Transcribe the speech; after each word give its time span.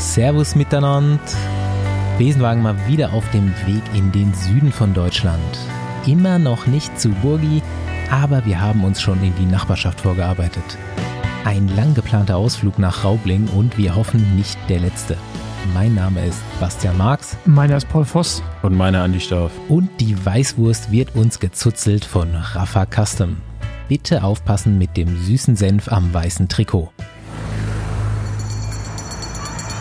Servus 0.00 0.54
miteinander. 0.54 1.20
Besenwagen 2.18 2.62
mal 2.62 2.74
wieder 2.88 3.12
auf 3.12 3.30
dem 3.32 3.48
Weg 3.66 3.82
in 3.94 4.10
den 4.12 4.32
Süden 4.32 4.72
von 4.72 4.94
Deutschland. 4.94 5.58
Immer 6.06 6.38
noch 6.38 6.66
nicht 6.66 6.98
zu 6.98 7.10
Burgi, 7.10 7.62
aber 8.10 8.44
wir 8.46 8.60
haben 8.60 8.82
uns 8.82 9.00
schon 9.00 9.22
in 9.22 9.34
die 9.36 9.44
Nachbarschaft 9.44 10.00
vorgearbeitet. 10.00 10.64
Ein 11.44 11.68
lang 11.76 11.94
geplanter 11.94 12.36
Ausflug 12.36 12.78
nach 12.78 13.04
Raubling 13.04 13.46
und 13.48 13.76
wir 13.76 13.94
hoffen 13.94 14.36
nicht 14.36 14.58
der 14.70 14.80
letzte. 14.80 15.18
Mein 15.74 15.94
Name 15.94 16.24
ist 16.24 16.42
Bastian 16.58 16.96
Marx. 16.96 17.36
Meiner 17.44 17.76
ist 17.76 17.88
Paul 17.90 18.06
Voss. 18.06 18.42
Und 18.62 18.76
meiner 18.76 19.02
Andi 19.02 19.20
Stauf. 19.20 19.52
Und 19.68 19.90
die 20.00 20.16
Weißwurst 20.24 20.90
wird 20.90 21.14
uns 21.14 21.38
gezuzelt 21.40 22.06
von 22.06 22.34
Rafa 22.34 22.86
Custom. 22.86 23.36
Bitte 23.88 24.24
aufpassen 24.24 24.78
mit 24.78 24.96
dem 24.96 25.22
süßen 25.24 25.56
Senf 25.56 25.92
am 25.92 26.12
weißen 26.14 26.48
Trikot. 26.48 26.90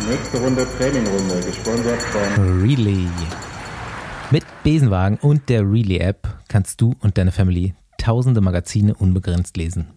Nächste 0.10 0.40
Runde 0.40 0.66
Trainingrunde, 0.76 1.40
gesponsert 1.46 2.02
von 2.02 2.62
Relay. 2.62 3.06
Mit 4.32 4.44
Besenwagen 4.64 5.20
und 5.22 5.50
der 5.50 5.62
Relay-App 5.62 6.28
kannst 6.48 6.82
du 6.82 6.96
und 7.02 7.20
deine 7.20 7.32
Family 7.32 7.76
tausende 8.00 8.42
Magazine 8.42 8.96
unbegrenzt 8.96 9.56
lesen. 9.56 9.90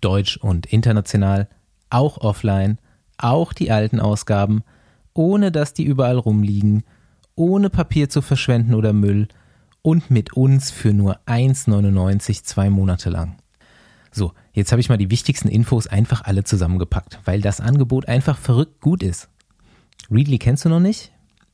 Deutsch 0.00 0.38
und 0.38 0.64
international, 0.64 1.50
auch 1.90 2.16
offline, 2.16 2.78
auch 3.18 3.52
die 3.52 3.70
alten 3.70 4.00
Ausgaben, 4.00 4.62
ohne 5.12 5.52
dass 5.52 5.74
die 5.74 5.84
überall 5.84 6.16
rumliegen, 6.16 6.84
ohne 7.34 7.68
Papier 7.68 8.08
zu 8.08 8.22
verschwenden 8.22 8.72
oder 8.72 8.94
Müll 8.94 9.28
und 9.82 10.10
mit 10.10 10.32
uns 10.32 10.70
für 10.70 10.94
nur 10.94 11.18
1,99 11.26 12.42
zwei 12.42 12.70
Monate 12.70 13.10
lang. 13.10 13.36
So, 14.12 14.32
jetzt 14.52 14.72
habe 14.72 14.80
ich 14.80 14.88
mal 14.88 14.98
die 14.98 15.10
wichtigsten 15.10 15.48
Infos 15.48 15.86
einfach 15.86 16.22
alle 16.24 16.44
zusammengepackt, 16.44 17.20
weil 17.26 17.42
das 17.42 17.60
Angebot 17.60 18.08
einfach 18.08 18.38
verrückt 18.38 18.80
gut 18.80 19.02
ist. 19.02 19.28
Readly 20.12 20.38
kennst 20.38 20.66
du 20.66 20.68
noch 20.68 20.80
nicht? 20.80 21.10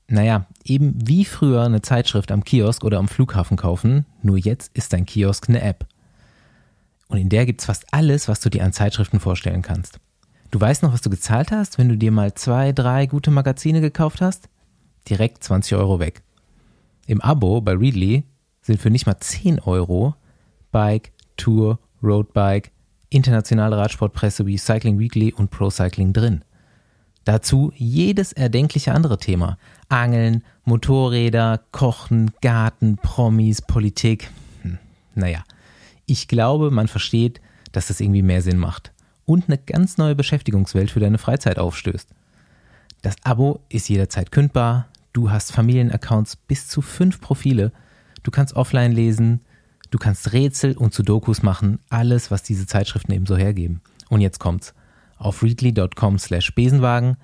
Naja, 0.09 0.47
eben 0.65 0.95
wie 1.07 1.25
früher 1.25 1.63
eine 1.63 1.81
Zeitschrift 1.81 2.33
am 2.33 2.43
Kiosk 2.43 2.83
oder 2.83 2.99
am 2.99 3.07
Flughafen 3.07 3.57
kaufen, 3.57 4.05
nur 4.23 4.37
jetzt 4.37 4.77
ist 4.77 4.93
dein 4.93 5.07
Kiosk 5.07 5.49
eine 5.49 5.63
App. 5.63 5.87
Und 7.07 7.19
in 7.19 7.29
der 7.29 7.47
gibt's 7.47 7.67
fast 7.67 7.87
alles, 7.93 8.27
was 8.27 8.41
du 8.41 8.51
dir 8.51 8.65
an 8.65 8.73
Zeitschriften 8.73 9.21
vorstellen 9.21 9.63
kannst. 9.63 10.01
Du 10.51 10.61
weißt 10.61 10.83
noch, 10.83 10.93
was 10.93 11.03
du 11.03 11.11
gezahlt 11.11 11.53
hast, 11.53 11.79
wenn 11.79 11.89
du 11.89 11.97
dir 11.97 12.11
mal 12.11 12.35
zwei, 12.35 12.73
drei 12.73 13.07
gute 13.07 13.31
Magazine 13.31 13.81
gekauft 13.81 14.21
hast? 14.21 14.49
Direkt 15.09 15.45
20 15.45 15.77
Euro 15.77 16.01
weg. 16.01 16.23
Im 17.07 17.21
Abo 17.21 17.61
bei 17.61 17.75
Readly 17.75 18.25
sind 18.63 18.81
für 18.81 18.91
nicht 18.91 19.07
mal 19.07 19.19
10 19.19 19.61
Euro 19.61 20.15
Bike, 20.73 21.13
Tour, 21.37 21.79
Roadbike, 22.03 22.73
internationale 23.09 23.77
Radsportpresse 23.77 24.47
wie 24.47 24.59
Cycling 24.59 24.99
Weekly 24.99 25.33
und 25.33 25.51
Pro 25.51 25.71
Cycling 25.71 26.13
drin. 26.13 26.45
Dazu 27.29 27.73
jedes 27.77 28.33
erdenkliche 28.33 28.95
andere 28.95 29.19
Thema. 29.19 29.59
Angeln, 29.91 30.45
Motorräder, 30.65 31.61
Kochen, 31.73 32.31
Garten, 32.41 32.97
Promis, 32.97 33.61
Politik. 33.61 34.31
Hm, 34.63 34.79
naja, 35.15 35.45
ich 36.07 36.27
glaube, 36.27 36.71
man 36.71 36.89
versteht, 36.89 37.43
dass 37.73 37.89
das 37.89 38.01
irgendwie 38.01 38.23
mehr 38.23 38.41
Sinn 38.41 38.57
macht 38.57 38.95
und 39.27 39.45
eine 39.47 39.59
ganz 39.59 39.99
neue 39.99 40.15
Beschäftigungswelt 40.15 40.91
für 40.91 41.01
deine 41.01 41.19
Freizeit 41.19 41.59
aufstößt. 41.59 42.09
Das 43.03 43.17
Abo 43.25 43.61
ist 43.69 43.91
jederzeit 43.91 44.33
kündbar. 44.33 44.89
Du 45.13 45.31
hast 45.31 45.53
Familienaccounts 45.53 46.37
bis 46.37 46.67
zu 46.67 46.81
fünf 46.81 47.21
Profile. 47.21 47.73
Du 48.23 48.31
kannst 48.31 48.57
offline 48.57 48.93
lesen. 48.93 49.43
Du 49.91 49.99
kannst 49.99 50.33
Rätsel 50.33 50.79
und 50.79 50.95
Sudokus 50.95 51.43
machen. 51.43 51.81
Alles, 51.91 52.31
was 52.31 52.43
diese 52.43 52.67
Zeitschriften 52.67 53.13
eben 53.13 53.27
so 53.27 53.37
hergeben. 53.37 53.83
Und 54.09 54.23
jetzt 54.23 54.41
kommt's. 54.41 54.73
Auf 55.19 55.43
readly.com 55.43 56.19
slash 56.19 56.55
Besenwagen 56.55 57.17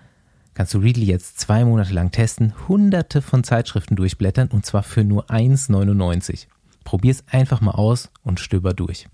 kannst 0.55 0.75
du 0.75 0.79
Readly 0.79 1.07
jetzt 1.07 1.39
zwei 1.39 1.65
Monate 1.65 1.93
lang 1.93 2.11
testen, 2.11 2.53
hunderte 2.69 3.23
von 3.23 3.45
Zeitschriften 3.45 3.97
durchblättern 3.97 4.49
und 4.49 4.67
zwar 4.67 4.83
für 4.83 5.05
nur 5.05 5.31
1,99. 5.31 6.47
Probier's 6.85 7.25
einfach 7.31 7.61
mal 7.61 7.73
aus 7.73 8.11
und 8.23 8.41
stöber 8.41 8.75
durch. 8.75 9.09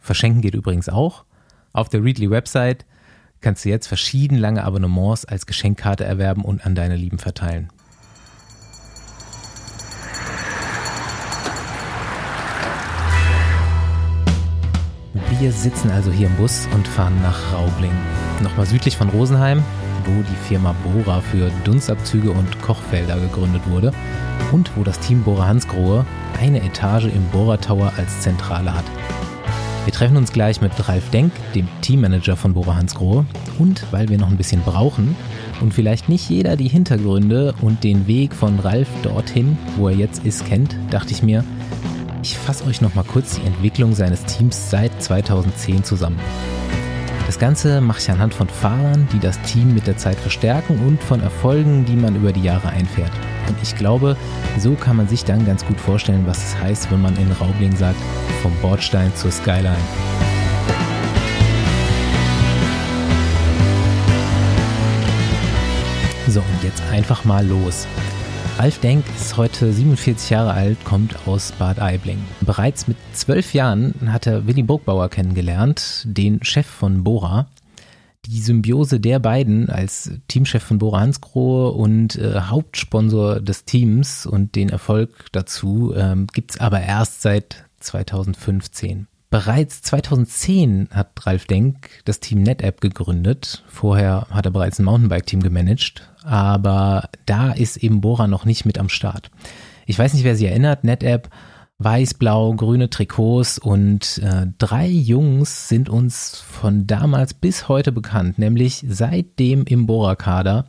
Verschenken 0.00 0.42
geht 0.42 0.54
übrigens 0.54 0.88
auch. 0.88 1.24
Auf 1.72 1.88
der 1.88 2.04
Readly-Website 2.04 2.84
kannst 3.40 3.64
du 3.64 3.68
jetzt 3.68 3.86
verschieden 3.86 4.36
lange 4.36 4.64
Abonnements 4.64 5.24
als 5.24 5.46
Geschenkkarte 5.46 6.04
erwerben 6.04 6.44
und 6.44 6.64
an 6.66 6.74
deine 6.74 6.96
Lieben 6.96 7.18
verteilen. 7.18 7.70
Wir 15.14 15.52
sitzen 15.52 15.92
also 15.92 16.10
hier 16.10 16.26
im 16.26 16.34
Bus 16.34 16.66
und 16.74 16.88
fahren 16.88 17.22
nach 17.22 17.52
Raubling. 17.52 17.92
Nochmal 18.42 18.66
südlich 18.66 18.96
von 18.96 19.08
Rosenheim, 19.10 19.62
wo 20.04 20.22
die 20.22 20.48
Firma 20.48 20.74
Bora 20.82 21.20
für 21.20 21.52
Dunstabzüge 21.62 22.32
und 22.32 22.60
Kochfelder 22.62 23.20
gegründet 23.20 23.62
wurde 23.70 23.92
und 24.50 24.76
wo 24.76 24.82
das 24.82 24.98
Team 24.98 25.22
Bora 25.22 25.46
Hansgrohe 25.46 26.04
eine 26.40 26.64
Etage 26.64 27.04
im 27.04 27.24
Bora 27.30 27.58
Tower 27.58 27.92
als 27.96 28.22
Zentrale 28.22 28.74
hat. 28.74 28.84
Wir 29.84 29.92
treffen 29.92 30.16
uns 30.16 30.32
gleich 30.32 30.60
mit 30.60 30.72
Ralf 30.88 31.08
Denk, 31.10 31.30
dem 31.54 31.68
Teammanager 31.80 32.36
von 32.36 32.52
Bora 32.52 32.74
Hansgrohe. 32.74 33.24
Und 33.60 33.86
weil 33.92 34.08
wir 34.08 34.18
noch 34.18 34.30
ein 34.30 34.36
bisschen 34.36 34.62
brauchen 34.62 35.14
und 35.60 35.72
vielleicht 35.72 36.08
nicht 36.08 36.28
jeder 36.28 36.56
die 36.56 36.66
Hintergründe 36.66 37.54
und 37.60 37.84
den 37.84 38.08
Weg 38.08 38.34
von 38.34 38.58
Ralf 38.58 38.88
dorthin, 39.04 39.58
wo 39.76 39.88
er 39.88 39.94
jetzt 39.94 40.24
ist, 40.24 40.44
kennt, 40.46 40.74
dachte 40.90 41.12
ich 41.12 41.22
mir, 41.22 41.44
ich 42.24 42.38
fasse 42.38 42.64
euch 42.64 42.80
noch 42.80 42.94
mal 42.94 43.04
kurz 43.04 43.34
die 43.34 43.42
Entwicklung 43.42 43.94
seines 43.94 44.24
Teams 44.24 44.70
seit 44.70 45.02
2010 45.02 45.84
zusammen. 45.84 46.18
Das 47.26 47.38
Ganze 47.38 47.82
mache 47.82 47.98
ich 48.00 48.10
anhand 48.10 48.32
von 48.32 48.48
Fahrern, 48.48 49.06
die 49.12 49.18
das 49.18 49.38
Team 49.42 49.74
mit 49.74 49.86
der 49.86 49.98
Zeit 49.98 50.16
verstärken 50.16 50.78
und 50.86 51.02
von 51.02 51.20
Erfolgen, 51.20 51.84
die 51.84 51.96
man 51.96 52.16
über 52.16 52.32
die 52.32 52.42
Jahre 52.42 52.70
einfährt. 52.70 53.10
Und 53.46 53.58
ich 53.62 53.76
glaube, 53.76 54.16
so 54.58 54.74
kann 54.74 54.96
man 54.96 55.06
sich 55.06 55.24
dann 55.24 55.44
ganz 55.44 55.66
gut 55.66 55.78
vorstellen, 55.78 56.24
was 56.26 56.38
es 56.38 56.58
heißt, 56.58 56.90
wenn 56.90 57.02
man 57.02 57.14
in 57.18 57.30
Raubling 57.30 57.76
sagt, 57.76 58.00
vom 58.40 58.52
Bordstein 58.62 59.14
zur 59.14 59.30
Skyline. 59.30 59.76
So, 66.28 66.40
und 66.40 66.62
jetzt 66.62 66.82
einfach 66.90 67.26
mal 67.26 67.46
los. 67.46 67.86
Ralf 68.56 68.78
Denk 68.78 69.04
ist 69.16 69.36
heute 69.36 69.72
47 69.72 70.30
Jahre 70.30 70.52
alt, 70.52 70.84
kommt 70.84 71.26
aus 71.26 71.50
Bad 71.58 71.80
Aibling. 71.80 72.18
Bereits 72.40 72.86
mit 72.86 72.96
zwölf 73.12 73.52
Jahren 73.52 74.12
hat 74.12 74.28
er 74.28 74.46
Willy 74.46 74.62
Burgbauer 74.62 75.08
kennengelernt, 75.08 76.04
den 76.06 76.42
Chef 76.44 76.66
von 76.66 77.02
Bora. 77.02 77.48
Die 78.26 78.40
Symbiose 78.40 79.00
der 79.00 79.18
beiden 79.18 79.70
als 79.70 80.12
Teamchef 80.28 80.62
von 80.62 80.78
Bora 80.78 81.00
Hansgrohe 81.00 81.72
und 81.72 82.14
äh, 82.14 82.42
Hauptsponsor 82.42 83.40
des 83.40 83.64
Teams 83.64 84.24
und 84.24 84.54
den 84.54 84.68
Erfolg 84.68 85.26
dazu 85.32 85.92
ähm, 85.96 86.28
gibt's 86.32 86.58
aber 86.60 86.80
erst 86.80 87.22
seit 87.22 87.64
2015. 87.80 89.08
Bereits 89.34 89.82
2010 89.82 90.90
hat 90.92 91.26
Ralf 91.26 91.46
Denk 91.46 91.90
das 92.04 92.20
Team 92.20 92.44
NetApp 92.44 92.80
gegründet. 92.80 93.64
Vorher 93.66 94.28
hat 94.30 94.44
er 94.44 94.52
bereits 94.52 94.78
ein 94.78 94.84
Mountainbike-Team 94.84 95.42
gemanagt, 95.42 96.08
aber 96.22 97.08
da 97.26 97.50
ist 97.50 97.78
eben 97.78 98.00
Bora 98.00 98.28
noch 98.28 98.44
nicht 98.44 98.64
mit 98.64 98.78
am 98.78 98.88
Start. 98.88 99.32
Ich 99.86 99.98
weiß 99.98 100.14
nicht, 100.14 100.22
wer 100.22 100.36
sich 100.36 100.46
erinnert, 100.46 100.84
NetApp, 100.84 101.30
weiß, 101.78 102.14
blau, 102.14 102.54
grüne 102.54 102.90
Trikots 102.90 103.58
und 103.58 104.18
äh, 104.18 104.46
drei 104.58 104.86
Jungs 104.86 105.68
sind 105.68 105.88
uns 105.88 106.38
von 106.38 106.86
damals 106.86 107.34
bis 107.34 107.66
heute 107.66 107.90
bekannt, 107.90 108.38
nämlich 108.38 108.84
seitdem 108.88 109.64
im 109.64 109.86
Bora-Kader. 109.86 110.66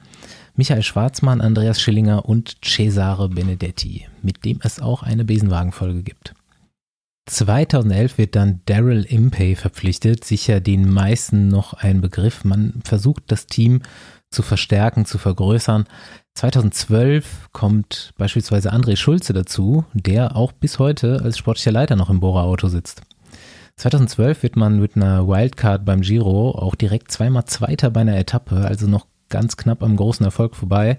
Michael 0.56 0.82
Schwarzmann, 0.82 1.40
Andreas 1.40 1.80
Schillinger 1.80 2.26
und 2.26 2.58
Cesare 2.66 3.30
Benedetti, 3.30 4.08
mit 4.24 4.44
dem 4.44 4.60
es 4.64 4.80
auch 4.80 5.04
eine 5.04 5.24
Besenwagenfolge 5.24 6.02
gibt. 6.02 6.34
2011 7.28 8.18
wird 8.18 8.36
dann 8.36 8.62
Daryl 8.66 9.04
Impey 9.04 9.56
verpflichtet, 9.56 10.24
sicher 10.24 10.60
den 10.60 10.90
meisten 10.90 11.48
noch 11.48 11.74
ein 11.74 12.02
Begriff. 12.02 12.44
Man 12.44 12.82
versucht 12.84 13.24
das 13.28 13.48
Team 13.48 13.82
zu 14.30 14.44
verstärken, 14.44 15.06
zu 15.06 15.18
vergrößern. 15.18 15.86
2012 16.36 17.50
kommt 17.52 18.14
beispielsweise 18.18 18.74
André 18.74 18.96
Schulze 18.96 19.34
dazu, 19.34 19.86
der 19.94 20.36
auch 20.36 20.52
bis 20.52 20.78
heute 20.78 21.22
als 21.24 21.38
sportlicher 21.38 21.72
Leiter 21.72 21.96
noch 21.96 22.10
im 22.10 22.20
Bora-Auto 22.20 22.68
sitzt. 22.68 23.02
2012 23.78 24.44
wird 24.44 24.56
man 24.56 24.80
mit 24.80 24.96
einer 24.96 25.28
Wildcard 25.28 25.84
beim 25.84 26.02
Giro 26.02 26.52
auch 26.52 26.76
direkt 26.76 27.12
zweimal 27.12 27.46
Zweiter 27.46 27.90
bei 27.90 28.02
einer 28.02 28.18
Etappe, 28.18 28.58
also 28.66 28.88
noch 28.88 29.08
ganz 29.30 29.58
knapp 29.58 29.84
am 29.84 29.96
großen 29.96 30.26
Erfolg 30.26 30.56
vorbei. 30.56 30.98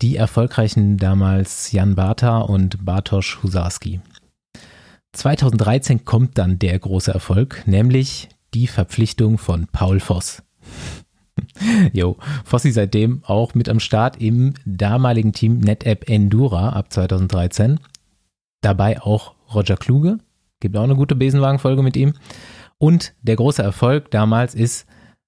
Die 0.00 0.16
erfolgreichen 0.16 0.96
damals 0.96 1.70
Jan 1.72 1.94
Barta 1.94 2.38
und 2.38 2.84
Bartosz 2.84 3.38
Husarski. 3.42 4.00
2013 5.12 6.04
kommt 6.04 6.38
dann 6.38 6.58
der 6.58 6.78
große 6.78 7.12
Erfolg, 7.12 7.62
nämlich 7.66 8.28
die 8.54 8.66
Verpflichtung 8.66 9.38
von 9.38 9.66
Paul 9.66 10.00
Voss. 10.00 10.42
Jo, 11.92 12.16
Fossi 12.44 12.72
seitdem 12.72 13.22
auch 13.24 13.54
mit 13.54 13.68
am 13.68 13.78
Start 13.78 14.20
im 14.20 14.54
damaligen 14.64 15.32
Team 15.32 15.58
NetApp 15.58 16.08
Endura 16.08 16.70
ab 16.70 16.92
2013. 16.92 17.78
Dabei 18.60 19.00
auch 19.00 19.34
Roger 19.54 19.76
Kluge, 19.76 20.18
gibt 20.60 20.76
auch 20.76 20.82
eine 20.82 20.96
gute 20.96 21.14
Besenwagenfolge 21.14 21.82
mit 21.82 21.96
ihm. 21.96 22.14
Und 22.78 23.14
der 23.22 23.36
große 23.36 23.62
Erfolg 23.62 24.10
damals 24.10 24.54
ist 24.54 24.86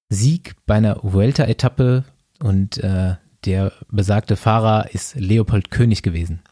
Sieg 0.08 0.54
bei 0.66 0.74
einer 0.74 0.98
Vuelta-Etappe 1.02 2.04
und 2.42 2.78
äh, 2.78 3.14
der 3.44 3.72
besagte 3.88 4.36
Fahrer 4.36 4.92
ist 4.92 5.14
Leopold 5.14 5.70
König 5.70 6.02
gewesen. 6.02 6.42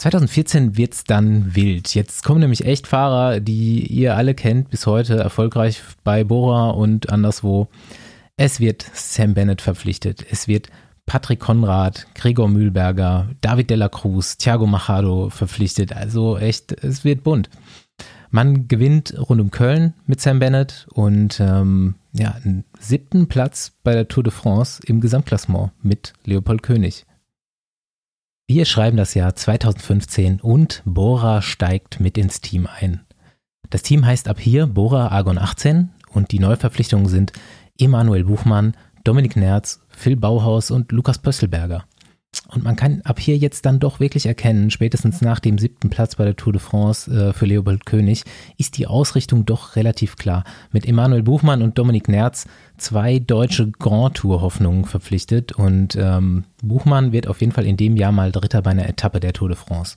2014 0.00 0.78
wird's 0.78 1.04
dann 1.04 1.54
wild. 1.54 1.94
Jetzt 1.94 2.24
kommen 2.24 2.40
nämlich 2.40 2.64
echt 2.64 2.86
Fahrer, 2.86 3.38
die 3.38 3.86
ihr 3.86 4.16
alle 4.16 4.34
kennt, 4.34 4.70
bis 4.70 4.86
heute 4.86 5.18
erfolgreich 5.18 5.82
bei 6.04 6.24
Bora 6.24 6.70
und 6.70 7.10
anderswo. 7.10 7.68
Es 8.38 8.60
wird 8.60 8.82
Sam 8.94 9.34
Bennett 9.34 9.60
verpflichtet. 9.60 10.24
Es 10.30 10.48
wird 10.48 10.70
Patrick 11.04 11.40
Konrad, 11.40 12.06
Gregor 12.14 12.48
Mühlberger, 12.48 13.28
David 13.42 13.68
Della 13.68 13.90
Cruz, 13.90 14.38
Thiago 14.38 14.66
Machado 14.66 15.28
verpflichtet. 15.28 15.92
Also 15.92 16.38
echt, 16.38 16.72
es 16.82 17.04
wird 17.04 17.22
bunt. 17.22 17.50
Man 18.30 18.68
gewinnt 18.68 19.14
rund 19.28 19.40
um 19.42 19.50
Köln 19.50 19.92
mit 20.06 20.22
Sam 20.22 20.38
Bennett 20.38 20.86
und 20.94 21.40
ähm, 21.40 21.96
ja, 22.14 22.36
einen 22.42 22.64
siebten 22.78 23.28
Platz 23.28 23.72
bei 23.82 23.92
der 23.92 24.08
Tour 24.08 24.22
de 24.22 24.32
France 24.32 24.80
im 24.86 25.02
Gesamtklassement 25.02 25.72
mit 25.82 26.14
Leopold 26.24 26.62
König. 26.62 27.04
Wir 28.52 28.64
schreiben 28.64 28.96
das 28.96 29.14
Jahr 29.14 29.36
2015 29.36 30.40
und 30.40 30.82
Bora 30.84 31.40
steigt 31.40 32.00
mit 32.00 32.18
ins 32.18 32.40
Team 32.40 32.66
ein. 32.66 33.02
Das 33.70 33.82
Team 33.82 34.04
heißt 34.04 34.26
ab 34.26 34.40
hier 34.40 34.66
Bora 34.66 35.06
Argon 35.12 35.38
18 35.38 35.90
und 36.12 36.32
die 36.32 36.40
Neuverpflichtungen 36.40 37.06
sind 37.06 37.32
Emanuel 37.78 38.24
Buchmann, 38.24 38.74
Dominik 39.04 39.36
Nerz, 39.36 39.82
Phil 39.90 40.16
Bauhaus 40.16 40.72
und 40.72 40.90
Lukas 40.90 41.18
Pösselberger. 41.18 41.84
Und 42.48 42.64
man 42.64 42.74
kann 42.74 43.02
ab 43.04 43.20
hier 43.20 43.36
jetzt 43.36 43.66
dann 43.66 43.78
doch 43.78 44.00
wirklich 44.00 44.26
erkennen, 44.26 44.70
spätestens 44.70 45.20
nach 45.20 45.38
dem 45.38 45.58
siebten 45.58 45.88
Platz 45.88 46.16
bei 46.16 46.24
der 46.24 46.34
Tour 46.34 46.52
de 46.52 46.60
France 46.60 47.08
äh, 47.08 47.32
für 47.32 47.46
Leopold 47.46 47.86
König, 47.86 48.24
ist 48.56 48.78
die 48.78 48.88
Ausrichtung 48.88 49.46
doch 49.46 49.76
relativ 49.76 50.16
klar. 50.16 50.42
Mit 50.72 50.86
Emanuel 50.86 51.22
Buchmann 51.22 51.62
und 51.62 51.78
Dominik 51.78 52.08
Nerz 52.08 52.46
zwei 52.80 53.18
deutsche 53.18 53.70
Grand 53.70 54.16
Tour 54.16 54.40
Hoffnungen 54.40 54.84
verpflichtet 54.84 55.52
und 55.52 55.96
ähm, 55.96 56.44
Buchmann 56.62 57.12
wird 57.12 57.26
auf 57.26 57.40
jeden 57.40 57.52
Fall 57.52 57.66
in 57.66 57.76
dem 57.76 57.96
Jahr 57.96 58.12
mal 58.12 58.32
Dritter 58.32 58.62
bei 58.62 58.70
einer 58.70 58.88
Etappe 58.88 59.20
der 59.20 59.32
Tour 59.32 59.48
de 59.48 59.56
France. 59.56 59.96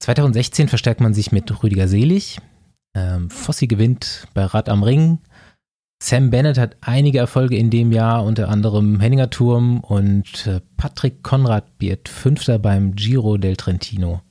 2016 0.00 0.68
verstärkt 0.68 1.00
man 1.00 1.12
sich 1.12 1.32
mit 1.32 1.62
Rüdiger 1.62 1.88
Selig. 1.88 2.38
Ähm, 2.94 3.30
Fossi 3.30 3.66
gewinnt 3.66 4.26
bei 4.32 4.44
Rad 4.44 4.68
am 4.68 4.82
Ring. 4.82 5.18
Sam 6.02 6.30
Bennett 6.30 6.56
hat 6.56 6.76
einige 6.80 7.18
Erfolge 7.18 7.56
in 7.56 7.68
dem 7.68 7.92
Jahr, 7.92 8.24
unter 8.24 8.48
anderem 8.48 9.00
Henninger 9.00 9.28
Turm 9.28 9.80
und 9.80 10.46
äh, 10.46 10.60
Patrick 10.78 11.22
Konrad 11.22 11.66
wird 11.78 12.08
Fünfter 12.08 12.58
beim 12.58 12.94
Giro 12.94 13.36
del 13.36 13.56
Trentino. 13.56 14.22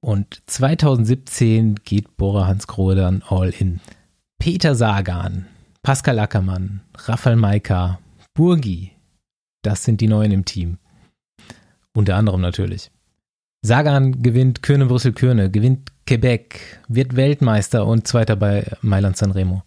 Und 0.00 0.42
2017 0.46 1.76
geht 1.84 2.16
Bora 2.16 2.46
Hans 2.46 2.66
Grohe 2.66 2.94
dann 2.94 3.22
all 3.26 3.50
in. 3.50 3.80
Peter 4.38 4.74
Sagan, 4.74 5.46
Pascal 5.84 6.18
Ackermann, 6.18 6.80
Rafael 6.96 7.36
Maika, 7.36 7.98
Burgi, 8.32 8.92
das 9.60 9.84
sind 9.84 10.00
die 10.00 10.08
Neuen 10.08 10.32
im 10.32 10.46
Team. 10.46 10.78
Unter 11.94 12.16
anderem 12.16 12.40
natürlich. 12.40 12.90
Sagan 13.60 14.22
gewinnt 14.22 14.62
Kürne-Brüssel-Kürne, 14.62 15.50
gewinnt 15.50 15.92
Quebec, 16.06 16.80
wird 16.88 17.16
Weltmeister 17.16 17.86
und 17.86 18.08
Zweiter 18.08 18.34
bei 18.34 18.66
Mailand 18.80 19.18
Sanremo. 19.18 19.62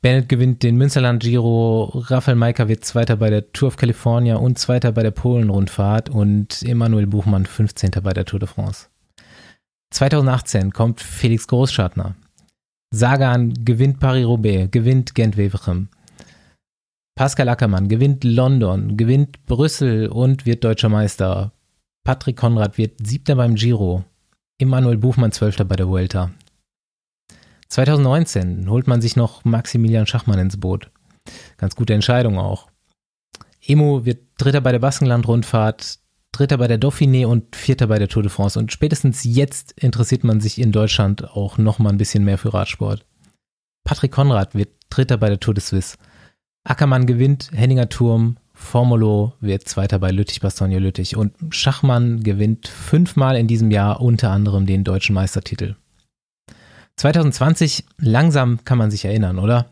Bennett 0.00 0.28
gewinnt 0.28 0.62
den 0.62 0.76
Münsterland 0.76 1.24
Giro, 1.24 1.86
Rafael 2.06 2.36
Maika 2.36 2.68
wird 2.68 2.84
Zweiter 2.84 3.16
bei 3.16 3.28
der 3.28 3.50
Tour 3.50 3.66
of 3.66 3.76
California 3.76 4.36
und 4.36 4.60
Zweiter 4.60 4.92
bei 4.92 5.02
der 5.02 5.10
Polen-Rundfahrt 5.10 6.08
und 6.08 6.62
Emanuel 6.62 7.08
Buchmann 7.08 7.46
15. 7.46 7.90
bei 8.00 8.12
der 8.12 8.26
Tour 8.26 8.38
de 8.38 8.48
France. 8.48 8.90
2018 9.90 10.72
kommt 10.72 11.00
Felix 11.00 11.48
Großschartner. 11.48 12.14
Sagan 12.96 13.52
gewinnt 13.64 14.00
Paris-Roubaix, 14.00 14.70
gewinnt 14.70 15.14
Gent-Wevelgem. 15.14 15.88
Pascal 17.14 17.48
Ackermann 17.50 17.88
gewinnt 17.88 18.24
London, 18.24 18.96
gewinnt 18.96 19.44
Brüssel 19.44 20.08
und 20.08 20.46
wird 20.46 20.64
deutscher 20.64 20.88
Meister. 20.88 21.52
Patrick 22.04 22.38
Konrad 22.38 22.78
wird 22.78 23.06
Siebter 23.06 23.36
beim 23.36 23.54
Giro. 23.54 24.04
Emanuel 24.58 24.96
Buchmann 24.96 25.32
Zwölfter 25.32 25.66
bei 25.66 25.76
der 25.76 25.88
Vuelta. 25.88 26.30
2019 27.68 28.70
holt 28.70 28.86
man 28.86 29.02
sich 29.02 29.14
noch 29.14 29.44
Maximilian 29.44 30.06
Schachmann 30.06 30.38
ins 30.38 30.58
Boot. 30.58 30.90
Ganz 31.58 31.76
gute 31.76 31.92
Entscheidung 31.92 32.38
auch. 32.38 32.68
Emo 33.60 34.06
wird 34.06 34.22
Dritter 34.38 34.62
bei 34.62 34.72
der 34.72 34.78
Baskenland-Rundfahrt, 34.78 35.98
Dritter 36.36 36.58
bei 36.58 36.68
der 36.68 36.80
Dauphiné 36.80 37.26
und 37.26 37.56
Vierter 37.56 37.86
bei 37.86 37.98
der 37.98 38.08
Tour 38.08 38.22
de 38.22 38.30
France. 38.30 38.58
Und 38.58 38.72
spätestens 38.72 39.24
jetzt 39.24 39.72
interessiert 39.72 40.24
man 40.24 40.40
sich 40.40 40.60
in 40.60 40.72
Deutschland 40.72 41.24
auch 41.30 41.58
noch 41.58 41.78
mal 41.78 41.90
ein 41.90 41.98
bisschen 41.98 42.24
mehr 42.24 42.38
für 42.38 42.52
Radsport. 42.52 43.06
Patrick 43.84 44.12
Konrad 44.12 44.54
wird 44.54 44.70
Dritter 44.90 45.16
bei 45.16 45.28
der 45.28 45.40
Tour 45.40 45.54
de 45.54 45.62
Suisse. 45.62 45.96
Ackermann 46.64 47.06
gewinnt 47.06 47.50
Henninger 47.52 47.88
Turm, 47.88 48.36
Formulo 48.52 49.34
wird 49.40 49.68
Zweiter 49.68 49.98
bei 49.98 50.10
Lüttich-Bastogne-Lüttich 50.10 51.16
und 51.16 51.34
Schachmann 51.50 52.22
gewinnt 52.22 52.68
fünfmal 52.68 53.36
in 53.36 53.46
diesem 53.46 53.70
Jahr 53.70 54.00
unter 54.00 54.30
anderem 54.30 54.66
den 54.66 54.82
deutschen 54.82 55.14
Meistertitel. 55.14 55.76
2020, 56.96 57.84
langsam 57.98 58.64
kann 58.64 58.78
man 58.78 58.90
sich 58.90 59.04
erinnern, 59.04 59.38
oder? 59.38 59.68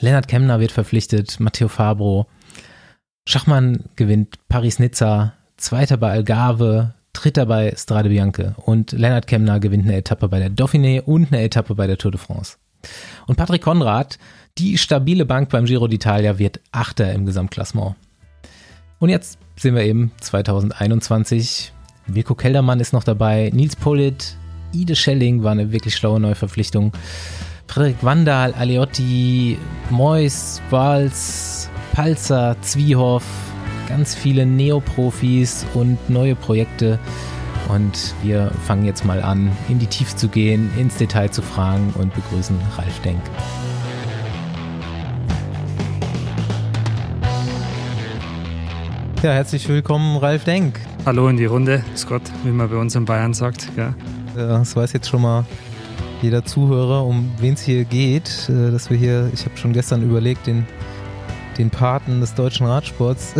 Lennart 0.00 0.28
Kemner 0.28 0.60
wird 0.60 0.72
verpflichtet, 0.72 1.38
Matteo 1.38 1.68
Fabro. 1.68 2.26
Schachmann 3.28 3.84
gewinnt 3.94 4.36
Paris-Nizza, 4.48 5.34
Zweiter 5.56 5.96
bei 5.96 6.10
Algarve, 6.10 6.94
Dritter 7.12 7.46
bei 7.46 7.74
Strade 7.76 8.10
Bianche 8.10 8.54
und 8.58 8.92
Lennart 8.92 9.26
Kemner 9.26 9.58
gewinnt 9.58 9.84
eine 9.84 9.96
Etappe 9.96 10.28
bei 10.28 10.38
der 10.38 10.50
Dauphiné 10.50 11.00
und 11.00 11.32
eine 11.32 11.42
Etappe 11.42 11.74
bei 11.74 11.86
der 11.86 11.96
Tour 11.96 12.10
de 12.10 12.20
France. 12.20 12.56
Und 13.26 13.36
Patrick 13.36 13.62
Konrad, 13.62 14.18
die 14.58 14.76
stabile 14.76 15.24
Bank 15.24 15.48
beim 15.48 15.64
Giro 15.64 15.86
d'Italia, 15.86 16.38
wird 16.38 16.60
Achter 16.72 17.12
im 17.12 17.24
Gesamtklassement. 17.24 17.96
Und 18.98 19.08
jetzt 19.08 19.38
sind 19.56 19.74
wir 19.74 19.82
eben 19.82 20.12
2021. 20.20 21.72
Wilko 22.06 22.34
Keldermann 22.34 22.80
ist 22.80 22.92
noch 22.92 23.04
dabei, 23.04 23.50
Nils 23.52 23.76
Polit, 23.76 24.36
Ide 24.72 24.94
Schelling 24.94 25.42
war 25.42 25.52
eine 25.52 25.72
wirklich 25.72 25.96
schlaue 25.96 26.20
Neuverpflichtung. 26.20 26.92
Frederik 27.66 28.02
Wandal, 28.02 28.52
Aliotti, 28.54 29.58
Mois, 29.90 30.60
Wals, 30.70 31.68
Palzer, 31.92 32.56
Zwiehoff, 32.60 33.24
ganz 33.86 34.14
viele 34.14 34.46
Neoprofis 34.46 35.64
und 35.74 36.10
neue 36.10 36.34
Projekte. 36.34 36.98
Und 37.68 38.14
wir 38.22 38.52
fangen 38.66 38.84
jetzt 38.84 39.04
mal 39.04 39.22
an, 39.22 39.50
in 39.68 39.78
die 39.78 39.86
Tiefe 39.86 40.14
zu 40.16 40.28
gehen, 40.28 40.70
ins 40.76 40.96
Detail 40.96 41.30
zu 41.30 41.42
fragen 41.42 41.92
und 41.98 42.14
begrüßen 42.14 42.56
Ralf 42.76 43.00
Denk. 43.00 43.20
Ja, 49.22 49.32
herzlich 49.32 49.68
willkommen, 49.68 50.16
Ralf 50.18 50.44
Denk. 50.44 50.78
Hallo 51.04 51.28
in 51.28 51.36
die 51.36 51.46
Runde, 51.46 51.84
Scott, 51.96 52.22
wie 52.44 52.50
man 52.50 52.68
bei 52.68 52.76
uns 52.76 52.94
in 52.94 53.04
Bayern 53.04 53.34
sagt. 53.34 53.68
Ja. 53.76 53.94
Das 54.34 54.76
weiß 54.76 54.92
jetzt 54.92 55.08
schon 55.08 55.22
mal 55.22 55.44
jeder 56.22 56.44
Zuhörer, 56.44 57.04
um 57.04 57.32
wen 57.38 57.54
es 57.54 57.62
hier 57.62 57.84
geht, 57.84 58.48
äh, 58.48 58.70
dass 58.70 58.90
wir 58.90 58.96
hier, 58.96 59.30
ich 59.32 59.44
habe 59.44 59.56
schon 59.56 59.72
gestern 59.72 60.02
überlegt, 60.02 60.46
den, 60.46 60.66
den 61.58 61.70
Paten 61.70 62.20
des 62.20 62.34
deutschen 62.34 62.66
Radsports 62.66 63.34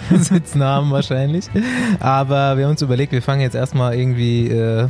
sitzen 0.18 0.62
haben 0.62 0.90
wahrscheinlich. 0.90 1.46
Aber 2.00 2.56
wir 2.56 2.64
haben 2.64 2.72
uns 2.72 2.82
überlegt, 2.82 3.12
wir 3.12 3.22
fangen 3.22 3.42
jetzt 3.42 3.54
erstmal 3.54 3.94
irgendwie 3.94 4.48
äh, 4.48 4.88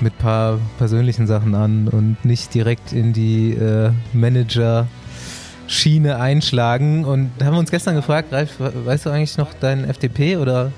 mit 0.00 0.14
ein 0.14 0.18
paar 0.18 0.58
persönlichen 0.78 1.26
Sachen 1.26 1.54
an 1.54 1.88
und 1.88 2.24
nicht 2.24 2.54
direkt 2.54 2.92
in 2.92 3.12
die 3.12 3.52
äh, 3.52 3.90
Manager-Schiene 4.12 6.20
einschlagen. 6.20 7.04
Und 7.04 7.30
haben 7.42 7.56
uns 7.56 7.70
gestern 7.70 7.96
gefragt, 7.96 8.32
Ralf, 8.32 8.58
weißt 8.58 9.06
du 9.06 9.10
eigentlich 9.10 9.38
noch 9.38 9.54
deinen 9.54 9.84
FDP 9.84 10.36
oder 10.36 10.72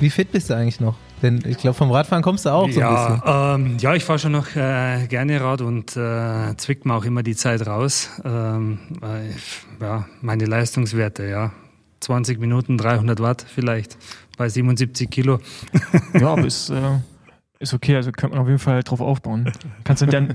wie 0.00 0.10
fit 0.10 0.32
bist 0.32 0.50
du 0.50 0.54
eigentlich 0.54 0.80
noch? 0.80 0.96
Denn 1.22 1.42
ich 1.46 1.58
glaube, 1.58 1.74
vom 1.74 1.90
Radfahren 1.90 2.22
kommst 2.22 2.46
du 2.46 2.50
auch 2.50 2.70
so 2.70 2.80
ja, 2.80 2.88
ein 2.88 3.14
bisschen. 3.14 3.22
Ähm, 3.26 3.76
ja, 3.78 3.94
ich 3.94 4.04
fahre 4.04 4.18
schon 4.18 4.32
noch 4.32 4.54
äh, 4.54 5.06
gerne 5.08 5.40
Rad 5.40 5.62
und 5.62 5.96
äh, 5.96 6.56
zwickt 6.56 6.86
mir 6.86 6.94
auch 6.94 7.04
immer 7.04 7.22
die 7.22 7.34
Zeit 7.34 7.66
raus. 7.66 8.10
Ähm, 8.24 8.78
äh, 9.02 9.84
ja, 9.84 10.06
meine 10.20 10.44
Leistungswerte, 10.44 11.26
ja. 11.26 11.50
20 12.00 12.38
Minuten, 12.38 12.78
300 12.78 13.20
Watt 13.20 13.44
vielleicht 13.46 13.98
bei 14.36 14.48
77 14.48 15.10
Kilo. 15.10 15.40
ja, 16.14 16.28
aber 16.28 16.46
ist, 16.46 16.70
äh, 16.70 16.98
ist 17.58 17.74
okay, 17.74 17.96
also 17.96 18.12
könnte 18.12 18.36
man 18.36 18.42
auf 18.42 18.48
jeden 18.48 18.60
Fall 18.60 18.82
drauf 18.82 19.00
aufbauen. 19.00 19.52
Kannst 19.84 20.02
du 20.02 20.06
dann, 20.06 20.34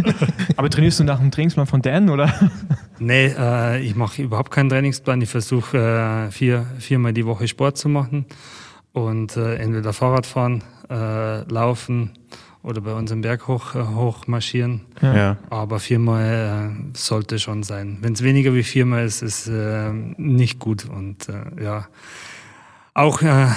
aber 0.56 0.70
trainierst 0.70 1.00
du 1.00 1.04
nach 1.04 1.18
dem 1.18 1.30
Trainingsplan 1.30 1.66
von 1.66 1.82
Dan 1.82 2.08
oder? 2.08 2.32
nee, 2.98 3.26
äh, 3.26 3.80
ich 3.80 3.94
mache 3.94 4.22
überhaupt 4.22 4.50
keinen 4.50 4.70
Trainingsplan. 4.70 5.20
Ich 5.20 5.28
versuche 5.28 5.78
äh, 5.78 6.30
vier, 6.30 6.66
viermal 6.78 7.12
die 7.12 7.26
Woche 7.26 7.46
Sport 7.46 7.76
zu 7.76 7.88
machen 7.88 8.26
und 8.92 9.36
äh, 9.36 9.56
entweder 9.56 9.92
Fahrrad 9.92 10.26
fahren, 10.26 10.64
äh, 10.88 11.42
laufen 11.50 12.12
oder 12.62 12.80
bei 12.80 12.94
uns 12.94 13.10
im 13.10 13.22
Berg 13.22 13.48
hoch, 13.48 13.74
äh, 13.74 13.82
hoch 13.82 14.26
marschieren. 14.26 14.82
Ja. 15.00 15.36
Aber 15.50 15.80
viermal 15.80 16.74
äh, 16.94 16.96
sollte 16.96 17.38
schon 17.38 17.62
sein. 17.62 17.98
Wenn 18.00 18.12
es 18.12 18.22
weniger 18.22 18.54
wie 18.54 18.62
viermal 18.62 19.04
ist, 19.04 19.22
ist 19.22 19.48
äh, 19.48 19.92
nicht 19.92 20.58
gut. 20.58 20.88
Und 20.88 21.28
äh, 21.28 21.62
ja, 21.62 21.88
auch, 22.94 23.22
äh, 23.22 23.48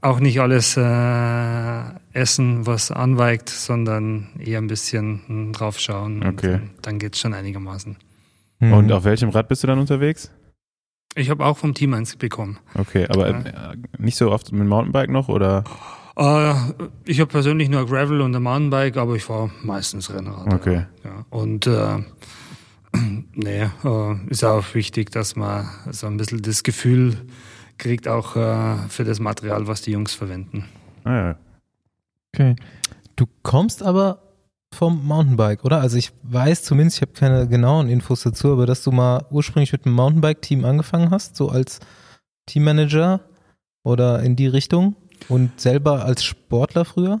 auch 0.00 0.18
nicht 0.18 0.40
alles 0.40 0.76
äh, 0.76 1.82
essen, 2.12 2.66
was 2.66 2.90
anweigt, 2.90 3.48
sondern 3.48 4.28
eher 4.38 4.58
ein 4.58 4.66
bisschen 4.66 5.22
hm, 5.26 5.52
drauf 5.52 5.78
schauen. 5.78 6.24
Okay. 6.24 6.54
Und, 6.54 6.70
dann 6.82 6.98
geht's 6.98 7.20
schon 7.20 7.34
einigermaßen. 7.34 7.96
Mhm. 8.58 8.72
Und 8.72 8.92
auf 8.92 9.04
welchem 9.04 9.28
Rad 9.30 9.48
bist 9.48 9.62
du 9.62 9.66
dann 9.68 9.78
unterwegs? 9.78 10.30
Ich 11.14 11.30
habe 11.30 11.44
auch 11.44 11.58
vom 11.58 11.74
Team 11.74 11.92
eins 11.94 12.16
bekommen. 12.16 12.58
Okay, 12.74 13.06
aber 13.06 13.28
äh, 13.28 13.76
nicht 13.98 14.16
so 14.16 14.32
oft 14.32 14.50
mit 14.50 14.66
Mountainbike 14.66 15.10
noch 15.10 15.28
oder? 15.28 15.62
Äh, 16.16 16.54
ich 17.04 17.20
habe 17.20 17.30
persönlich 17.30 17.68
nur 17.68 17.86
Gravel 17.86 18.20
und 18.20 18.34
ein 18.34 18.42
Mountainbike, 18.42 18.96
aber 18.96 19.16
ich 19.16 19.24
fahre 19.24 19.50
meistens 19.62 20.12
Rennrad. 20.12 20.52
Okay. 20.52 20.86
Ja. 21.04 21.24
Und 21.30 21.66
äh, 21.66 21.98
nee, 23.34 23.62
äh, 23.84 24.26
ist 24.28 24.44
auch 24.44 24.74
wichtig, 24.74 25.10
dass 25.10 25.36
man 25.36 25.66
so 25.90 26.06
ein 26.06 26.16
bisschen 26.16 26.42
das 26.42 26.62
Gefühl 26.62 27.16
kriegt, 27.78 28.08
auch 28.08 28.36
äh, 28.36 28.76
für 28.88 29.04
das 29.04 29.20
Material, 29.20 29.66
was 29.66 29.82
die 29.82 29.92
Jungs 29.92 30.14
verwenden. 30.14 30.66
Ah, 31.04 31.14
ja. 31.14 31.36
Okay. 32.34 32.56
Du 33.16 33.26
kommst 33.42 33.82
aber 33.82 34.22
vom 34.72 35.06
Mountainbike, 35.06 35.64
oder? 35.64 35.80
Also 35.80 35.98
ich 35.98 36.12
weiß 36.22 36.64
zumindest, 36.64 36.96
ich 36.96 37.02
habe 37.02 37.12
keine 37.12 37.46
genauen 37.46 37.88
Infos 37.88 38.22
dazu, 38.22 38.52
aber 38.52 38.66
dass 38.66 38.82
du 38.82 38.90
mal 38.90 39.26
ursprünglich 39.30 39.72
mit 39.72 39.84
einem 39.84 39.94
Mountainbike-Team 39.96 40.64
angefangen 40.64 41.10
hast, 41.10 41.36
so 41.36 41.50
als 41.50 41.80
Teammanager 42.46 43.20
oder 43.82 44.22
in 44.22 44.36
die 44.36 44.46
Richtung 44.46 44.96
und 45.28 45.60
selber 45.60 46.04
als 46.04 46.24
Sportler 46.24 46.84
früher? 46.84 47.20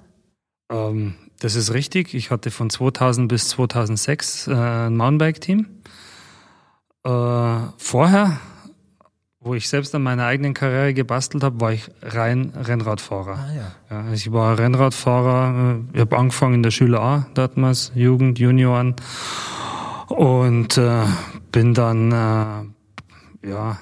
Ähm, 0.70 1.14
das 1.40 1.54
ist 1.56 1.72
richtig. 1.74 2.14
Ich 2.14 2.30
hatte 2.30 2.50
von 2.50 2.70
2000 2.70 3.28
bis 3.28 3.48
2006 3.50 4.48
äh, 4.48 4.54
ein 4.54 4.96
Mountainbike-Team. 4.96 5.66
Äh, 7.04 7.58
vorher, 7.78 8.38
wo 9.40 9.54
ich 9.54 9.68
selbst 9.68 9.94
an 9.94 10.02
meiner 10.02 10.24
eigenen 10.26 10.54
Karriere 10.54 10.94
gebastelt 10.94 11.42
habe, 11.42 11.60
war 11.60 11.72
ich 11.72 11.90
rein 12.00 12.52
Rennradfahrer. 12.56 13.38
Ah 13.38 13.52
ja. 13.54 13.72
Ja, 14.04 14.12
ich 14.12 14.30
war 14.32 14.56
Rennradfahrer. 14.58 15.74
äh, 15.74 15.94
Ich 15.94 16.00
habe 16.00 16.16
angefangen 16.16 16.54
in 16.54 16.62
der 16.62 16.70
Schule 16.70 17.00
A, 17.00 17.26
damals 17.34 17.90
Jugend, 17.94 18.38
Junioren. 18.38 18.94
Und 20.08 20.76
äh, 20.78 21.04
bin 21.50 21.74
dann 21.74 22.12
äh, 22.12 23.48
ja, 23.48 23.78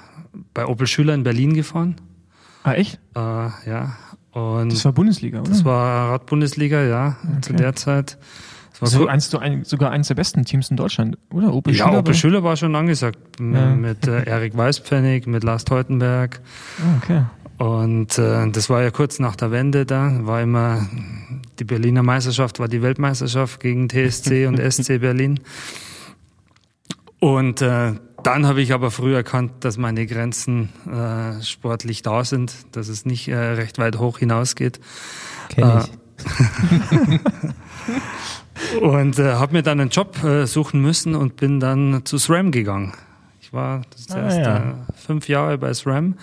bei 0.53 0.65
Opel 0.65 0.87
Schüler 0.87 1.13
in 1.13 1.23
Berlin 1.23 1.53
gefahren. 1.53 1.95
Ah, 2.63 2.73
echt? 2.73 2.99
Äh, 3.15 3.19
ja. 3.19 3.95
Und 4.33 4.71
Das 4.71 4.85
war 4.85 4.93
Bundesliga, 4.93 5.41
oder? 5.41 5.49
das 5.49 5.65
war 5.65 6.11
Radbundesliga, 6.11 6.83
ja, 6.83 7.17
zu 7.41 7.53
der 7.53 7.75
Zeit. 7.75 8.17
Das 8.71 8.81
war 8.81 8.87
so 8.87 9.01
cool. 9.01 9.09
eins, 9.09 9.29
du 9.29 9.37
ein, 9.37 9.63
sogar 9.65 9.91
eins 9.91 10.07
der 10.07 10.15
besten 10.15 10.45
Teams 10.45 10.71
in 10.71 10.77
Deutschland, 10.77 11.17
oder? 11.33 11.53
Opel 11.53 11.75
ja, 11.75 11.85
Schüler 11.85 11.99
Opel 11.99 12.13
war- 12.13 12.13
Schüler 12.19 12.43
war 12.43 12.55
schon 12.55 12.75
angesagt. 12.75 13.19
Ja. 13.39 13.75
Mit 13.75 14.07
äh, 14.07 14.23
Erik 14.23 14.55
Weißpfennig, 14.55 15.27
mit 15.27 15.43
Lars 15.43 15.65
Teutenberg. 15.65 16.39
Ah, 16.79 16.97
okay. 17.03 17.21
Und 17.57 18.17
äh, 18.17 18.49
das 18.49 18.69
war 18.71 18.81
ja 18.81 18.89
kurz 18.89 19.19
nach 19.19 19.35
der 19.35 19.51
Wende 19.51 19.85
da. 19.85 20.25
War 20.25 20.41
immer 20.41 20.87
die 21.59 21.63
Berliner 21.65 22.01
Meisterschaft, 22.01 22.59
war 22.59 22.67
die 22.67 22.81
Weltmeisterschaft 22.81 23.59
gegen 23.59 23.87
TSC 23.89 24.47
und 24.47 24.57
SC 24.59 24.99
Berlin. 24.99 25.39
Und 27.19 27.61
äh, 27.61 27.93
dann 28.23 28.45
habe 28.45 28.61
ich 28.61 28.73
aber 28.73 28.91
früh 28.91 29.15
erkannt, 29.15 29.51
dass 29.61 29.77
meine 29.77 30.05
Grenzen 30.05 30.69
äh, 30.87 31.41
sportlich 31.43 32.01
da 32.01 32.23
sind, 32.23 32.53
dass 32.71 32.87
es 32.87 33.05
nicht 33.05 33.27
äh, 33.27 33.35
recht 33.35 33.77
weit 33.79 33.99
hoch 33.99 34.19
hinausgeht. 34.19 34.79
Kenn 35.49 35.79
ich. 35.79 35.91
Und 38.81 39.19
äh, 39.19 39.33
habe 39.33 39.53
mir 39.53 39.63
dann 39.63 39.79
einen 39.79 39.89
Job 39.89 40.23
äh, 40.23 40.45
suchen 40.45 40.81
müssen 40.81 41.15
und 41.15 41.35
bin 41.35 41.59
dann 41.59 42.01
zu 42.05 42.17
SRAM 42.17 42.51
gegangen. 42.51 42.93
Ich 43.41 43.51
war 43.51 43.81
das 43.91 44.15
Ah, 44.15 44.21
erste 44.21 44.41
ja. 44.41 44.73
fünf 44.95 45.27
Jahre 45.27 45.57
bei 45.57 45.73
SRAM 45.73 46.15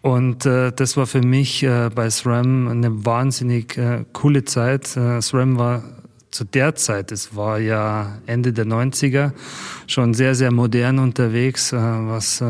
und 0.00 0.46
äh, 0.46 0.72
das 0.72 0.96
war 0.96 1.06
für 1.06 1.20
mich 1.20 1.62
äh, 1.62 1.90
bei 1.94 2.08
SRAM 2.08 2.68
eine 2.68 3.04
wahnsinnig 3.04 3.76
äh, 3.76 4.04
coole 4.12 4.44
Zeit. 4.44 4.96
Äh, 4.96 5.20
SRAM 5.20 5.58
war 5.58 5.84
zu 6.36 6.44
der 6.44 6.74
Zeit, 6.74 7.12
es 7.12 7.34
war 7.34 7.58
ja 7.58 8.18
Ende 8.26 8.52
der 8.52 8.66
90er, 8.66 9.32
schon 9.86 10.12
sehr, 10.12 10.34
sehr 10.34 10.52
modern 10.52 10.98
unterwegs, 10.98 11.72
äh, 11.72 11.76
was 11.78 12.42
äh, 12.42 12.46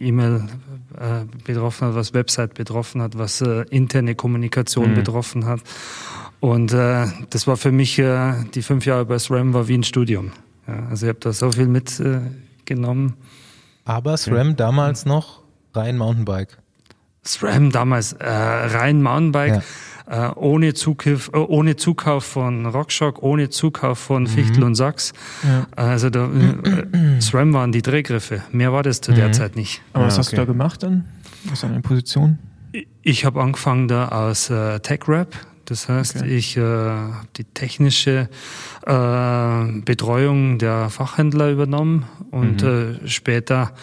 E-Mail 0.00 0.48
äh, 0.96 1.24
betroffen 1.44 1.88
hat, 1.88 1.94
was 1.94 2.14
Website 2.14 2.54
betroffen 2.54 3.02
hat, 3.02 3.18
was 3.18 3.42
interne 3.70 4.14
Kommunikation 4.14 4.92
Mhm. 4.92 4.94
betroffen 4.94 5.44
hat. 5.44 5.60
Und 6.40 6.72
das 6.72 7.46
war 7.48 7.56
für 7.56 7.72
mich, 7.72 7.96
die 7.96 8.62
fünf 8.62 8.86
Jahre 8.86 9.04
bei 9.04 9.18
SRAM 9.18 9.54
war 9.54 9.66
wie 9.66 9.76
ein 9.76 9.82
Studium. 9.82 10.30
Ja, 10.68 10.86
also 10.88 11.06
ich 11.06 11.08
habe 11.08 11.18
da 11.18 11.32
so 11.32 11.50
viel 11.50 11.66
mitgenommen. 11.66 12.38
Genommen. 12.64 13.14
Aber 13.84 14.16
SRAM 14.16 14.54
damals 14.54 15.04
noch 15.04 15.40
rein 15.74 15.96
Mountainbike. 15.98 16.58
SRAM 17.24 17.72
damals 17.72 18.12
äh, 18.12 18.28
rein 18.28 19.02
Mountainbike, 19.02 19.62
äh, 20.08 20.28
ohne, 20.36 20.74
Zukauf, 20.74 21.30
äh, 21.34 21.36
ohne 21.38 21.76
Zukauf 21.76 22.24
von 22.24 22.66
Rockshock, 22.66 23.22
ohne 23.22 23.50
Zukauf 23.50 23.98
von 23.98 24.26
Fichtel 24.26 24.64
und 24.64 24.74
Sachs. 24.74 25.12
Ja. 25.46 25.66
Also 25.76 26.08
da, 26.10 26.26
äh, 26.30 27.20
SRAM 27.20 27.52
waren 27.52 27.72
die 27.72 27.82
Drehgriffe. 27.82 28.42
Mehr 28.52 28.72
war 28.72 28.82
das 28.82 29.00
zu 29.00 29.12
der 29.12 29.28
Mhm. 29.28 29.32
Zeit 29.34 29.56
nicht. 29.56 29.82
Aber 29.92 30.04
Ja, 30.04 30.08
was 30.08 30.18
hast 30.18 30.32
du 30.32 30.36
da 30.36 30.44
gemacht 30.44 30.82
dann? 30.82 31.04
Was 31.44 31.54
ist 31.54 31.62
deine 31.64 31.80
Position? 31.80 32.38
Ich 33.02 33.24
habe 33.24 33.40
angefangen 33.42 33.88
da 33.88 34.08
aus 34.08 34.50
äh, 34.50 34.80
Tech-Rap. 34.80 35.34
Das 35.66 35.88
heißt, 35.88 36.16
Okay. 36.22 36.36
ich 36.36 36.56
äh, 36.56 36.60
hab 36.62 37.32
die 37.34 37.44
technische 37.44 38.28
äh, 38.86 39.80
Betreuung 39.84 40.58
der 40.58 40.88
Fachhändler 40.90 41.50
übernommen 41.50 42.06
und 42.30 42.62
äh, 42.62 43.06
später 43.06 43.72
äh, 43.72 43.78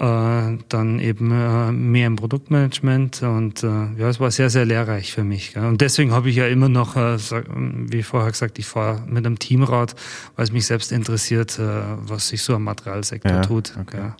dann 0.00 1.00
eben 1.00 1.32
äh, 1.32 1.72
mehr 1.72 2.06
im 2.06 2.14
Produktmanagement 2.14 3.22
und 3.22 3.64
äh, 3.64 3.66
ja, 3.96 4.08
es 4.08 4.20
war 4.20 4.30
sehr, 4.30 4.48
sehr 4.48 4.64
lehrreich 4.64 5.12
für 5.12 5.24
mich. 5.24 5.54
Gell? 5.54 5.64
Und 5.66 5.80
deswegen 5.80 6.12
habe 6.12 6.30
ich 6.30 6.36
ja 6.36 6.46
immer 6.46 6.68
noch, 6.68 6.94
äh, 6.94 7.18
wie 7.18 8.04
vorher 8.04 8.30
gesagt, 8.30 8.60
ich 8.60 8.66
fahre 8.66 9.02
mit 9.08 9.26
einem 9.26 9.40
Teamrad, 9.40 9.96
weil 10.36 10.44
es 10.44 10.52
mich 10.52 10.66
selbst 10.66 10.92
interessiert, 10.92 11.58
äh, 11.58 11.82
was 12.02 12.28
sich 12.28 12.44
so 12.44 12.54
am 12.54 12.62
Materialsektor 12.62 13.32
Ja, 13.32 13.40
tut. 13.40 13.72
okay. 13.80 13.98
Ja. 13.98 14.16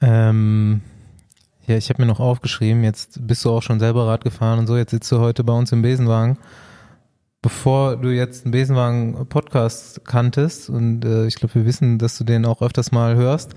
Ähm, 0.00 0.82
ja, 1.66 1.76
ich 1.76 1.88
habe 1.88 2.02
mir 2.02 2.06
noch 2.06 2.20
aufgeschrieben, 2.20 2.84
jetzt 2.84 3.26
bist 3.26 3.44
du 3.46 3.50
auch 3.50 3.62
schon 3.62 3.80
selber 3.80 4.06
Rad 4.06 4.24
gefahren 4.24 4.58
und 4.58 4.66
so, 4.66 4.76
jetzt 4.76 4.90
sitzt 4.90 5.10
du 5.10 5.20
heute 5.20 5.42
bei 5.42 5.54
uns 5.54 5.72
im 5.72 5.80
Besenwagen. 5.80 6.36
Bevor 7.40 7.96
du 7.96 8.08
jetzt 8.08 8.44
einen 8.44 8.50
Besenwagen-Podcast 8.50 10.04
kanntest, 10.04 10.68
und 10.70 11.04
äh, 11.04 11.26
ich 11.26 11.36
glaube, 11.36 11.54
wir 11.54 11.66
wissen, 11.66 11.98
dass 11.98 12.18
du 12.18 12.24
den 12.24 12.44
auch 12.44 12.62
öfters 12.62 12.90
mal 12.90 13.14
hörst, 13.14 13.52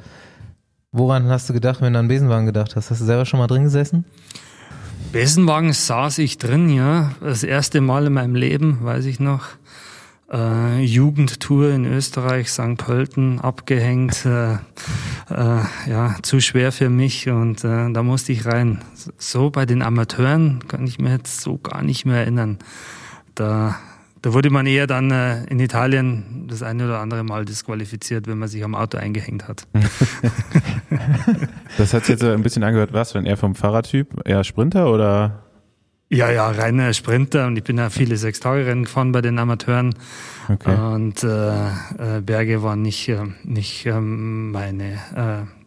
woran 0.92 1.28
hast 1.30 1.50
du 1.50 1.54
gedacht, 1.54 1.82
wenn 1.82 1.94
du 1.94 2.00
an 2.00 2.08
Besenwagen 2.08 2.46
gedacht 2.46 2.76
hast? 2.76 2.92
Hast 2.92 3.02
du 3.02 3.06
selber 3.06 3.26
schon 3.26 3.40
mal 3.40 3.48
drin 3.48 3.64
gesessen? 3.64 4.06
Besenwagen 5.12 5.74
saß 5.74 6.20
ich 6.20 6.38
drin, 6.38 6.70
ja. 6.70 7.12
Das 7.22 7.44
erste 7.44 7.82
Mal 7.82 8.06
in 8.06 8.14
meinem 8.14 8.36
Leben, 8.36 8.84
weiß 8.84 9.06
ich 9.06 9.20
noch. 9.20 9.48
Äh, 10.32 10.84
Jugendtour 10.84 11.72
in 11.72 11.86
Österreich, 11.86 12.52
St. 12.52 12.78
Pölten, 12.78 13.42
abgehängt. 13.42 14.28
Äh, 14.28 14.54
äh, 14.54 15.64
ja, 15.88 16.16
zu 16.22 16.40
schwer 16.40 16.72
für 16.72 16.90
mich 16.90 17.30
und 17.30 17.64
äh, 17.64 17.92
da 17.92 18.04
musste 18.04 18.32
ich 18.32 18.46
rein. 18.46 18.84
So 19.18 19.50
bei 19.50 19.66
den 19.66 19.82
Amateuren 19.82 20.68
kann 20.68 20.86
ich 20.86 21.00
mir 21.00 21.12
jetzt 21.12 21.42
so 21.42 21.58
gar 21.58 21.82
nicht 21.82 22.06
mehr 22.06 22.18
erinnern. 22.18 22.60
Da, 23.36 23.78
da 24.22 24.34
wurde 24.34 24.50
man 24.50 24.66
eher 24.66 24.88
dann 24.88 25.12
äh, 25.12 25.44
in 25.46 25.60
Italien 25.60 26.48
das 26.50 26.64
eine 26.64 26.86
oder 26.86 27.00
andere 27.00 27.24
Mal 27.24 27.46
disqualifiziert, 27.46 28.28
wenn 28.28 28.38
man 28.38 28.50
sich 28.50 28.64
am 28.64 28.76
Auto 28.76 28.98
eingehängt 28.98 29.48
hat. 29.48 29.68
Das 31.78 31.94
hat 31.94 32.02
sich 32.02 32.10
jetzt 32.10 32.20
so 32.22 32.30
ein 32.30 32.44
bisschen 32.44 32.64
angehört, 32.64 32.92
was, 32.92 33.16
wenn 33.16 33.26
eher 33.26 33.38
vom 33.38 33.56
Fahrradtyp, 33.56 34.22
eher 34.26 34.44
Sprinter 34.44 34.92
oder? 34.92 35.44
Ja, 36.10 36.30
ja, 36.30 36.52
reiner 36.52 36.92
Sprinter 36.94 37.48
und 37.48 37.58
ich 37.58 37.64
bin 37.64 37.78
ja 37.78 37.90
viele 37.90 38.18
Sechstagerennen 38.18 38.84
gefahren 38.84 39.14
bei 39.14 39.22
den 39.22 39.40
Amateuren. 39.40 39.96
Okay. 40.50 40.76
Und 40.76 41.24
äh, 41.24 41.68
äh, 41.68 42.22
Berge 42.22 42.62
waren 42.62 42.82
nicht, 42.82 43.08
äh, 43.08 43.24
nicht 43.44 43.86
ähm, 43.86 44.52
meine, 44.52 44.96
äh, 45.16 45.61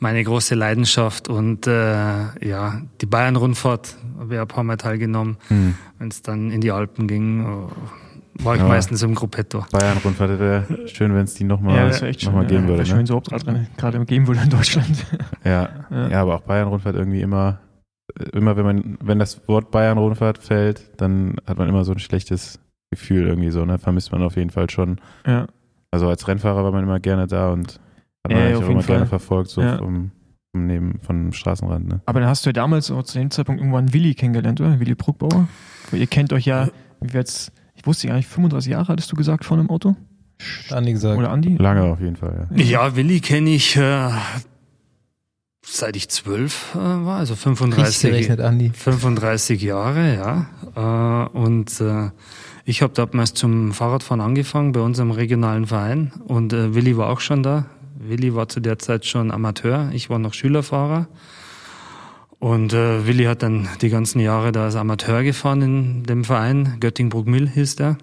meine 0.00 0.22
große 0.24 0.54
Leidenschaft. 0.54 1.28
Und 1.28 1.66
äh, 1.66 2.46
ja, 2.46 2.82
die 3.00 3.06
Bayern-Rundfahrt 3.06 3.96
habe 4.18 4.34
ich 4.34 4.40
ein 4.40 4.48
paar 4.48 4.64
Mal 4.64 4.76
teilgenommen. 4.76 5.36
Hm. 5.48 5.74
Wenn 5.98 6.08
es 6.08 6.22
dann 6.22 6.50
in 6.50 6.60
die 6.60 6.72
Alpen 6.72 7.06
ging, 7.06 7.44
äh, 7.44 8.42
war 8.44 8.54
ich 8.54 8.60
Ja. 8.62 8.68
meistens 8.68 9.02
im 9.02 9.14
Gruppetto. 9.14 9.64
Bayern-Rundfahrt 9.70 10.38
wäre 10.40 10.64
schön, 10.88 11.14
wenn 11.14 11.24
es 11.24 11.34
die 11.34 11.44
nochmal 11.44 11.76
ja, 11.76 11.86
das 11.88 12.00
wäre 12.00 12.10
echt 12.10 12.22
noch 12.24 12.32
schön. 12.32 12.40
mal 12.40 12.46
geben 12.46 12.62
ja, 12.62 12.68
würde. 12.68 12.78
Wäre 12.78 12.86
schön, 12.86 12.94
Ne? 12.94 12.98
wenn 12.98 13.04
es 13.04 13.10
überhaupt 13.10 13.32
Radrennen 13.32 13.66
gerade 13.76 14.04
geben 14.06 14.26
würde 14.26 14.40
in 14.42 14.50
Deutschland. 14.50 15.06
Ja. 15.44 15.68
Ja. 15.90 16.08
ja, 16.08 16.22
aber 16.22 16.34
auch 16.36 16.40
Bayern-Rundfahrt 16.42 16.96
irgendwie 16.96 17.20
immer, 17.20 17.60
immer 18.32 18.56
wenn 18.56 18.64
man, 18.64 18.98
wenn 19.02 19.18
das 19.18 19.46
Wort 19.48 19.70
Bayern-Rundfahrt 19.70 20.38
fällt, 20.38 20.90
dann 21.00 21.36
hat 21.46 21.58
man 21.58 21.68
immer 21.68 21.84
so 21.84 21.92
ein 21.92 21.98
schlechtes 21.98 22.58
Gefühl 22.90 23.26
irgendwie 23.28 23.50
so, 23.50 23.64
ne? 23.64 23.78
Vermisst 23.78 24.10
man 24.12 24.22
auf 24.22 24.36
jeden 24.36 24.50
Fall 24.50 24.68
schon. 24.70 24.98
ja. 25.26 25.46
Also 25.92 26.08
als 26.08 26.26
Rennfahrer 26.28 26.62
war 26.62 26.70
man 26.70 26.84
immer 26.84 27.00
gerne 27.00 27.26
da 27.26 27.50
und 27.50 27.80
hat 28.24 28.32
man 28.32 28.40
Ja, 28.40 28.48
auf 28.50 28.56
auch 28.56 28.60
jeden 28.68 28.72
immer 28.72 28.82
gerne 28.82 28.98
Fall. 29.00 29.06
verfolgt, 29.06 29.50
so 29.50 29.60
Ja. 29.62 29.78
vom, 29.78 30.10
vom 30.52 30.66
Neben, 30.66 30.98
vom 31.00 31.32
Straßenrand, 31.32 31.88
ne? 31.88 32.00
Aber 32.06 32.20
dann 32.20 32.28
hast 32.28 32.44
du 32.44 32.50
ja 32.50 32.52
damals 32.52 32.90
auch 32.90 33.02
zu 33.04 33.18
dem 33.18 33.30
Zeitpunkt 33.30 33.60
irgendwann 33.60 33.92
Willi 33.92 34.14
kennengelernt, 34.14 34.60
oder? 34.60 34.80
Willi 34.80 34.94
Bruckbauer. 34.94 35.48
Ihr 35.92 36.06
kennt 36.06 36.32
euch 36.32 36.44
ja, 36.44 36.68
wie 37.00 37.12
wir 37.12 37.20
jetzt, 37.20 37.52
ich 37.74 37.86
wusste 37.86 38.08
gar 38.08 38.14
nicht, 38.16 38.28
35 38.28 38.70
Jahre 38.72 38.88
hattest 38.88 39.10
du 39.12 39.16
gesagt 39.16 39.44
von 39.44 39.58
einem 39.58 39.70
Auto? 39.70 39.96
Andi 40.70 40.92
gesagt. 40.92 41.18
Oder 41.18 41.30
Andi? 41.30 41.56
Lange 41.56 41.82
auf 41.84 42.00
jeden 42.00 42.16
Fall, 42.16 42.48
ja. 42.56 42.62
Ja, 42.64 42.96
Willi 42.96 43.20
kenne 43.20 43.50
ich 43.50 43.76
äh, 43.76 44.10
seit 45.64 45.96
ich 45.96 46.08
zwölf 46.08 46.74
äh, 46.74 46.78
war, 46.78 47.18
also 47.18 47.34
Richtig 47.34 47.58
35. 47.58 48.10
gerechnet, 48.10 48.40
Andi. 48.40 48.70
35 48.70 49.60
Jahre, 49.62 50.14
ja. 50.76 51.26
Äh, 51.26 51.36
und 51.36 51.80
äh, 51.80 52.10
ich 52.64 52.82
habe 52.82 52.92
damals 52.94 53.34
zum 53.34 53.72
Fahrradfahren 53.72 54.20
angefangen 54.20 54.72
bei 54.72 54.80
unserem 54.80 55.10
regionalen 55.10 55.66
Verein 55.66 56.12
und 56.26 56.52
äh, 56.52 56.74
Willi 56.74 56.96
war 56.96 57.08
auch 57.10 57.20
schon 57.20 57.42
da. 57.42 57.66
Willi 58.02 58.34
war 58.34 58.48
zu 58.48 58.60
der 58.60 58.78
Zeit 58.78 59.04
schon 59.04 59.30
Amateur, 59.30 59.90
ich 59.92 60.08
war 60.08 60.18
noch 60.18 60.32
Schülerfahrer. 60.32 61.08
Und 62.38 62.72
äh, 62.72 63.06
Willi 63.06 63.24
hat 63.24 63.42
dann 63.42 63.68
die 63.82 63.90
ganzen 63.90 64.20
Jahre 64.20 64.52
da 64.52 64.64
als 64.64 64.74
Amateur 64.74 65.22
gefahren 65.22 65.60
in 65.60 66.02
dem 66.04 66.24
Verein, 66.24 66.78
Göttingbruck-Mill 66.80 67.48
hieß 67.50 67.76
der. 67.76 67.98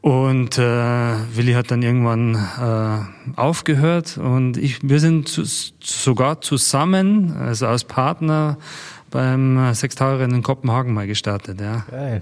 Und 0.00 0.58
äh, 0.58 1.14
Willi 1.34 1.52
hat 1.52 1.70
dann 1.70 1.82
irgendwann 1.82 2.34
äh, 2.34 3.40
aufgehört 3.40 4.18
und 4.18 4.56
ich, 4.56 4.80
wir 4.82 4.98
sind 4.98 5.28
zu, 5.28 5.44
sogar 5.44 6.40
zusammen, 6.40 7.32
also 7.32 7.68
als 7.68 7.84
Partner, 7.84 8.58
beim 9.14 9.72
Sechstagerennen 9.74 10.38
in 10.38 10.42
Kopenhagen 10.42 10.92
mal 10.92 11.06
gestartet. 11.06 11.60
Ja. 11.60 11.86
Geil. 11.88 12.20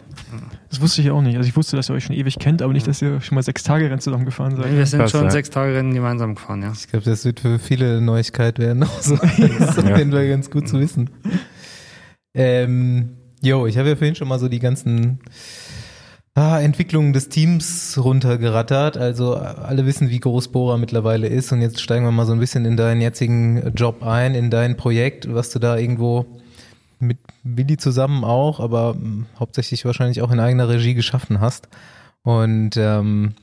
Das 0.69 0.81
wusste 0.83 1.01
ich 1.01 1.11
auch 1.11 1.23
nicht. 1.23 1.37
Also 1.39 1.49
ich 1.49 1.57
wusste, 1.57 1.75
dass 1.75 1.89
ihr 1.89 1.95
euch 1.95 2.05
schon 2.05 2.15
ewig 2.15 2.39
kennt, 2.39 2.61
aber 2.61 2.75
nicht, 2.75 2.87
dass 2.87 3.01
ihr 3.01 3.21
schon 3.23 3.35
mal 3.35 3.43
sechs 3.43 3.63
Tage 3.63 3.87
Rennen 3.87 4.01
zusammen 4.01 4.27
gefahren 4.27 4.57
seid. 4.57 4.77
Wir 4.77 4.85
sind 4.85 5.01
Krass, 5.01 5.11
schon 5.11 5.25
ja. 5.25 5.31
sechs 5.31 5.49
Tage 5.49 5.75
Rennen 5.75 5.95
gemeinsam 5.95 6.35
gefahren, 6.35 6.63
ja. 6.63 6.71
Ich 6.73 6.89
glaube, 6.89 7.07
das 7.07 7.25
wird 7.25 7.41
für 7.41 7.59
viele 7.59 7.93
eine 7.93 8.01
Neuigkeit 8.03 8.59
werden. 8.59 8.83
Also, 8.83 9.17
das 9.59 9.77
Ja. 9.77 9.97
jeden 9.97 10.13
Fall 10.13 10.29
ganz 10.29 10.51
gut 10.51 10.69
zu 10.69 10.79
wissen. 10.79 11.09
Ähm, 12.35 13.17
jo, 13.41 13.67
ich 13.67 13.79
habe 13.79 13.89
ja 13.89 13.97
vorhin 13.97 14.15
schon 14.15 14.29
mal 14.29 14.39
so 14.39 14.49
die 14.49 14.59
ganzen 14.59 15.21
ah, 16.35 16.61
Entwicklungen 16.61 17.15
des 17.15 17.31
Teams 17.31 17.99
runtergerattert. 17.99 18.99
Also 18.99 19.35
alle 19.37 19.87
wissen, 19.87 20.11
wie 20.11 20.21
groß 20.21 20.49
Bora 20.49 20.77
mittlerweile 20.77 21.27
ist. 21.27 21.53
Und 21.53 21.63
jetzt 21.63 21.81
steigen 21.81 22.05
wir 22.05 22.13
mal 22.13 22.27
so 22.27 22.35
ein 22.35 22.39
bisschen 22.39 22.67
in 22.67 22.77
deinen 22.77 23.01
jetzigen 23.01 23.73
Job 23.75 24.03
ein, 24.03 24.35
in 24.35 24.51
dein 24.51 24.77
Projekt, 24.77 25.33
was 25.33 25.49
du 25.49 25.59
da 25.59 25.79
irgendwo 25.79 26.27
mit 27.03 27.19
Willi 27.43 27.77
zusammen 27.77 28.25
auch, 28.25 28.61
aber 28.61 28.95
mh, 28.95 29.27
hauptsächlich 29.39 29.85
wahrscheinlich 29.85 30.23
auch 30.23 30.31
in 30.31 30.41
eigener 30.41 30.69
Regie 30.69 30.95
geschaffen 30.95 31.41
hast. 31.41 31.69
Und 32.23 32.77
ähm, 32.77 33.35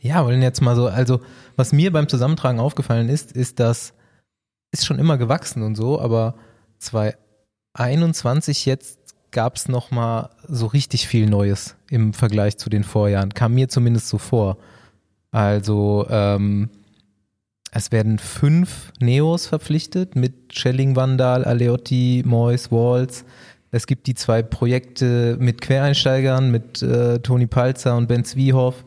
ja, 0.00 0.24
wollen 0.24 0.42
jetzt 0.42 0.60
mal 0.60 0.74
so, 0.74 0.88
also 0.88 1.20
was 1.56 1.72
mir 1.72 1.92
beim 1.92 2.08
Zusammentragen 2.08 2.60
aufgefallen 2.60 3.08
ist, 3.08 3.32
ist, 3.32 3.60
dass 3.60 3.94
ist 4.74 4.84
schon 4.86 4.98
immer 4.98 5.16
gewachsen 5.16 5.62
und 5.62 5.76
so, 5.76 6.00
aber 6.00 6.34
2021 6.78 8.66
jetzt 8.66 8.98
gab 9.30 9.56
es 9.56 9.68
nochmal 9.68 10.30
so 10.48 10.66
richtig 10.66 11.08
viel 11.08 11.26
Neues 11.26 11.76
im 11.90 12.12
Vergleich 12.12 12.56
zu 12.56 12.70
den 12.70 12.84
Vorjahren. 12.84 13.34
Kam 13.34 13.54
mir 13.54 13.68
zumindest 13.68 14.08
so 14.08 14.18
vor. 14.18 14.58
Also 15.30 16.06
ähm, 16.10 16.70
es 17.74 17.90
werden 17.90 18.18
fünf 18.18 18.92
Neos 19.00 19.48
verpflichtet 19.48 20.14
mit 20.14 20.32
Schelling, 20.52 20.94
Vandal, 20.94 21.44
Aleotti, 21.44 22.22
Mois, 22.24 22.70
Walls. 22.70 23.24
Es 23.72 23.88
gibt 23.88 24.06
die 24.06 24.14
zwei 24.14 24.42
Projekte 24.42 25.36
mit 25.40 25.60
Quereinsteigern, 25.60 26.52
mit 26.52 26.82
äh, 26.82 27.18
Toni 27.18 27.48
Palzer 27.48 27.96
und 27.96 28.06
Ben 28.06 28.24
Zwiehoff. 28.24 28.84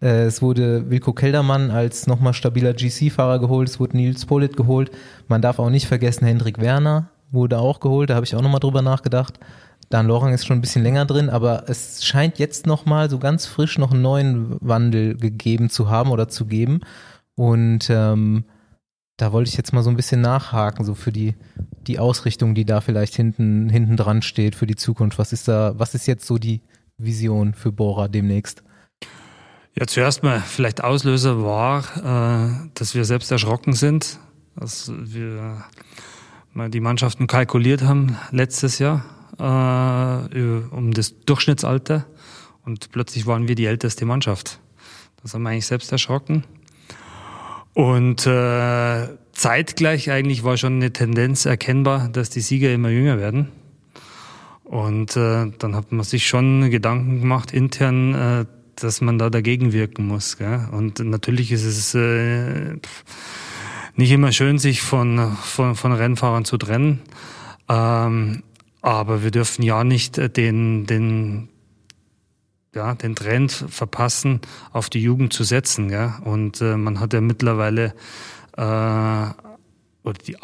Äh, 0.00 0.24
es 0.24 0.40
wurde 0.40 0.88
Wilko 0.88 1.12
Keldermann 1.12 1.70
als 1.70 2.06
nochmal 2.06 2.32
stabiler 2.32 2.72
GC-Fahrer 2.72 3.38
geholt. 3.38 3.68
Es 3.68 3.78
wurde 3.78 3.98
Nils 3.98 4.24
Polit 4.24 4.56
geholt. 4.56 4.90
Man 5.28 5.42
darf 5.42 5.58
auch 5.58 5.68
nicht 5.68 5.86
vergessen, 5.86 6.24
Hendrik 6.24 6.58
Werner 6.58 7.10
wurde 7.32 7.58
auch 7.58 7.80
geholt. 7.80 8.08
Da 8.08 8.14
habe 8.14 8.24
ich 8.24 8.34
auch 8.34 8.42
nochmal 8.42 8.60
drüber 8.60 8.80
nachgedacht. 8.80 9.38
Dan 9.90 10.06
Lorang 10.06 10.32
ist 10.32 10.46
schon 10.46 10.56
ein 10.56 10.62
bisschen 10.62 10.82
länger 10.82 11.04
drin, 11.04 11.28
aber 11.28 11.64
es 11.66 12.02
scheint 12.02 12.38
jetzt 12.38 12.66
nochmal 12.66 13.10
so 13.10 13.18
ganz 13.18 13.44
frisch 13.44 13.76
noch 13.76 13.92
einen 13.92 14.00
neuen 14.00 14.56
Wandel 14.60 15.18
gegeben 15.18 15.68
zu 15.68 15.90
haben 15.90 16.10
oder 16.10 16.28
zu 16.30 16.46
geben. 16.46 16.80
Und 17.42 17.90
ähm, 17.90 18.44
da 19.16 19.32
wollte 19.32 19.48
ich 19.48 19.56
jetzt 19.56 19.72
mal 19.72 19.82
so 19.82 19.90
ein 19.90 19.96
bisschen 19.96 20.20
nachhaken, 20.20 20.84
so 20.84 20.94
für 20.94 21.10
die, 21.10 21.34
die 21.88 21.98
Ausrichtung, 21.98 22.54
die 22.54 22.64
da 22.64 22.80
vielleicht 22.80 23.16
hinten, 23.16 23.68
hinten 23.68 23.96
dran 23.96 24.22
steht 24.22 24.54
für 24.54 24.68
die 24.68 24.76
Zukunft. 24.76 25.18
Was 25.18 25.32
ist 25.32 25.48
da, 25.48 25.76
was 25.76 25.96
ist 25.96 26.06
jetzt 26.06 26.24
so 26.24 26.38
die 26.38 26.60
Vision 26.98 27.54
für 27.54 27.72
Bora 27.72 28.06
demnächst? 28.06 28.62
Ja, 29.74 29.88
zuerst 29.88 30.22
mal 30.22 30.38
vielleicht 30.38 30.84
Auslöser 30.84 31.42
war, 31.42 31.82
äh, 31.96 32.68
dass 32.74 32.94
wir 32.94 33.04
selbst 33.04 33.32
erschrocken 33.32 33.72
sind, 33.72 34.20
dass 34.54 34.92
wir 34.96 35.64
mal 36.52 36.70
die 36.70 36.78
Mannschaften 36.78 37.26
kalkuliert 37.26 37.82
haben 37.82 38.18
letztes 38.30 38.78
Jahr 38.78 39.04
äh, 39.40 40.46
um 40.70 40.92
das 40.94 41.18
Durchschnittsalter 41.24 42.06
und 42.64 42.92
plötzlich 42.92 43.26
waren 43.26 43.48
wir 43.48 43.56
die 43.56 43.66
älteste 43.66 44.04
Mannschaft. 44.04 44.60
Das 45.24 45.34
haben 45.34 45.42
wir 45.42 45.50
eigentlich 45.50 45.66
selbst 45.66 45.90
erschrocken. 45.90 46.44
Und 47.74 48.26
äh, 48.26 49.08
zeitgleich 49.32 50.10
eigentlich 50.10 50.44
war 50.44 50.56
schon 50.56 50.74
eine 50.74 50.92
Tendenz 50.92 51.46
erkennbar, 51.46 52.08
dass 52.08 52.30
die 52.30 52.40
Sieger 52.40 52.72
immer 52.72 52.90
jünger 52.90 53.18
werden. 53.18 53.48
Und 54.64 55.16
äh, 55.16 55.50
dann 55.58 55.74
hat 55.74 55.92
man 55.92 56.04
sich 56.04 56.26
schon 56.26 56.70
Gedanken 56.70 57.20
gemacht 57.20 57.52
intern, 57.52 58.14
äh, 58.14 58.44
dass 58.76 59.00
man 59.00 59.18
da 59.18 59.30
dagegen 59.30 59.72
wirken 59.72 60.06
muss. 60.06 60.38
Gell? 60.38 60.68
Und 60.70 60.98
natürlich 61.00 61.52
ist 61.52 61.64
es 61.64 61.94
äh, 61.94 62.76
nicht 63.96 64.10
immer 64.10 64.32
schön, 64.32 64.58
sich 64.58 64.82
von, 64.82 65.36
von, 65.42 65.74
von 65.74 65.92
Rennfahrern 65.92 66.44
zu 66.44 66.56
trennen. 66.58 67.00
Ähm, 67.68 68.42
aber 68.80 69.22
wir 69.22 69.30
dürfen 69.30 69.62
ja 69.62 69.84
nicht 69.84 70.18
äh, 70.18 70.28
den, 70.28 70.86
den, 70.86 71.48
ja, 72.74 72.94
den 72.94 73.14
Trend 73.14 73.52
verpassen, 73.52 74.40
auf 74.72 74.88
die 74.88 75.00
Jugend 75.00 75.32
zu 75.32 75.44
setzen. 75.44 75.88
Gell? 75.88 76.12
Und 76.24 76.60
äh, 76.60 76.76
man 76.76 77.00
hat 77.00 77.12
ja 77.12 77.20
mittlerweile, 77.20 77.94
äh, 78.56 78.62
oder 78.62 80.18
die, 80.26 80.36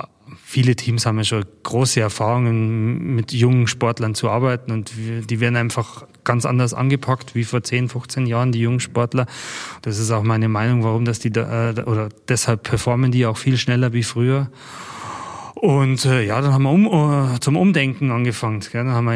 viele 0.45 0.77
Teams 0.77 1.07
haben 1.07 1.17
ja 1.19 1.25
schon 1.25 1.45
große 1.63 2.01
Erfahrungen, 2.01 3.15
mit 3.15 3.33
jungen 3.33 3.67
Sportlern 3.67 4.15
zu 4.15 4.29
arbeiten 4.29 4.73
und 4.73 4.93
die 4.97 5.41
werden 5.41 5.57
einfach 5.57 6.07
ganz 6.23 6.45
anders 6.45 6.75
angepackt 6.75 7.35
wie 7.35 7.45
vor 7.45 7.63
10, 7.63 7.89
15 7.89 8.27
Jahren, 8.27 8.53
die 8.53 8.61
jungen 8.61 8.81
Sportler. 8.81 9.27
Das 9.83 9.99
ist 9.99 10.11
auch 10.11 10.23
meine 10.23 10.49
Meinung, 10.49 10.85
warum 10.85 11.07
das 11.07 11.19
die, 11.19 11.31
da, 11.31 11.71
äh, 11.71 11.83
oder 11.83 12.11
deshalb 12.29 12.63
performen 12.63 13.11
die 13.11 13.25
auch 13.25 13.39
viel 13.39 13.57
schneller 13.57 13.95
wie 13.95 14.03
früher. 14.03 14.51
Und 15.55 16.05
äh, 16.05 16.25
ja, 16.25 16.41
dann 16.41 16.53
haben 16.53 16.63
wir 16.65 16.71
um, 16.71 17.35
äh, 17.35 17.41
zum 17.41 17.57
Umdenken 17.57 18.13
angefangen. 18.13 18.61
Gell? 18.61 18.85
Dann 18.85 18.93
haben 18.93 19.07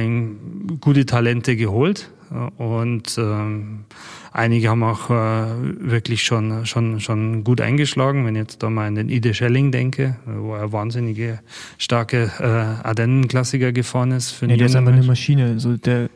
wir 0.70 0.76
gute 0.80 1.04
Talente 1.06 1.56
geholt 1.56 2.10
und 2.56 3.16
ähm, 3.18 3.84
einige 4.32 4.68
haben 4.70 4.82
auch 4.82 5.10
äh, 5.10 5.44
wirklich 5.80 6.22
schon, 6.22 6.64
schon, 6.66 7.00
schon 7.00 7.44
gut 7.44 7.60
eingeschlagen. 7.60 8.24
Wenn 8.24 8.34
ich 8.34 8.40
jetzt 8.40 8.62
da 8.62 8.70
mal 8.70 8.86
an 8.88 8.94
den 8.94 9.08
Ide 9.08 9.34
Schelling 9.34 9.70
denke, 9.72 10.16
wo 10.26 10.54
er 10.54 10.72
wahnsinnige 10.72 11.40
starke 11.78 12.30
äh, 12.40 12.86
Ardennen-Klassiker 12.86 13.72
gefahren 13.72 14.12
ist. 14.12 14.30
Für 14.30 14.46
Ja, 14.46 14.56
der 14.56 14.66
ist 14.66 14.76
einfach 14.76 14.92
eine. 14.92 15.02
Maschine. 15.02 15.60
So 15.60 15.76
der, 15.76 16.08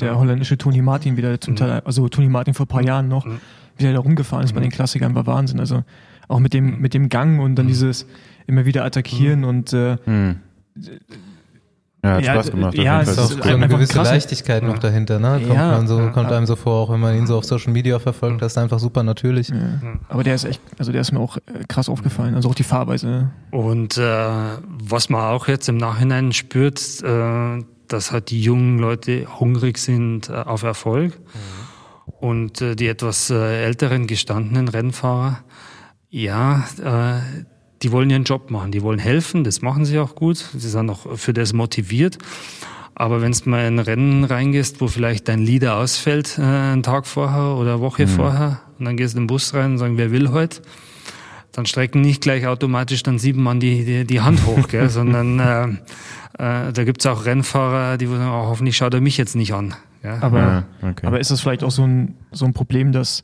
der 0.00 0.18
holländische 0.18 0.58
Toni 0.58 0.82
Martin 0.82 1.16
wieder 1.16 1.40
zum 1.40 1.54
Mhm. 1.54 1.56
Teil, 1.58 1.80
also 1.84 2.08
Toni 2.08 2.28
Martin 2.28 2.54
vor 2.54 2.66
ein 2.66 2.68
paar 2.68 2.82
Jahren 2.84 3.08
noch, 3.08 3.24
Mhm. 3.24 3.38
wie 3.78 3.84
der 3.84 3.92
da 3.94 3.98
rumgefahren 4.00 4.44
ist 4.44 4.52
bei 4.52 4.60
Mhm. 4.60 4.64
den 4.64 4.72
Klassikern, 4.72 5.14
war 5.14 5.26
Wahnsinn. 5.26 5.58
Also 5.60 5.84
auch 6.28 6.38
mit 6.40 6.52
dem, 6.54 6.80
mit 6.80 6.94
dem 6.94 7.08
Gang 7.08 7.40
und 7.40 7.54
dann 7.56 7.66
Mhm. 7.66 7.70
dieses 7.70 8.06
immer 8.46 8.64
wieder 8.66 8.84
attackieren 8.84 9.44
und 9.44 9.72
äh. 9.72 9.96
Ja, 12.04 12.14
hat 12.14 12.24
Ja, 12.24 12.32
Spaß 12.34 12.50
gemacht. 12.50 12.74
ja, 12.74 13.00
es 13.00 13.10
ist 13.10 13.18
auch 13.20 13.30
so 13.30 13.40
eine 13.42 13.68
gewisse 13.68 13.92
krass. 13.94 14.08
Leichtigkeit 14.08 14.64
noch 14.64 14.78
dahinter, 14.78 15.20
ne? 15.20 15.40
Kommt, 15.40 15.54
Ja, 15.54 15.70
man 15.72 15.86
so, 15.86 16.00
ja, 16.00 16.08
kommt 16.08 16.32
einem 16.32 16.46
so 16.46 16.56
vor, 16.56 16.80
auch 16.80 16.92
wenn 16.92 16.98
man 16.98 17.16
ihn 17.16 17.28
so 17.28 17.36
auf 17.38 17.44
Social 17.44 17.72
Media 17.72 18.00
verfolgt, 18.00 18.42
das 18.42 18.52
ist 18.52 18.58
einfach 18.58 18.80
super 18.80 19.04
natürlich. 19.04 19.50
ja. 19.50 19.56
aber 20.08 20.24
der 20.24 20.34
ist 20.34 20.44
echt, 20.44 20.60
also 20.78 20.90
der 20.90 21.00
ist 21.00 21.12
mir 21.12 21.20
auch 21.20 21.36
äh, 21.36 21.40
krass 21.68 21.88
aufgefallen. 21.88 22.34
Also 22.34 22.48
auch 22.48 22.56
die 22.56 22.64
Fahrweise. 22.64 23.30
Und 23.52 23.98
äh, 23.98 24.02
was 24.66 25.10
man 25.10 25.20
auch 25.22 25.46
jetzt 25.46 25.68
im 25.68 25.76
Nachhinein 25.76 26.32
spürt, 26.32 26.80
äh, 27.04 27.62
dass 27.86 28.10
halt 28.10 28.30
die 28.30 28.42
jungen 28.42 28.80
Leute 28.80 29.26
hungrig 29.38 29.78
sind 29.78 30.28
äh, 30.28 30.32
auf 30.32 30.64
Erfolg. 30.64 31.20
Und 32.18 32.60
äh, 32.60 32.74
die 32.74 32.88
etwas 32.88 33.30
äh, 33.30 33.64
älteren, 33.64 34.08
gestandenen 34.08 34.66
Rennfahrer, 34.68 35.38
ja, 36.08 36.64
äh, 36.82 37.20
die 37.82 37.92
wollen 37.92 38.10
ihren 38.10 38.24
Job 38.24 38.50
machen, 38.50 38.72
die 38.72 38.82
wollen 38.82 38.98
helfen, 38.98 39.44
das 39.44 39.62
machen 39.62 39.84
sie 39.84 39.98
auch 39.98 40.14
gut, 40.14 40.36
sie 40.36 40.68
sind 40.68 40.90
auch 40.90 41.16
für 41.16 41.32
das 41.32 41.52
motiviert. 41.52 42.18
Aber 42.94 43.22
wenn 43.22 43.32
du 43.32 43.50
mal 43.50 43.66
in 43.66 43.78
ein 43.78 43.78
Rennen 43.78 44.24
reingehst, 44.24 44.80
wo 44.80 44.86
vielleicht 44.86 45.26
dein 45.28 45.40
Leader 45.40 45.76
ausfällt, 45.76 46.38
äh, 46.38 46.42
einen 46.42 46.82
Tag 46.82 47.06
vorher 47.06 47.56
oder 47.56 47.74
eine 47.74 47.80
Woche 47.80 48.06
vorher, 48.06 48.60
und 48.78 48.84
dann 48.84 48.96
gehst 48.96 49.14
du 49.14 49.18
in 49.18 49.24
den 49.24 49.26
Bus 49.28 49.54
rein 49.54 49.72
und 49.72 49.78
sagen, 49.78 49.96
wer 49.96 50.12
will 50.12 50.30
heute? 50.30 50.60
dann 51.52 51.66
strecken 51.66 52.00
nicht 52.00 52.22
gleich 52.22 52.46
automatisch 52.46 53.02
dann 53.02 53.18
sieben 53.18 53.42
Mann 53.42 53.60
die, 53.60 53.84
die, 53.84 54.04
die 54.04 54.20
Hand 54.20 54.46
hoch, 54.46 54.68
gell? 54.68 54.88
sondern 54.88 55.38
äh, 55.38 55.64
äh, 56.38 56.72
da 56.72 56.84
gibt's 56.84 57.06
auch 57.06 57.26
Rennfahrer, 57.26 57.98
die 57.98 58.06
sagen, 58.06 58.26
oh, 58.26 58.46
hoffentlich 58.48 58.76
schaut 58.76 58.94
er 58.94 59.00
mich 59.00 59.18
jetzt 59.18 59.36
nicht 59.36 59.52
an. 59.52 59.74
Ja? 60.02 60.18
Aber, 60.22 60.38
Ja, 60.38 60.64
okay. 60.82 61.06
aber 61.06 61.20
ist 61.20 61.30
das 61.30 61.40
vielleicht 61.40 61.62
auch 61.62 61.70
so 61.70 61.84
ein, 61.86 62.16
so 62.32 62.44
ein 62.46 62.54
Problem, 62.54 62.92
dass 62.92 63.22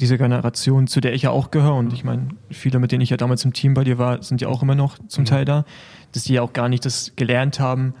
diese 0.00 0.18
Generation, 0.18 0.86
zu 0.86 1.00
der 1.00 1.12
ich 1.14 1.22
ja 1.22 1.30
auch 1.30 1.50
gehöre, 1.50 1.74
und 1.74 1.92
ich 1.92 2.04
meine, 2.04 2.28
viele, 2.50 2.78
mit 2.78 2.90
denen 2.90 3.02
ich 3.02 3.10
ja 3.10 3.16
damals 3.16 3.44
im 3.44 3.52
Team 3.52 3.74
bei 3.74 3.84
dir 3.84 3.98
war, 3.98 4.22
sind 4.22 4.40
ja 4.40 4.48
auch 4.48 4.62
immer 4.62 4.74
noch 4.74 4.98
zum 5.08 5.24
Teil 5.24 5.44
da, 5.44 5.64
dass 6.12 6.24
die 6.24 6.34
ja 6.34 6.42
auch 6.42 6.52
gar 6.52 6.68
nicht 6.68 6.84
das 6.84 7.12
gelernt 7.16 7.60
haben, 7.60 7.94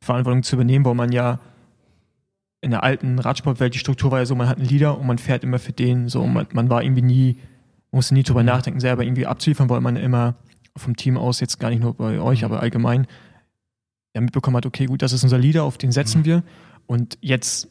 Verantwortung 0.00 0.42
zu 0.42 0.56
übernehmen, 0.56 0.84
weil 0.84 0.94
man 0.94 1.12
ja 1.12 1.40
in 2.60 2.70
der 2.70 2.82
alten 2.82 3.18
Radsportwelt, 3.18 3.74
die 3.74 3.78
Struktur 3.78 4.10
war 4.10 4.20
ja 4.20 4.26
so, 4.26 4.34
man 4.34 4.48
hat 4.48 4.58
einen 4.58 4.68
Leader 4.68 4.98
und 4.98 5.06
man 5.06 5.18
fährt 5.18 5.44
immer 5.44 5.58
für 5.58 5.72
den, 5.72 6.08
so, 6.08 6.24
man, 6.26 6.46
man 6.52 6.70
war 6.70 6.82
irgendwie 6.82 7.02
nie, 7.02 7.36
musste 7.90 8.14
nie 8.14 8.22
drüber 8.22 8.42
nachdenken, 8.42 8.80
selber 8.80 9.02
irgendwie 9.02 9.26
abzuliefern, 9.26 9.68
weil 9.68 9.80
man 9.80 9.96
immer 9.96 10.36
vom 10.76 10.96
Team 10.96 11.16
aus, 11.16 11.40
jetzt 11.40 11.58
gar 11.58 11.70
nicht 11.70 11.82
nur 11.82 11.94
bei 11.94 12.20
euch, 12.20 12.44
aber 12.44 12.60
allgemein, 12.60 13.06
ja, 14.14 14.20
mitbekommen 14.20 14.56
hat, 14.56 14.66
okay, 14.66 14.86
gut, 14.86 15.02
das 15.02 15.12
ist 15.12 15.24
unser 15.24 15.38
Leader, 15.38 15.64
auf 15.64 15.78
den 15.78 15.92
setzen 15.92 16.24
wir. 16.24 16.42
Und 16.86 17.18
jetzt 17.20 17.68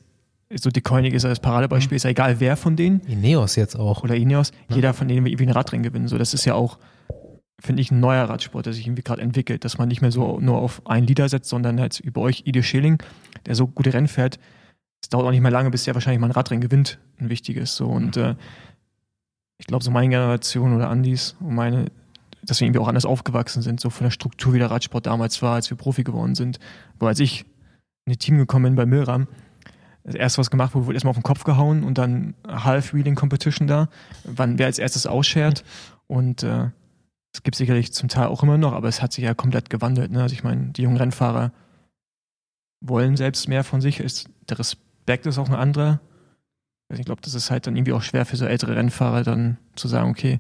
so 0.56 0.70
Deconic 0.70 1.14
ist 1.14 1.24
ja 1.24 1.30
das 1.30 1.40
Paradebeispiel, 1.40 1.96
ist 1.96 2.04
ja 2.04 2.10
egal 2.10 2.40
wer 2.40 2.58
von 2.58 2.76
denen. 2.76 3.02
Ineos 3.02 3.56
jetzt 3.56 3.76
auch. 3.76 4.04
Oder 4.04 4.16
Ineos, 4.16 4.52
jeder 4.70 4.94
von 4.94 5.08
denen 5.08 5.26
will 5.26 5.32
irgendwie 5.32 5.50
ein 5.50 5.54
Radrennen 5.54 5.84
gewinnen. 5.84 6.08
So, 6.08 6.18
das 6.18 6.34
ist 6.34 6.46
ja 6.46 6.54
auch, 6.54 6.78
finde 7.60 7.82
ich, 7.82 7.92
ein 7.92 8.00
neuer 8.00 8.26
Radsport, 8.26 8.66
der 8.66 8.74
sich 8.74 8.86
irgendwie 8.86 9.04
gerade 9.04 9.22
entwickelt, 9.22 9.66
dass 9.66 9.78
man 9.78 9.88
nicht 9.88 10.02
mehr 10.02 10.12
so 10.12 10.40
nur 10.40 10.60
auf 10.60 10.86
einen 10.86 11.08
Leader 11.08 11.30
setzt, 11.30 11.50
sondern 11.50 11.80
halt 11.80 12.00
über 12.00 12.22
euch 12.22 12.44
Ide 12.46 12.64
Schilling, 12.64 13.02
der 13.46 13.56
so 13.56 13.68
gute 13.68 13.94
Rennen 13.94 14.08
fährt. 14.08 14.40
Es 15.02 15.10
dauert 15.10 15.26
auch 15.26 15.32
nicht 15.32 15.42
mehr 15.42 15.52
lange, 15.52 15.70
bis 15.70 15.84
der 15.84 15.94
wahrscheinlich 15.94 16.20
mal 16.20 16.28
ein 16.28 16.32
Radrennen 16.32 16.62
gewinnt, 16.62 17.00
ein 17.20 17.30
wichtiges. 17.30 17.76
So 17.76 17.88
und 17.88 18.18
äh, 18.18 18.36
ich 19.58 19.68
glaube, 19.68 19.84
so 19.84 19.92
meine 19.92 20.10
Generation 20.10 20.76
oder 20.76 20.90
Andis 20.90 21.36
und 21.40 21.56
meine, 21.56 21.86
dass 22.44 22.60
wir 22.60 22.68
irgendwie 22.68 22.80
auch 22.80 22.88
anders 22.88 23.06
aufgewachsen 23.06 23.62
sind, 23.62 23.80
so 23.80 23.90
von 23.90 24.06
der 24.06 24.12
Struktur, 24.12 24.54
wie 24.54 24.60
der 24.60 24.72
Radsport 24.72 25.06
damals 25.06 25.42
war, 25.42 25.56
als 25.56 25.70
wir 25.70 25.78
Profi 25.78 26.04
geworden 26.04 26.36
sind. 26.36 26.60
Wo 27.00 27.08
als 27.08 27.20
ich 27.20 27.46
in 28.06 28.14
ein 28.14 28.20
Team 28.20 28.38
gekommen 28.38 28.66
bin 28.66 28.76
bei 28.76 28.86
Milram, 28.86 29.28
das 30.04 30.16
erste, 30.16 30.40
was 30.40 30.52
gemacht 30.52 30.76
wurde, 30.76 30.88
wurde 30.88 30.96
erstmal 30.96 31.12
auf 31.12 31.18
den 31.18 31.24
Kopf 31.24 31.44
gehauen 31.44 31.84
und 31.84 31.98
dann 31.98 32.36
Half-Wheeling-Competition 32.48 33.68
da, 33.68 33.90
wann 34.26 34.60
wer 34.60 34.66
als 34.66 34.80
erstes 34.80 35.08
ausschert. 35.08 35.64
Und 36.08 36.44
äh, 36.44 36.70
es 37.34 37.44
gibt 37.44 37.56
sicherlich 37.56 37.94
zum 37.94 38.10
Teil 38.10 38.28
auch 38.28 38.44
immer 38.44 38.58
noch, 38.58 38.74
aber 38.74 38.88
es 38.90 39.02
hat 39.02 39.14
sich 39.14 39.24
ja 39.24 39.34
komplett 39.34 39.70
gewandelt. 39.70 40.12
Ne? 40.12 40.22
Also 40.22 40.34
ich 40.34 40.44
meine, 40.44 40.72
die 40.72 40.84
jungen 40.84 40.98
Rennfahrer 40.98 41.52
wollen 42.82 43.16
selbst 43.16 43.48
mehr 43.48 43.64
von 43.64 43.82
sich. 43.82 44.00
Ist, 44.00 44.30
der 44.50 44.60
Respekt 44.60 45.26
ist 45.26 45.38
auch 45.38 45.50
ein 45.50 45.56
anderer. 45.56 46.02
Also 46.90 47.00
ich 47.00 47.06
glaube, 47.06 47.22
das 47.22 47.34
ist 47.34 47.50
halt 47.50 47.66
dann 47.66 47.76
irgendwie 47.76 47.94
auch 47.94 48.02
schwer 48.02 48.26
für 48.26 48.36
so 48.36 48.46
ältere 48.46 48.76
Rennfahrer 48.76 49.24
dann 49.24 49.58
zu 49.76 49.88
sagen, 49.88 50.10
okay, 50.10 50.40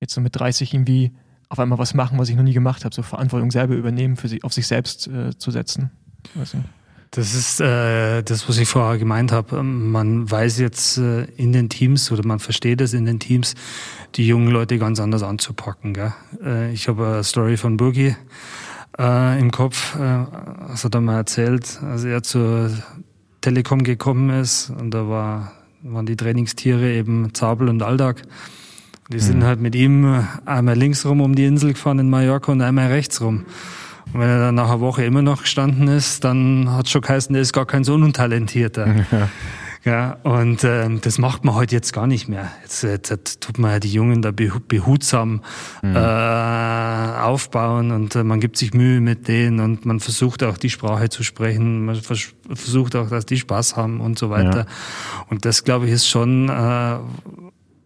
jetzt 0.00 0.14
so 0.14 0.20
mit 0.20 0.36
30 0.36 0.72
irgendwie 0.72 1.12
auf 1.48 1.58
einmal 1.58 1.78
was 1.78 1.92
machen, 1.92 2.18
was 2.18 2.28
ich 2.28 2.36
noch 2.36 2.44
nie 2.44 2.54
gemacht 2.54 2.84
habe, 2.84 2.94
so 2.94 3.02
Verantwortung 3.02 3.50
selber 3.50 3.74
übernehmen, 3.74 4.16
für 4.16 4.28
sich, 4.28 4.42
auf 4.44 4.52
sich 4.52 4.66
selbst 4.66 5.06
äh, 5.08 5.36
zu 5.36 5.50
setzen. 5.50 5.90
Weiß 6.34 6.54
nicht. 6.54 6.68
Das 7.10 7.34
ist 7.34 7.60
äh, 7.60 8.22
das, 8.22 8.48
was 8.48 8.58
ich 8.58 8.68
vorher 8.68 8.98
gemeint 8.98 9.32
habe. 9.32 9.62
Man 9.62 10.30
weiß 10.30 10.58
jetzt 10.58 10.98
äh, 10.98 11.24
in 11.36 11.52
den 11.52 11.68
Teams 11.68 12.10
oder 12.10 12.26
man 12.26 12.38
versteht 12.38 12.80
es 12.80 12.92
in 12.94 13.06
den 13.06 13.20
Teams, 13.20 13.54
die 14.16 14.26
jungen 14.26 14.48
Leute 14.48 14.78
ganz 14.78 15.00
anders 15.00 15.22
anzupacken. 15.22 15.94
Gell? 15.94 16.12
Äh, 16.44 16.72
ich 16.72 16.88
habe 16.88 17.06
eine 17.06 17.24
Story 17.24 17.56
von 17.56 17.76
Burgi 17.76 18.16
äh, 18.98 19.40
im 19.40 19.50
Kopf. 19.50 19.94
Äh, 19.94 20.26
das 20.68 20.84
hat 20.84 20.94
er 20.94 21.00
mal 21.00 21.16
erzählt, 21.16 21.80
als 21.82 22.04
er 22.04 22.22
zur 22.22 22.70
Telekom 23.40 23.84
gekommen 23.84 24.30
ist 24.30 24.70
und 24.70 24.90
da 24.90 25.08
war, 25.08 25.52
waren 25.82 26.06
die 26.06 26.16
Trainingstiere 26.16 26.92
eben 26.92 27.32
Zabel 27.34 27.68
und 27.68 27.82
Aldag. 27.82 28.22
Die 29.08 29.20
sind 29.20 29.38
mhm. 29.38 29.44
halt 29.44 29.60
mit 29.60 29.76
ihm 29.76 30.26
einmal 30.44 30.76
links 30.76 31.06
rum 31.06 31.20
um 31.20 31.36
die 31.36 31.44
Insel 31.44 31.74
gefahren 31.74 32.00
in 32.00 32.10
Mallorca 32.10 32.50
und 32.50 32.60
einmal 32.60 32.88
rechts 32.88 33.20
rum. 33.20 33.46
Und 34.12 34.20
wenn 34.20 34.28
er 34.28 34.38
dann 34.38 34.54
nach 34.54 34.68
einer 34.68 34.80
Woche 34.80 35.04
immer 35.04 35.22
noch 35.22 35.42
gestanden 35.42 35.88
ist, 35.88 36.24
dann 36.24 36.72
hat 36.72 36.88
schon 36.88 37.02
geheißen, 37.02 37.32
der 37.32 37.42
ist 37.42 37.52
gar 37.52 37.66
kein 37.66 37.84
so 37.84 37.94
untalentierter. 37.94 38.86
Ja. 39.12 39.28
Ja, 39.86 40.16
und 40.24 40.64
ähm, 40.64 41.00
das 41.00 41.16
macht 41.18 41.44
man 41.44 41.54
heute 41.54 41.76
jetzt 41.76 41.92
gar 41.92 42.08
nicht 42.08 42.28
mehr. 42.28 42.50
Jetzt, 42.62 42.82
jetzt, 42.82 43.08
jetzt 43.08 43.40
tut 43.40 43.58
man 43.58 43.70
ja 43.70 43.78
die 43.78 43.92
Jungen 43.92 44.20
da 44.20 44.32
behutsam 44.32 45.42
mhm. 45.80 45.94
äh, 45.94 45.98
aufbauen 47.20 47.92
und 47.92 48.16
äh, 48.16 48.24
man 48.24 48.40
gibt 48.40 48.56
sich 48.56 48.74
Mühe 48.74 49.00
mit 49.00 49.28
denen 49.28 49.60
und 49.60 49.86
man 49.86 50.00
versucht 50.00 50.42
auch 50.42 50.58
die 50.58 50.70
Sprache 50.70 51.08
zu 51.08 51.22
sprechen, 51.22 51.84
man 51.84 51.94
vers 51.94 52.34
versucht 52.52 52.96
auch, 52.96 53.10
dass 53.10 53.26
die 53.26 53.36
Spaß 53.36 53.76
haben 53.76 54.00
und 54.00 54.18
so 54.18 54.28
weiter. 54.28 54.58
Ja. 54.58 55.24
Und 55.30 55.44
das, 55.44 55.62
glaube 55.62 55.86
ich, 55.86 55.92
ist 55.92 56.08
schon 56.08 56.48
äh, 56.48 56.96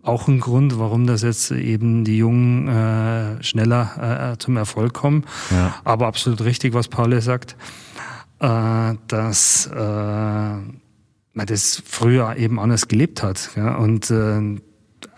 auch 0.03 0.29
ein 0.29 0.41
Grund, 0.41 0.79
warum 0.79 1.07
das 1.07 1.23
jetzt 1.23 1.51
eben 1.51 2.05
die 2.05 2.19
Jungen 2.19 2.69
äh, 2.69 3.43
schneller 3.43 4.33
äh, 4.33 4.39
zum 4.39 4.57
Erfolg 4.57 4.95
kommen. 4.95 5.25
Ja. 5.51 5.75
Aber 5.85 6.07
absolut 6.07 6.43
richtig, 6.43 6.73
was 6.73 6.89
Paul 6.89 7.21
sagt, 7.21 7.57
äh, 8.41 8.95
dass 9.09 9.67
äh, 9.67 9.79
man 9.79 11.47
das 11.47 11.83
früher 11.85 12.37
eben 12.37 12.59
anders 12.59 12.89
gelebt 12.89 13.23
hat. 13.23 13.51
Ja? 13.57 13.77
Und 13.77 14.11
äh, 14.11 14.41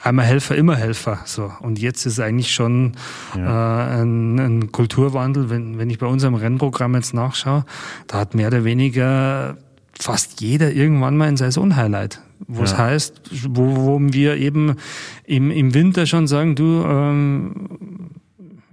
einmal 0.03 0.27
Helfer, 0.27 0.57
immer 0.57 0.77
Helfer. 0.77 1.21
So. 1.27 1.53
Und 1.61 1.79
jetzt 1.79 2.05
ist 2.05 2.19
eigentlich 2.19 2.53
schon 2.53 2.93
ja. 3.37 3.99
äh, 3.99 4.03
ein, 4.03 4.39
ein 4.39 4.73
Kulturwandel. 4.73 5.49
Wenn, 5.49 5.79
wenn 5.79 5.91
ich 5.91 5.99
bei 5.99 6.07
unserem 6.07 6.35
Rennprogramm 6.35 6.95
jetzt 6.97 7.15
nachschaue, 7.15 7.65
da 8.09 8.19
hat 8.19 8.35
mehr 8.35 8.49
oder 8.49 8.65
weniger 8.65 9.57
fast 9.99 10.41
jeder 10.41 10.73
irgendwann 10.73 11.17
mal 11.17 11.29
ein 11.29 11.37
Saisonhighlight 11.37 12.21
wo 12.49 12.63
es 12.63 12.77
heißt, 12.77 13.23
wo, 13.49 13.77
wo 13.77 14.01
wir 14.01 14.37
eben 14.37 14.77
im, 15.25 15.51
im 15.51 15.75
Winter 15.75 16.07
schon 16.07 16.27
sagen, 16.27 16.55
du, 16.55 16.85
ähm, 16.85 17.69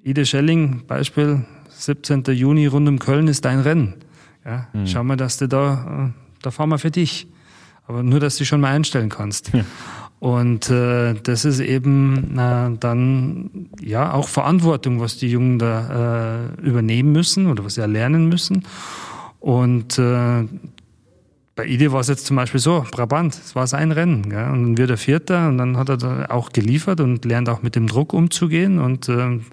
Ide 0.04 0.26
Schelling, 0.26 0.84
Beispiel, 0.88 1.46
17. 1.70 2.24
Juni 2.34 2.68
rund 2.68 2.88
um 2.88 3.00
Köln 3.00 3.28
ist 3.28 3.46
dein 3.46 3.60
Rennen. 3.60 3.96
Ja, 4.46 4.68
mhm. 4.74 4.88
Schau 4.88 5.04
mal, 5.04 5.18
dass 5.18 5.38
du 5.38 5.48
da, 5.48 6.10
äh, 6.10 6.22
da 6.42 6.52
fahren 6.52 6.70
wir 6.70 6.80
für 6.80 6.92
dich. 6.92 7.28
Aber 7.86 8.04
nur, 8.04 8.20
dass 8.20 8.38
du 8.38 8.46
schon 8.46 8.62
mal 8.62 8.74
einstellen 8.74 9.10
kannst. 9.10 9.52
Ja. 9.54 9.66
Und 10.20 10.70
äh, 10.70 11.14
das 11.14 11.46
ist 11.46 11.60
eben 11.62 12.38
äh, 12.38 12.78
dann 12.78 13.70
ja 13.82 14.14
auch 14.14 14.28
Verantwortung, 14.28 15.00
was 15.00 15.18
die 15.18 15.30
Jungen 15.32 15.60
da 15.60 16.50
äh, 16.60 16.62
übernehmen 16.62 17.14
müssen 17.14 17.48
oder 17.48 17.64
was 17.64 17.76
sie 17.76 17.82
erlernen 17.82 18.28
müssen. 18.28 18.66
Und 19.40 19.98
äh, 19.98 20.46
bei 21.60 21.66
Ide 21.66 21.92
war 21.92 22.00
es 22.00 22.08
jetzt 22.08 22.26
zum 22.26 22.38
Beispiel 22.38 22.62
so, 22.62 22.86
Brabant, 22.90 23.34
es 23.34 23.54
war 23.54 23.68
sein 23.68 23.92
Rennen. 23.92 24.30
Gell? 24.30 24.50
Und 24.50 24.64
dann 24.64 24.78
wird 24.78 24.92
er 24.92 24.96
Vierter 24.96 25.50
und 25.50 25.58
dann 25.58 25.76
hat 25.76 25.90
er 25.90 25.98
da 25.98 26.28
auch 26.30 26.54
geliefert 26.54 27.02
und 27.02 27.26
lernt 27.26 27.50
auch 27.50 27.62
mit 27.62 27.76
dem 27.76 27.86
Druck 27.86 28.14
umzugehen. 28.14 28.80
Und 28.80 29.10
ähm, 29.10 29.44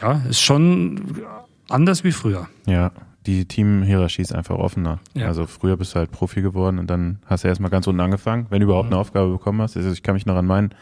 ja, 0.00 0.22
ist 0.28 0.40
schon 0.40 1.22
anders 1.68 2.02
wie 2.02 2.10
früher. 2.10 2.48
Ja, 2.66 2.90
die 3.26 3.44
Teamhierarchie 3.44 4.22
ist 4.22 4.34
einfach 4.34 4.56
offener. 4.56 4.98
Ja. 5.14 5.28
Also 5.28 5.46
früher 5.46 5.76
bist 5.76 5.94
du 5.94 6.00
halt 6.00 6.10
Profi 6.10 6.42
geworden 6.42 6.80
und 6.80 6.90
dann 6.90 7.20
hast 7.26 7.44
du 7.44 7.48
erstmal 7.48 7.70
ganz 7.70 7.86
unten 7.86 8.00
angefangen, 8.00 8.48
wenn 8.50 8.58
du 8.58 8.64
überhaupt 8.64 8.88
mhm. 8.88 8.94
eine 8.94 9.00
Aufgabe 9.00 9.30
bekommen 9.30 9.62
hast. 9.62 9.76
Also 9.76 9.92
ich 9.92 10.02
kann 10.02 10.14
mich 10.14 10.26
noch 10.26 10.34
an 10.34 10.46
mein 10.46 10.74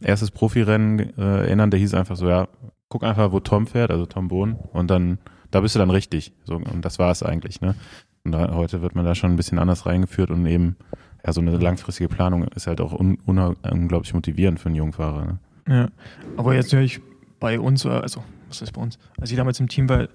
erstes 0.00 0.32
Profirennen 0.32 1.16
äh, 1.16 1.44
erinnern, 1.44 1.70
der 1.70 1.78
hieß 1.78 1.94
einfach 1.94 2.16
so, 2.16 2.28
ja, 2.28 2.48
guck 2.88 3.04
einfach, 3.04 3.30
wo 3.30 3.38
Tom 3.38 3.68
fährt, 3.68 3.92
also 3.92 4.04
Tom 4.04 4.26
Bohn, 4.26 4.56
und 4.72 4.90
dann, 4.90 5.18
da 5.52 5.60
bist 5.60 5.76
du 5.76 5.78
dann 5.78 5.90
richtig. 5.90 6.32
So, 6.42 6.56
und 6.56 6.84
das 6.84 6.98
war 6.98 7.12
es 7.12 7.22
eigentlich, 7.22 7.60
ne? 7.60 7.76
Und 8.24 8.32
da, 8.32 8.54
heute 8.54 8.82
wird 8.82 8.94
man 8.94 9.04
da 9.04 9.14
schon 9.14 9.32
ein 9.32 9.36
bisschen 9.36 9.58
anders 9.58 9.86
reingeführt 9.86 10.30
und 10.30 10.46
eben, 10.46 10.76
ja, 11.24 11.32
so 11.32 11.40
eine 11.40 11.56
langfristige 11.56 12.08
Planung 12.08 12.44
ist 12.48 12.66
halt 12.66 12.80
auch 12.80 12.92
un, 12.92 13.18
un, 13.26 13.38
unglaublich 13.38 14.14
motivierend 14.14 14.58
für 14.58 14.66
einen 14.66 14.76
jungen 14.76 14.92
Fahrer. 14.92 15.24
Ne? 15.24 15.38
Ja, 15.68 15.88
aber 16.36 16.54
jetzt 16.54 16.72
höre 16.72 16.82
ich 16.82 17.00
bei 17.40 17.60
uns, 17.60 17.84
also, 17.84 18.24
was 18.48 18.62
ist 18.62 18.72
bei 18.72 18.80
uns? 18.80 18.98
Als 19.20 19.30
ich 19.30 19.36
damals 19.36 19.60
im 19.60 19.68
Team 19.68 19.88
war, 19.88 20.08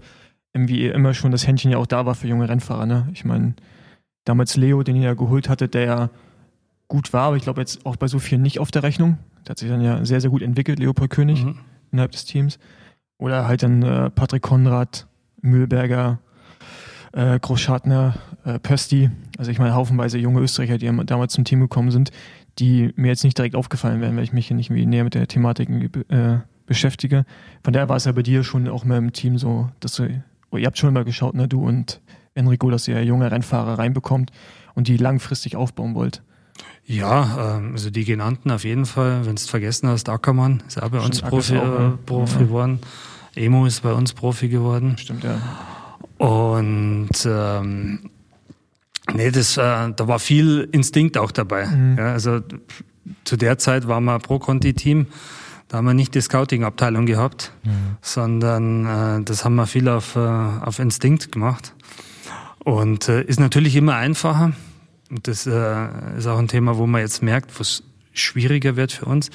irgendwie 0.53 0.87
immer 0.87 1.13
schon 1.13 1.31
das 1.31 1.45
Händchen 1.45 1.71
ja 1.71 1.77
auch 1.77 1.85
da 1.85 2.05
war 2.05 2.15
für 2.15 2.27
junge 2.27 2.49
Rennfahrer, 2.49 2.85
ne? 2.85 3.07
Ich 3.13 3.23
meine, 3.23 3.53
damals 4.25 4.55
Leo, 4.55 4.81
den 4.83 4.95
ihr 4.95 5.03
ja 5.03 5.13
geholt 5.13 5.47
hatte, 5.49 5.67
der 5.67 5.85
ja 5.85 6.09
gut 6.87 7.13
war, 7.13 7.27
aber 7.27 7.37
ich 7.37 7.43
glaube 7.43 7.61
jetzt 7.61 7.85
auch 7.85 7.95
bei 7.95 8.07
so 8.07 8.19
vielen 8.19 8.41
nicht 8.41 8.59
auf 8.59 8.71
der 8.71 8.83
Rechnung. 8.83 9.19
Der 9.45 9.51
hat 9.51 9.59
sich 9.59 9.69
dann 9.69 9.81
ja 9.81 10.03
sehr, 10.05 10.21
sehr 10.21 10.29
gut 10.29 10.41
entwickelt, 10.41 10.79
Leopold 10.79 11.11
König 11.11 11.45
mhm. 11.45 11.59
innerhalb 11.91 12.11
des 12.11 12.25
Teams. 12.25 12.59
Oder 13.19 13.47
halt 13.47 13.63
dann 13.63 13.83
äh, 13.83 14.09
Patrick 14.09 14.41
Konrad, 14.41 15.07
Mühlberger, 15.41 16.19
äh, 17.13 17.39
Großschartner, 17.39 18.15
äh, 18.45 18.59
Pösti, 18.59 19.09
also 19.37 19.51
ich 19.51 19.59
meine 19.59 19.73
haufenweise 19.73 20.17
junge 20.17 20.41
Österreicher, 20.41 20.77
die 20.77 20.91
damals 21.05 21.33
zum 21.33 21.43
Team 21.43 21.59
gekommen 21.59 21.91
sind, 21.91 22.11
die 22.59 22.93
mir 22.95 23.07
jetzt 23.07 23.23
nicht 23.23 23.37
direkt 23.37 23.55
aufgefallen 23.55 24.01
wären, 24.01 24.15
weil 24.15 24.23
ich 24.23 24.33
mich 24.33 24.47
hier 24.47 24.55
nicht 24.55 24.69
näher 24.69 25.03
mit 25.03 25.13
der 25.13 25.27
Thematik 25.27 25.69
äh, 26.09 26.39
beschäftige. 26.65 27.25
Von 27.63 27.73
daher 27.73 27.89
war 27.89 27.95
es 27.95 28.05
ja 28.05 28.11
bei 28.11 28.21
dir 28.21 28.43
schon 28.43 28.67
auch 28.67 28.85
mal 28.85 28.97
im 28.97 29.13
Team 29.13 29.37
so, 29.37 29.69
dass 29.79 29.95
du, 29.95 30.23
oh, 30.51 30.57
ihr 30.57 30.67
habt 30.67 30.77
schon 30.77 30.93
mal 30.93 31.05
geschaut, 31.05 31.33
ne, 31.33 31.47
du 31.47 31.65
und 31.65 32.01
Enrico, 32.35 32.69
dass 32.69 32.87
ihr 32.87 33.03
junge 33.03 33.31
Rennfahrer 33.31 33.79
reinbekommt 33.79 34.31
und 34.75 34.87
die 34.87 34.97
langfristig 34.97 35.55
aufbauen 35.55 35.95
wollt. 35.95 36.21
Ja, 36.85 37.57
ähm, 37.57 37.73
also 37.73 37.89
die 37.89 38.05
genannten 38.05 38.51
auf 38.51 38.63
jeden 38.63 38.85
Fall. 38.85 39.25
Wenn 39.25 39.35
du 39.35 39.41
es 39.41 39.49
vergessen 39.49 39.87
hast, 39.89 40.09
Ackermann 40.09 40.63
ist 40.67 40.81
auch 40.81 40.89
bei 40.89 40.99
uns 40.99 41.17
Stimmt, 41.17 41.31
Profi, 41.31 41.57
auch, 41.57 41.79
äh, 41.79 41.97
Profi 42.05 42.33
ja. 42.35 42.39
geworden. 42.39 42.79
Emo 43.35 43.65
ist 43.65 43.81
bei 43.81 43.93
uns 43.93 44.13
Profi 44.13 44.49
geworden. 44.49 44.97
Stimmt, 44.97 45.23
ja. 45.23 45.39
Und 46.19 47.09
ähm, 47.25 48.09
nee, 49.13 49.31
das, 49.31 49.55
äh, 49.55 49.61
da 49.95 50.07
war 50.07 50.19
viel 50.19 50.67
Instinkt 50.71 51.17
auch 51.17 51.31
dabei. 51.31 51.65
Mhm. 51.65 51.97
Ja, 51.97 52.11
also 52.11 52.41
zu 53.23 53.37
der 53.37 53.57
Zeit 53.57 53.87
waren 53.87 54.03
wir 54.03 54.19
Pro-Conti-Team. 54.19 55.07
Da 55.69 55.77
haben 55.77 55.85
wir 55.85 55.93
nicht 55.93 56.13
die 56.15 56.21
Scouting-Abteilung 56.21 57.05
gehabt, 57.05 57.53
mhm. 57.63 57.97
sondern 58.01 59.21
äh, 59.21 59.23
das 59.23 59.45
haben 59.45 59.55
wir 59.55 59.65
viel 59.65 59.87
auf, 59.87 60.17
äh, 60.17 60.19
auf 60.19 60.79
Instinkt 60.79 61.31
gemacht. 61.31 61.73
Und 62.65 63.07
äh, 63.07 63.23
ist 63.23 63.39
natürlich 63.39 63.77
immer 63.77 63.95
einfacher. 63.95 64.51
Und 65.09 65.27
das 65.27 65.47
äh, 65.47 65.87
ist 66.17 66.27
auch 66.27 66.37
ein 66.37 66.49
Thema, 66.49 66.77
wo 66.77 66.85
man 66.85 66.99
jetzt 66.99 67.23
merkt, 67.23 67.57
was 67.61 67.83
schwieriger 68.11 68.75
wird 68.75 68.91
für 68.91 69.05
uns. 69.05 69.29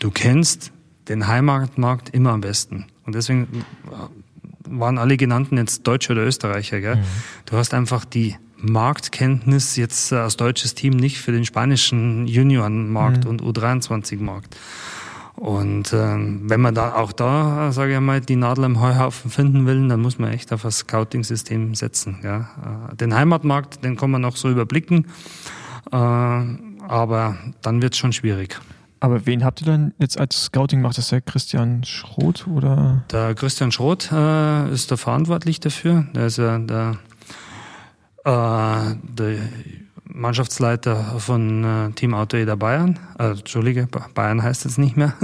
Du 0.00 0.10
kennst 0.10 0.72
den 1.08 1.28
Heimatmarkt 1.28 2.10
immer 2.10 2.32
am 2.32 2.40
besten. 2.40 2.86
Und 3.06 3.14
deswegen 3.14 3.64
waren 4.78 4.98
alle 4.98 5.16
genannten 5.16 5.56
jetzt 5.56 5.86
Deutsche 5.86 6.12
oder 6.12 6.24
Österreicher. 6.24 6.80
Gell? 6.80 6.96
Mhm. 6.96 7.04
Du 7.46 7.56
hast 7.56 7.74
einfach 7.74 8.04
die 8.04 8.36
Marktkenntnis 8.56 9.76
jetzt 9.76 10.12
äh, 10.12 10.16
als 10.16 10.36
deutsches 10.36 10.74
Team 10.74 10.94
nicht 10.94 11.18
für 11.18 11.32
den 11.32 11.44
spanischen 11.44 12.26
Juniorenmarkt 12.26 13.24
mhm. 13.24 13.30
und 13.30 13.42
U23-Markt. 13.42 14.56
Und 15.36 15.92
ähm, 15.92 16.42
wenn 16.44 16.60
man 16.60 16.74
da 16.74 16.94
auch 16.94 17.12
da, 17.12 17.72
sage 17.72 17.94
ich 17.94 18.00
mal, 18.00 18.20
die 18.20 18.36
Nadel 18.36 18.64
im 18.64 18.80
Heuhaufen 18.80 19.30
finden 19.30 19.66
will, 19.66 19.88
dann 19.88 20.00
muss 20.00 20.18
man 20.18 20.32
echt 20.32 20.52
auf 20.52 20.62
das 20.62 20.78
Scouting-System 20.78 21.74
setzen. 21.74 22.20
Ja. 22.22 22.90
Äh, 22.92 22.96
den 22.96 23.14
Heimatmarkt, 23.14 23.84
den 23.84 23.96
kann 23.96 24.12
man 24.12 24.22
noch 24.22 24.36
so 24.36 24.48
überblicken. 24.48 25.06
Äh, 25.90 25.96
aber 25.96 27.36
dann 27.62 27.82
wird 27.82 27.94
es 27.94 27.98
schon 27.98 28.12
schwierig. 28.12 28.60
Aber 29.04 29.26
wen 29.26 29.44
habt 29.44 29.60
ihr 29.60 29.66
dann 29.66 29.92
jetzt 29.98 30.18
als 30.18 30.46
Scouting? 30.46 30.80
Macht 30.80 30.96
das 30.96 31.08
der 31.08 31.20
Christian 31.20 31.84
Schroth 31.84 32.46
oder? 32.46 33.04
Der 33.12 33.34
Christian 33.34 33.70
Schroth 33.70 34.10
äh, 34.10 34.72
ist 34.72 34.90
der 34.90 34.96
verantwortlich 34.96 35.60
dafür. 35.60 36.06
Der 36.14 36.28
ist 36.28 36.38
ja 36.38 36.58
der, 36.58 36.96
äh, 38.24 38.94
der 39.02 39.36
Mannschaftsleiter 40.04 41.16
von 41.18 41.64
äh, 41.64 41.90
Team 41.90 42.14
Auto 42.14 42.38
Eder 42.38 42.56
Bayern. 42.56 42.98
Äh, 43.18 43.32
Entschuldige, 43.32 43.88
Bayern 44.14 44.42
heißt 44.42 44.64
es 44.64 44.78
nicht 44.78 44.96
mehr. 44.96 45.12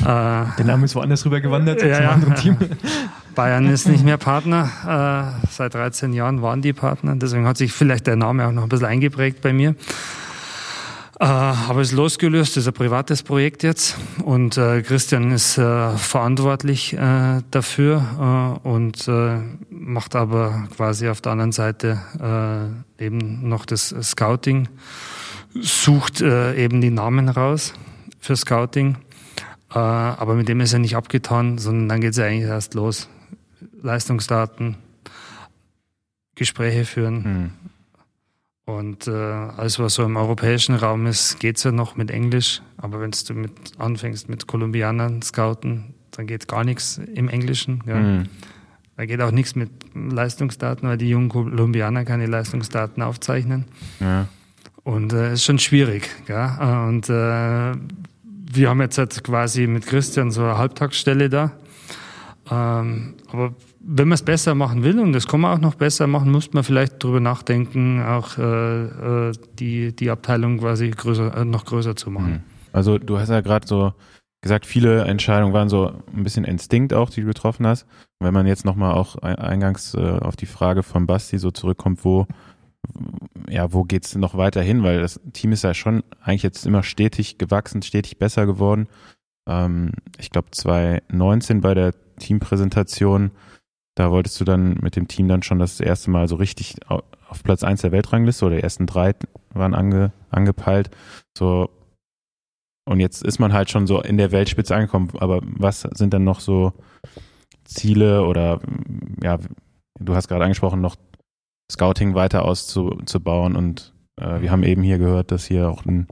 äh, 0.00 0.04
der 0.04 0.64
Name 0.64 0.86
ist 0.86 0.96
woanders 0.96 1.24
rüber 1.24 1.40
gewandert 1.40 1.84
ja, 1.84 1.98
zum 1.98 2.06
anderen 2.08 2.34
Team. 2.34 2.56
Bayern 3.36 3.68
ist 3.68 3.86
nicht 3.86 4.02
mehr 4.02 4.16
Partner. 4.16 5.38
Äh, 5.38 5.46
seit 5.52 5.74
13 5.74 6.12
Jahren 6.14 6.42
waren 6.42 6.62
die 6.62 6.72
Partner. 6.72 7.14
Deswegen 7.14 7.46
hat 7.46 7.58
sich 7.58 7.72
vielleicht 7.72 8.08
der 8.08 8.16
Name 8.16 8.44
auch 8.44 8.52
noch 8.52 8.64
ein 8.64 8.68
bisschen 8.68 8.86
eingeprägt 8.86 9.40
bei 9.40 9.52
mir. 9.52 9.76
Äh, 11.20 11.24
aber 11.24 11.80
es 11.80 11.92
losgelöst, 11.92 12.56
das 12.56 12.64
ist 12.64 12.68
ein 12.68 12.74
privates 12.74 13.22
Projekt 13.22 13.62
jetzt 13.62 13.96
und 14.24 14.56
äh, 14.56 14.82
Christian 14.82 15.30
ist 15.30 15.58
äh, 15.58 15.96
verantwortlich 15.96 16.92
äh, 16.94 17.40
dafür 17.50 18.58
äh, 18.64 18.68
und 18.68 19.06
äh, 19.06 19.38
macht 19.70 20.16
aber 20.16 20.66
quasi 20.76 21.08
auf 21.08 21.20
der 21.20 21.32
anderen 21.32 21.52
Seite 21.52 22.00
eben 22.98 23.48
noch 23.48 23.66
das 23.66 23.94
Scouting, 24.02 24.68
sucht 25.54 26.20
eben 26.20 26.80
die 26.80 26.90
Namen 26.90 27.28
raus 27.28 27.74
für 28.18 28.34
Scouting, 28.34 28.96
aber 29.68 30.34
mit 30.34 30.48
dem 30.48 30.60
ist 30.60 30.72
er 30.72 30.78
nicht 30.78 30.96
abgetan, 30.96 31.58
sondern 31.58 31.88
dann 31.88 32.00
geht 32.00 32.12
es 32.12 32.16
ja 32.16 32.24
eigentlich 32.24 32.48
erst 32.48 32.74
los. 32.74 33.08
Leistungsdaten, 33.82 34.76
Gespräche 36.34 36.84
führen. 36.84 37.14
Mhm 37.14 37.73
und 38.66 39.06
äh, 39.08 39.10
alles, 39.10 39.78
was 39.78 39.94
so 39.94 40.04
im 40.04 40.16
europäischen 40.16 40.74
Raum 40.74 41.06
ist, 41.06 41.38
geht's 41.38 41.64
ja 41.64 41.72
noch 41.72 41.96
mit 41.96 42.10
Englisch. 42.10 42.62
Aber 42.78 43.00
wenn 43.00 43.10
du 43.10 43.34
mit 43.34 43.52
anfängst 43.78 44.28
mit 44.28 44.46
Kolumbianern 44.46 45.20
scouten, 45.20 45.94
dann 46.12 46.26
geht 46.26 46.48
gar 46.48 46.64
nichts 46.64 46.98
im 47.14 47.28
Englischen. 47.28 47.82
Ja. 47.86 47.96
Mhm. 47.96 48.28
Da 48.96 49.06
geht 49.06 49.20
auch 49.20 49.32
nichts 49.32 49.54
mit 49.56 49.70
Leistungsdaten, 49.94 50.88
weil 50.88 50.96
die 50.96 51.10
jungen 51.10 51.28
Kolumbianer 51.28 52.04
keine 52.04 52.26
Leistungsdaten 52.26 53.02
aufzeichnen. 53.02 53.66
Ja. 54.00 54.28
Und 54.82 55.12
es 55.12 55.18
äh, 55.18 55.32
ist 55.34 55.44
schon 55.44 55.58
schwierig. 55.58 56.08
Ja. 56.28 56.86
Und 56.86 57.08
äh, 57.08 57.72
wir 58.54 58.68
haben 58.68 58.80
jetzt 58.80 58.96
halt 58.96 59.24
quasi 59.24 59.66
mit 59.66 59.86
Christian 59.86 60.30
so 60.30 60.42
eine 60.42 60.56
Halbtagsstelle 60.56 61.28
da. 61.28 61.52
Ähm, 62.50 63.14
aber 63.30 63.54
wenn 63.86 64.08
man 64.08 64.14
es 64.14 64.22
besser 64.22 64.54
machen 64.54 64.82
will, 64.82 64.98
und 64.98 65.12
das 65.12 65.26
kann 65.26 65.40
man 65.40 65.56
auch 65.56 65.60
noch 65.60 65.74
besser 65.74 66.06
machen, 66.06 66.30
muss 66.30 66.52
man 66.52 66.64
vielleicht 66.64 67.02
darüber 67.02 67.20
nachdenken, 67.20 68.02
auch 68.02 68.38
äh, 68.38 69.28
äh, 69.28 69.32
die, 69.58 69.94
die 69.94 70.10
Abteilung 70.10 70.58
quasi 70.58 70.90
größer, 70.90 71.36
äh, 71.36 71.44
noch 71.44 71.64
größer 71.64 71.94
zu 71.96 72.10
machen. 72.10 72.32
Mhm. 72.32 72.42
Also 72.72 72.98
du 72.98 73.18
hast 73.18 73.28
ja 73.28 73.40
gerade 73.40 73.66
so 73.66 73.92
gesagt, 74.40 74.66
viele 74.66 75.04
Entscheidungen 75.04 75.52
waren 75.52 75.68
so 75.68 75.92
ein 76.14 76.22
bisschen 76.22 76.44
Instinkt 76.44 76.92
auch, 76.92 77.10
die 77.10 77.20
du 77.20 77.26
getroffen 77.26 77.66
hast. 77.66 77.86
Wenn 78.20 78.34
man 78.34 78.46
jetzt 78.46 78.64
nochmal 78.64 78.94
auch 78.94 79.16
eingangs 79.16 79.94
äh, 79.94 80.00
auf 80.00 80.36
die 80.36 80.46
Frage 80.46 80.82
von 80.82 81.06
Basti 81.06 81.38
so 81.38 81.50
zurückkommt, 81.50 82.04
wo 82.04 82.26
ja, 83.48 83.72
wo 83.72 83.84
geht's 83.84 84.14
noch 84.14 84.36
weiter 84.36 84.62
hin? 84.62 84.82
Weil 84.82 85.00
das 85.00 85.20
Team 85.32 85.52
ist 85.52 85.64
ja 85.64 85.74
schon 85.74 86.02
eigentlich 86.20 86.42
jetzt 86.42 86.66
immer 86.66 86.82
stetig 86.82 87.38
gewachsen, 87.38 87.82
stetig 87.82 88.18
besser 88.18 88.46
geworden. 88.46 88.88
Ähm, 89.48 89.92
ich 90.18 90.30
glaube 90.30 90.50
2019 90.50 91.60
bei 91.60 91.74
der 91.74 91.94
Teampräsentation 92.18 93.30
da 93.94 94.10
wolltest 94.10 94.40
du 94.40 94.44
dann 94.44 94.78
mit 94.80 94.96
dem 94.96 95.08
Team 95.08 95.28
dann 95.28 95.42
schon 95.42 95.58
das 95.58 95.80
erste 95.80 96.10
Mal 96.10 96.28
so 96.28 96.36
richtig 96.36 96.76
auf 96.88 97.42
Platz 97.42 97.62
eins 97.62 97.82
der 97.82 97.92
Weltrangliste 97.92 98.44
oder 98.44 98.56
die 98.56 98.62
ersten 98.62 98.86
drei 98.86 99.14
waren 99.50 99.74
ange, 99.74 100.12
angepeilt. 100.30 100.90
So, 101.36 101.70
und 102.86 103.00
jetzt 103.00 103.22
ist 103.22 103.38
man 103.38 103.52
halt 103.52 103.70
schon 103.70 103.86
so 103.86 104.00
in 104.02 104.16
der 104.16 104.32
Weltspitze 104.32 104.74
angekommen. 104.74 105.10
Aber 105.18 105.40
was 105.42 105.82
sind 105.82 106.12
dann 106.12 106.24
noch 106.24 106.40
so 106.40 106.72
Ziele 107.64 108.24
oder 108.24 108.60
ja, 109.22 109.38
du 109.98 110.14
hast 110.14 110.28
gerade 110.28 110.44
angesprochen, 110.44 110.80
noch 110.80 110.96
Scouting 111.72 112.14
weiter 112.14 112.44
auszubauen 112.44 113.56
und 113.56 113.94
äh, 114.20 114.42
wir 114.42 114.50
haben 114.50 114.64
eben 114.64 114.82
hier 114.82 114.98
gehört, 114.98 115.30
dass 115.30 115.46
hier 115.46 115.70
auch 115.70 115.86
ein 115.86 116.06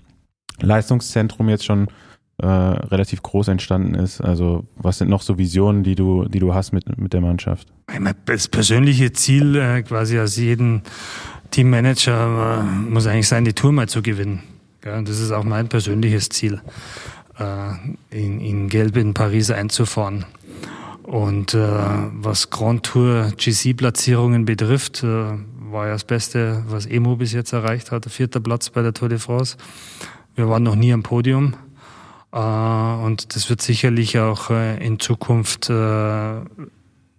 Leistungszentrum 0.60 1.48
jetzt 1.48 1.64
schon 1.64 1.88
äh, 2.42 2.46
relativ 2.46 3.22
groß 3.22 3.48
entstanden 3.48 3.94
ist. 3.94 4.20
Also 4.20 4.64
was 4.76 4.98
sind 4.98 5.08
noch 5.08 5.22
so 5.22 5.38
Visionen, 5.38 5.84
die 5.84 5.94
du, 5.94 6.26
die 6.26 6.40
du 6.40 6.54
hast 6.54 6.72
mit, 6.72 6.98
mit 6.98 7.12
der 7.12 7.20
Mannschaft? 7.20 7.68
Das 8.26 8.48
persönliche 8.48 9.12
Ziel 9.12 9.56
äh, 9.56 9.82
quasi 9.82 10.18
als 10.18 10.36
jeden 10.36 10.82
Teammanager 11.52 12.60
äh, 12.60 12.90
muss 12.90 13.06
eigentlich 13.06 13.28
sein, 13.28 13.44
die 13.44 13.52
Tour 13.52 13.72
mal 13.72 13.88
zu 13.88 14.02
gewinnen. 14.02 14.42
Ja, 14.84 15.00
das 15.00 15.20
ist 15.20 15.30
auch 15.30 15.44
mein 15.44 15.68
persönliches 15.68 16.30
Ziel, 16.30 16.60
äh, 17.38 17.74
in, 18.10 18.40
in 18.40 18.68
Gelb 18.68 18.96
in 18.96 19.14
Paris 19.14 19.50
einzufahren. 19.50 20.24
Und 21.04 21.54
äh, 21.54 21.60
was 21.60 22.50
Grand 22.50 22.84
Tour 22.84 23.32
GC-Platzierungen 23.36 24.44
betrifft, 24.44 25.04
äh, 25.04 25.06
war 25.70 25.86
ja 25.86 25.92
das 25.92 26.04
Beste, 26.04 26.64
was 26.66 26.86
Emo 26.86 27.16
bis 27.16 27.32
jetzt 27.32 27.52
erreicht 27.52 27.92
hat, 27.92 28.06
vierter 28.06 28.40
Platz 28.40 28.70
bei 28.70 28.82
der 28.82 28.94
Tour 28.94 29.08
de 29.08 29.18
France. 29.18 29.56
Wir 30.34 30.48
waren 30.48 30.62
noch 30.62 30.76
nie 30.76 30.92
am 30.92 31.02
Podium. 31.02 31.54
Äh, 32.32 32.38
und 32.38 33.34
das 33.34 33.50
wird 33.50 33.62
sicherlich 33.62 34.18
auch 34.18 34.50
äh, 34.50 34.84
in 34.84 34.98
Zukunft 34.98 35.70
äh, 35.70 36.40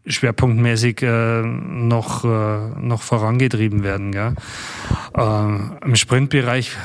schwerpunktmäßig 0.06 1.02
noch, 1.02 2.26
noch 2.26 3.02
vorangetrieben 3.02 3.84
werden. 3.84 4.12
Gell? 4.12 4.36
Im 5.15 5.95
Sprintbereich 5.95 6.76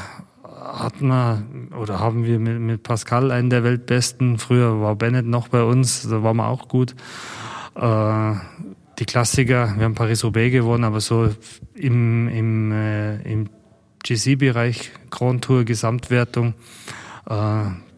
hatten 0.45 1.09
wir 1.09 1.43
oder 1.77 1.99
haben 1.99 2.25
wir 2.25 2.39
mit, 2.39 2.61
mit 2.61 2.85
Pascal 2.85 3.33
einen 3.33 3.51
der 3.51 3.65
Weltbesten. 3.65 4.39
Früher 4.39 4.81
war 4.81 4.95
Bennett 4.95 5.27
noch 5.27 5.49
bei 5.49 5.65
uns, 5.65 6.09
da 6.09 6.23
waren 6.23 6.37
wir 6.37 6.47
auch 6.47 6.69
gut. 6.69 6.95
die 7.77 9.05
Klassiker, 9.05 9.75
wir 9.77 9.85
haben 9.85 9.97
Paris-Roubaix 9.97 10.53
gewonnen, 10.53 10.85
aber 10.85 11.01
so 11.01 11.29
im, 11.75 12.29
im, 12.29 12.71
im 13.25 13.49
GC-Bereich, 14.05 14.93
Grand 15.11 15.43
Tour, 15.43 15.65
Gesamtwertung, 15.65 16.55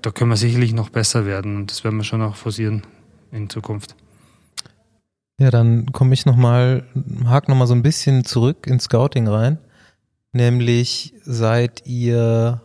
da 0.02 0.10
können 0.10 0.30
wir 0.30 0.36
sicherlich 0.36 0.72
noch 0.72 0.90
besser 0.90 1.26
werden 1.26 1.56
und 1.56 1.70
das 1.70 1.84
werden 1.84 1.96
wir 1.96 2.04
schon 2.04 2.22
auch 2.22 2.36
forcieren 2.36 2.82
in 3.32 3.48
Zukunft. 3.50 3.94
Ja, 5.38 5.50
dann 5.50 5.92
komme 5.92 6.12
ich 6.12 6.26
nochmal, 6.26 6.84
hake 7.24 7.50
nochmal 7.50 7.66
so 7.66 7.74
ein 7.74 7.82
bisschen 7.82 8.24
zurück 8.24 8.66
ins 8.66 8.84
Scouting 8.84 9.26
rein. 9.26 9.58
Nämlich 10.32 11.14
seid 11.22 11.86
ihr 11.86 12.60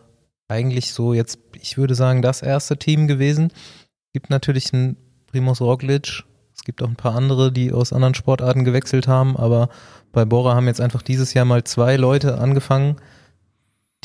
eigentlich 0.48 0.92
so 0.92 1.14
jetzt, 1.14 1.38
ich 1.60 1.78
würde 1.78 1.94
sagen, 1.94 2.22
das 2.22 2.42
erste 2.42 2.76
Team 2.76 3.08
gewesen. 3.08 3.50
Es 3.50 4.12
gibt 4.12 4.30
natürlich 4.30 4.72
einen 4.72 4.96
Primus 5.26 5.60
Roglic, 5.60 6.24
es 6.54 6.64
gibt 6.64 6.82
auch 6.82 6.88
ein 6.88 6.96
paar 6.96 7.14
andere, 7.14 7.50
die 7.50 7.72
aus 7.72 7.92
anderen 7.92 8.14
Sportarten 8.14 8.64
gewechselt 8.64 9.08
haben, 9.08 9.36
aber 9.36 9.68
bei 10.12 10.24
Bora 10.24 10.54
haben 10.54 10.66
jetzt 10.66 10.80
einfach 10.80 11.02
dieses 11.02 11.34
Jahr 11.34 11.44
mal 11.44 11.64
zwei 11.64 11.96
Leute 11.96 12.38
angefangen, 12.38 12.96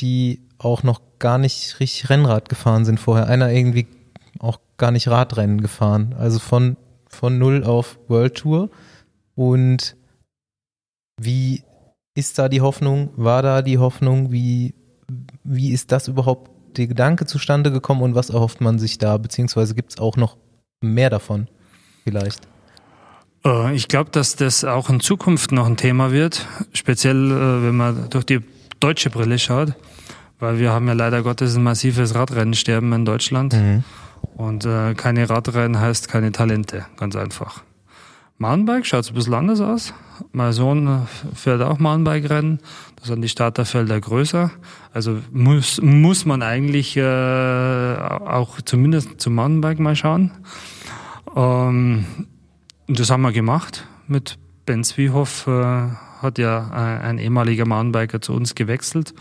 die 0.00 0.42
auch 0.58 0.82
noch 0.82 1.00
gar 1.22 1.38
nicht 1.38 1.80
richtig 1.80 2.10
Rennrad 2.10 2.50
gefahren 2.50 2.84
sind 2.84 3.00
vorher. 3.00 3.28
Einer 3.28 3.50
irgendwie 3.50 3.86
auch 4.38 4.58
gar 4.76 4.90
nicht 4.90 5.08
Radrennen 5.08 5.62
gefahren. 5.62 6.14
Also 6.18 6.38
von, 6.38 6.76
von 7.08 7.38
null 7.38 7.64
auf 7.64 7.98
World 8.08 8.34
Tour. 8.34 8.68
Und 9.34 9.96
wie 11.18 11.62
ist 12.14 12.38
da 12.38 12.50
die 12.50 12.60
Hoffnung? 12.60 13.10
War 13.16 13.40
da 13.40 13.62
die 13.62 13.78
Hoffnung? 13.78 14.32
Wie, 14.32 14.74
wie 15.44 15.70
ist 15.70 15.92
das 15.92 16.08
überhaupt 16.08 16.50
der 16.76 16.88
Gedanke 16.88 17.24
zustande 17.24 17.70
gekommen 17.70 18.02
und 18.02 18.14
was 18.14 18.30
erhofft 18.30 18.60
man 18.60 18.78
sich 18.78 18.98
da? 18.98 19.16
Beziehungsweise 19.16 19.74
gibt 19.74 19.92
es 19.92 20.00
auch 20.00 20.16
noch 20.16 20.36
mehr 20.82 21.08
davon 21.08 21.48
vielleicht? 22.02 22.48
Äh, 23.44 23.74
ich 23.74 23.86
glaube, 23.88 24.10
dass 24.10 24.34
das 24.36 24.64
auch 24.64 24.90
in 24.90 25.00
Zukunft 25.00 25.52
noch 25.52 25.66
ein 25.66 25.76
Thema 25.76 26.10
wird, 26.10 26.46
speziell 26.72 27.30
äh, 27.30 27.62
wenn 27.62 27.76
man 27.76 28.10
durch 28.10 28.24
die 28.24 28.40
deutsche 28.80 29.10
Brille 29.10 29.38
schaut 29.38 29.74
weil 30.42 30.58
wir 30.58 30.72
haben 30.72 30.88
ja 30.88 30.94
leider 30.94 31.22
Gottes 31.22 31.56
ein 31.56 31.62
massives 31.62 32.16
Radrennensterben 32.16 32.92
in 32.92 33.04
Deutschland. 33.04 33.54
Mhm. 33.54 33.84
Und 34.34 34.66
äh, 34.66 34.94
keine 34.94 35.30
Radrennen 35.30 35.80
heißt 35.80 36.08
keine 36.08 36.32
Talente, 36.32 36.84
ganz 36.96 37.14
einfach. 37.14 37.62
Mountainbike 38.38 38.84
schaut 38.84 39.08
ein 39.08 39.14
bisschen 39.14 39.34
anders 39.34 39.60
aus. 39.60 39.94
Mein 40.32 40.52
Sohn 40.52 40.86
äh, 40.88 41.36
fährt 41.36 41.62
auch 41.62 41.78
Mountainbike-Rennen. 41.78 42.58
Da 42.96 43.04
sind 43.06 43.22
die 43.22 43.28
Starterfelder 43.28 44.00
größer. 44.00 44.50
Also 44.92 45.18
muss, 45.30 45.80
muss 45.80 46.24
man 46.24 46.42
eigentlich 46.42 46.96
äh, 46.96 47.02
auch 47.04 48.60
zumindest 48.62 49.20
zum 49.20 49.36
Mountainbike 49.36 49.78
mal 49.78 49.94
schauen. 49.94 50.32
Ähm, 51.36 52.04
und 52.88 52.98
das 52.98 53.10
haben 53.10 53.22
wir 53.22 53.32
gemacht 53.32 53.86
mit 54.08 54.38
Ben 54.66 54.82
Zwiehoff. 54.82 55.46
Äh, 55.46 55.90
hat 56.20 56.38
ja 56.38 56.68
ein, 56.72 57.00
ein 57.02 57.18
ehemaliger 57.18 57.64
Mountainbiker 57.66 58.20
zu 58.20 58.32
uns 58.32 58.56
gewechselt. 58.56 59.14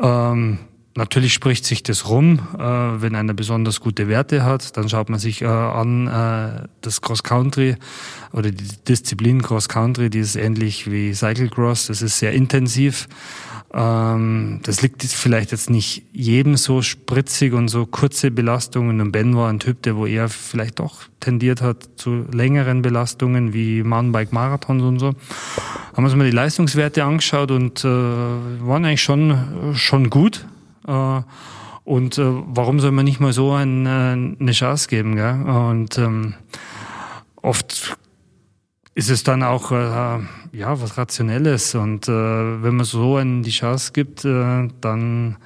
Ähm, 0.00 0.58
Natürlich 0.96 1.32
spricht 1.32 1.64
sich 1.64 1.82
das 1.82 2.08
rum, 2.08 2.38
äh, 2.56 2.60
wenn 2.60 3.16
einer 3.16 3.34
besonders 3.34 3.80
gute 3.80 4.06
Werte 4.06 4.44
hat, 4.44 4.76
dann 4.76 4.88
schaut 4.88 5.08
man 5.08 5.18
sich 5.18 5.42
äh, 5.42 5.46
an 5.46 6.06
äh, 6.06 6.68
das 6.82 7.00
Cross 7.00 7.24
Country 7.24 7.74
oder 8.32 8.52
die 8.52 8.64
Disziplin 8.86 9.42
Cross 9.42 9.68
Country, 9.68 10.08
die 10.08 10.20
ist 10.20 10.36
ähnlich 10.36 10.88
wie 10.88 11.12
Cyclecross, 11.12 11.88
das 11.88 12.00
ist 12.00 12.20
sehr 12.20 12.30
intensiv. 12.30 13.08
Ähm, 13.74 14.60
das 14.62 14.82
liegt 14.82 15.02
vielleicht 15.02 15.50
jetzt 15.50 15.68
nicht 15.68 16.04
jedem 16.12 16.56
so 16.56 16.80
spritzig 16.80 17.52
und 17.52 17.68
so 17.68 17.86
kurze 17.86 18.30
Belastungen. 18.30 19.00
Und 19.00 19.10
Ben 19.10 19.36
war 19.36 19.48
ein 19.48 19.58
Typ, 19.58 19.82
der 19.82 19.96
wo 19.96 20.06
er 20.06 20.28
vielleicht 20.28 20.78
doch 20.78 21.02
tendiert 21.18 21.60
hat 21.60 21.88
zu 21.96 22.24
längeren 22.32 22.82
Belastungen 22.82 23.52
wie 23.52 23.82
Mountainbike 23.82 24.32
Marathons 24.32 24.82
und 24.82 24.98
so. 25.00 25.06
Haben 25.06 25.16
wir 25.96 26.04
uns 26.04 26.14
mal 26.14 26.24
die 26.24 26.36
Leistungswerte 26.36 27.02
angeschaut 27.02 27.50
und 27.50 27.84
äh, 27.84 27.88
waren 27.88 28.84
eigentlich 28.84 29.02
schon 29.02 29.74
schon 29.74 30.08
gut 30.08 30.46
äh, 30.86 31.20
und 31.84 32.16
äh, 32.16 32.24
warum 32.24 32.80
soll 32.80 32.92
man 32.92 33.04
nicht 33.04 33.20
mal 33.20 33.32
so 33.32 33.52
ein, 33.52 33.86
äh, 33.86 33.90
eine 34.40 34.52
Chance 34.52 34.88
geben? 34.88 35.16
Gell? 35.16 35.42
Und 35.42 35.98
ähm, 35.98 36.34
oft 37.42 37.96
ist 38.94 39.10
es 39.10 39.24
dann 39.24 39.42
auch 39.42 39.72
äh, 39.72 40.20
ja 40.52 40.80
was 40.80 40.96
Rationelles. 40.96 41.74
Und 41.74 42.08
äh, 42.08 42.12
wenn 42.62 42.76
man 42.76 42.86
so 42.86 43.16
einen 43.16 43.42
die 43.42 43.50
Chance 43.50 43.92
gibt, 43.92 44.24
äh, 44.24 44.68
dann 44.80 45.36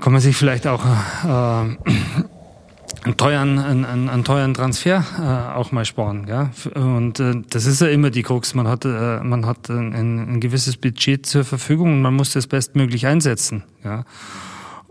kann 0.00 0.12
man 0.12 0.20
sich 0.20 0.36
vielleicht 0.36 0.66
auch 0.66 0.84
äh, 0.84 1.76
einen 3.04 3.16
teuren, 3.16 3.58
einen, 3.58 4.08
einen 4.08 4.24
teuren 4.24 4.54
Transfer 4.54 5.04
äh, 5.18 5.56
auch 5.56 5.72
mal 5.72 5.84
sparen. 5.84 6.26
Gell? 6.26 6.50
Und 6.74 7.18
äh, 7.20 7.34
das 7.48 7.66
ist 7.66 7.80
ja 7.80 7.88
immer 7.88 8.10
die 8.10 8.22
Krux. 8.22 8.54
Man 8.54 8.68
hat, 8.68 8.84
äh, 8.84 9.20
man 9.20 9.46
hat 9.46 9.70
ein, 9.70 9.94
ein 9.94 10.40
gewisses 10.40 10.76
Budget 10.76 11.26
zur 11.26 11.44
Verfügung 11.44 11.94
und 11.94 12.02
man 12.02 12.14
muss 12.14 12.32
das 12.32 12.46
bestmöglich 12.46 13.06
einsetzen. 13.06 13.64
Ja? 13.84 14.04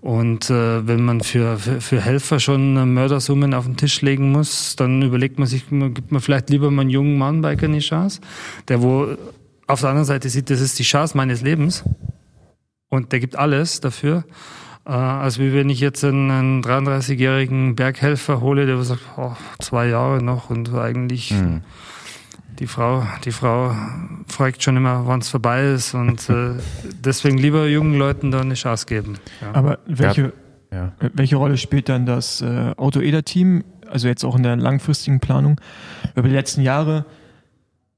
Und 0.02 0.50
äh, 0.50 0.88
wenn 0.88 1.06
man 1.06 1.22
für, 1.22 1.60
für, 1.60 1.80
für 1.80 2.02
Helfer 2.02 2.40
schon 2.40 2.94
Mördersummen 2.94 3.54
auf 3.54 3.66
den 3.66 3.78
Tisch 3.78 4.02
legen 4.02 4.32
muss, 4.32 4.76
dann 4.76 5.04
überlegt 5.04 5.38
man 5.38 5.48
sich, 5.48 5.66
gibt 5.70 6.12
man 6.12 6.22
vielleicht 6.22 6.50
lieber 6.50 6.72
mal 6.72 6.82
einen 6.82 6.90
jungen 6.90 7.20
Mountainbiker 7.20 7.68
eine 7.68 7.80
Chance, 7.80 8.20
der 8.68 8.82
wo 8.82 9.16
auf 9.68 9.82
der 9.82 9.90
anderen 9.90 10.08
Seite 10.08 10.28
sieht, 10.30 10.50
das 10.50 10.60
ist 10.60 10.80
die 10.80 10.84
Chance 10.84 11.16
meines 11.16 11.42
Lebens 11.42 11.84
und 12.90 13.12
der 13.12 13.20
gibt 13.20 13.36
alles 13.36 13.80
dafür. 13.80 14.26
Äh, 14.86 14.92
als 14.92 15.38
wie 15.38 15.54
wenn 15.54 15.70
ich 15.70 15.80
jetzt 15.80 16.04
einen, 16.04 16.32
einen 16.32 16.64
33-jährigen 16.64 17.76
Berghelfer 17.76 18.42
hole, 18.42 18.66
der 18.66 18.82
sagt, 18.84 19.02
oh, 19.18 19.34
zwei 19.60 19.88
Jahre 19.88 20.24
noch 20.24 20.50
und 20.50 20.74
eigentlich 20.74 21.32
mhm. 21.32 21.62
Die 22.62 22.68
Frau, 22.68 23.04
die 23.26 23.32
Frau 23.32 23.76
fragt 24.28 24.62
schon 24.62 24.78
immer, 24.78 25.08
wann 25.08 25.22
es 25.22 25.30
vorbei 25.30 25.72
ist 25.72 25.96
und 25.96 26.30
äh, 26.30 26.54
deswegen 27.04 27.40
lieber 27.40 27.66
jungen 27.66 27.98
Leuten 27.98 28.30
da 28.30 28.42
eine 28.42 28.54
Chance 28.54 28.86
geben. 28.86 29.18
Ja. 29.42 29.52
Aber 29.54 29.80
welche, 29.88 30.32
ja. 30.72 30.94
welche 31.00 31.38
Rolle 31.38 31.58
spielt 31.58 31.90
dann 31.90 32.06
das 32.06 32.42
äh, 32.42 32.74
Auto-Eder-Team, 32.78 33.64
also 33.90 34.08
jetzt 34.08 34.24
auch 34.24 34.36
in 34.36 34.44
der 34.44 34.58
langfristigen 34.58 35.20
Planung? 35.20 35.60
Über 36.16 36.28
die 36.28 36.36
letzten 36.36 36.62
Jahre, 36.62 37.06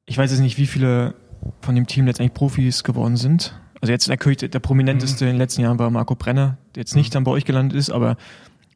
ich 0.05 0.17
weiß 0.17 0.31
jetzt 0.31 0.39
nicht, 0.39 0.57
wie 0.57 0.67
viele 0.67 1.15
von 1.59 1.75
dem 1.75 1.85
Team 1.85 2.05
letztendlich 2.05 2.33
Profis 2.33 2.85
geworden 2.85 3.17
sind. 3.17 3.59
Also 3.81 3.91
jetzt 3.91 4.07
natürlich 4.07 4.37
der 4.37 4.59
prominenteste 4.59 5.25
mhm. 5.25 5.29
in 5.29 5.35
den 5.35 5.39
letzten 5.39 5.61
Jahren 5.61 5.77
war 5.77 5.89
Marco 5.89 6.15
Brenner, 6.15 6.57
der 6.73 6.83
jetzt 6.83 6.95
nicht 6.95 7.09
mhm. 7.09 7.15
dann 7.15 7.23
bei 7.25 7.31
euch 7.31 7.43
gelandet 7.43 7.77
ist, 7.77 7.89
aber 7.89 8.15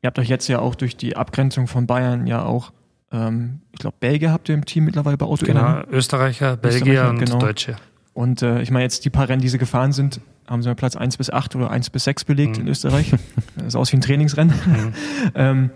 ihr 0.02 0.08
habt 0.08 0.20
euch 0.20 0.28
jetzt 0.28 0.50
ja 0.50 0.60
auch 0.60 0.76
durch 0.76 0.98
die 0.98 1.16
Abgrenzung 1.16 1.68
von 1.68 1.88
Bayern 1.88 2.28
ja 2.28 2.44
auch, 2.44 2.74
ähm, 3.12 3.62
ich 3.72 3.80
glaube, 3.80 3.98
Belgier 4.00 4.32
habt 4.32 4.50
ihr 4.50 4.56
im 4.56 4.66
Team 4.66 4.86
mittlerweile 4.86 5.18
bei 5.18 5.26
Auto 5.26 5.46
Genau, 5.46 5.82
Österreicher, 5.92 6.58
Belgier 6.58 6.82
Österreicher, 6.82 7.10
und 7.10 7.20
genau. 7.20 7.40
Deutsche. 7.40 7.76
Und 8.14 8.42
äh, 8.42 8.62
ich 8.62 8.72
meine, 8.72 8.84
jetzt 8.84 9.06
die 9.06 9.10
paar 9.10 9.30
Rennen, 9.30 9.42
die 9.42 9.50
sie 9.50 9.58
gefahren 9.58 9.92
sind, 9.92 10.20
haben 10.48 10.64
sie 10.64 10.74
Platz 10.76 10.96
1 10.96 11.18
bis 11.18 11.30
8 11.30 11.56
oder 11.56 11.70
1 11.70 11.90
bis 11.90 12.06
6 12.06 12.26
belegt 12.26 12.58
mhm. 12.58 12.64
in 12.64 12.68
Österreich. 12.70 13.12
Das 13.56 13.68
ist 13.68 13.76
aus 13.76 13.92
wie 13.92 13.98
ein 13.98 14.02
Trainingsrennen. 14.02 14.56
Mhm. 14.56 14.94
ähm, 15.36 15.70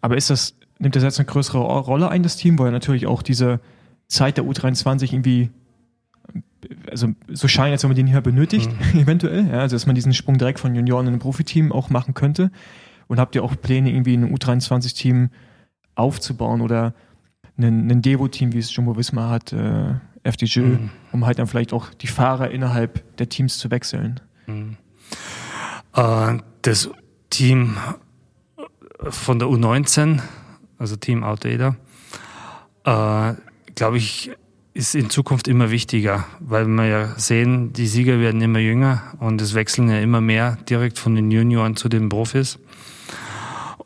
aber 0.00 0.16
ist 0.16 0.30
das, 0.30 0.56
nimmt 0.78 0.96
das 0.96 1.02
jetzt 1.02 1.18
eine 1.18 1.26
größere 1.26 1.58
Rolle 1.58 2.08
ein, 2.08 2.22
das 2.22 2.36
Team, 2.36 2.58
weil 2.58 2.70
natürlich 2.70 3.06
auch 3.06 3.22
diese 3.22 3.60
Zeit 4.06 4.36
der 4.36 4.44
U23 4.44 5.12
irgendwie 5.12 5.50
also 6.90 7.08
so 7.28 7.48
scheint, 7.48 7.72
als 7.72 7.82
wenn 7.82 7.90
man 7.90 7.96
den 7.96 8.06
hier 8.06 8.20
benötigt, 8.20 8.70
mhm. 8.92 9.00
eventuell. 9.00 9.48
Ja, 9.48 9.60
also 9.60 9.76
dass 9.76 9.86
man 9.86 9.94
diesen 9.94 10.14
Sprung 10.14 10.38
direkt 10.38 10.60
von 10.60 10.74
Junioren 10.74 11.06
in 11.06 11.14
ein 11.14 11.18
Profiteam 11.18 11.72
auch 11.72 11.90
machen 11.90 12.14
könnte. 12.14 12.50
Und 13.06 13.20
habt 13.20 13.34
ihr 13.34 13.44
auch 13.44 13.54
Pläne, 13.60 13.90
irgendwie 13.90 14.16
ein 14.16 14.34
U23-Team 14.34 15.28
aufzubauen 15.94 16.60
oder 16.60 16.94
ein, 17.56 17.90
ein 17.90 18.02
Devo-Team, 18.02 18.52
wie 18.52 18.58
es 18.58 18.74
Jumbo 18.74 18.96
Wismar 18.96 19.30
hat, 19.30 19.52
äh, 19.52 19.94
FDJ, 20.24 20.60
mhm. 20.60 20.90
um 21.12 21.26
halt 21.26 21.38
dann 21.38 21.46
vielleicht 21.46 21.72
auch 21.72 21.92
die 21.94 22.06
Fahrer 22.06 22.50
innerhalb 22.50 23.16
der 23.18 23.28
Teams 23.28 23.58
zu 23.58 23.70
wechseln? 23.70 24.20
Mhm. 24.46 24.76
Äh, 25.94 26.38
das 26.62 26.90
Team 27.30 27.76
von 29.00 29.38
der 29.38 29.48
U19, 29.48 30.20
also 30.78 30.96
Team 30.96 31.22
Outdater, 31.22 31.76
äh, 32.84 33.34
glaube 33.74 33.98
ich, 33.98 34.30
ist 34.72 34.96
in 34.96 35.08
Zukunft 35.08 35.46
immer 35.46 35.70
wichtiger, 35.70 36.26
weil 36.40 36.66
wir 36.66 36.86
ja 36.86 37.14
sehen, 37.16 37.72
die 37.72 37.86
Sieger 37.86 38.18
werden 38.18 38.40
immer 38.40 38.58
jünger 38.58 39.14
und 39.20 39.40
es 39.40 39.54
wechseln 39.54 39.88
ja 39.88 40.00
immer 40.00 40.20
mehr 40.20 40.56
direkt 40.68 40.98
von 40.98 41.14
den 41.14 41.30
Junioren 41.30 41.76
zu 41.76 41.88
den 41.88 42.08
Profis. 42.08 42.58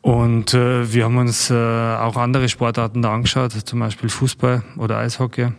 Und 0.01 0.53
äh, 0.53 0.93
wir 0.93 1.05
haben 1.05 1.17
uns 1.17 1.49
äh, 1.49 1.53
auch 1.53 2.15
andere 2.15 2.47
Sportarten 2.47 3.01
da 3.01 3.13
angeschaut, 3.13 3.51
zum 3.51 3.79
Beispiel 3.79 4.09
Fußball 4.09 4.63
oder 4.77 4.97
Eishockey. 4.97 5.49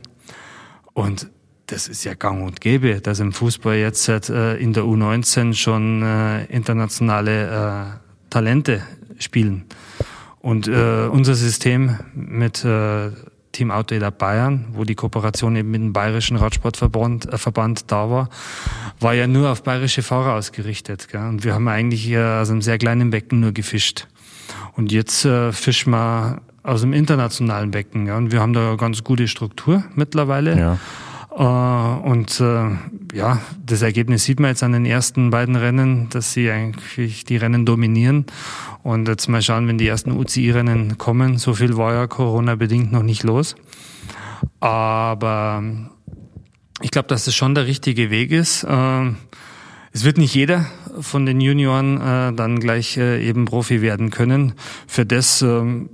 Und 0.94 1.28
das 1.66 1.88
ist 1.88 2.04
ja 2.04 2.14
gang 2.14 2.42
und 2.42 2.60
gäbe, 2.60 3.00
dass 3.00 3.20
im 3.20 3.32
Fußball 3.32 3.76
jetzt 3.76 4.08
äh, 4.08 4.56
in 4.56 4.72
der 4.72 4.84
U19 4.84 5.54
schon 5.54 6.02
äh, 6.02 6.44
internationale 6.46 7.98
äh, 7.98 8.30
Talente 8.30 8.82
spielen. 9.18 9.64
Und 10.40 10.68
äh, 10.68 11.06
unser 11.10 11.34
System 11.34 11.98
mit 12.14 12.64
äh, 12.64 13.10
Team 13.52 13.70
Outdoor 13.70 14.10
Bayern, 14.10 14.66
wo 14.72 14.84
die 14.84 14.94
Kooperation 14.94 15.54
eben 15.56 15.70
mit 15.70 15.80
dem 15.80 15.92
Bayerischen 15.92 16.36
Radsportverband 16.36 17.32
äh, 17.32 17.36
Verband 17.36 17.90
da 17.92 18.10
war, 18.10 18.30
war 19.00 19.12
ja 19.12 19.26
nur 19.26 19.50
auf 19.50 19.62
bayerische 19.62 20.02
Fahrer 20.02 20.34
ausgerichtet. 20.34 21.08
Gell? 21.08 21.28
Und 21.28 21.44
wir 21.44 21.54
haben 21.54 21.68
eigentlich 21.68 22.02
hier 22.02 22.38
aus 22.40 22.50
einem 22.50 22.62
sehr 22.62 22.78
kleinen 22.78 23.10
Becken 23.10 23.40
nur 23.40 23.52
gefischt. 23.52 24.06
Und 24.76 24.92
jetzt 24.92 25.24
äh, 25.24 25.52
fischen 25.52 25.92
wir 25.92 26.42
aus 26.62 26.82
dem 26.82 26.92
internationalen 26.92 27.70
Becken. 27.70 28.06
Ja? 28.06 28.16
Und 28.16 28.32
wir 28.32 28.40
haben 28.40 28.52
da 28.52 28.68
eine 28.68 28.76
ganz 28.76 29.02
gute 29.04 29.28
Struktur 29.28 29.84
mittlerweile. 29.94 30.58
Ja. 30.58 30.78
Äh, 31.32 32.08
und 32.08 32.40
äh, 32.40 32.70
ja, 33.14 33.40
das 33.64 33.82
Ergebnis 33.82 34.24
sieht 34.24 34.40
man 34.40 34.50
jetzt 34.50 34.62
an 34.62 34.72
den 34.72 34.84
ersten 34.84 35.30
beiden 35.30 35.56
Rennen, 35.56 36.08
dass 36.10 36.32
sie 36.32 36.50
eigentlich 36.50 37.24
die 37.24 37.36
Rennen 37.36 37.64
dominieren. 37.64 38.26
Und 38.82 39.08
jetzt 39.08 39.28
mal 39.28 39.42
schauen, 39.42 39.68
wenn 39.68 39.78
die 39.78 39.86
ersten 39.86 40.12
UCI-Rennen 40.12 40.98
kommen. 40.98 41.38
So 41.38 41.54
viel 41.54 41.76
war 41.76 41.94
ja 41.94 42.06
Corona-bedingt 42.06 42.92
noch 42.92 43.02
nicht 43.02 43.22
los. 43.22 43.54
Aber 44.58 45.62
ich 46.82 46.90
glaube, 46.90 47.08
dass 47.08 47.24
das 47.24 47.34
schon 47.34 47.54
der 47.54 47.66
richtige 47.66 48.10
Weg 48.10 48.32
ist. 48.32 48.64
Äh, 48.64 49.10
es 49.92 50.04
wird 50.04 50.18
nicht 50.18 50.34
jeder 50.34 50.66
von 51.00 51.26
den 51.26 51.40
Junioren 51.40 52.00
äh, 52.00 52.32
dann 52.32 52.60
gleich 52.60 52.96
äh, 52.96 53.26
eben 53.26 53.44
Profi 53.44 53.82
werden 53.82 54.10
können. 54.10 54.54
Für 54.86 55.06
das 55.06 55.42
ähm, 55.42 55.88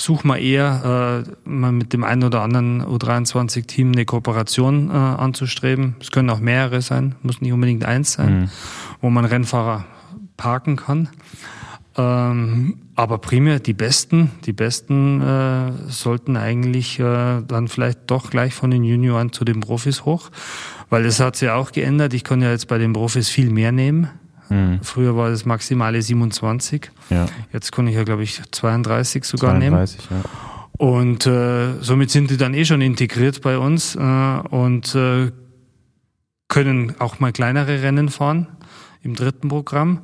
suchen 0.00 0.28
wir 0.28 0.38
eher 0.38 1.24
äh, 1.26 1.48
mal 1.48 1.72
mit 1.72 1.92
dem 1.92 2.04
einen 2.04 2.24
oder 2.24 2.42
anderen 2.42 2.82
U23-Team 2.82 3.92
eine 3.92 4.04
Kooperation 4.04 4.90
äh, 4.90 4.92
anzustreben. 4.92 5.96
Es 6.00 6.10
können 6.10 6.30
auch 6.30 6.40
mehrere 6.40 6.82
sein, 6.82 7.14
muss 7.22 7.40
nicht 7.40 7.52
unbedingt 7.52 7.84
eins 7.84 8.14
sein, 8.14 8.40
mhm. 8.40 8.50
wo 9.00 9.10
man 9.10 9.24
Rennfahrer 9.24 9.84
parken 10.36 10.76
kann. 10.76 11.08
Ähm, 11.96 12.78
aber 12.94 13.18
primär 13.18 13.60
die 13.60 13.72
Besten, 13.72 14.30
die 14.44 14.52
Besten 14.52 15.20
äh, 15.20 15.72
sollten 15.88 16.36
eigentlich 16.36 16.98
äh, 16.98 17.42
dann 17.42 17.68
vielleicht 17.68 18.10
doch 18.10 18.30
gleich 18.30 18.54
von 18.54 18.70
den 18.70 18.84
Junioren 18.84 19.32
zu 19.32 19.44
den 19.44 19.60
Profis 19.60 20.04
hoch, 20.04 20.30
weil 20.90 21.04
das 21.04 21.20
hat 21.20 21.36
sich 21.36 21.46
ja 21.46 21.54
auch 21.54 21.72
geändert. 21.72 22.12
Ich 22.14 22.24
kann 22.24 22.42
ja 22.42 22.50
jetzt 22.50 22.68
bei 22.68 22.78
den 22.78 22.92
Profis 22.92 23.28
viel 23.28 23.50
mehr 23.50 23.72
nehmen. 23.72 24.10
Mhm. 24.48 24.80
Früher 24.82 25.16
war 25.16 25.30
das 25.30 25.46
maximale 25.46 26.02
27. 26.02 26.90
Ja. 27.08 27.26
Jetzt 27.52 27.72
kann 27.72 27.86
ich 27.86 27.94
ja, 27.94 28.04
glaube 28.04 28.24
ich, 28.24 28.42
32 28.50 29.24
sogar 29.24 29.52
32, 29.52 30.10
nehmen. 30.10 30.22
Ja. 30.22 30.30
Und 30.76 31.26
äh, 31.26 31.80
somit 31.80 32.10
sind 32.10 32.30
die 32.30 32.36
dann 32.36 32.54
eh 32.54 32.64
schon 32.64 32.80
integriert 32.80 33.40
bei 33.42 33.58
uns 33.58 33.94
äh, 33.94 33.98
und 33.98 34.94
äh, 34.94 35.30
können 36.48 36.94
auch 36.98 37.20
mal 37.20 37.32
kleinere 37.32 37.82
Rennen 37.82 38.08
fahren 38.08 38.48
im 39.02 39.14
dritten 39.14 39.48
Programm 39.48 40.00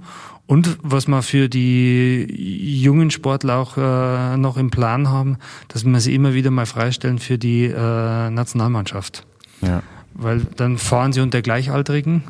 und 0.47 0.78
was 0.82 1.09
wir 1.09 1.22
für 1.22 1.49
die 1.49 2.80
jungen 2.80 3.11
Sportler 3.11 3.57
auch 3.57 3.76
äh, 3.76 4.37
noch 4.37 4.57
im 4.57 4.70
Plan 4.70 5.09
haben, 5.09 5.39
dass 5.68 5.84
wir 5.84 6.01
sie 6.01 6.14
immer 6.14 6.34
wieder 6.34 6.53
mal 6.53 6.66
freistellen 6.66 7.18
für 7.18 7.37
die 7.37 7.64
äh, 7.64 8.30
Nationalmannschaft. 8.30 9.26
Ja. 9.61 9.82
Weil 10.18 10.40
dann 10.56 10.78
fahren 10.78 11.12
sie 11.12 11.20
unter 11.20 11.42
Gleichaltrigen 11.42 12.24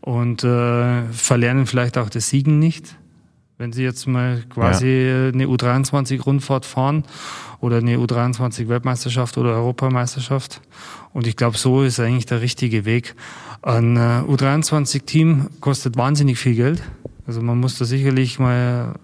und 0.00 0.44
äh, 0.44 1.04
verlernen 1.04 1.66
vielleicht 1.66 1.96
auch 1.96 2.10
das 2.10 2.28
Siegen 2.28 2.58
nicht. 2.58 2.96
Wenn 3.56 3.72
Sie 3.72 3.84
jetzt 3.84 4.08
mal 4.08 4.42
quasi 4.50 4.88
ja. 4.88 5.28
eine 5.28 5.46
U23-Rundfahrt 5.46 6.66
fahren 6.66 7.04
oder 7.60 7.76
eine 7.78 7.96
U23-Weltmeisterschaft 7.98 9.38
oder 9.38 9.50
Europameisterschaft. 9.50 10.60
Und 11.12 11.28
ich 11.28 11.36
glaube, 11.36 11.56
so 11.56 11.84
ist 11.84 12.00
eigentlich 12.00 12.26
der 12.26 12.40
richtige 12.40 12.84
Weg. 12.84 13.14
Ein 13.62 13.96
äh, 13.96 14.22
U23-Team 14.28 15.50
kostet 15.60 15.96
wahnsinnig 15.96 16.38
viel 16.38 16.56
Geld. 16.56 16.82
Also 17.28 17.40
man 17.42 17.60
muss 17.60 17.78
da 17.78 17.84
sicherlich 17.84 18.40
mal 18.40 18.96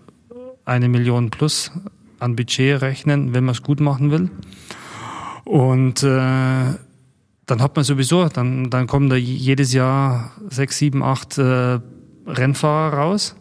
eine 0.64 0.88
Million 0.88 1.30
plus 1.30 1.70
an 2.18 2.36
Budget 2.36 2.82
rechnen, 2.82 3.32
wenn 3.32 3.44
man 3.44 3.54
es 3.54 3.62
gut 3.62 3.80
machen 3.80 4.10
will. 4.10 4.30
Und 5.44 6.02
äh, 6.02 6.74
dann 7.50 7.60
hat 7.60 7.74
man 7.74 7.84
sowieso, 7.84 8.28
dann, 8.28 8.70
dann 8.70 8.86
kommen 8.86 9.10
da 9.10 9.16
jedes 9.16 9.72
Jahr 9.72 10.30
sechs, 10.48 10.78
sieben, 10.78 11.02
acht 11.02 11.36
äh, 11.36 11.80
Rennfahrer 12.26 12.96
raus. 12.96 13.34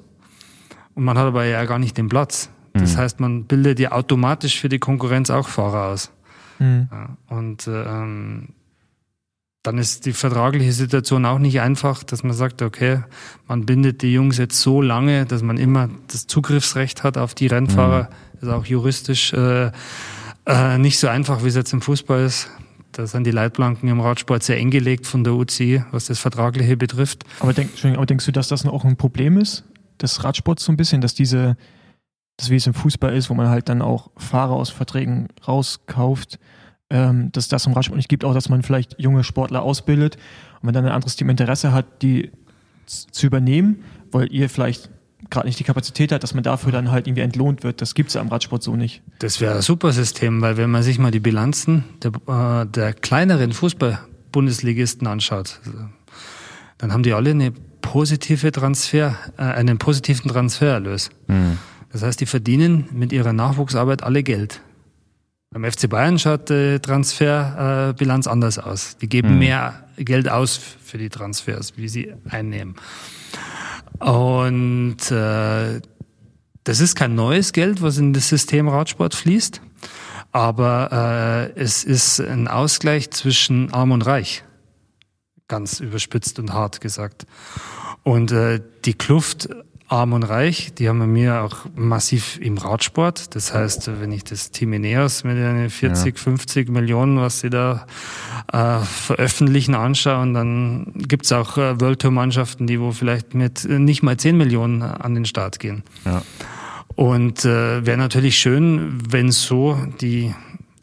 Und 0.95 1.03
man 1.03 1.17
hat 1.17 1.27
aber 1.27 1.45
ja 1.45 1.63
gar 1.65 1.79
nicht 1.79 1.97
den 1.97 2.09
Platz. 2.09 2.49
Das 2.73 2.95
mhm. 2.95 2.97
heißt, 2.97 3.19
man 3.19 3.45
bildet 3.45 3.79
ja 3.79 3.91
automatisch 3.91 4.59
für 4.59 4.69
die 4.69 4.79
Konkurrenz 4.79 5.29
auch 5.29 5.47
Fahrer 5.47 5.91
aus. 5.91 6.11
Mhm. 6.57 6.89
Ja, 6.91 7.17
und 7.27 7.67
ähm, 7.67 8.49
dann 9.63 9.77
ist 9.77 10.05
die 10.05 10.13
vertragliche 10.13 10.71
Situation 10.73 11.25
auch 11.25 11.39
nicht 11.39 11.61
einfach, 11.61 12.03
dass 12.03 12.23
man 12.23 12.33
sagt, 12.33 12.61
okay, 12.61 13.03
man 13.47 13.65
bindet 13.65 14.01
die 14.01 14.13
Jungs 14.13 14.37
jetzt 14.37 14.59
so 14.59 14.81
lange, 14.81 15.25
dass 15.25 15.43
man 15.43 15.57
immer 15.57 15.89
das 16.07 16.27
Zugriffsrecht 16.27 17.03
hat 17.03 17.17
auf 17.17 17.35
die 17.35 17.47
Rennfahrer. 17.47 18.03
Mhm. 18.03 18.15
Das 18.33 18.43
ist 18.43 18.49
auch 18.49 18.65
juristisch 18.65 19.33
äh, 19.33 19.71
äh, 20.45 20.77
nicht 20.77 20.97
so 20.97 21.07
einfach, 21.07 21.43
wie 21.43 21.49
es 21.49 21.55
jetzt 21.55 21.73
im 21.73 21.81
Fußball 21.81 22.23
ist. 22.23 22.49
Da 22.91 23.05
sind 23.05 23.25
die 23.25 23.31
Leitplanken 23.31 23.87
im 23.89 23.99
Radsport 23.99 24.43
sehr 24.43 24.57
eng 24.57 24.71
gelegt 24.71 25.05
von 25.05 25.23
der 25.23 25.33
UCI, 25.33 25.83
was 25.91 26.05
das 26.05 26.19
Vertragliche 26.19 26.75
betrifft. 26.75 27.23
Aber, 27.39 27.53
denk, 27.53 27.69
aber 27.83 28.05
denkst 28.05 28.25
du, 28.25 28.31
dass 28.31 28.47
das 28.47 28.65
auch 28.65 28.83
ein 28.83 28.97
Problem 28.97 29.37
ist, 29.37 29.63
des 30.01 30.23
Radsports 30.23 30.63
so 30.63 30.71
ein 30.71 30.77
bisschen, 30.77 31.01
dass 31.01 31.13
diese, 31.13 31.55
das 32.37 32.49
wie 32.49 32.55
es 32.55 32.67
im 32.67 32.73
Fußball 32.73 33.15
ist, 33.15 33.29
wo 33.29 33.35
man 33.35 33.49
halt 33.49 33.69
dann 33.69 33.81
auch 33.81 34.09
Fahrer 34.17 34.53
aus 34.53 34.69
Verträgen 34.69 35.27
rauskauft, 35.47 36.39
ähm, 36.89 37.31
dass 37.31 37.47
das 37.47 37.67
im 37.67 37.73
Radsport 37.73 37.97
nicht 37.97 38.09
gibt, 38.09 38.25
auch 38.25 38.33
dass 38.33 38.49
man 38.49 38.63
vielleicht 38.63 38.99
junge 38.99 39.23
Sportler 39.23 39.61
ausbildet 39.61 40.15
und 40.61 40.67
wenn 40.67 40.73
dann 40.73 40.85
ein 40.85 40.91
anderes 40.91 41.15
Team 41.15 41.29
Interesse 41.29 41.71
hat, 41.71 42.01
die 42.01 42.31
zu 42.85 43.27
übernehmen, 43.27 43.83
weil 44.11 44.33
ihr 44.33 44.49
vielleicht 44.49 44.89
gerade 45.29 45.47
nicht 45.47 45.59
die 45.59 45.63
Kapazität 45.63 46.11
hat, 46.11 46.23
dass 46.23 46.33
man 46.33 46.43
dafür 46.43 46.71
dann 46.71 46.91
halt 46.91 47.07
irgendwie 47.07 47.21
entlohnt 47.21 47.63
wird. 47.63 47.81
Das 47.81 47.93
gibt 47.93 48.09
es 48.09 48.15
ja 48.15 48.21
im 48.21 48.29
Radsport 48.29 48.63
so 48.63 48.75
nicht. 48.75 49.01
Das 49.19 49.41
wäre 49.41 49.55
ein 49.55 49.61
super 49.61 49.91
System, 49.91 50.41
weil 50.41 50.57
wenn 50.57 50.71
man 50.71 50.83
sich 50.83 50.99
mal 50.99 51.11
die 51.11 51.19
Bilanzen 51.19 51.83
der, 52.03 52.11
äh, 52.27 52.65
der 52.65 52.93
kleineren 52.93 53.53
Fußball-Bundesligisten 53.53 55.07
anschaut, 55.07 55.59
dann 56.77 56.93
haben 56.93 57.03
die 57.03 57.13
alle 57.13 57.31
eine 57.31 57.51
positive 57.81 58.51
Transfer, 58.51 59.15
äh, 59.37 59.43
einen 59.43 59.77
positiven 59.77 60.29
Transfererlös. 60.29 61.09
Mhm. 61.27 61.57
Das 61.91 62.03
heißt, 62.03 62.21
die 62.21 62.25
verdienen 62.25 62.87
mit 62.91 63.11
ihrer 63.11 63.33
Nachwuchsarbeit 63.33 64.03
alle 64.03 64.23
Geld. 64.23 64.61
Beim 65.51 65.63
FC 65.63 65.89
Bayern 65.89 66.19
schaut 66.19 66.49
die 66.49 66.79
Transferbilanz 66.79 68.27
anders 68.27 68.59
aus. 68.59 68.97
Die 68.97 69.09
geben 69.09 69.33
mhm. 69.33 69.39
mehr 69.39 69.83
Geld 69.97 70.29
aus 70.29 70.57
für 70.57 70.99
die 70.99 71.09
Transfers, 71.09 71.75
wie 71.75 71.87
sie 71.87 72.13
einnehmen. 72.29 72.75
Und 73.99 75.11
äh, 75.11 75.81
das 76.63 76.79
ist 76.79 76.95
kein 76.95 77.15
neues 77.15 77.53
Geld, 77.53 77.81
was 77.81 77.97
in 77.97 78.13
das 78.13 78.29
System 78.29 78.67
Radsport 78.67 79.15
fließt, 79.15 79.61
aber 80.31 81.51
äh, 81.55 81.59
es 81.59 81.83
ist 81.83 82.19
ein 82.19 82.47
Ausgleich 82.47 83.11
zwischen 83.11 83.73
Arm 83.73 83.91
und 83.91 84.05
Reich, 84.05 84.43
ganz 85.47 85.79
überspitzt 85.79 86.39
und 86.39 86.53
hart 86.53 86.79
gesagt. 86.79 87.25
Und 88.03 88.31
äh, 88.31 88.61
die 88.85 88.93
Kluft 88.93 89.49
Arm 89.89 90.13
und 90.13 90.23
Reich, 90.23 90.71
die 90.75 90.87
haben 90.87 90.99
wir 90.99 91.07
mir 91.07 91.41
auch 91.41 91.65
massiv 91.75 92.39
im 92.39 92.59
Radsport. 92.59 93.35
Das 93.35 93.53
heißt, 93.53 93.89
wenn 93.99 94.11
ich 94.11 94.23
das 94.23 94.51
Team 94.51 94.73
Ineos 94.73 95.23
mit 95.23 95.35
den 95.35 95.69
40, 95.69 96.15
ja. 96.15 96.23
50 96.23 96.69
Millionen, 96.69 97.19
was 97.19 97.39
sie 97.39 97.49
da 97.49 97.87
äh, 98.53 98.79
veröffentlichen, 98.79 99.73
anschaue, 99.73 100.31
dann 100.31 100.93
gibt's 100.95 101.31
auch 101.31 101.57
äh, 101.57 101.81
World 101.81 102.01
Tour 102.01 102.11
Mannschaften, 102.11 102.67
die 102.67 102.79
wo 102.79 102.91
vielleicht 102.91 103.33
mit 103.33 103.65
äh, 103.65 103.79
nicht 103.79 104.03
mal 104.03 104.15
10 104.15 104.37
Millionen 104.37 104.83
an 104.83 105.15
den 105.15 105.25
Start 105.25 105.59
gehen. 105.59 105.83
Ja. 106.05 106.21
Und 106.95 107.43
äh, 107.45 107.85
wäre 107.85 107.97
natürlich 107.97 108.37
schön, 108.37 108.99
wenn 109.09 109.31
so 109.31 109.77
die 110.01 110.33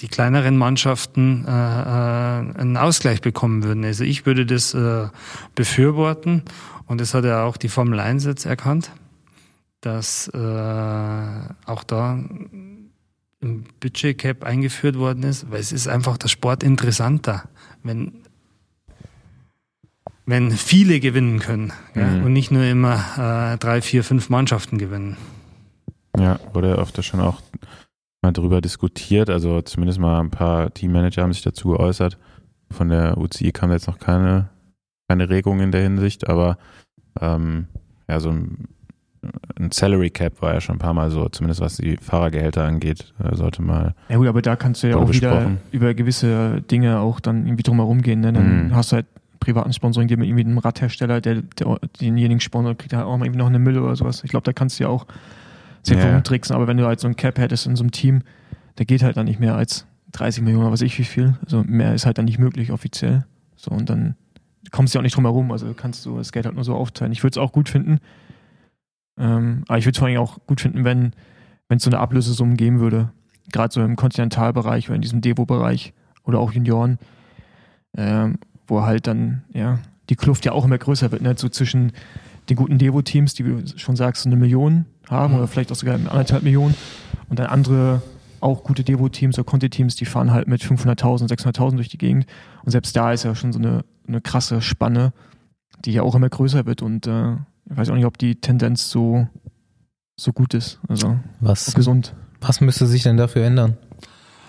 die 0.00 0.08
kleineren 0.08 0.58
Mannschaften 0.58 1.46
äh, 1.46 1.50
äh, 1.50 1.52
einen 1.52 2.76
Ausgleich 2.76 3.22
bekommen 3.22 3.62
würden. 3.64 3.82
Also 3.82 4.04
ich 4.04 4.26
würde 4.26 4.44
das 4.44 4.74
äh, 4.74 5.08
befürworten 5.54 6.42
und 6.86 7.00
das 7.00 7.14
hat 7.14 7.24
ja 7.24 7.44
auch 7.44 7.56
die 7.56 7.68
Formel 7.68 8.00
1 8.00 8.24
jetzt 8.24 8.46
erkannt, 8.46 8.90
dass 9.80 10.28
äh, 10.28 10.38
auch 11.66 11.84
da 11.84 12.12
ein 13.42 13.66
Budget-Cap 13.80 14.44
eingeführt 14.44 14.98
worden 14.98 15.22
ist, 15.22 15.50
weil 15.50 15.60
es 15.60 15.72
ist 15.72 15.88
einfach 15.88 16.16
der 16.16 16.28
Sport 16.28 16.62
interessanter, 16.62 17.48
wenn, 17.82 18.22
wenn 20.24 20.50
viele 20.50 21.00
gewinnen 21.00 21.38
können 21.40 21.72
mhm. 21.94 22.00
ja, 22.00 22.08
und 22.24 22.32
nicht 22.32 22.50
nur 22.50 22.64
immer 22.64 23.52
äh, 23.54 23.58
drei, 23.58 23.82
vier, 23.82 24.04
fünf 24.04 24.28
Mannschaften 24.28 24.78
gewinnen. 24.78 25.16
Ja, 26.18 26.40
wurde 26.52 26.74
öfter 26.76 27.02
schon 27.02 27.20
auch 27.20 27.42
mal 28.22 28.32
darüber 28.32 28.60
diskutiert, 28.60 29.28
also 29.28 29.60
zumindest 29.60 30.00
mal 30.00 30.20
ein 30.20 30.30
paar 30.30 30.72
Teammanager 30.72 31.22
haben 31.22 31.32
sich 31.32 31.42
dazu 31.42 31.70
geäußert. 31.70 32.16
Von 32.70 32.88
der 32.88 33.18
UCI 33.18 33.52
kam 33.52 33.70
jetzt 33.70 33.86
noch 33.86 33.98
keine 33.98 34.48
keine 35.08 35.28
Regung 35.28 35.60
in 35.60 35.72
der 35.72 35.82
Hinsicht, 35.82 36.28
aber 36.28 36.58
ähm, 37.20 37.66
ja, 38.08 38.20
so 38.20 38.30
ein, 38.30 38.68
ein, 39.58 39.70
Salary 39.72 40.10
Cap 40.10 40.42
war 40.42 40.54
ja 40.54 40.60
schon 40.60 40.76
ein 40.76 40.80
paar 40.80 40.94
Mal 40.94 41.10
so, 41.10 41.28
zumindest 41.28 41.60
was 41.60 41.76
die 41.76 41.96
Fahrergehälter 41.96 42.64
angeht, 42.64 43.14
äh, 43.22 43.34
sollte 43.34 43.62
mal. 43.62 43.94
Ja 44.08 44.16
gut, 44.16 44.28
aber 44.28 44.42
da 44.42 44.56
kannst 44.56 44.82
du 44.82 44.88
ja 44.88 44.96
auch 44.96 45.10
wieder 45.10 45.52
über 45.72 45.94
gewisse 45.94 46.62
Dinge 46.62 47.00
auch 47.00 47.20
dann 47.20 47.46
irgendwie 47.46 47.62
drumherum 47.62 48.02
gehen. 48.02 48.20
Ne? 48.20 48.32
Dann 48.32 48.68
mm. 48.68 48.74
hast 48.74 48.92
du 48.92 48.96
halt 48.96 49.06
privaten 49.40 49.72
Sponsoring, 49.72 50.08
die 50.08 50.16
mit 50.16 50.28
irgendwie 50.28 50.44
einem 50.44 50.58
Radhersteller, 50.58 51.20
der, 51.20 51.42
der 51.42 51.78
denjenigen 52.00 52.40
sponsort, 52.40 52.78
kriegt 52.78 52.92
halt 52.92 53.04
auch 53.04 53.16
mal 53.16 53.26
irgendwie 53.26 53.38
noch 53.38 53.46
eine 53.46 53.58
Mülle 53.58 53.82
oder 53.82 53.96
sowas. 53.96 54.24
Ich 54.24 54.30
glaube, 54.30 54.44
da 54.44 54.52
kannst 54.52 54.78
du 54.78 54.84
ja 54.84 54.90
auch 54.90 55.06
sehr 55.82 55.98
viel 55.98 56.10
rumtricksen, 56.10 56.54
aber 56.54 56.66
wenn 56.66 56.76
du 56.76 56.84
halt 56.84 56.98
so 56.98 57.06
ein 57.06 57.14
Cap 57.14 57.38
hättest 57.38 57.66
in 57.66 57.76
so 57.76 57.84
einem 57.84 57.92
Team, 57.92 58.22
der 58.78 58.86
geht 58.86 59.04
halt 59.04 59.16
dann 59.16 59.26
nicht 59.26 59.38
mehr 59.38 59.54
als 59.54 59.86
30 60.12 60.42
Millionen, 60.42 60.72
was 60.72 60.80
ich 60.80 60.98
wie 60.98 61.04
viel. 61.04 61.36
Also 61.44 61.62
mehr 61.64 61.94
ist 61.94 62.06
halt 62.06 62.18
dann 62.18 62.24
nicht 62.24 62.38
möglich 62.38 62.72
offiziell. 62.72 63.24
So 63.54 63.70
und 63.70 63.88
dann 63.88 64.16
kommst 64.70 64.94
du 64.94 64.98
ja 64.98 65.00
auch 65.00 65.04
nicht 65.04 65.16
drum 65.16 65.24
herum, 65.24 65.52
also 65.52 65.72
kannst 65.74 66.04
du 66.06 66.16
das 66.18 66.32
Geld 66.32 66.46
halt 66.46 66.54
nur 66.54 66.64
so 66.64 66.74
aufteilen. 66.74 67.12
Ich 67.12 67.22
würde 67.22 67.38
es 67.38 67.44
auch 67.44 67.52
gut 67.52 67.68
finden, 67.68 67.98
ähm, 69.18 69.64
aber 69.68 69.78
ich 69.78 69.84
würde 69.84 69.92
es 69.92 69.98
vor 69.98 70.08
allem 70.08 70.18
auch 70.18 70.38
gut 70.46 70.60
finden, 70.60 70.84
wenn 70.84 71.12
es 71.68 71.82
so 71.82 71.90
eine 71.90 71.98
Ablösesumme 71.98 72.54
geben 72.54 72.80
würde, 72.80 73.10
gerade 73.52 73.72
so 73.72 73.82
im 73.82 73.96
Kontinentalbereich 73.96 74.88
oder 74.88 74.96
in 74.96 75.02
diesem 75.02 75.20
Devo-Bereich 75.20 75.92
oder 76.24 76.38
auch 76.38 76.52
Junioren, 76.52 76.98
ähm, 77.96 78.38
wo 78.66 78.82
halt 78.82 79.06
dann, 79.06 79.44
ja, 79.52 79.78
die 80.08 80.16
Kluft 80.16 80.44
ja 80.44 80.52
auch 80.52 80.64
immer 80.64 80.78
größer 80.78 81.10
wird, 81.12 81.22
ne? 81.22 81.34
so 81.36 81.48
zwischen 81.48 81.92
den 82.48 82.56
guten 82.56 82.78
Devo-Teams, 82.78 83.34
die, 83.34 83.44
wie 83.44 83.62
du 83.62 83.78
schon 83.78 83.96
sagst, 83.96 84.22
so 84.22 84.28
eine 84.28 84.36
Million 84.36 84.86
haben 85.08 85.32
mhm. 85.32 85.38
oder 85.38 85.48
vielleicht 85.48 85.72
auch 85.72 85.76
sogar 85.76 85.94
anderthalb 85.94 86.42
Millionen 86.42 86.74
und 87.28 87.38
dann 87.38 87.46
andere 87.46 88.02
auch 88.40 88.62
gute 88.62 88.84
Devo-Teams 88.84 89.38
oder 89.38 89.44
Conti-Teams, 89.44 89.96
die 89.96 90.04
fahren 90.04 90.30
halt 90.30 90.46
mit 90.46 90.62
500.000, 90.62 91.28
600.000 91.28 91.76
durch 91.76 91.88
die 91.88 91.98
Gegend 91.98 92.26
und 92.64 92.70
selbst 92.70 92.94
da 92.96 93.12
ist 93.12 93.24
ja 93.24 93.34
schon 93.34 93.52
so 93.52 93.58
eine 93.58 93.84
eine 94.06 94.20
krasse 94.20 94.60
Spanne, 94.60 95.12
die 95.84 95.92
ja 95.92 96.02
auch 96.02 96.14
immer 96.14 96.28
größer 96.28 96.66
wird 96.66 96.82
und 96.82 97.06
äh, 97.06 97.34
ich 97.68 97.76
weiß 97.76 97.90
auch 97.90 97.94
nicht, 97.94 98.06
ob 98.06 98.18
die 98.18 98.40
Tendenz 98.40 98.90
so, 98.90 99.26
so 100.16 100.32
gut 100.32 100.54
ist. 100.54 100.80
Also 100.88 101.18
was, 101.40 101.74
gesund. 101.74 102.14
Was 102.40 102.60
müsste 102.60 102.86
sich 102.86 103.02
denn 103.02 103.16
dafür 103.16 103.44
ändern 103.44 103.76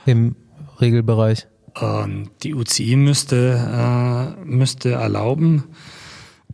im 0.05 0.35
Regelbereich? 0.79 1.47
Ähm, 1.79 2.29
die 2.43 2.53
UCI 2.53 2.95
müsste, 2.95 4.35
äh, 4.39 4.45
müsste 4.45 4.91
erlauben, 4.91 5.63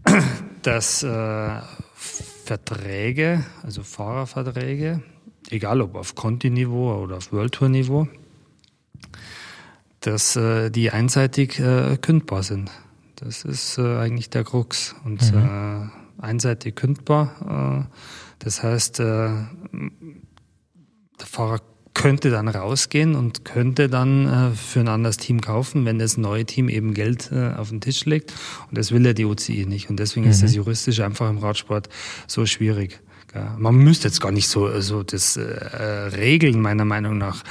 dass 0.62 1.04
äh, 1.04 1.60
Verträge, 1.94 3.44
also 3.62 3.84
Fahrerverträge, 3.84 5.02
egal 5.50 5.82
ob 5.82 5.96
auf 5.96 6.16
Conti-Niveau 6.16 6.94
oder 6.96 7.18
auf 7.18 7.32
World 7.32 7.54
Tour-Niveau, 7.54 8.08
dass 10.02 10.36
äh, 10.36 10.70
die 10.70 10.92
einseitig 10.92 11.60
äh, 11.60 11.98
kündbar 11.98 12.44
sind. 12.44 12.70
Das 13.16 13.44
ist 13.44 13.78
äh, 13.78 13.98
eigentlich 13.98 14.30
der 14.30 14.44
Krux. 14.44 14.96
Und 15.06 15.34
mhm. 15.34 15.90
äh, 16.20 16.24
einseitig 16.24 16.76
kündbar. 16.76 17.88
Äh, 17.90 17.96
das 18.40 18.64
heißt, 18.64 19.00
äh, 19.00 19.04
der 19.04 19.48
Fahrer 21.18 21.60
könnte 21.94 22.32
dann 22.32 22.48
rausgehen 22.48 23.16
und 23.16 23.46
könnte 23.46 23.88
dann 23.88 24.26
äh, 24.26 24.56
für 24.56 24.80
ein 24.80 24.88
anderes 24.88 25.18
Team 25.18 25.42
kaufen, 25.42 25.86
wenn 25.86 26.00
das 26.00 26.18
neue 26.18 26.46
Team 26.46 26.68
eben 26.70 26.94
Geld 26.94 27.32
äh, 27.32 27.54
auf 27.54 27.70
den 27.70 27.82
Tisch 27.82 28.06
legt. 28.06 28.34
Und 28.70 28.78
das 28.78 28.92
will 28.92 29.06
ja 29.06 29.14
die 29.14 29.26
UCI 29.26 29.66
nicht. 29.68 29.90
Und 29.90 29.98
deswegen 29.98 30.26
mhm. 30.26 30.32
ist 30.32 30.42
das 30.42 30.56
juristisch 30.56 31.00
einfach 31.02 31.30
im 31.30 31.38
Radsport 31.38 31.90
so 32.28 32.46
schwierig. 32.46 33.00
Ja, 33.36 33.56
man 33.58 33.76
müsste 33.76 34.08
jetzt 34.08 34.22
gar 34.22 34.32
nicht 34.32 34.48
so, 34.48 34.80
so 34.80 35.02
das 35.02 35.38
äh, 35.38 35.42
regeln, 35.42 36.62
meiner 36.62 36.86
Meinung 36.86 37.18
nach. 37.18 37.44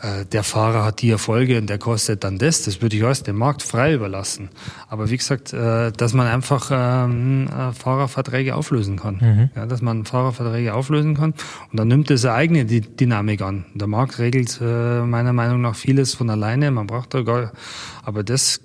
Äh, 0.00 0.24
der 0.24 0.42
Fahrer 0.42 0.82
hat 0.84 1.02
die 1.02 1.10
Erfolge 1.10 1.58
und 1.58 1.68
der 1.68 1.78
kostet 1.78 2.24
dann 2.24 2.38
das. 2.38 2.62
Das 2.62 2.80
würde 2.80 2.96
ich 2.96 3.04
alles 3.04 3.22
dem 3.22 3.36
Markt 3.36 3.62
frei 3.62 3.92
überlassen. 3.92 4.48
Aber 4.88 5.10
wie 5.10 5.18
gesagt, 5.18 5.52
äh, 5.52 5.92
dass 5.92 6.14
man 6.14 6.26
einfach 6.26 6.70
ähm, 6.72 7.48
äh, 7.48 7.72
Fahrerverträge 7.72 8.54
auflösen 8.54 8.96
kann. 8.96 9.18
Mhm. 9.20 9.50
Ja, 9.54 9.66
dass 9.66 9.82
man 9.82 10.06
Fahrerverträge 10.06 10.72
auflösen 10.72 11.16
kann. 11.16 11.34
Und 11.70 11.78
dann 11.78 11.88
nimmt 11.88 12.10
es 12.10 12.24
eine 12.24 12.34
eigene 12.34 12.64
Dynamik 12.64 13.42
an. 13.42 13.66
Der 13.74 13.88
Markt 13.88 14.18
regelt 14.18 14.58
äh, 14.62 15.02
meiner 15.02 15.34
Meinung 15.34 15.60
nach 15.60 15.76
vieles 15.76 16.14
von 16.14 16.30
alleine. 16.30 16.70
Man 16.70 16.86
braucht 16.86 17.12
da 17.12 17.20
gar, 17.22 17.52
aber 18.04 18.22
das 18.22 18.60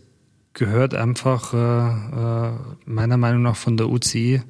gehört 0.55 0.95
einfach 0.95 1.53
äh, 1.53 1.57
äh, 1.57 2.51
meiner 2.85 3.17
Meinung 3.17 3.43
nach 3.43 3.55
von 3.55 3.77
der 3.77 3.89
UCI 3.89 4.41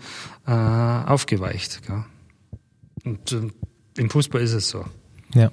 äh, 0.48 0.52
aufgeweicht. 0.52 1.82
Gell? 1.86 2.06
Und 3.04 3.32
äh, 3.34 3.50
im 3.98 4.10
Fußball 4.10 4.42
ist 4.42 4.54
es 4.54 4.70
so. 4.70 4.86
Ja. 5.34 5.52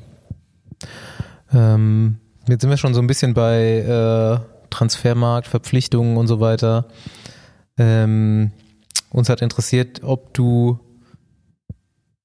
Ähm, 1.53 2.19
jetzt 2.47 2.61
sind 2.61 2.71
wir 2.71 2.77
schon 2.77 2.95
so 2.95 3.01
ein 3.01 3.07
bisschen 3.07 3.35
bei 3.35 3.79
äh, 3.79 4.69
Transfermarkt, 4.71 5.49
Verpflichtungen 5.49 6.17
und 6.17 6.29
so 6.29 6.39
weiter. 6.39 6.87
Ähm, 7.77 8.53
uns 9.11 9.29
hat 9.29 9.43
interessiert, 9.43 10.03
ob 10.05 10.33
du 10.35 10.79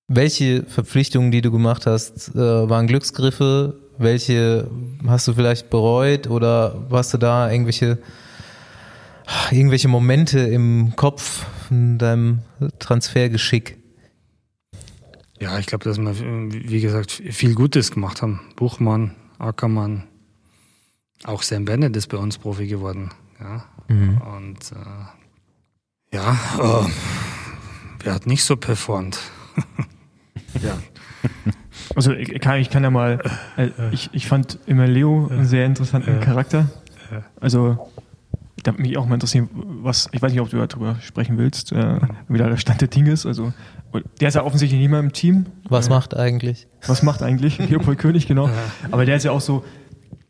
welche 0.08 0.64
Verpflichtungen, 0.64 1.32
die 1.32 1.42
du 1.42 1.52
gemacht 1.52 1.86
hast, 1.86 2.36
äh, 2.36 2.70
waren 2.70 2.88
Glücksgriffe, 2.88 3.80
welche 3.98 4.70
hast 5.06 5.28
du 5.28 5.34
vielleicht 5.34 5.70
bereut 5.70 6.28
oder 6.28 6.86
hast 6.92 7.14
du 7.14 7.18
da 7.18 7.52
irgendwelche 7.52 8.00
irgendwelche 9.52 9.88
Momente 9.88 10.40
im 10.40 10.96
Kopf 10.96 11.46
von 11.68 11.98
deinem 11.98 12.40
Transfergeschick? 12.80 13.78
Ja, 15.40 15.60
ich 15.60 15.68
glaube, 15.68 15.84
dass 15.84 16.00
wir, 16.00 16.16
wie 16.18 16.82
gesagt, 16.82 17.12
viel 17.12 17.54
Gutes 17.54 17.92
gemacht 17.92 18.22
haben. 18.22 18.42
Buchmann, 18.56 19.16
Ackermann, 19.38 20.04
auch 21.24 21.44
Sam 21.44 21.66
Bennett 21.66 21.96
ist 21.96 22.08
bei 22.08 22.18
uns 22.18 22.38
Profi 22.38 22.68
geworden. 22.68 23.12
Ja. 23.40 23.66
Mhm. 23.88 24.22
Und 24.22 24.72
äh, 24.72 26.16
ja, 26.16 26.32
äh, 26.60 26.90
wer 28.00 28.14
hat 28.16 28.26
nicht 28.26 28.44
so 28.44 28.56
performt? 28.56 29.20
ja. 30.62 30.78
Also 31.96 32.12
ich 32.14 32.40
kann, 32.40 32.60
ich 32.60 32.70
kann 32.70 32.84
ja 32.84 32.90
mal, 32.90 33.20
äh, 33.58 33.70
ich, 33.92 34.10
ich 34.14 34.28
fand 34.28 34.60
immer 34.66 34.88
Leo 34.88 35.28
einen 35.32 35.46
sehr 35.46 35.66
interessanten 35.66 36.20
Charakter. 36.20 36.68
Also 37.40 37.90
da 38.64 38.74
würde 38.74 38.82
mich 38.82 38.98
auch 38.98 39.06
mal 39.06 39.14
interessieren, 39.14 39.50
was, 39.54 40.10
ich 40.12 40.22
weiß 40.22 40.32
nicht, 40.32 40.42
ob 40.42 40.50
du 40.50 40.58
darüber 40.58 40.96
sprechen 41.02 41.38
willst, 41.38 41.72
äh, 41.72 42.00
wie 42.28 42.38
da 42.38 42.50
der 42.50 42.58
Stand 42.58 42.82
der 42.82 42.88
Dinge 42.88 43.12
ist. 43.12 43.26
Also 43.26 43.54
der 44.20 44.28
ist 44.28 44.34
ja 44.34 44.44
offensichtlich 44.44 44.80
nicht 44.80 44.90
mehr 44.90 45.00
im 45.00 45.14
Team. 45.14 45.46
Was 45.70 45.88
äh, 45.88 45.92
macht 45.92 46.16
eigentlich? 46.16 46.68
Was 46.86 47.04
macht 47.04 47.24
eigentlich? 47.24 47.58
Leopold 47.70 47.98
König, 47.98 48.28
genau. 48.28 48.50
Aber 48.92 49.06
der 49.06 49.16
ist 49.16 49.24
ja 49.24 49.32
auch 49.32 49.42
so, 49.42 49.64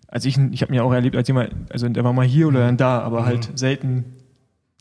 also 0.08 0.28
ich, 0.28 0.38
ich 0.38 0.62
habe 0.62 0.72
mir 0.72 0.84
auch 0.84 0.94
erlebt 0.94 1.16
als 1.16 1.28
jemand, 1.28 1.54
also 1.72 1.88
der 1.90 2.04
war 2.04 2.14
mal 2.14 2.26
hier 2.26 2.48
oder 2.48 2.60
dann 2.60 2.78
da, 2.78 3.00
aber 3.00 3.26
halt 3.26 3.50
mhm. 3.52 3.58
selten 3.58 4.06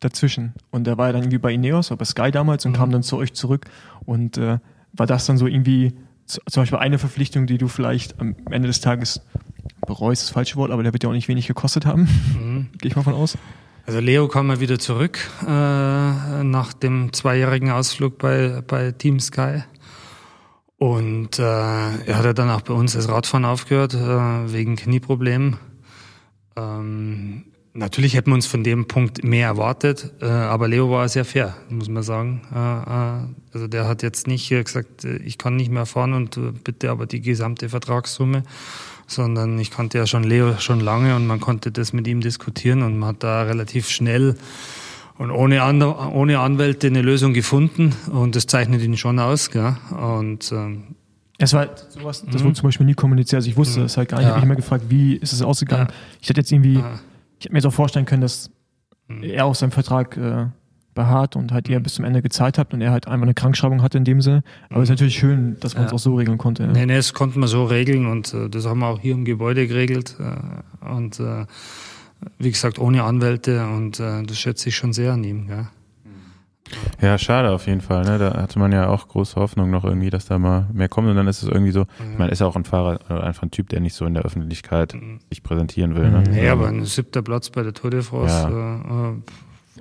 dazwischen. 0.01 0.53
Und 0.71 0.87
der 0.87 0.99
war 0.99 1.07
ja 1.07 1.13
dann 1.13 1.23
irgendwie 1.23 1.39
bei 1.39 1.53
Ineos, 1.53 1.91
oder 1.91 1.99
bei 1.99 2.05
Sky 2.05 2.31
damals 2.31 2.67
und 2.67 2.73
mhm. 2.73 2.77
kam 2.77 2.91
dann 2.91 3.03
zu 3.03 3.17
euch 3.17 3.33
zurück. 3.33 3.67
Und 4.05 4.39
äh, 4.39 4.59
war 4.93 5.07
das 5.07 5.27
dann 5.27 5.39
so 5.39 5.47
irgendwie 5.47 5.95
zum 6.27 6.63
Beispiel 6.63 6.79
eine 6.79 6.99
Verpflichtung, 6.99 7.47
die 7.47 7.59
du 7.59 7.69
vielleicht 7.69 8.21
am 8.21 8.35
Ende 8.51 8.69
des 8.69 8.81
Tages 8.81 9.21
bereust, 9.87 10.23
das 10.23 10.31
falsche 10.31 10.57
Wort, 10.57 10.71
aber 10.71 10.83
der 10.83 10.93
wird 10.93 11.03
ja 11.03 11.09
auch 11.09 11.15
nicht 11.15 11.29
wenig 11.29 11.47
gekostet 11.47 11.87
haben. 11.87 12.09
Mhm. 12.35 12.69
Gehe 12.79 12.91
ich 12.91 12.97
mal 12.97 13.03
von 13.03 13.15
aus. 13.15 13.39
Also 13.87 14.01
Leo 14.01 14.27
kam 14.27 14.49
mal 14.49 14.59
wieder 14.59 14.81
zurück 14.81 15.19
äh, 15.43 15.47
nach 15.47 16.73
dem 16.73 17.13
zweijährigen 17.13 17.71
Ausflug 17.71 18.19
bei, 18.19 18.63
bei 18.67 18.91
Team 18.91 19.21
Sky. 19.21 19.63
Und 20.79 21.39
äh, 21.39 21.43
er 21.43 22.19
hat 22.19 22.25
ja 22.25 22.33
dann 22.33 22.51
auch 22.51 22.63
bei 22.63 22.75
uns 22.75 22.95
das 22.95 23.09
Radfahren 23.09 23.45
aufgehört, 23.45 23.95
äh, 23.95 24.53
wegen 24.53 24.77
Knieproblemen. 24.77 25.57
Ähm, 26.57 27.45
Natürlich 27.77 28.15
hätten 28.15 28.31
wir 28.31 28.35
uns 28.35 28.47
von 28.47 28.65
dem 28.65 28.89
Punkt 28.89 29.23
mehr 29.23 29.49
erwartet, 29.49 30.11
äh, 30.23 30.27
aber 30.27 30.67
Leo 30.67 30.91
war 30.91 31.07
sehr 31.11 31.27
fair, 31.27 31.55
muss 31.69 31.91
man 31.91 32.03
sagen. 32.03 32.41
Äh, 32.55 32.59
äh, 32.59 33.27
also 33.53 33.69
der 33.69 33.87
hat 33.87 34.03
jetzt 34.03 34.27
nicht 34.27 34.49
gesagt, 34.49 35.05
ich 35.05 35.37
kann 35.37 35.57
nicht 35.57 35.71
mehr 35.71 35.85
fahren 35.85 36.15
und 36.15 36.65
bitte 36.65 36.91
aber 36.91 37.05
die 37.05 37.21
gesamte 37.21 37.69
Vertragssumme, 37.69 38.45
sondern 39.07 39.59
ich 39.59 39.71
kannte 39.71 39.99
ja 39.99 40.07
schon 40.07 40.25
Leo 40.25 40.59
schon 40.59 40.81
lange 40.81 41.17
und 41.17 41.27
man 41.27 41.39
konnte 41.39 41.71
das 41.71 41.93
mit 41.93 42.09
ihm 42.09 42.23
diskutieren 42.23 42.83
und 42.83 42.99
man 42.99 43.11
hat 43.11 43.23
da 43.23 43.43
relativ 43.43 43.91
schnell 43.91 44.37
und 45.19 45.31
ohne, 45.31 45.63
An 45.63 45.83
ohne 45.83 46.39
Anwälte 46.41 46.87
eine 46.87 47.03
Lösung 47.03 47.35
gefunden 47.35 47.95
und 48.11 48.37
das 48.37 48.47
zeichnet 48.47 48.83
ihn 48.83 48.97
schon 48.97 49.19
aus. 49.19 49.51
Gell? 49.51 49.77
Und 49.91 50.51
ähm, 50.51 50.97
es 51.37 51.53
war 51.53 51.69
sowas, 51.91 52.25
das 52.25 52.41
mhm. 52.41 52.47
wurde 52.47 52.55
zum 52.55 52.69
Beispiel 52.69 52.87
nie 52.87 52.95
kommuniziert. 52.95 53.41
Also 53.41 53.51
ich 53.51 53.57
wusste 53.59 53.83
es 53.83 53.97
mhm. 53.97 53.99
halt 53.99 54.09
gar 54.09 54.19
nicht. 54.19 54.25
Ja. 54.25 54.31
Ich 54.31 54.37
habe 54.37 54.47
mich 54.47 54.51
immer 54.51 54.57
gefragt, 54.57 54.85
wie 54.89 55.17
ist 55.17 55.35
es 55.35 55.43
ausgegangen? 55.43 55.89
Ja. 55.89 55.95
Ich 56.23 56.29
hätte 56.31 56.41
jetzt 56.41 56.53
irgendwie 56.53 56.77
ja 56.77 56.99
ich 57.39 57.45
hätte 57.45 57.55
mir 57.55 57.61
so 57.61 57.71
vorstellen 57.71 58.07
können, 58.07 58.23
dass 58.23 58.51
mhm. 59.09 59.23
er 59.23 59.47
auf 59.47 59.57
seinem 59.57 59.73
Vertrag 59.73 60.17
äh, 60.17 60.47
beharrt 60.95 61.37
und 61.37 61.53
halt 61.53 61.69
ihr 61.69 61.79
mhm. 61.79 61.85
bis 61.85 61.95
zum 61.95 62.05
Ende 62.05 62.23
gezahlt 62.23 62.59
habt 62.59 62.75
und 62.75 62.81
er 62.81 62.91
halt 62.91 63.07
einfach 63.07 63.23
eine 63.23 63.35
Krankschreibung 63.35 63.83
hatte 63.83 63.99
in 63.99 64.05
dem 64.05 64.21
Sinne. 64.21 64.43
Aber 64.71 64.83
es 64.83 64.85
ist 64.85 64.91
mhm. 64.91 64.95
natürlich 64.95 65.19
schön, 65.19 65.57
dass 65.61 65.75
man 65.75 65.85
es 65.85 65.91
ja. 65.91 65.95
auch 65.95 66.01
so 66.01 66.17
regeln 66.17 66.39
konnte. 66.39 66.65
Ja. 66.65 66.73
Nee, 66.73 66.87
nee, 66.87 66.97
das 66.97 67.15
konnten 67.15 67.41
wir 67.41 67.49
so 67.49 67.65
regeln 67.65 68.07
und 68.07 68.35
äh, 68.35 68.49
das 68.49 68.67
haben 68.67 68.81
wir 68.81 68.89
auch 68.89 68.99
hier 68.99 69.15
im 69.15 69.25
Gebäude 69.25 69.69
geregelt. 69.69 70.17
Äh, 70.19 70.87
und 70.93 71.21
äh, 71.21 71.47
wie 72.39 72.51
gesagt, 72.51 72.79
ohne 72.79 73.05
Anwälte 73.05 73.67
und 73.67 74.01
äh, 74.01 74.23
das 74.25 74.39
schätze 74.39 74.71
ich 74.71 74.77
schon 74.77 74.93
sehr 74.93 75.13
an 75.13 75.23
ihm. 75.23 75.49
Ja. 75.49 75.69
Ja, 77.01 77.19
schade 77.19 77.51
auf 77.51 77.67
jeden 77.67 77.81
Fall. 77.81 78.05
Ne? 78.05 78.19
Da 78.19 78.35
hatte 78.43 78.59
man 78.59 78.73
ja 78.73 78.89
auch 78.89 79.09
große 79.09 79.37
Hoffnung 79.37 79.71
noch 79.71 79.85
irgendwie, 79.85 80.11
dass 80.11 80.27
da 80.27 80.39
mal 80.39 80.67
mehr 80.73 80.89
kommt. 80.89 81.09
Und 81.09 81.17
dann 81.17 81.29
ist 81.29 81.43
es 81.43 81.49
irgendwie 81.49 81.73
so, 81.73 81.81
mhm. 81.81 82.19
man 82.19 82.29
ist 82.29 82.41
ja 82.41 82.47
auch 82.47 82.57
ein 82.57 82.65
Fahrer 82.65 82.99
oder 83.09 83.25
einfach 83.25 83.43
ein 83.43 83.51
Typ, 83.51 83.69
der 83.69 83.81
nicht 83.81 83.95
so 83.95 84.07
in 84.07 84.15
der 84.15 84.25
Öffentlichkeit 84.25 84.95
mhm. 84.95 85.21
sich 85.29 85.43
präsentieren 85.43 85.95
will. 85.95 86.11
Ne? 86.11 86.25
Nee, 86.29 86.49
aber 86.49 86.69
ein 86.69 86.85
siebter 86.85 87.23
Platz 87.23 87.51
bei 87.51 87.63
der 87.63 87.73
Tour 87.73 87.91
de 87.91 88.03
France. 88.03 88.35
Ja. 88.35 89.11
Äh, 89.11 89.15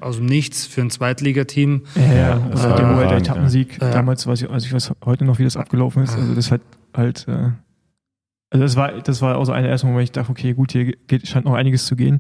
aus 0.02 0.18
dem 0.18 0.26
Nichts 0.26 0.66
für 0.66 0.82
ein 0.82 0.90
Zweitligateam. 0.90 1.84
Ja, 1.96 2.14
ja. 2.14 2.48
Also 2.52 2.68
äh, 2.68 2.76
der 2.76 3.08
der 3.08 3.18
Etappensieg 3.18 3.82
ja. 3.82 3.92
damals, 3.92 4.28
weiß 4.28 4.42
ich, 4.42 4.50
also 4.50 4.66
ich 4.66 4.74
weiß 4.74 4.92
heute 5.06 5.24
noch, 5.24 5.40
wie 5.40 5.46
das 5.46 5.56
abgelaufen 5.56 6.04
ist. 6.04 6.18
Also 6.18 6.36
das 6.36 6.52
hat 6.52 6.62
halt, 6.94 7.26
äh, 7.30 7.52
also 8.50 8.64
das 8.64 8.76
war, 8.76 8.92
das 8.92 9.22
war 9.22 9.38
auch 9.38 9.46
so 9.46 9.54
einer 9.54 9.70
ersten 9.70 9.88
Moment, 9.88 10.02
wo 10.02 10.04
ich 10.04 10.12
dachte, 10.12 10.32
okay, 10.32 10.54
gut, 10.54 10.74
hier 10.74 10.94
geht, 11.08 11.28
scheint 11.28 11.46
noch 11.46 11.54
einiges 11.54 11.86
zu 11.86 11.96
gehen. 11.96 12.20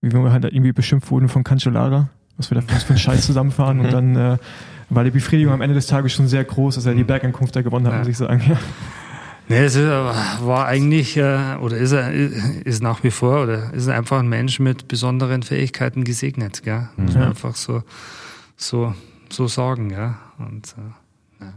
Wie 0.00 0.12
wir 0.12 0.32
halt 0.32 0.44
irgendwie 0.44 0.72
beschimpft 0.72 1.12
wurden 1.12 1.28
von 1.28 1.44
Cancellara 1.44 2.10
was 2.36 2.50
wir 2.50 2.60
da 2.60 2.62
für 2.62 2.90
einen 2.90 2.98
Scheiß 2.98 3.26
zusammenfahren. 3.26 3.80
Und 3.80 3.92
dann 3.92 4.16
äh, 4.16 4.38
war 4.90 5.04
die 5.04 5.10
Befriedigung 5.10 5.52
am 5.52 5.60
Ende 5.60 5.74
des 5.74 5.86
Tages 5.86 6.12
schon 6.12 6.28
sehr 6.28 6.44
groß, 6.44 6.76
dass 6.76 6.86
er 6.86 6.94
die 6.94 7.04
Bergankunft 7.04 7.54
da 7.56 7.62
gewonnen 7.62 7.86
hat, 7.86 7.92
ja. 7.92 7.98
muss 7.98 8.08
ich 8.08 8.16
sagen. 8.16 8.42
Ja. 8.48 8.58
Nee, 9.48 9.64
es 9.64 9.74
ist, 9.74 9.86
war 9.86 10.66
eigentlich, 10.66 11.16
äh, 11.16 11.56
oder 11.60 11.76
ist 11.76 11.92
er, 11.92 12.10
ist 12.12 12.82
nach 12.82 13.02
wie 13.02 13.10
vor, 13.10 13.42
oder 13.42 13.72
ist 13.74 13.86
er 13.86 13.96
einfach 13.96 14.20
ein 14.20 14.28
Mensch 14.28 14.60
mit 14.60 14.88
besonderen 14.88 15.42
Fähigkeiten 15.42 16.04
gesegnet, 16.04 16.62
gell? 16.62 16.88
Muss 16.96 17.14
man 17.14 17.24
einfach 17.24 17.56
so, 17.56 17.82
so, 18.56 18.94
so 19.30 19.48
sagen, 19.48 19.90
ja. 19.90 20.18
Und, 20.38 20.74
äh, 20.78 21.44
ja. 21.44 21.52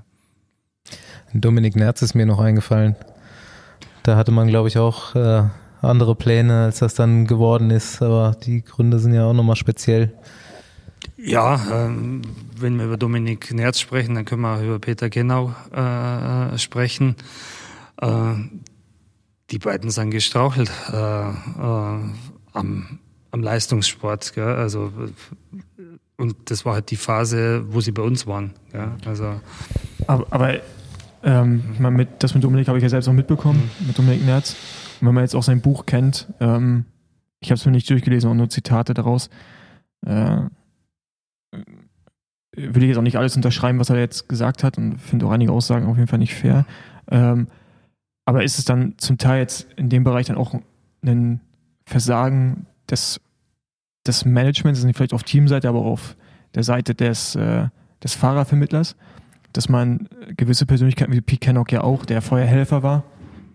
Dominik 1.34 1.76
Nerz 1.76 2.02
ist 2.02 2.16
mir 2.16 2.26
noch 2.26 2.40
eingefallen. 2.40 2.96
Da 4.04 4.18
hatte 4.18 4.32
man, 4.32 4.48
glaube 4.48 4.68
ich, 4.68 4.78
auch 4.78 5.16
äh, 5.16 5.44
andere 5.82 6.16
Pläne, 6.16 6.66
als 6.66 6.80
das 6.80 6.96
dann 6.96 7.28
geworden 7.28 7.70
ist, 7.70 8.02
aber 8.02 8.36
die 8.46 8.64
Gründe 8.64 9.00
sind 9.00 9.14
ja 9.14 9.26
auch 9.26 9.34
nochmal 9.34 9.56
speziell. 9.56 10.12
Ja, 11.18 11.86
ähm, 11.86 12.22
wenn 12.57 12.78
wir 12.78 12.86
über 12.86 12.97
Dominik 12.97 13.53
Nerz 13.53 13.80
sprechen, 13.80 14.16
dann 14.16 14.26
können 14.26 14.41
wir 14.41 14.55
auch 14.55 14.61
über 14.61 14.80
Peter 14.80 15.09
Genau 15.09 15.53
äh, 15.72 16.57
sprechen. 16.57 17.16
Äh, 18.01 18.34
die 19.51 19.59
beiden 19.59 19.89
sind 19.91 20.11
gestrauchelt 20.11 20.72
äh, 20.91 21.30
äh 21.30 21.99
am, 22.53 22.99
am 23.32 23.41
Leistungssport. 23.41 24.34
Gell? 24.34 24.43
Also, 24.55 24.91
und 26.18 26.36
das 26.49 26.66
war 26.66 26.74
halt 26.76 26.91
die 26.91 26.95
Phase, 26.95 27.66
wo 27.70 27.82
sie 27.82 27.91
bei 27.91 28.01
uns 28.01 28.28
waren. 28.28 28.53
Gell? 28.72 28.91
Also, 29.05 29.39
aber, 30.07 30.26
aber 30.32 30.59
ähm, 31.24 31.63
ich 31.74 31.80
meine, 31.80 31.97
mit, 31.97 32.09
das 32.20 32.34
mit 32.34 32.43
Dominik 32.43 32.68
habe 32.68 32.78
ich 32.78 32.84
ja 32.84 32.89
selbst 32.89 33.07
auch 33.07 33.13
mitbekommen, 33.13 33.70
mhm. 33.80 33.88
mit 33.88 33.97
Dominik 33.97 34.26
Nerz. 34.26 34.55
Und 35.01 35.07
wenn 35.07 35.16
man 35.16 35.24
jetzt 35.24 35.36
auch 35.36 35.43
sein 35.43 35.61
Buch 35.61 35.86
kennt, 35.86 36.28
ähm, 36.39 36.86
ich 37.39 37.51
habe 37.51 37.59
es 37.59 37.66
mir 37.66 37.72
nicht 37.72 37.89
durchgelesen, 37.89 38.30
auch 38.30 38.36
nur 38.36 38.49
Zitate 38.49 38.93
daraus. 38.93 39.30
Äh, 40.05 40.41
will 42.56 42.84
ich 42.84 42.89
jetzt 42.89 42.97
auch 42.97 43.03
nicht 43.03 43.18
alles 43.18 43.36
unterschreiben, 43.36 43.80
was 43.80 43.89
er 43.89 43.97
jetzt 43.97 44.30
gesagt 44.30 44.64
hat 44.64 44.78
und 44.78 44.97
finde 44.97 45.26
auch 45.26 45.32
einige 45.32 45.51
Aussagen 45.51 45.88
auf 45.88 45.97
jeden 45.97 46.08
Fall 46.08 46.20
nicht 46.20 46.36
fair. 46.36 46.66
Ähm, 47.10 47.47
aber 48.26 48.43
ist 48.43 48.58
es 48.58 48.66
dann 48.66 48.95
zum 48.97 49.18
Teil 49.18 49.41
jetzt 49.41 49.68
in 49.76 49.89
dem 49.89 50.03
Bereich 50.03 50.28
dann 50.28 50.38
auch 50.38 50.56
ein 51.03 51.41
Versagen 51.86 52.66
des, 52.89 53.22
des 54.08 54.26
Managements, 54.26 54.84
nicht 54.84 54.97
vielleicht 54.97 55.14
auf 55.14 55.24
Teamseite, 55.24 55.70
aber 55.70 55.80
auch 55.80 55.86
auf 55.86 56.16
der 56.56 56.64
Seite 56.64 56.95
des, 56.95 57.36
äh, 57.36 57.68
des 58.03 58.14
Fahrervermittlers, 58.16 58.95
dass 59.53 59.70
man 59.70 60.10
gewisse 60.36 60.66
Persönlichkeiten 60.66 61.14
wie 61.14 61.22
Pete 61.22 61.39
Kennock 61.39 61.72
ja 61.72 61.82
auch, 61.82 62.06
der 62.06 62.22
vorher 62.22 62.47
Helfer 62.47 62.82
war, 62.82 63.03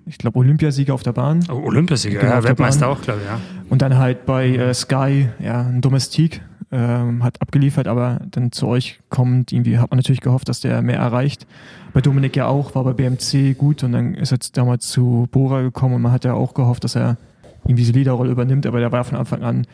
ich 0.07 0.19
glaube 0.19 0.39
Olympiasieger 0.39 0.95
auf 0.95 1.03
der 1.03 1.13
Bahn. 1.13 1.45
Oh, 1.49 1.67
Olympiasieger, 1.67 2.21
genau, 2.21 2.35
ja, 2.35 2.45
Weltmeister 2.45 2.89
auch, 2.89 3.01
glaube 3.03 3.21
ich, 3.21 3.27
ja. 3.27 3.41
Und 3.69 3.83
dann 3.83 3.97
halt 3.99 4.27
bei 4.27 4.49
äh, 4.49 4.75
Sky, 4.75 5.29
ja, 5.39 5.63
ein 5.63 5.81
Domestik 5.81 6.43
ähm, 6.73 7.25
hat 7.25 7.41
abgeliefert, 7.41 7.89
aber 7.89 8.21
dann 8.31 8.53
zu 8.53 8.69
euch 8.69 9.01
kommt, 9.09 9.53
irgendwie 9.53 9.79
hat 9.79 9.91
man 9.91 9.99
natürlich 9.99 10.21
gehofft, 10.21 10.49
dass 10.49 10.61
der 10.61 10.83
mehr 10.83 10.99
erreicht. 10.99 11.47
Bei 11.93 12.01
Dominik 12.01 12.37
ja 12.37 12.47
auch, 12.47 12.75
war 12.75 12.85
bei 12.85 12.93
BMC 12.93 13.57
gut 13.59 13.83
und 13.83 13.93
dann 13.93 14.15
ist 14.15 14.33
er 14.33 14.39
damals 14.53 14.89
zu 14.89 15.27
Bora 15.31 15.63
gekommen 15.63 15.97
und 15.97 16.03
man 16.03 16.13
hat 16.13 16.25
ja 16.25 16.35
auch 16.35 16.55
gehofft, 16.55 16.85
dass 16.85 16.95
er 16.95 17.17
irgendwie 17.65 17.83
diese 17.83 17.93
Leaderrolle 17.93 18.31
übernimmt, 18.31 18.67
aber 18.67 18.81
der 18.81 18.93
war 18.93 19.05
von 19.05 19.19
Anfang 19.19 19.43
an, 19.43 19.67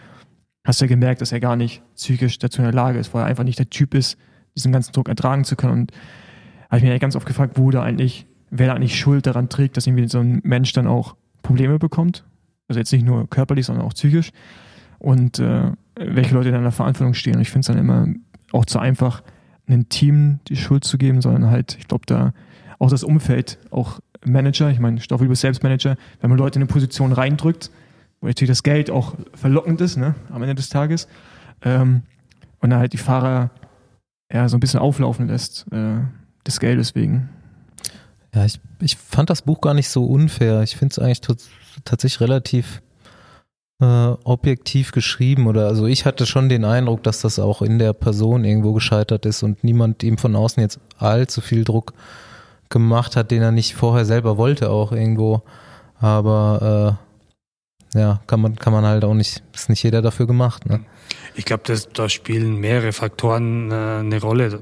hast 0.66 0.80
du 0.80 0.86
ja 0.86 0.88
gemerkt, 0.88 1.20
dass 1.20 1.32
er 1.32 1.40
gar 1.40 1.56
nicht 1.56 1.82
psychisch 1.94 2.38
dazu 2.38 2.58
in 2.58 2.64
der 2.64 2.74
Lage 2.74 2.98
ist, 2.98 3.14
weil 3.14 3.22
er 3.22 3.26
einfach 3.26 3.44
nicht 3.44 3.58
der 3.58 3.70
Typ 3.70 3.94
ist, 3.94 4.18
diesen 4.56 4.72
ganzen 4.72 4.92
Druck 4.92 5.08
ertragen 5.08 5.44
zu 5.44 5.54
können. 5.54 5.72
Und 5.72 5.92
habe 6.70 6.78
ich 6.78 6.82
mir 6.82 6.98
ganz 6.98 7.14
oft 7.14 7.26
gefragt, 7.26 7.56
wo 7.56 7.70
da 7.70 7.82
eigentlich, 7.82 8.26
wer 8.50 8.66
da 8.66 8.74
eigentlich 8.74 8.98
Schuld 8.98 9.26
daran 9.26 9.48
trägt, 9.48 9.76
dass 9.76 9.86
irgendwie 9.86 10.08
so 10.08 10.18
ein 10.18 10.40
Mensch 10.42 10.72
dann 10.72 10.86
auch 10.86 11.14
Probleme 11.42 11.78
bekommt. 11.78 12.24
Also 12.68 12.80
jetzt 12.80 12.92
nicht 12.92 13.04
nur 13.04 13.30
körperlich, 13.30 13.66
sondern 13.66 13.84
auch 13.84 13.94
psychisch. 13.94 14.30
Und 14.98 15.38
äh, 15.38 15.70
welche 15.96 16.34
Leute 16.34 16.50
in 16.50 16.62
der 16.62 16.72
Verantwortung 16.72 17.14
stehen. 17.14 17.36
Und 17.36 17.42
ich 17.42 17.50
finde 17.50 17.60
es 17.60 17.66
dann 17.66 17.78
immer 17.78 18.06
auch 18.52 18.64
zu 18.64 18.78
einfach, 18.78 19.22
einem 19.66 19.88
Team 19.88 20.40
die 20.48 20.56
Schuld 20.56 20.84
zu 20.84 20.98
geben, 20.98 21.20
sondern 21.20 21.50
halt, 21.50 21.76
ich 21.78 21.88
glaube, 21.88 22.06
da 22.06 22.32
auch 22.78 22.90
das 22.90 23.02
Umfeld, 23.02 23.58
auch 23.70 24.00
Manager, 24.24 24.70
ich 24.70 24.78
meine, 24.78 25.00
Stoffel, 25.00 25.26
du 25.26 25.30
bist 25.30 25.42
Selbstmanager, 25.42 25.96
wenn 26.20 26.30
man 26.30 26.38
Leute 26.38 26.58
in 26.58 26.62
eine 26.62 26.72
Position 26.72 27.12
reindrückt, 27.12 27.70
wo 28.20 28.26
natürlich 28.26 28.50
das 28.50 28.62
Geld 28.62 28.90
auch 28.90 29.14
verlockend 29.34 29.80
ist, 29.80 29.96
ne, 29.96 30.14
am 30.30 30.42
Ende 30.42 30.54
des 30.54 30.68
Tages, 30.68 31.08
ähm, 31.62 32.02
und 32.60 32.70
dann 32.70 32.78
halt 32.78 32.92
die 32.92 32.98
Fahrer 32.98 33.50
ja, 34.32 34.48
so 34.48 34.56
ein 34.56 34.60
bisschen 34.60 34.80
auflaufen 34.80 35.28
lässt, 35.28 35.66
äh, 35.72 35.98
des 36.46 36.60
Geldes 36.60 36.94
wegen. 36.94 37.28
Ja, 38.34 38.44
ich, 38.44 38.60
ich 38.80 38.96
fand 38.96 39.30
das 39.30 39.42
Buch 39.42 39.60
gar 39.60 39.74
nicht 39.74 39.88
so 39.88 40.04
unfair. 40.04 40.62
Ich 40.62 40.76
finde 40.76 40.92
es 40.92 40.98
eigentlich 40.98 41.20
tatsächlich 41.84 42.20
relativ 42.20 42.82
äh, 43.80 43.84
objektiv 44.24 44.92
geschrieben 44.92 45.46
oder 45.46 45.66
also 45.66 45.86
ich 45.86 46.06
hatte 46.06 46.26
schon 46.26 46.48
den 46.48 46.64
Eindruck, 46.64 47.02
dass 47.02 47.20
das 47.20 47.38
auch 47.38 47.62
in 47.62 47.78
der 47.78 47.92
Person 47.92 48.44
irgendwo 48.44 48.72
gescheitert 48.72 49.26
ist 49.26 49.42
und 49.42 49.64
niemand 49.64 50.02
ihm 50.02 50.18
von 50.18 50.34
außen 50.34 50.62
jetzt 50.62 50.80
allzu 50.98 51.40
viel 51.40 51.64
Druck 51.64 51.92
gemacht 52.68 53.16
hat, 53.16 53.30
den 53.30 53.42
er 53.42 53.52
nicht 53.52 53.74
vorher 53.74 54.04
selber 54.04 54.38
wollte 54.38 54.70
auch 54.70 54.92
irgendwo. 54.92 55.42
Aber 55.98 56.98
äh, 57.94 57.98
ja, 57.98 58.20
kann 58.26 58.40
man, 58.40 58.56
kann 58.56 58.72
man 58.72 58.84
halt 58.84 59.04
auch 59.04 59.14
nicht, 59.14 59.42
ist 59.54 59.68
nicht 59.68 59.82
jeder 59.82 60.02
dafür 60.02 60.26
gemacht. 60.26 60.66
Ne? 60.66 60.80
Ich 61.34 61.44
glaube, 61.44 61.62
da 61.92 62.08
spielen 62.08 62.56
mehrere 62.56 62.92
Faktoren 62.92 63.70
äh, 63.70 63.74
eine 63.74 64.20
Rolle. 64.20 64.60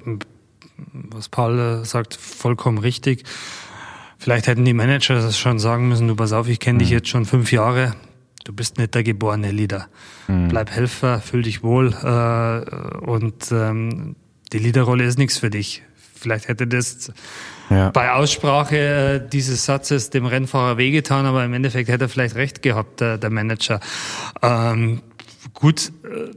Was 0.92 1.28
Paul 1.28 1.58
äh, 1.58 1.84
sagt, 1.84 2.14
vollkommen 2.14 2.78
richtig. 2.78 3.24
Vielleicht 4.18 4.46
hätten 4.46 4.64
die 4.64 4.74
Manager 4.74 5.14
das 5.14 5.38
schon 5.38 5.58
sagen 5.58 5.88
müssen, 5.88 6.08
du 6.08 6.16
pass 6.16 6.32
auf, 6.32 6.48
ich 6.48 6.60
kenne 6.60 6.76
mhm. 6.76 6.78
dich 6.80 6.90
jetzt 6.90 7.08
schon 7.08 7.24
fünf 7.24 7.52
Jahre, 7.52 7.94
du 8.44 8.52
bist 8.52 8.78
nicht 8.78 8.94
der 8.94 9.02
geborene 9.02 9.50
Leader. 9.50 9.88
Mhm. 10.28 10.48
Bleib 10.48 10.70
Helfer, 10.70 11.20
fühl 11.20 11.42
dich 11.42 11.62
wohl 11.62 11.92
äh, 11.92 13.04
und 13.04 13.50
ähm, 13.50 14.16
die 14.52 14.58
Leaderrolle 14.58 15.04
ist 15.04 15.18
nichts 15.18 15.38
für 15.38 15.50
dich. 15.50 15.82
Vielleicht 16.14 16.48
hätte 16.48 16.66
das 16.66 17.12
ja. 17.68 17.90
bei 17.90 18.12
Aussprache 18.12 18.76
äh, 19.24 19.28
dieses 19.28 19.64
Satzes 19.64 20.10
dem 20.10 20.26
Rennfahrer 20.26 20.78
wehgetan, 20.78 21.26
aber 21.26 21.44
im 21.44 21.52
Endeffekt 21.52 21.88
hätte 21.88 22.04
er 22.04 22.08
vielleicht 22.08 22.36
recht 22.36 22.62
gehabt, 22.62 23.00
der, 23.00 23.18
der 23.18 23.30
Manager. 23.30 23.80
Ähm, 24.42 25.02
gut, 25.52 25.92
äh, 26.04 26.30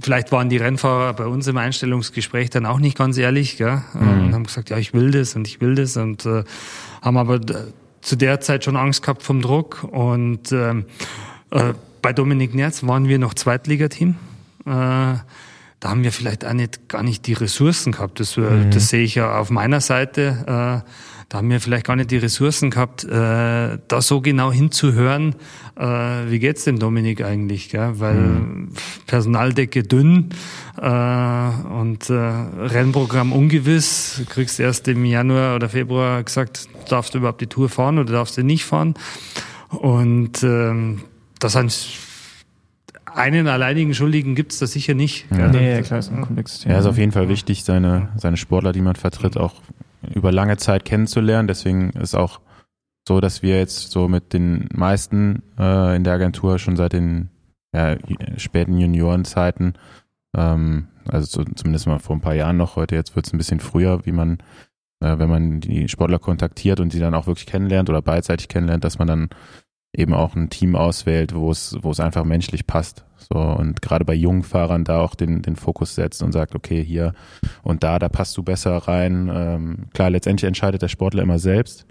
vielleicht 0.00 0.32
waren 0.32 0.48
die 0.48 0.56
Rennfahrer 0.56 1.12
bei 1.14 1.26
uns 1.26 1.46
im 1.46 1.56
Einstellungsgespräch 1.56 2.50
dann 2.50 2.66
auch 2.66 2.78
nicht 2.78 2.96
ganz 2.96 3.18
ehrlich 3.18 3.56
gell? 3.56 3.82
Mhm. 3.94 4.26
und 4.26 4.34
haben 4.34 4.44
gesagt, 4.44 4.70
ja, 4.70 4.78
ich 4.78 4.94
will 4.94 5.10
das 5.10 5.34
und 5.36 5.46
ich 5.46 5.60
will 5.60 5.74
das 5.74 5.96
und 5.96 6.24
äh, 6.26 6.44
haben 7.02 7.16
aber 7.16 7.40
zu 8.00 8.16
der 8.16 8.40
Zeit 8.40 8.64
schon 8.64 8.76
Angst 8.76 9.02
gehabt 9.02 9.22
vom 9.22 9.40
Druck 9.40 9.84
und 9.84 10.52
ähm, 10.52 10.84
äh, 11.54 11.74
bei 12.02 12.12
Dominik 12.12 12.54
Nerz 12.54 12.86
waren 12.86 13.08
wir 13.08 13.18
noch 13.18 13.34
Zweitligateam. 13.34 14.16
Äh, 14.66 14.70
da 15.84 15.90
haben 15.90 16.02
wir 16.02 16.12
vielleicht 16.12 16.44
auch 16.44 16.52
nicht, 16.52 16.88
gar 16.88 17.02
nicht 17.02 17.26
die 17.26 17.32
Ressourcen 17.34 17.92
gehabt. 17.92 18.20
Das, 18.20 18.36
äh, 18.36 18.40
mhm. 18.40 18.70
das 18.70 18.88
sehe 18.88 19.02
ich 19.02 19.14
ja 19.14 19.38
auf 19.38 19.50
meiner 19.50 19.80
Seite. 19.80 20.44
Äh, 20.46 20.90
da 21.28 21.38
haben 21.38 21.50
wir 21.50 21.60
vielleicht 21.60 21.86
gar 21.86 21.96
nicht 21.96 22.10
die 22.10 22.18
Ressourcen 22.18 22.70
gehabt, 22.70 23.04
äh, 23.04 23.08
da 23.88 24.00
so 24.00 24.20
genau 24.20 24.52
hinzuhören, 24.52 25.34
äh, 25.76 25.84
wie 25.84 26.38
geht's 26.38 26.64
dem 26.64 26.78
Dominik 26.78 27.24
eigentlich, 27.24 27.70
gell? 27.70 27.98
weil 27.98 28.14
mhm. 28.14 28.68
Personaldecke 29.06 29.82
dünn 29.82 30.30
äh, 30.80 30.86
und 30.86 32.08
äh, 32.08 32.14
Rennprogramm 32.14 33.32
ungewiss. 33.32 34.16
Du 34.18 34.26
kriegst 34.26 34.60
erst 34.60 34.86
im 34.88 35.04
Januar 35.04 35.56
oder 35.56 35.68
Februar 35.68 36.22
gesagt, 36.22 36.68
darfst 36.88 37.14
du 37.14 37.18
überhaupt 37.18 37.40
die 37.40 37.46
Tour 37.46 37.68
fahren 37.68 37.98
oder 37.98 38.12
darfst 38.12 38.36
du 38.36 38.44
nicht 38.44 38.64
fahren. 38.64 38.94
Und 39.70 40.42
ähm, 40.44 41.00
das 41.44 41.52
sind 41.52 41.98
einen 43.14 43.46
alleinigen 43.46 43.94
Schuldigen 43.94 44.34
gibt 44.34 44.52
es 44.52 44.58
da 44.58 44.66
sicher 44.66 44.94
nicht. 44.94 45.26
Ja, 45.30 45.48
nee, 45.48 45.80
klar, 45.82 46.00
ist 46.00 46.10
ein 46.10 46.22
komplexes 46.22 46.64
Ja, 46.64 46.78
ist 46.78 46.86
auf 46.86 46.98
jeden 46.98 47.12
Fall 47.12 47.28
wichtig, 47.28 47.62
seine, 47.62 48.08
seine 48.16 48.36
Sportler, 48.36 48.72
die 48.72 48.80
man 48.80 48.96
vertritt, 48.96 49.36
auch 49.36 49.54
über 50.12 50.32
lange 50.32 50.56
Zeit 50.56 50.84
kennenzulernen. 50.84 51.46
Deswegen 51.46 51.90
ist 51.90 52.14
auch 52.14 52.40
so, 53.06 53.20
dass 53.20 53.42
wir 53.42 53.58
jetzt 53.58 53.90
so 53.90 54.08
mit 54.08 54.32
den 54.32 54.68
meisten 54.74 55.42
äh, 55.58 55.94
in 55.94 56.04
der 56.04 56.14
Agentur 56.14 56.58
schon 56.58 56.76
seit 56.76 56.92
den 56.92 57.28
ja, 57.74 57.96
späten 58.36 58.78
Juniorenzeiten, 58.78 59.74
ähm, 60.36 60.88
also 61.06 61.26
so, 61.26 61.44
zumindest 61.54 61.86
mal 61.86 61.98
vor 61.98 62.16
ein 62.16 62.22
paar 62.22 62.34
Jahren 62.34 62.56
noch, 62.56 62.76
heute 62.76 62.94
jetzt 62.94 63.14
wird 63.14 63.26
es 63.26 63.32
ein 63.32 63.38
bisschen 63.38 63.60
früher, 63.60 64.06
wie 64.06 64.12
man, 64.12 64.38
äh, 65.00 65.18
wenn 65.18 65.28
man 65.28 65.60
die 65.60 65.88
Sportler 65.88 66.18
kontaktiert 66.18 66.80
und 66.80 66.90
sie 66.90 67.00
dann 67.00 67.14
auch 67.14 67.26
wirklich 67.26 67.46
kennenlernt 67.46 67.90
oder 67.90 68.00
beidseitig 68.00 68.48
kennenlernt, 68.48 68.84
dass 68.84 68.98
man 68.98 69.08
dann 69.08 69.28
eben 69.94 70.14
auch 70.14 70.34
ein 70.34 70.50
Team 70.50 70.76
auswählt, 70.76 71.34
wo 71.34 71.50
es, 71.50 71.76
wo 71.82 71.90
es 71.90 72.00
einfach 72.00 72.24
menschlich 72.24 72.66
passt. 72.66 73.04
So, 73.16 73.38
und 73.38 73.80
gerade 73.80 74.04
bei 74.04 74.14
jungen 74.14 74.42
Fahrern 74.42 74.84
da 74.84 75.00
auch 75.00 75.14
den, 75.14 75.42
den 75.42 75.56
Fokus 75.56 75.94
setzt 75.94 76.22
und 76.22 76.32
sagt, 76.32 76.54
okay, 76.54 76.84
hier 76.84 77.14
und 77.62 77.82
da, 77.82 77.98
da 77.98 78.08
passt 78.08 78.36
du 78.36 78.42
besser 78.42 78.76
rein. 78.76 79.30
Ähm, 79.32 79.86
klar, 79.94 80.10
letztendlich 80.10 80.46
entscheidet 80.46 80.82
der 80.82 80.88
Sportler 80.88 81.22
immer 81.22 81.38
selbst. 81.38 81.86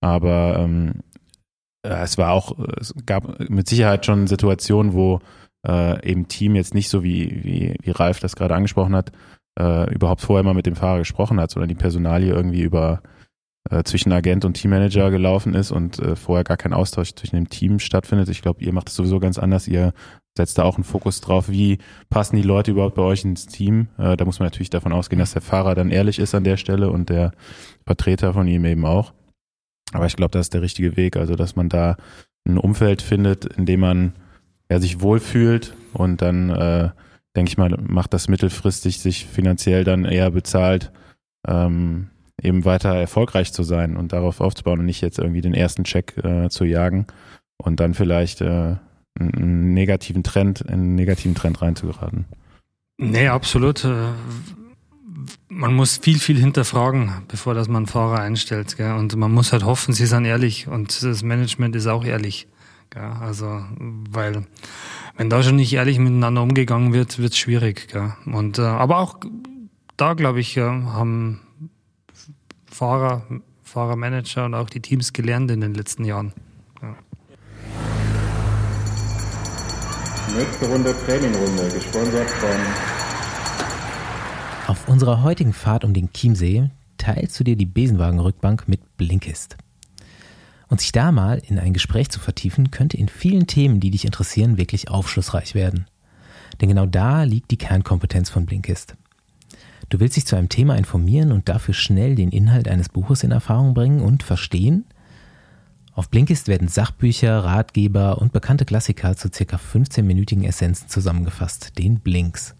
Aber 0.00 0.56
ähm, 0.58 1.02
äh, 1.82 2.02
es 2.02 2.16
war 2.16 2.32
auch, 2.32 2.58
es 2.80 2.94
gab 3.04 3.38
mit 3.50 3.68
Sicherheit 3.68 4.06
schon 4.06 4.26
Situationen, 4.26 4.94
wo 4.94 5.20
äh, 5.66 6.08
eben 6.08 6.28
Team 6.28 6.54
jetzt 6.54 6.74
nicht 6.74 6.88
so 6.88 7.02
wie, 7.02 7.44
wie, 7.44 7.76
wie 7.82 7.90
Ralf 7.90 8.20
das 8.20 8.36
gerade 8.36 8.54
angesprochen 8.54 8.94
hat, 8.94 9.12
äh, 9.58 9.92
überhaupt 9.92 10.20
vorher 10.20 10.44
mal 10.44 10.54
mit 10.54 10.66
dem 10.66 10.76
Fahrer 10.76 10.98
gesprochen 10.98 11.40
hat, 11.40 11.50
sondern 11.50 11.68
die 11.68 11.74
Personalie 11.74 12.32
irgendwie 12.32 12.62
über 12.62 13.02
äh, 13.70 13.82
zwischen 13.84 14.12
Agent 14.12 14.44
und 14.44 14.54
Teammanager 14.54 15.10
gelaufen 15.10 15.54
ist 15.54 15.70
und 15.70 15.98
äh, 15.98 16.16
vorher 16.16 16.44
gar 16.44 16.56
kein 16.56 16.72
Austausch 16.72 17.14
zwischen 17.14 17.36
dem 17.36 17.48
Team 17.48 17.78
stattfindet. 17.78 18.28
Ich 18.28 18.42
glaube, 18.42 18.62
ihr 18.62 18.72
macht 18.72 18.88
es 18.88 18.94
sowieso 18.94 19.20
ganz 19.20 19.38
anders. 19.38 19.68
Ihr 19.68 19.92
setzt 20.36 20.58
da 20.58 20.64
auch 20.64 20.76
einen 20.76 20.84
Fokus 20.84 21.20
drauf, 21.20 21.48
wie 21.48 21.78
passen 22.10 22.36
die 22.36 22.42
Leute 22.42 22.70
überhaupt 22.70 22.94
bei 22.94 23.02
euch 23.02 23.24
ins 23.24 23.46
Team. 23.46 23.88
Äh, 23.98 24.16
da 24.16 24.24
muss 24.24 24.38
man 24.38 24.46
natürlich 24.46 24.70
davon 24.70 24.92
ausgehen, 24.92 25.18
dass 25.18 25.32
der 25.32 25.42
Fahrer 25.42 25.74
dann 25.74 25.90
ehrlich 25.90 26.18
ist 26.18 26.34
an 26.34 26.44
der 26.44 26.56
Stelle 26.56 26.90
und 26.90 27.08
der 27.08 27.32
Vertreter 27.84 28.32
von 28.32 28.46
ihm 28.46 28.64
eben 28.64 28.84
auch. 28.84 29.12
Aber 29.92 30.06
ich 30.06 30.16
glaube, 30.16 30.32
das 30.32 30.46
ist 30.46 30.54
der 30.54 30.62
richtige 30.62 30.96
Weg, 30.96 31.16
also 31.16 31.36
dass 31.36 31.56
man 31.56 31.68
da 31.68 31.96
ein 32.46 32.58
Umfeld 32.58 33.02
findet, 33.02 33.44
in 33.44 33.66
dem 33.66 33.80
man 33.80 34.12
ja, 34.70 34.80
sich 34.80 35.00
wohlfühlt 35.00 35.74
und 35.92 36.22
dann, 36.22 36.50
äh, 36.50 36.90
denke 37.34 37.50
ich 37.50 37.58
mal, 37.58 37.70
macht 37.80 38.12
das 38.12 38.28
mittelfristig 38.28 39.00
sich 39.00 39.26
finanziell 39.26 39.84
dann 39.84 40.04
eher 40.04 40.30
bezahlt, 40.30 40.92
ähm, 41.46 42.08
eben 42.42 42.64
weiter 42.64 42.94
erfolgreich 42.94 43.52
zu 43.52 43.62
sein 43.62 43.96
und 43.96 44.12
darauf 44.12 44.40
aufzubauen 44.40 44.80
und 44.80 44.86
nicht 44.86 45.00
jetzt 45.00 45.18
irgendwie 45.18 45.40
den 45.40 45.54
ersten 45.54 45.84
Check 45.84 46.16
äh, 46.18 46.48
zu 46.48 46.64
jagen 46.64 47.06
und 47.56 47.80
dann 47.80 47.94
vielleicht 47.94 48.40
äh, 48.40 48.76
einen 49.18 49.74
negativen 49.74 50.22
Trend, 50.22 50.60
in 50.60 50.68
einen 50.68 50.94
negativen 50.94 51.34
Trend 51.34 51.62
reinzugeraten. 51.62 52.26
Nee, 52.98 53.28
absolut. 53.28 53.84
Äh, 53.84 54.12
man 55.48 55.74
muss 55.74 55.98
viel, 55.98 56.18
viel 56.18 56.38
hinterfragen, 56.38 57.10
bevor 57.28 57.54
dass 57.54 57.68
man 57.68 57.86
Fahrer 57.86 58.20
einstellt. 58.20 58.76
Gell? 58.76 58.92
Und 58.92 59.16
man 59.16 59.32
muss 59.32 59.52
halt 59.52 59.64
hoffen, 59.64 59.94
sie 59.94 60.06
sind 60.06 60.24
ehrlich 60.24 60.68
und 60.68 61.02
das 61.02 61.22
Management 61.22 61.74
ist 61.76 61.86
auch 61.86 62.04
ehrlich. 62.04 62.48
Gell? 62.90 63.02
Also, 63.02 63.64
weil 63.78 64.46
wenn 65.16 65.30
da 65.30 65.42
schon 65.42 65.56
nicht 65.56 65.72
ehrlich 65.72 65.98
miteinander 65.98 66.42
umgegangen 66.42 66.92
wird, 66.92 67.18
wird 67.18 67.32
es 67.32 67.38
schwierig. 67.38 67.88
Gell? 67.88 68.12
Und, 68.26 68.58
äh, 68.58 68.62
aber 68.62 68.98
auch 68.98 69.18
da, 69.96 70.12
glaube 70.12 70.40
ich, 70.40 70.58
haben 70.58 71.40
Fahrer, 72.76 73.22
Fahrermanager 73.62 74.44
und 74.44 74.54
auch 74.54 74.68
die 74.68 74.80
Teams 74.80 75.14
gelernt 75.14 75.50
in 75.50 75.62
den 75.62 75.72
letzten 75.72 76.04
Jahren. 76.04 76.34
Ja. 76.82 76.94
Nächste 80.36 80.66
Runde 80.66 80.94
Trainingrunde, 81.06 81.70
gesponsert 81.72 82.28
von. 82.28 82.50
Auf 84.66 84.88
unserer 84.88 85.22
heutigen 85.22 85.54
Fahrt 85.54 85.84
um 85.84 85.94
den 85.94 86.12
Chiemsee 86.12 86.68
teilst 86.98 87.40
du 87.40 87.44
dir 87.44 87.56
die 87.56 87.64
Besenwagenrückbank 87.64 88.68
mit 88.68 88.98
Blinkist. 88.98 89.56
Und 90.68 90.82
sich 90.82 90.92
da 90.92 91.12
mal 91.12 91.40
in 91.46 91.58
ein 91.58 91.72
Gespräch 91.72 92.10
zu 92.10 92.20
vertiefen, 92.20 92.70
könnte 92.70 92.98
in 92.98 93.08
vielen 93.08 93.46
Themen, 93.46 93.80
die 93.80 93.90
dich 93.90 94.04
interessieren, 94.04 94.58
wirklich 94.58 94.90
aufschlussreich 94.90 95.54
werden. 95.54 95.86
Denn 96.60 96.68
genau 96.68 96.84
da 96.84 97.22
liegt 97.22 97.50
die 97.52 97.56
Kernkompetenz 97.56 98.28
von 98.28 98.44
Blinkist. 98.44 98.96
Du 99.88 100.00
willst 100.00 100.16
dich 100.16 100.26
zu 100.26 100.34
einem 100.34 100.48
Thema 100.48 100.76
informieren 100.76 101.30
und 101.30 101.48
dafür 101.48 101.74
schnell 101.74 102.16
den 102.16 102.30
Inhalt 102.30 102.66
eines 102.66 102.88
Buches 102.88 103.22
in 103.22 103.30
Erfahrung 103.30 103.72
bringen 103.72 104.00
und 104.00 104.24
verstehen? 104.24 104.84
Auf 105.94 106.10
Blinkist 106.10 106.48
werden 106.48 106.68
Sachbücher, 106.68 107.44
Ratgeber 107.44 108.18
und 108.20 108.32
bekannte 108.32 108.64
Klassiker 108.64 109.16
zu 109.16 109.30
circa 109.32 109.56
15-minütigen 109.56 110.44
Essenzen 110.44 110.88
zusammengefasst, 110.88 111.78
den 111.78 112.00
Blinks. 112.00 112.54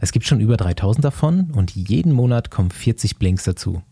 Es 0.00 0.12
gibt 0.12 0.26
schon 0.26 0.40
über 0.40 0.56
3000 0.56 1.04
davon 1.04 1.52
und 1.52 1.70
jeden 1.70 2.12
Monat 2.12 2.50
kommen 2.50 2.70
40 2.70 3.18
Blinks 3.18 3.44
dazu. 3.44 3.82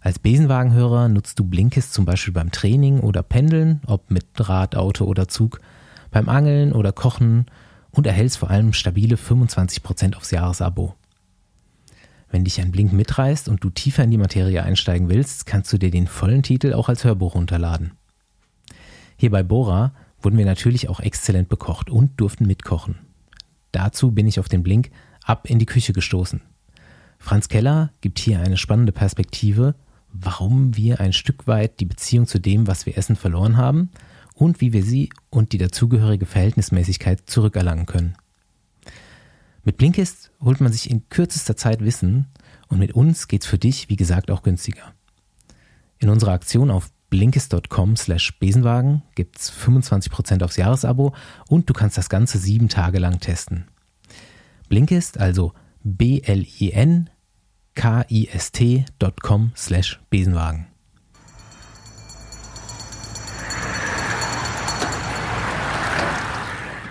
Als 0.00 0.18
Besenwagenhörer 0.18 1.08
nutzt 1.08 1.38
du 1.38 1.44
Blinkist 1.44 1.92
zum 1.92 2.06
Beispiel 2.06 2.32
beim 2.32 2.50
Training 2.50 3.00
oder 3.00 3.22
Pendeln, 3.22 3.82
ob 3.86 4.10
mit 4.10 4.26
Rad, 4.36 4.76
Auto 4.76 5.04
oder 5.04 5.28
Zug, 5.28 5.60
beim 6.10 6.28
Angeln 6.30 6.72
oder 6.72 6.92
Kochen 6.92 7.46
und 7.90 8.06
erhältst 8.06 8.38
vor 8.38 8.50
allem 8.50 8.72
stabile 8.72 9.16
25% 9.16 10.16
aufs 10.16 10.30
Jahresabo. 10.30 10.94
Wenn 12.30 12.44
dich 12.44 12.60
ein 12.60 12.70
Blink 12.70 12.92
mitreißt 12.92 13.48
und 13.48 13.64
du 13.64 13.70
tiefer 13.70 14.04
in 14.04 14.10
die 14.10 14.18
Materie 14.18 14.62
einsteigen 14.62 15.08
willst, 15.08 15.46
kannst 15.46 15.72
du 15.72 15.78
dir 15.78 15.90
den 15.90 16.06
vollen 16.06 16.42
Titel 16.42 16.72
auch 16.74 16.88
als 16.88 17.04
Hörbuch 17.04 17.34
runterladen. 17.34 17.92
Hier 19.16 19.30
bei 19.30 19.42
Bora 19.42 19.92
wurden 20.22 20.38
wir 20.38 20.46
natürlich 20.46 20.88
auch 20.88 21.00
exzellent 21.00 21.48
bekocht 21.48 21.90
und 21.90 22.20
durften 22.20 22.46
mitkochen. 22.46 22.98
Dazu 23.72 24.12
bin 24.12 24.26
ich 24.26 24.38
auf 24.38 24.48
den 24.48 24.62
Blink 24.62 24.90
ab 25.24 25.48
in 25.48 25.58
die 25.58 25.66
Küche 25.66 25.92
gestoßen. 25.92 26.40
Franz 27.18 27.48
Keller 27.48 27.92
gibt 28.00 28.18
hier 28.18 28.40
eine 28.40 28.56
spannende 28.56 28.92
Perspektive, 28.92 29.74
warum 30.12 30.76
wir 30.76 31.00
ein 31.00 31.12
Stück 31.12 31.46
weit 31.46 31.80
die 31.80 31.84
Beziehung 31.84 32.26
zu 32.26 32.38
dem, 32.38 32.66
was 32.66 32.86
wir 32.86 32.96
essen, 32.96 33.16
verloren 33.16 33.56
haben 33.56 33.90
und 34.34 34.60
wie 34.60 34.72
wir 34.72 34.82
sie 34.82 35.10
und 35.28 35.52
die 35.52 35.58
dazugehörige 35.58 36.26
Verhältnismäßigkeit 36.26 37.28
zurückerlangen 37.28 37.86
können. 37.86 38.14
Mit 39.62 39.76
Blinkist 39.76 40.32
holt 40.40 40.60
man 40.60 40.72
sich 40.72 40.90
in 40.90 41.08
kürzester 41.08 41.56
Zeit 41.56 41.84
Wissen 41.84 42.28
und 42.68 42.78
mit 42.78 42.92
uns 42.92 43.28
geht's 43.28 43.46
für 43.46 43.58
dich, 43.58 43.88
wie 43.88 43.96
gesagt, 43.96 44.30
auch 44.30 44.42
günstiger. 44.42 44.94
In 45.98 46.08
unserer 46.08 46.32
Aktion 46.32 46.70
auf 46.70 46.90
blinkist.com 47.10 47.96
slash 47.96 48.38
Besenwagen 48.38 49.02
gibt's 49.14 49.52
25% 49.52 50.42
aufs 50.42 50.56
Jahresabo 50.56 51.14
und 51.48 51.68
du 51.68 51.74
kannst 51.74 51.98
das 51.98 52.08
Ganze 52.08 52.38
sieben 52.38 52.68
Tage 52.68 52.98
lang 52.98 53.20
testen. 53.20 53.66
Blinkist, 54.68 55.18
also 55.18 55.52
B-L-I-N-K-I-S-T.com 55.82 57.12
slash 59.56 60.00
Besenwagen. 60.08 60.69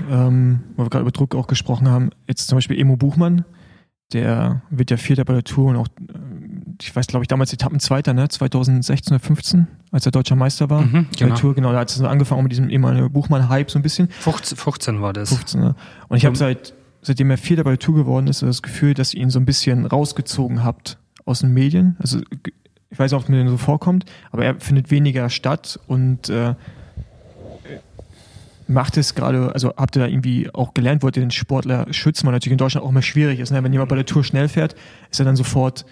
Ähm, 0.10 0.62
wo 0.76 0.84
wir 0.84 0.90
gerade 0.90 1.04
über 1.04 1.12
Druck 1.12 1.36
auch 1.36 1.48
gesprochen 1.48 1.88
haben, 1.88 2.10
jetzt 2.28 2.48
zum 2.48 2.58
Beispiel 2.58 2.80
Emo 2.80 2.96
Buchmann, 2.98 3.46
der 4.14 4.62
wird 4.70 4.92
ja 4.92 4.98
Vierter 4.98 5.24
bei 5.26 5.34
der 5.34 5.44
Tour 5.44 5.70
und 5.70 5.76
auch, 5.76 5.88
äh, 5.88 6.14
ich 6.82 6.96
weiß, 6.96 7.08
glaube 7.08 7.24
ich, 7.24 7.28
damals 7.28 7.54
Etappenzweiter, 7.54 8.14
ne, 8.14 8.28
2016 8.28 9.14
oder 9.14 9.24
15, 9.24 9.68
als 9.92 10.06
er 10.06 10.12
deutscher 10.12 10.36
Meister 10.36 10.70
war. 10.70 10.82
Mhm, 10.82 10.92
bei 10.92 11.18
genau. 11.18 11.28
der 11.28 11.36
Tour, 11.36 11.56
genau, 11.56 11.72
da 11.72 11.80
hat 11.80 11.92
es 11.92 12.02
angefangen 12.02 12.44
mit 12.44 12.52
diesem 12.52 12.70
Emanuel 12.70 13.10
Buchmann-Hype 13.10 13.70
so 13.70 13.78
ein 13.78 13.84
bisschen. 13.84 14.10
15, 14.10 14.58
15 14.58 15.02
war 15.02 15.14
das. 15.14 15.30
15, 15.30 15.62
ne? 15.62 15.76
Und 16.08 16.18
ich 16.18 16.26
habe 16.26 16.36
seit, 16.36 16.74
seitdem 17.02 17.30
er 17.30 17.38
Vierter 17.38 17.64
bei 17.64 17.72
der 17.72 17.80
Tour 17.80 17.96
geworden 17.96 18.28
ist, 18.28 18.42
das 18.42 18.62
Gefühl, 18.62 18.94
dass 18.94 19.14
ihr 19.14 19.22
ihn 19.22 19.30
so 19.30 19.40
ein 19.40 19.46
bisschen 19.46 19.86
rausgezogen 19.86 20.64
habt 20.64 20.98
aus 21.26 21.42
den 21.42 21.54
Medien. 21.54 21.96
Also 22.00 22.20
ich 22.90 22.98
weiß 22.98 23.14
auch, 23.14 23.18
ob 23.18 23.24
es 23.24 23.30
mir 23.30 23.48
so 23.48 23.58
vorkommt, 23.58 24.06
aber 24.32 24.46
er 24.46 24.60
findet 24.60 24.90
weniger 24.90 25.30
statt 25.30 25.80
und 25.88 26.30
äh, 26.30 26.56
macht 28.70 28.98
es 28.98 29.16
gerade, 29.16 29.52
also 29.54 29.74
habt 29.76 29.98
ihr 29.98 30.02
da 30.02 30.08
irgendwie 30.08 30.54
auch 30.54 30.74
gelernt, 30.74 31.02
wollt 31.02 31.18
ihr 31.18 31.24
den 31.24 31.32
Sportler 31.32 31.92
schützen, 31.92 32.28
weil 32.28 32.34
natürlich 32.34 32.54
in 32.54 32.60
Deutschland 32.60 32.86
auch 32.86 32.90
immer 32.90 33.02
schwierig 33.02 33.40
ist. 33.40 33.52
Ne? 33.52 33.64
Wenn 33.64 33.74
jemand 33.74 33.90
bei 33.90 33.96
der 33.96 34.06
Tour 34.06 34.24
schnell 34.24 34.48
fährt, 34.48 34.76
ist 35.10 35.20
er 35.20 35.26
dann 35.26 35.36
sofort, 35.36 35.86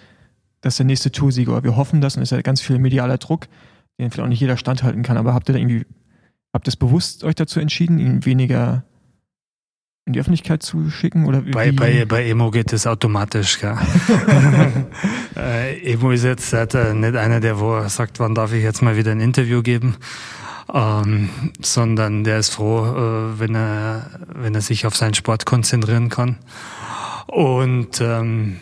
das 0.60 0.74
ist 0.74 0.78
der 0.78 0.86
nächste 0.86 1.10
Toursieger. 1.10 1.52
Aber 1.52 1.64
wir 1.64 1.76
hoffen 1.76 2.00
das 2.00 2.16
und 2.16 2.22
es 2.22 2.30
ist 2.30 2.36
ja 2.36 2.42
ganz 2.42 2.60
viel 2.60 2.78
medialer 2.78 3.18
Druck, 3.18 3.48
den 3.98 4.10
vielleicht 4.10 4.24
auch 4.24 4.28
nicht 4.28 4.40
jeder 4.40 4.56
standhalten 4.56 5.02
kann. 5.02 5.16
Aber 5.16 5.34
habt 5.34 5.48
ihr 5.50 5.54
da 5.54 5.58
irgendwie, 5.58 5.86
habt 6.52 6.68
ihr 6.68 6.70
es 6.70 6.76
bewusst 6.76 7.24
euch 7.24 7.34
dazu 7.34 7.58
entschieden, 7.58 7.98
ihn 7.98 8.24
weniger 8.24 8.84
in 10.06 10.12
die 10.12 10.20
Öffentlichkeit 10.20 10.62
zu 10.62 10.88
schicken? 10.88 11.26
Oder? 11.26 11.42
Bei, 11.42 11.72
bei, 11.72 12.04
bei 12.04 12.28
Emo 12.28 12.52
geht 12.52 12.72
es 12.72 12.86
automatisch, 12.86 13.60
gell? 13.60 13.76
äh, 15.36 15.92
Emo 15.92 16.12
ist 16.12 16.24
jetzt 16.24 16.52
äh, 16.52 16.94
nicht 16.94 17.16
einer, 17.16 17.40
der 17.40 17.58
wo 17.58 17.86
sagt, 17.88 18.20
wann 18.20 18.36
darf 18.36 18.52
ich 18.52 18.62
jetzt 18.62 18.82
mal 18.82 18.96
wieder 18.96 19.10
ein 19.10 19.20
Interview 19.20 19.62
geben, 19.62 19.96
ähm, 20.72 21.28
sondern 21.60 22.24
der 22.24 22.38
ist 22.38 22.50
froh, 22.50 22.84
äh, 22.84 23.40
wenn 23.40 23.54
er 23.54 24.10
wenn 24.34 24.54
er 24.54 24.60
sich 24.60 24.86
auf 24.86 24.96
seinen 24.96 25.14
Sport 25.14 25.46
konzentrieren 25.46 26.08
kann. 26.08 26.38
Und 27.26 28.00
ähm, 28.00 28.58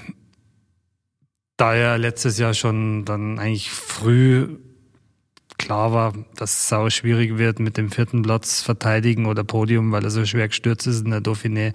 da 1.57 1.74
er 1.74 1.98
letztes 1.98 2.38
Jahr 2.38 2.54
schon 2.54 3.04
dann 3.04 3.38
eigentlich 3.38 3.70
früh 3.70 4.57
klar 5.59 5.92
war, 5.92 6.12
dass 6.36 6.52
es 6.52 6.68
sau 6.68 6.90
schwierig 6.90 7.38
wird 7.38 7.61
mit 7.61 7.76
dem 7.76 7.90
vierten 7.90 8.22
Platz 8.22 8.61
verteidigen 8.61 9.26
oder 9.26 9.42
Podium, 9.42 9.90
weil 9.90 10.04
er 10.04 10.11
so 10.11 10.24
schwer 10.26 10.48
gestürzt 10.48 10.86
ist 10.86 11.04
in 11.04 11.11
der 11.11 11.22
Dauphiné, 11.22 11.72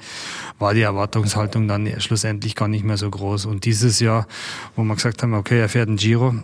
war 0.59 0.73
die 0.73 0.81
Erwartungshaltung 0.81 1.67
dann 1.67 1.99
schlussendlich 1.99 2.55
gar 2.55 2.67
nicht 2.67 2.85
mehr 2.85 2.97
so 2.97 3.09
groß. 3.09 3.45
Und 3.45 3.65
dieses 3.65 3.99
Jahr, 3.99 4.27
wo 4.75 4.83
wir 4.83 4.95
gesagt 4.95 5.23
haben, 5.23 5.33
okay, 5.33 5.59
er 5.59 5.69
fährt 5.69 5.89
ein 5.89 5.95
Giro, 5.95 6.35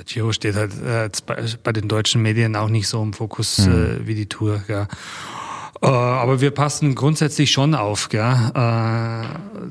der 0.00 0.06
Giro 0.06 0.32
steht 0.32 0.56
halt 0.56 0.72
äh, 0.82 1.04
jetzt 1.04 1.26
bei, 1.26 1.72
den 1.72 1.86
deutschen 1.86 2.22
Medien 2.22 2.56
auch 2.56 2.70
nicht 2.70 2.88
so 2.88 3.02
im 3.02 3.12
Fokus 3.12 3.58
äh, 3.66 4.06
wie 4.06 4.14
die 4.14 4.26
Tour. 4.26 4.62
Gell. 4.66 4.88
Äh, 5.82 5.86
aber 5.86 6.40
wir 6.40 6.52
passen 6.52 6.94
grundsätzlich 6.94 7.50
schon 7.50 7.74
auf, 7.74 8.08
gell, 8.08 8.22
äh, 8.54 9.24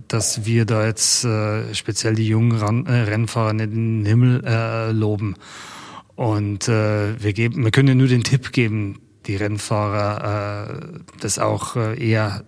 dass 0.08 0.46
wir 0.46 0.66
da 0.66 0.86
jetzt 0.86 1.26
äh, 1.26 1.74
speziell 1.74 2.14
die 2.14 2.28
jungen 2.28 2.52
Ran 2.52 2.86
äh, 2.86 2.92
Rennfahrer 2.92 3.54
nicht 3.54 3.72
in 3.72 4.04
den 4.04 4.06
Himmel 4.06 4.44
äh, 4.46 4.92
loben. 4.92 5.36
Und 6.16 6.68
äh, 6.68 7.20
wir, 7.22 7.34
geben, 7.34 7.64
wir 7.64 7.72
können 7.72 7.88
ja 7.88 7.96
nur 7.96 8.08
den 8.08 8.24
Tipp 8.24 8.52
geben, 8.52 9.00
die 9.26 9.36
Rennfahrer 9.36 10.70
äh, 10.70 11.00
das 11.22 11.40
auch 11.40 11.76
äh, 11.76 11.98
eher 11.98 12.44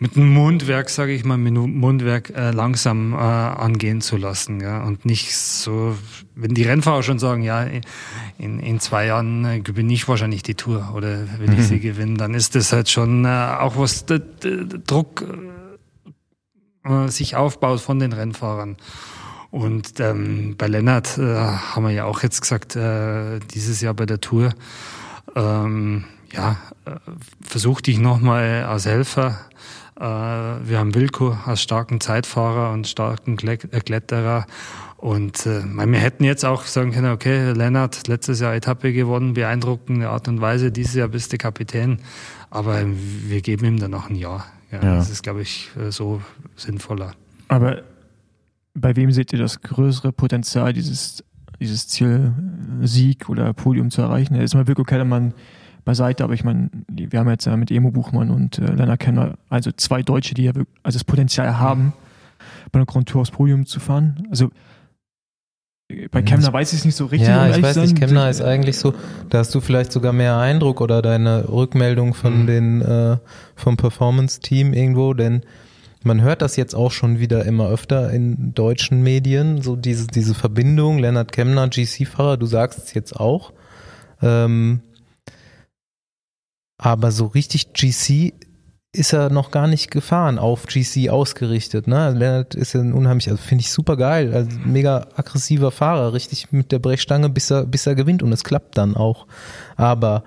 mit 0.00 0.16
einem 0.16 0.32
Mundwerk, 0.32 0.88
sage 0.88 1.12
ich 1.12 1.24
mal, 1.26 1.36
mit 1.36 1.54
einem 1.56 1.78
Mundwerk 1.78 2.30
äh, 2.30 2.52
langsam 2.52 3.12
äh, 3.12 3.16
angehen 3.16 4.00
zu 4.00 4.16
lassen. 4.16 4.58
Ja? 4.60 4.82
Und 4.82 5.04
nicht 5.04 5.36
so, 5.36 5.94
wenn 6.34 6.54
die 6.54 6.62
Rennfahrer 6.62 7.02
schon 7.02 7.18
sagen, 7.18 7.42
ja, 7.42 7.66
in, 8.38 8.60
in 8.60 8.80
zwei 8.80 9.06
Jahren 9.06 9.44
äh, 9.44 9.60
gewinne 9.60 9.92
ich 9.92 10.08
wahrscheinlich 10.08 10.42
die 10.42 10.54
Tour 10.54 10.92
oder 10.94 11.38
will 11.38 11.52
ich 11.52 11.66
sie 11.66 11.80
gewinnen, 11.80 12.16
dann 12.16 12.32
ist 12.32 12.54
das 12.54 12.72
halt 12.72 12.88
schon 12.88 13.26
äh, 13.26 13.28
auch 13.28 13.76
was 13.76 14.06
der, 14.06 14.20
der 14.20 14.64
Druck 14.78 15.22
äh, 16.84 17.08
sich 17.08 17.36
aufbaut 17.36 17.80
von 17.80 17.98
den 17.98 18.14
Rennfahrern. 18.14 18.78
Und 19.50 20.00
ähm, 20.00 20.54
bei 20.56 20.66
Lennart 20.66 21.18
äh, 21.18 21.34
haben 21.34 21.84
wir 21.84 21.90
ja 21.90 22.06
auch 22.06 22.22
jetzt 22.22 22.40
gesagt, 22.40 22.74
äh, 22.74 23.38
dieses 23.52 23.82
Jahr 23.82 23.92
bei 23.92 24.06
der 24.06 24.20
Tour, 24.20 24.54
ähm, 25.36 26.04
ja, 26.32 26.56
äh, 26.86 26.92
versuch 27.42 27.82
dich 27.82 27.98
nochmal 27.98 28.64
als 28.64 28.86
Helfer. 28.86 29.38
Äh, 30.00 30.02
wir 30.02 30.78
haben 30.78 30.94
Wilko 30.94 31.36
als 31.44 31.60
starken 31.60 32.00
Zeitfahrer 32.00 32.72
und 32.72 32.88
starken 32.88 33.36
äh, 33.46 33.56
Kletterer. 33.56 34.46
Und 34.96 35.46
äh, 35.46 35.62
wir 35.64 35.98
hätten 35.98 36.24
jetzt 36.24 36.44
auch 36.44 36.64
sagen 36.64 36.92
können, 36.92 37.12
okay, 37.12 37.52
Lennart, 37.52 38.08
letztes 38.08 38.40
Jahr 38.40 38.54
Etappe 38.54 38.92
gewonnen, 38.92 39.34
beeindruckende 39.34 40.08
Art 40.08 40.26
und 40.28 40.40
Weise, 40.40 40.72
dieses 40.72 40.94
Jahr 40.94 41.08
bist 41.08 41.32
du 41.32 41.38
Kapitän. 41.38 41.98
Aber 42.48 42.82
wir 42.84 43.42
geben 43.42 43.66
ihm 43.66 43.78
dann 43.78 43.90
noch 43.90 44.08
ein 44.08 44.16
Jahr. 44.16 44.46
Ja, 44.72 44.82
Ja. 44.82 44.96
Das 44.96 45.10
ist, 45.10 45.22
glaube 45.22 45.42
ich, 45.42 45.70
äh, 45.78 45.90
so 45.90 46.22
sinnvoller. 46.56 47.12
Aber 47.48 47.82
bei 48.74 48.96
wem 48.96 49.12
seht 49.12 49.32
ihr 49.32 49.38
das 49.38 49.60
größere 49.60 50.12
Potenzial, 50.12 50.72
dieses, 50.72 51.24
dieses 51.58 51.88
Ziel 51.88 52.32
Sieg 52.82 53.28
oder 53.28 53.52
Podium 53.52 53.90
zu 53.90 54.00
erreichen? 54.00 54.34
Jetzt 54.34 54.54
mal 54.54 54.66
Wilko 54.66 54.84
Kellermann 54.84 55.34
beiseite, 55.84 56.24
aber 56.24 56.34
ich 56.34 56.44
meine, 56.44 56.70
wir 56.88 57.18
haben 57.18 57.28
jetzt 57.28 57.46
ja 57.46 57.56
mit 57.56 57.70
Emo 57.70 57.90
Buchmann 57.90 58.30
und 58.30 58.58
äh, 58.58 58.72
Lennart 58.72 59.00
Kenner, 59.00 59.34
also 59.48 59.70
zwei 59.72 60.02
Deutsche, 60.02 60.34
die 60.34 60.44
ja 60.44 60.54
wirklich, 60.54 60.76
also 60.82 60.96
das 60.98 61.04
Potenzial 61.04 61.58
haben, 61.58 61.92
bei 62.72 62.78
einer 62.78 62.86
Grand 62.86 63.08
Tour 63.08 63.22
aufs 63.22 63.30
Podium 63.30 63.66
zu 63.66 63.80
fahren. 63.80 64.26
Also 64.30 64.50
äh, 65.88 66.08
bei 66.08 66.22
Kemner 66.22 66.52
weiß 66.52 66.72
ich 66.72 66.80
es 66.80 66.84
nicht 66.84 66.96
so 66.96 67.06
richtig. 67.06 67.28
ja, 67.28 67.48
ich 67.54 67.62
weiß 67.62 67.76
nicht. 67.76 67.96
Kemner 67.96 68.30
ist 68.30 68.40
eigentlich 68.42 68.78
so, 68.78 68.94
da 69.28 69.38
hast 69.38 69.54
du 69.54 69.60
vielleicht 69.60 69.92
sogar 69.92 70.12
mehr 70.12 70.36
Eindruck 70.38 70.80
oder 70.80 71.02
deine 71.02 71.48
Rückmeldung 71.48 72.14
von 72.14 72.42
Mhm. 72.42 72.46
den 72.46 72.82
äh, 72.82 73.16
vom 73.56 73.76
Performance-Team 73.76 74.72
irgendwo, 74.72 75.14
denn 75.14 75.42
man 76.02 76.22
hört 76.22 76.40
das 76.40 76.56
jetzt 76.56 76.74
auch 76.74 76.92
schon 76.92 77.18
wieder 77.18 77.44
immer 77.44 77.68
öfter 77.68 78.10
in 78.10 78.54
deutschen 78.54 79.02
Medien, 79.02 79.60
so 79.60 79.76
diese, 79.76 80.06
diese 80.06 80.34
Verbindung, 80.34 80.98
Lennart 80.98 81.30
Kemner, 81.32 81.68
GC-Fahrer, 81.68 82.36
du 82.38 82.46
sagst 82.46 82.78
es 82.78 82.94
jetzt 82.94 83.14
auch. 83.18 83.52
Ähm, 84.22 84.80
aber 86.82 87.12
so 87.12 87.26
richtig 87.26 87.74
GC 87.74 88.32
ist 88.92 89.12
er 89.12 89.30
noch 89.30 89.50
gar 89.50 89.66
nicht 89.68 89.90
gefahren, 89.90 90.38
auf 90.38 90.66
GC 90.66 91.10
ausgerichtet. 91.10 91.86
Ne? 91.86 91.98
Also 91.98 92.18
Lennart 92.18 92.54
ist 92.54 92.72
ja 92.72 92.80
ein 92.80 92.94
unheimlich, 92.94 93.28
also 93.28 93.40
finde 93.40 93.62
ich 93.62 93.70
super 93.70 93.96
geil, 93.96 94.32
also 94.34 94.50
mega 94.64 95.06
aggressiver 95.14 95.70
Fahrer, 95.70 96.14
richtig 96.14 96.50
mit 96.52 96.72
der 96.72 96.78
Brechstange, 96.78 97.28
bis 97.28 97.50
er, 97.50 97.66
bis 97.66 97.86
er 97.86 97.94
gewinnt 97.94 98.22
und 98.22 98.32
es 98.32 98.44
klappt 98.44 98.78
dann 98.78 98.96
auch. 98.96 99.26
Aber 99.76 100.24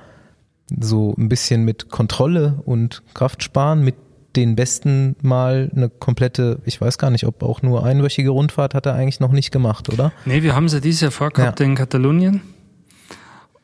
so 0.79 1.15
ein 1.17 1.27
bisschen 1.27 1.65
mit 1.65 1.89
Kontrolle 1.89 2.61
und 2.65 3.01
Kraft 3.15 3.43
sparen, 3.43 3.83
mit 3.83 3.95
den 4.35 4.55
Besten 4.55 5.15
mal 5.21 5.71
eine 5.75 5.89
komplette, 5.89 6.61
ich 6.65 6.79
weiß 6.79 6.99
gar 6.99 7.09
nicht, 7.09 7.25
ob 7.25 7.41
auch 7.41 7.63
nur 7.63 7.83
einwöchige 7.83 8.29
Rundfahrt 8.29 8.75
hat 8.75 8.85
er 8.85 8.93
eigentlich 8.93 9.19
noch 9.19 9.31
nicht 9.31 9.51
gemacht, 9.51 9.91
oder? 9.91 10.11
Nee, 10.25 10.43
wir 10.43 10.55
haben 10.55 10.69
sie 10.69 10.81
dieses 10.81 11.01
Jahr 11.01 11.11
vorgehabt 11.11 11.59
in 11.59 11.75
Katalonien. 11.75 12.41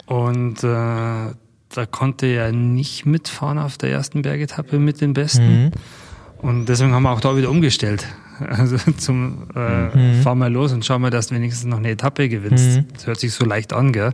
Und 0.08 0.64
äh, 0.64 1.34
da 1.70 1.86
konnte 1.86 2.26
er 2.26 2.52
nicht 2.52 3.06
mitfahren 3.06 3.60
auf 3.60 3.78
der 3.78 3.92
ersten 3.92 4.22
Bergetappe 4.22 4.80
mit 4.80 5.02
den 5.02 5.14
Besten. 5.14 5.66
Mhm. 5.66 5.72
Und 6.40 6.66
deswegen 6.68 6.94
haben 6.94 7.04
wir 7.04 7.12
auch 7.12 7.22
da 7.22 7.36
wieder 7.38 7.50
umgestellt. 7.50 8.08
Also 8.48 8.78
zum 8.98 9.48
äh, 9.56 9.98
mhm. 9.98 10.22
fahr 10.22 10.36
mal 10.36 10.52
los 10.52 10.74
und 10.74 10.86
schau 10.86 11.00
mal, 11.00 11.10
dass 11.10 11.28
du 11.28 11.36
wenigstens 11.36 11.66
noch 11.66 11.78
eine 11.78 11.90
Etappe 11.90 12.30
gewinnst. 12.30 12.78
Mhm. 12.78 12.86
Das 12.94 13.08
hört 13.08 13.20
sich 13.20 13.34
so 13.34 13.46
leicht 13.46 13.74
an, 13.74 13.92
gell? 13.92 14.12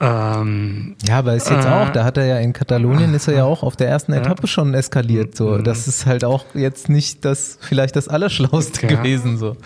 Ähm, 0.00 0.96
ja, 1.06 1.18
aber 1.18 1.34
ist 1.34 1.50
jetzt 1.50 1.66
äh, 1.66 1.70
auch, 1.70 1.90
da 1.90 2.04
hat 2.04 2.16
er 2.16 2.26
ja 2.26 2.38
in 2.38 2.52
Katalonien 2.52 3.14
ist 3.14 3.28
er 3.28 3.34
ja 3.34 3.44
auch 3.44 3.62
auf 3.62 3.76
der 3.76 3.88
ersten 3.88 4.12
Etappe 4.12 4.46
schon 4.46 4.74
eskaliert. 4.74 5.36
So, 5.36 5.50
mhm. 5.50 5.64
das 5.64 5.88
ist 5.88 6.06
halt 6.06 6.24
auch 6.24 6.44
jetzt 6.54 6.88
nicht 6.88 7.24
das 7.24 7.58
vielleicht 7.60 7.96
das 7.96 8.08
Allerschlauste 8.08 8.86
ja. 8.86 8.96
gewesen. 8.96 9.36
So. 9.36 9.56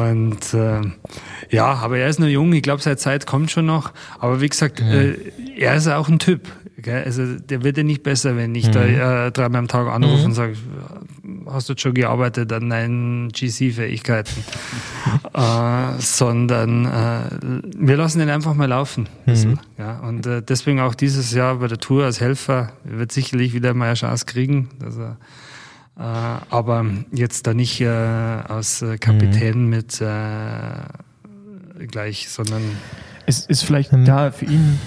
Und 0.00 0.54
äh, 0.54 0.80
ja, 1.50 1.66
aber 1.74 1.98
er 1.98 2.08
ist 2.08 2.20
nur 2.20 2.28
jung. 2.28 2.52
Ich 2.52 2.62
glaube, 2.62 2.82
seine 2.82 2.96
Zeit 2.96 3.26
kommt 3.26 3.50
schon 3.50 3.66
noch. 3.66 3.92
Aber 4.18 4.40
wie 4.40 4.48
gesagt, 4.48 4.80
äh, 4.80 5.14
er 5.56 5.74
ist 5.76 5.88
auch 5.88 6.08
ein 6.08 6.18
Typ. 6.18 6.48
Gell? 6.78 7.02
Also 7.04 7.24
der 7.36 7.62
wird 7.62 7.78
ja 7.78 7.82
nicht 7.82 8.02
besser, 8.02 8.36
wenn 8.36 8.54
ich 8.54 8.68
mhm. 8.68 8.72
da 8.72 9.26
äh, 9.26 9.32
dreimal 9.32 9.60
am 9.60 9.68
Tag 9.68 9.88
anrufe 9.88 10.18
mhm. 10.18 10.24
und 10.26 10.34
sage, 10.34 10.56
hast 11.50 11.68
du 11.68 11.74
schon 11.76 11.94
gearbeitet 11.94 12.52
an 12.52 12.70
deinen 12.70 13.28
GC-Fähigkeiten? 13.30 14.44
äh, 15.34 15.98
sondern 15.98 16.86
äh, 16.86 17.20
wir 17.76 17.96
lassen 17.96 18.20
ihn 18.20 18.30
einfach 18.30 18.54
mal 18.54 18.68
laufen. 18.68 19.08
Mhm. 19.26 19.58
Ja? 19.78 19.98
Und 20.00 20.26
äh, 20.26 20.42
deswegen 20.42 20.80
auch 20.80 20.94
dieses 20.94 21.32
Jahr 21.32 21.56
bei 21.56 21.68
der 21.68 21.78
Tour 21.78 22.04
als 22.04 22.20
Helfer 22.20 22.72
er 22.84 22.98
wird 22.98 23.12
sicherlich 23.12 23.52
wieder 23.52 23.74
mal 23.74 23.86
eine 23.86 23.94
Chance 23.94 24.26
kriegen. 24.26 24.68
Dass 24.78 24.96
er, 24.96 25.16
äh, 25.98 26.40
aber 26.50 26.86
jetzt 27.12 27.46
da 27.46 27.54
nicht 27.54 27.80
äh, 27.80 27.86
als 27.86 28.82
äh, 28.82 28.98
Kapitän 28.98 29.64
mhm. 29.64 29.70
mit 29.70 30.02
gleich, 31.88 32.28
sondern 32.30 32.62
es 33.26 33.44
ist 33.46 33.62
vielleicht 33.62 33.92
mhm. 33.92 34.04
da 34.04 34.30
für 34.30 34.46
ihn 34.46 34.78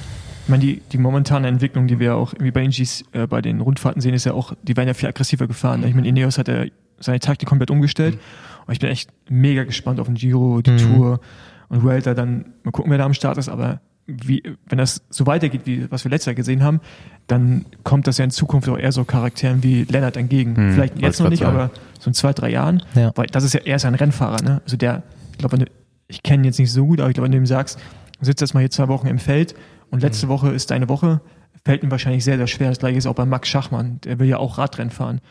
ich 0.49 0.51
meine, 0.51 0.63
die, 0.63 0.81
die 0.91 0.97
momentane 0.97 1.47
Entwicklung, 1.47 1.85
die 1.85 1.99
wir 1.99 2.15
auch 2.15 2.33
irgendwie 2.33 2.49
bei 2.49 2.63
Ingis 2.63 3.05
äh, 3.11 3.27
bei 3.27 3.39
den 3.39 3.61
Rundfahrten 3.61 4.01
sehen, 4.01 4.15
ist 4.15 4.25
ja 4.25 4.33
auch, 4.33 4.53
die 4.63 4.75
werden 4.75 4.87
ja 4.87 4.95
viel 4.95 5.07
aggressiver 5.07 5.45
gefahren. 5.45 5.83
Ich 5.87 5.93
meine, 5.93 6.07
Ineos 6.07 6.39
hat 6.39 6.47
ja 6.47 6.65
seine 6.97 7.19
Taktik 7.19 7.47
komplett 7.47 7.69
umgestellt. 7.69 8.15
Mhm. 8.15 8.19
Und 8.65 8.73
ich 8.73 8.79
bin 8.79 8.89
echt 8.89 9.11
mega 9.29 9.63
gespannt 9.63 9.99
auf 9.99 10.07
den 10.07 10.15
Giro, 10.15 10.63
die 10.63 10.71
mhm. 10.71 10.77
Tour 10.77 11.19
und 11.67 11.83
Vuelta. 11.83 12.15
Dann 12.15 12.45
mal 12.63 12.71
gucken, 12.71 12.89
wer 12.89 12.97
da 12.97 13.05
am 13.05 13.13
Start 13.13 13.37
ist. 13.37 13.47
Aber 13.47 13.79
wie, 14.07 14.41
wenn 14.67 14.79
das 14.79 15.03
so 15.11 15.27
weitergeht, 15.27 15.61
wie 15.65 15.85
was 15.91 16.03
wir 16.03 16.09
letztes 16.09 16.25
Jahr 16.25 16.35
gesehen 16.35 16.63
haben, 16.63 16.79
dann 17.27 17.65
kommt 17.83 18.07
das 18.07 18.17
ja 18.17 18.25
in 18.25 18.31
Zukunft 18.31 18.67
auch 18.69 18.77
eher 18.79 18.91
so 18.91 19.03
Charakteren 19.03 19.61
wie 19.61 19.83
Lennart 19.83 20.17
entgegen. 20.17 20.53
Mhm, 20.53 20.73
Vielleicht 20.73 20.99
jetzt 20.99 21.19
noch 21.19 21.29
nicht, 21.29 21.43
sein. 21.43 21.49
aber 21.49 21.69
so 21.99 22.09
in 22.09 22.15
zwei, 22.15 22.33
drei 22.33 22.49
Jahren. 22.49 22.81
Ja. 22.95 23.11
Weil 23.13 23.27
das 23.27 23.43
ist 23.43 23.53
ja, 23.53 23.59
er 23.65 23.75
ist 23.75 23.85
ein 23.85 23.93
Rennfahrer, 23.93 24.41
ne? 24.41 24.61
Also 24.63 24.77
der, 24.77 25.03
ich 25.33 25.37
glaube, 25.37 25.63
ich 26.07 26.23
kenne 26.23 26.41
ihn 26.41 26.45
jetzt 26.45 26.57
nicht 26.57 26.71
so 26.71 26.87
gut, 26.87 26.99
aber 27.01 27.09
ich 27.09 27.13
glaube, 27.13 27.25
wenn 27.25 27.33
du 27.33 27.37
ihm 27.37 27.45
sagst, 27.45 27.77
sitzt 28.19 28.41
jetzt 28.41 28.55
mal 28.55 28.61
hier 28.61 28.71
zwei 28.71 28.87
Wochen 28.87 29.05
im 29.05 29.19
Feld 29.19 29.53
und 29.91 30.01
letzte 30.01 30.27
mhm. 30.27 30.31
Woche 30.31 30.49
ist 30.49 30.71
deine 30.71 30.89
Woche, 30.89 31.21
fällt 31.65 31.83
ihm 31.83 31.91
wahrscheinlich 31.91 32.23
sehr, 32.23 32.37
sehr 32.37 32.47
schwer. 32.47 32.69
Das 32.69 32.79
gleiche 32.79 32.97
ist 32.97 33.05
auch 33.05 33.15
bei 33.15 33.25
Max 33.25 33.47
Schachmann. 33.49 33.99
Der 34.03 34.19
will 34.19 34.27
ja 34.27 34.37
auch 34.37 34.57
Radrennen 34.57 34.91
fahren. 34.91 35.21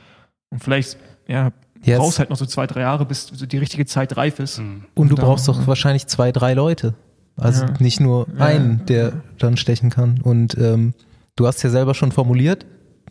Und 0.51 0.63
vielleicht, 0.63 0.97
ja, 1.27 1.53
Jetzt. 1.83 1.99
brauchst 1.99 2.19
halt 2.19 2.31
noch 2.31 2.37
so 2.37 2.47
zwei, 2.47 2.67
drei 2.67 2.81
Jahre, 2.81 3.05
bis 3.05 3.27
so 3.27 3.47
die 3.47 3.59
richtige 3.59 3.87
Zeit 3.87 4.17
reif 4.17 4.39
ist. 4.39 4.59
Mhm. 4.59 4.85
Und 4.95 5.11
du 5.11 5.15
da, 5.15 5.23
brauchst 5.23 5.49
doch 5.49 5.61
ja. 5.61 5.67
wahrscheinlich 5.67 6.07
zwei, 6.07 6.33
drei 6.33 6.55
Leute. 6.55 6.95
Also 7.37 7.67
ja. 7.67 7.75
nicht 7.79 8.01
nur 8.01 8.27
einen, 8.39 8.85
der 8.87 9.23
dann 9.39 9.57
stechen 9.57 9.91
kann. 9.91 10.21
Und 10.21 10.59
ähm, 10.59 10.95
du 11.37 11.47
hast 11.47 11.63
ja 11.63 11.71
selber 11.71 11.95
schon 11.95 12.11
formuliert, 12.11 12.67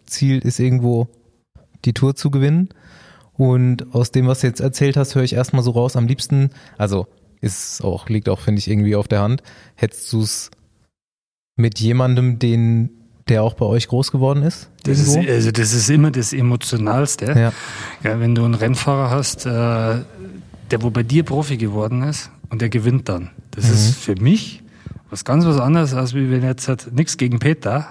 Ziel 0.06 0.39
ist 0.39 0.60
irgendwo 0.60 1.08
die 1.86 1.93
Tour 1.93 2.16
zu 2.16 2.30
gewinnen. 2.30 2.70
Und 3.34 3.93
aus 3.93 4.12
dem, 4.12 4.28
was 4.28 4.41
du 4.41 4.48
jetzt 4.48 4.60
erzählt 4.60 4.98
hast, 4.98 5.16
höre 5.16 5.24
ich 5.24 5.34
erstmal 5.34 5.64
so 5.64 5.72
raus, 5.72 5.95
am 5.95 6.08
liebsten, 6.08 6.50
also 6.78 7.08
ist 7.39 7.84
auch, 7.84 8.10
liegt 8.10 8.30
auch, 8.30 8.39
finde 8.39 8.60
ich, 8.60 8.70
irgendwie 8.70 8.95
auf 8.95 9.08
der 9.08 9.22
Hand, 9.22 9.43
hättest 9.76 10.12
du 10.12 10.22
es 10.22 10.50
mit 11.58 11.80
jemandem, 11.80 12.39
den, 12.39 12.89
der 13.28 13.43
auch 13.43 13.55
bei 13.55 13.66
euch 13.66 13.89
groß 13.89 14.12
geworden 14.12 14.43
ist? 14.43 14.70
Das 14.84 14.99
ist 14.99 15.18
also 15.18 15.51
das 15.51 15.74
ist 15.74 15.89
immer 15.89 16.12
das 16.12 16.32
Emotionalste. 16.32 17.26
Ja. 17.26 17.53
ja 18.10 18.20
wenn 18.20 18.36
du 18.36 18.45
einen 18.45 18.53
Rennfahrer 18.53 19.10
hast, 19.10 19.45
äh, 19.45 19.49
der 19.49 20.82
wo 20.82 20.89
bei 20.89 21.03
dir 21.03 21.24
Profi 21.24 21.58
geworden 21.58 22.03
ist 22.03 22.32
und 22.49 22.62
der 22.62 22.70
gewinnt 22.70 23.10
dann. 23.10 23.32
Das 23.51 23.66
mhm. 23.66 23.74
ist 23.74 23.97
für 23.97 24.16
mich 24.16 24.64
was 25.10 25.26
ganz 25.26 25.45
was 25.45 25.60
anderes, 25.60 25.93
als 25.93 26.14
wie 26.14 26.32
wenn 26.32 26.43
jetzt 26.43 26.68
halt 26.68 26.93
nichts 26.93 27.18
gegen 27.18 27.39
Peter, 27.39 27.88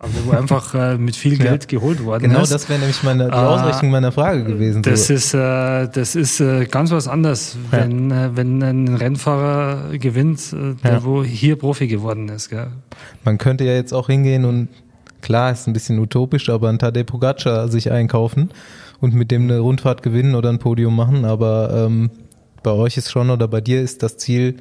aber 0.00 0.12
wo 0.26 0.30
einfach 0.30 0.74
äh, 0.74 0.96
mit 0.96 1.16
viel 1.16 1.36
Geld 1.38 1.64
ja. 1.64 1.78
geholt 1.78 2.04
worden 2.04 2.22
genau, 2.22 2.42
ist. 2.42 2.48
Genau, 2.48 2.54
das 2.54 2.68
wäre 2.68 2.78
nämlich 2.78 3.02
meine, 3.02 3.26
die 3.26 3.32
ah, 3.32 3.54
Ausrichtung 3.54 3.90
meiner 3.90 4.12
Frage 4.12 4.44
gewesen. 4.44 4.82
Das 4.82 5.08
so. 5.08 5.14
ist, 5.14 5.34
äh, 5.34 5.88
das 5.88 6.14
ist 6.14 6.40
äh, 6.40 6.66
ganz 6.66 6.92
was 6.92 7.08
anderes, 7.08 7.56
ja. 7.72 7.80
wenn, 7.80 8.10
äh, 8.12 8.30
wenn 8.36 8.62
ein 8.62 8.88
Rennfahrer 8.94 9.98
gewinnt, 9.98 10.40
äh, 10.52 10.74
der 10.84 10.92
ja. 10.92 11.04
wo 11.04 11.24
hier 11.24 11.56
Profi 11.56 11.88
geworden 11.88 12.28
ist. 12.28 12.48
Gell? 12.48 12.68
Man 13.24 13.38
könnte 13.38 13.64
ja 13.64 13.72
jetzt 13.72 13.92
auch 13.92 14.06
hingehen 14.06 14.44
und 14.44 14.68
klar, 15.20 15.50
ist 15.50 15.66
ein 15.66 15.72
bisschen 15.72 15.98
utopisch, 15.98 16.48
aber 16.48 16.68
ein 16.68 16.78
Tadej 16.78 17.02
Pogacar 17.02 17.68
sich 17.68 17.90
einkaufen 17.90 18.50
und 19.00 19.14
mit 19.14 19.32
dem 19.32 19.42
eine 19.42 19.58
Rundfahrt 19.58 20.04
gewinnen 20.04 20.36
oder 20.36 20.48
ein 20.48 20.60
Podium 20.60 20.94
machen. 20.94 21.24
Aber 21.24 21.70
ähm, 21.74 22.10
bei 22.62 22.70
euch 22.70 22.96
ist 22.96 23.10
schon 23.10 23.30
oder 23.30 23.48
bei 23.48 23.60
dir 23.60 23.82
ist 23.82 24.04
das 24.04 24.16
Ziel, 24.16 24.58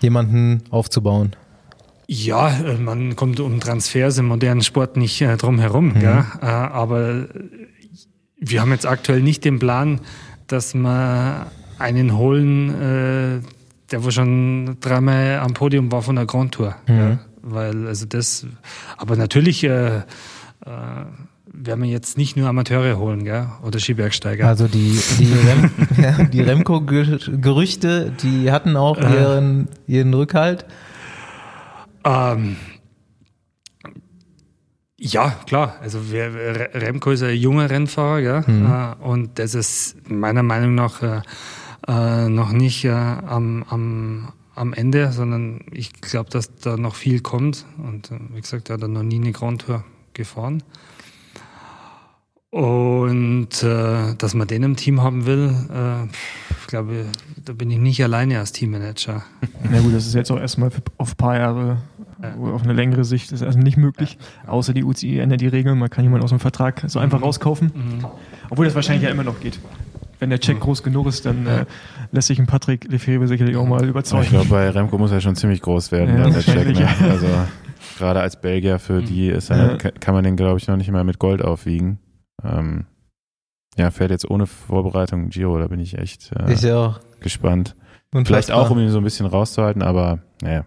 jemanden 0.00 0.64
aufzubauen. 0.70 1.36
Ja, 2.06 2.50
äh, 2.50 2.76
man 2.78 3.16
kommt 3.16 3.40
um 3.40 3.60
Transfers 3.60 4.18
im 4.18 4.26
modernen 4.26 4.62
Sport 4.62 4.96
nicht 4.96 5.20
äh, 5.20 5.36
drum 5.36 5.58
herum. 5.58 5.94
Mhm. 5.94 6.02
Äh, 6.02 6.46
aber 6.46 7.28
wir 8.38 8.60
haben 8.60 8.72
jetzt 8.72 8.86
aktuell 8.86 9.22
nicht 9.22 9.44
den 9.44 9.58
Plan, 9.58 10.00
dass 10.46 10.74
wir 10.74 11.46
einen 11.78 12.16
holen, 12.16 12.70
äh, 12.70 13.40
der 13.90 14.04
wo 14.04 14.10
schon 14.10 14.76
dreimal 14.80 15.38
am 15.38 15.54
Podium 15.54 15.90
war 15.90 16.02
von 16.02 16.16
der 16.16 16.26
Grand 16.26 16.52
Tour. 16.52 16.76
Mhm. 16.86 16.98
Ja? 16.98 17.18
Weil 17.42 17.86
also 17.86 18.06
das, 18.06 18.46
aber 18.96 19.16
natürlich 19.16 19.64
äh, 19.64 19.98
äh, 19.98 20.00
werden 21.56 21.84
wir 21.84 21.90
jetzt 21.90 22.18
nicht 22.18 22.36
nur 22.36 22.48
Amateure 22.48 22.98
holen, 22.98 23.24
gell? 23.24 23.46
Oder 23.62 23.78
Skibergsteiger. 23.78 24.48
Also 24.48 24.66
die, 24.66 24.98
die, 25.18 25.32
Rem, 25.32 25.70
ja, 26.02 26.24
die 26.32 26.40
Remco-Gerüchte, 26.40 28.12
die 28.22 28.50
hatten 28.50 28.76
auch 28.76 28.98
ihren, 28.98 29.68
ihren 29.86 30.12
Rückhalt. 30.14 30.64
Ähm, 32.04 32.56
ja, 34.96 35.30
klar. 35.46 35.76
Also 35.82 36.10
wir, 36.10 36.70
Remco 36.72 37.10
ist 37.10 37.22
ein 37.22 37.36
junger 37.36 37.68
Rennfahrer, 37.68 38.18
ja, 38.20 38.44
mhm. 38.46 38.66
Äh, 38.66 39.04
und 39.04 39.38
das 39.38 39.54
ist 39.54 40.10
meiner 40.10 40.42
Meinung 40.42 40.74
nach 40.74 41.02
äh, 41.02 41.22
äh, 41.86 42.28
noch 42.28 42.52
nicht 42.52 42.84
äh, 42.84 42.90
am, 42.90 43.64
am, 43.68 44.32
am 44.54 44.72
Ende, 44.72 45.12
sondern 45.12 45.60
ich 45.72 45.92
glaube, 46.00 46.30
dass 46.30 46.54
da 46.56 46.76
noch 46.76 46.94
viel 46.94 47.20
kommt. 47.20 47.66
Und 47.78 48.10
äh, 48.10 48.18
wie 48.32 48.40
gesagt, 48.40 48.70
er 48.70 48.78
hat 48.78 48.88
noch 48.88 49.02
nie 49.02 49.16
eine 49.16 49.32
Grand 49.32 49.62
Tour 49.62 49.84
gefahren. 50.14 50.62
Und 52.50 53.64
äh, 53.64 54.14
dass 54.16 54.34
man 54.34 54.46
den 54.46 54.62
im 54.62 54.76
Team 54.76 55.02
haben 55.02 55.26
will, 55.26 55.52
äh, 55.74 56.04
ich 56.60 56.68
glaube, 56.68 57.06
da 57.44 57.52
bin 57.52 57.68
ich 57.68 57.78
nicht 57.78 58.02
alleine 58.02 58.38
als 58.38 58.52
Teammanager. 58.52 59.24
Na 59.70 59.80
gut, 59.80 59.92
das 59.92 60.06
ist 60.06 60.14
jetzt 60.14 60.30
auch 60.30 60.38
erstmal 60.38 60.70
auf 60.96 61.12
ein 61.12 61.16
paar 61.16 61.36
Jahre, 61.36 61.82
ja. 62.24 62.52
auf 62.52 62.62
eine 62.62 62.72
längere 62.72 63.04
Sicht 63.04 63.32
ist 63.32 63.42
also 63.42 63.58
nicht 63.58 63.76
möglich. 63.76 64.18
Ja. 64.44 64.52
Außer 64.52 64.72
die 64.72 64.84
UCI 64.84 65.18
ändert 65.18 65.40
die 65.40 65.48
Regeln, 65.48 65.78
man 65.78 65.90
kann 65.90 66.04
jemanden 66.04 66.24
aus 66.24 66.30
dem 66.30 66.40
Vertrag 66.40 66.82
so 66.86 66.98
einfach 66.98 67.18
mhm. 67.18 67.24
rauskaufen. 67.24 67.72
Mhm. 67.74 68.06
Obwohl 68.50 68.64
das 68.64 68.74
wahrscheinlich 68.74 69.04
ja 69.04 69.10
immer 69.10 69.24
noch 69.24 69.40
geht. 69.40 69.58
Wenn 70.18 70.30
der 70.30 70.38
Check 70.38 70.56
mhm. 70.56 70.60
groß 70.60 70.82
genug 70.82 71.06
ist, 71.06 71.26
dann 71.26 71.46
äh, 71.46 71.64
lässt 72.12 72.28
sich 72.28 72.38
ein 72.38 72.46
Patrick 72.46 72.90
Lefebvre 72.90 73.26
sicherlich 73.26 73.56
auch 73.56 73.66
mal 73.66 73.84
überzeugen. 73.84 74.24
Ich 74.24 74.30
glaube, 74.30 74.48
bei 74.48 74.70
Remco 74.70 74.96
muss 74.96 75.10
er 75.10 75.20
schon 75.20 75.36
ziemlich 75.36 75.60
groß 75.60 75.92
werden, 75.92 76.16
ja, 76.16 76.30
der 76.30 76.40
Check. 76.40 76.68
Ne? 76.74 76.88
Also 77.10 77.26
gerade 77.98 78.20
als 78.20 78.40
Belgier, 78.40 78.78
für 78.78 79.00
mhm. 79.00 79.06
die 79.06 79.28
ist 79.28 79.50
er, 79.50 79.76
kann 79.78 80.14
man 80.14 80.24
den, 80.24 80.36
glaube 80.36 80.58
ich, 80.58 80.66
noch 80.66 80.76
nicht 80.76 80.90
mal 80.90 81.04
mit 81.04 81.18
Gold 81.18 81.42
aufwiegen. 81.42 81.98
Ähm, 82.42 82.86
ja, 83.76 83.90
fährt 83.90 84.10
jetzt 84.10 84.28
ohne 84.30 84.46
Vorbereitung 84.46 85.30
Giro, 85.30 85.58
da 85.58 85.66
bin 85.66 85.80
ich 85.80 85.98
echt 85.98 86.32
äh, 86.32 86.52
ich 86.52 86.70
auch. 86.70 87.00
gespannt. 87.20 87.74
Und 88.12 88.28
Vielleicht 88.28 88.52
auch, 88.52 88.70
um 88.70 88.78
ihn 88.78 88.90
so 88.90 88.98
ein 88.98 89.04
bisschen 89.04 89.26
rauszuhalten, 89.26 89.82
aber 89.82 90.20
naja. 90.40 90.64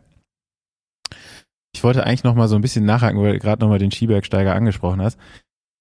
Ich 1.78 1.84
wollte 1.84 2.08
eigentlich 2.08 2.24
noch 2.24 2.34
mal 2.34 2.48
so 2.48 2.56
ein 2.56 2.62
bisschen 2.62 2.86
nachhaken, 2.86 3.22
weil 3.22 3.34
du 3.34 3.40
gerade 3.40 3.62
noch 3.62 3.70
mal 3.70 3.78
den 3.78 3.92
Skibergsteiger 3.92 4.56
angesprochen 4.56 5.00
hast. 5.00 5.20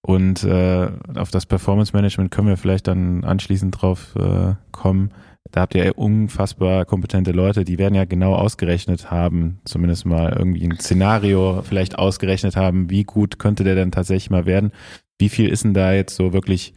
Und 0.02 0.44
äh, 0.44 0.90
auf 1.14 1.30
das 1.30 1.46
Performance 1.46 1.94
Management 1.96 2.30
können 2.30 2.48
wir 2.48 2.58
vielleicht 2.58 2.86
dann 2.86 3.24
anschließend 3.24 3.80
drauf 3.80 4.14
äh, 4.14 4.56
kommen. 4.72 5.12
Da 5.52 5.62
habt 5.62 5.74
ihr 5.74 5.96
unfassbar 5.96 6.84
kompetente 6.84 7.32
Leute, 7.32 7.64
die 7.64 7.78
werden 7.78 7.94
ja 7.94 8.04
genau 8.04 8.34
ausgerechnet 8.34 9.10
haben, 9.10 9.60
zumindest 9.64 10.04
mal 10.04 10.34
irgendwie 10.38 10.66
ein 10.66 10.78
Szenario 10.78 11.62
vielleicht 11.62 11.98
ausgerechnet 11.98 12.56
haben, 12.56 12.90
wie 12.90 13.04
gut 13.04 13.38
könnte 13.38 13.64
der 13.64 13.74
denn 13.74 13.90
tatsächlich 13.90 14.28
mal 14.28 14.44
werden. 14.44 14.72
Wie 15.18 15.30
viel 15.30 15.48
ist 15.48 15.64
denn 15.64 15.72
da 15.72 15.94
jetzt 15.94 16.14
so 16.14 16.34
wirklich 16.34 16.74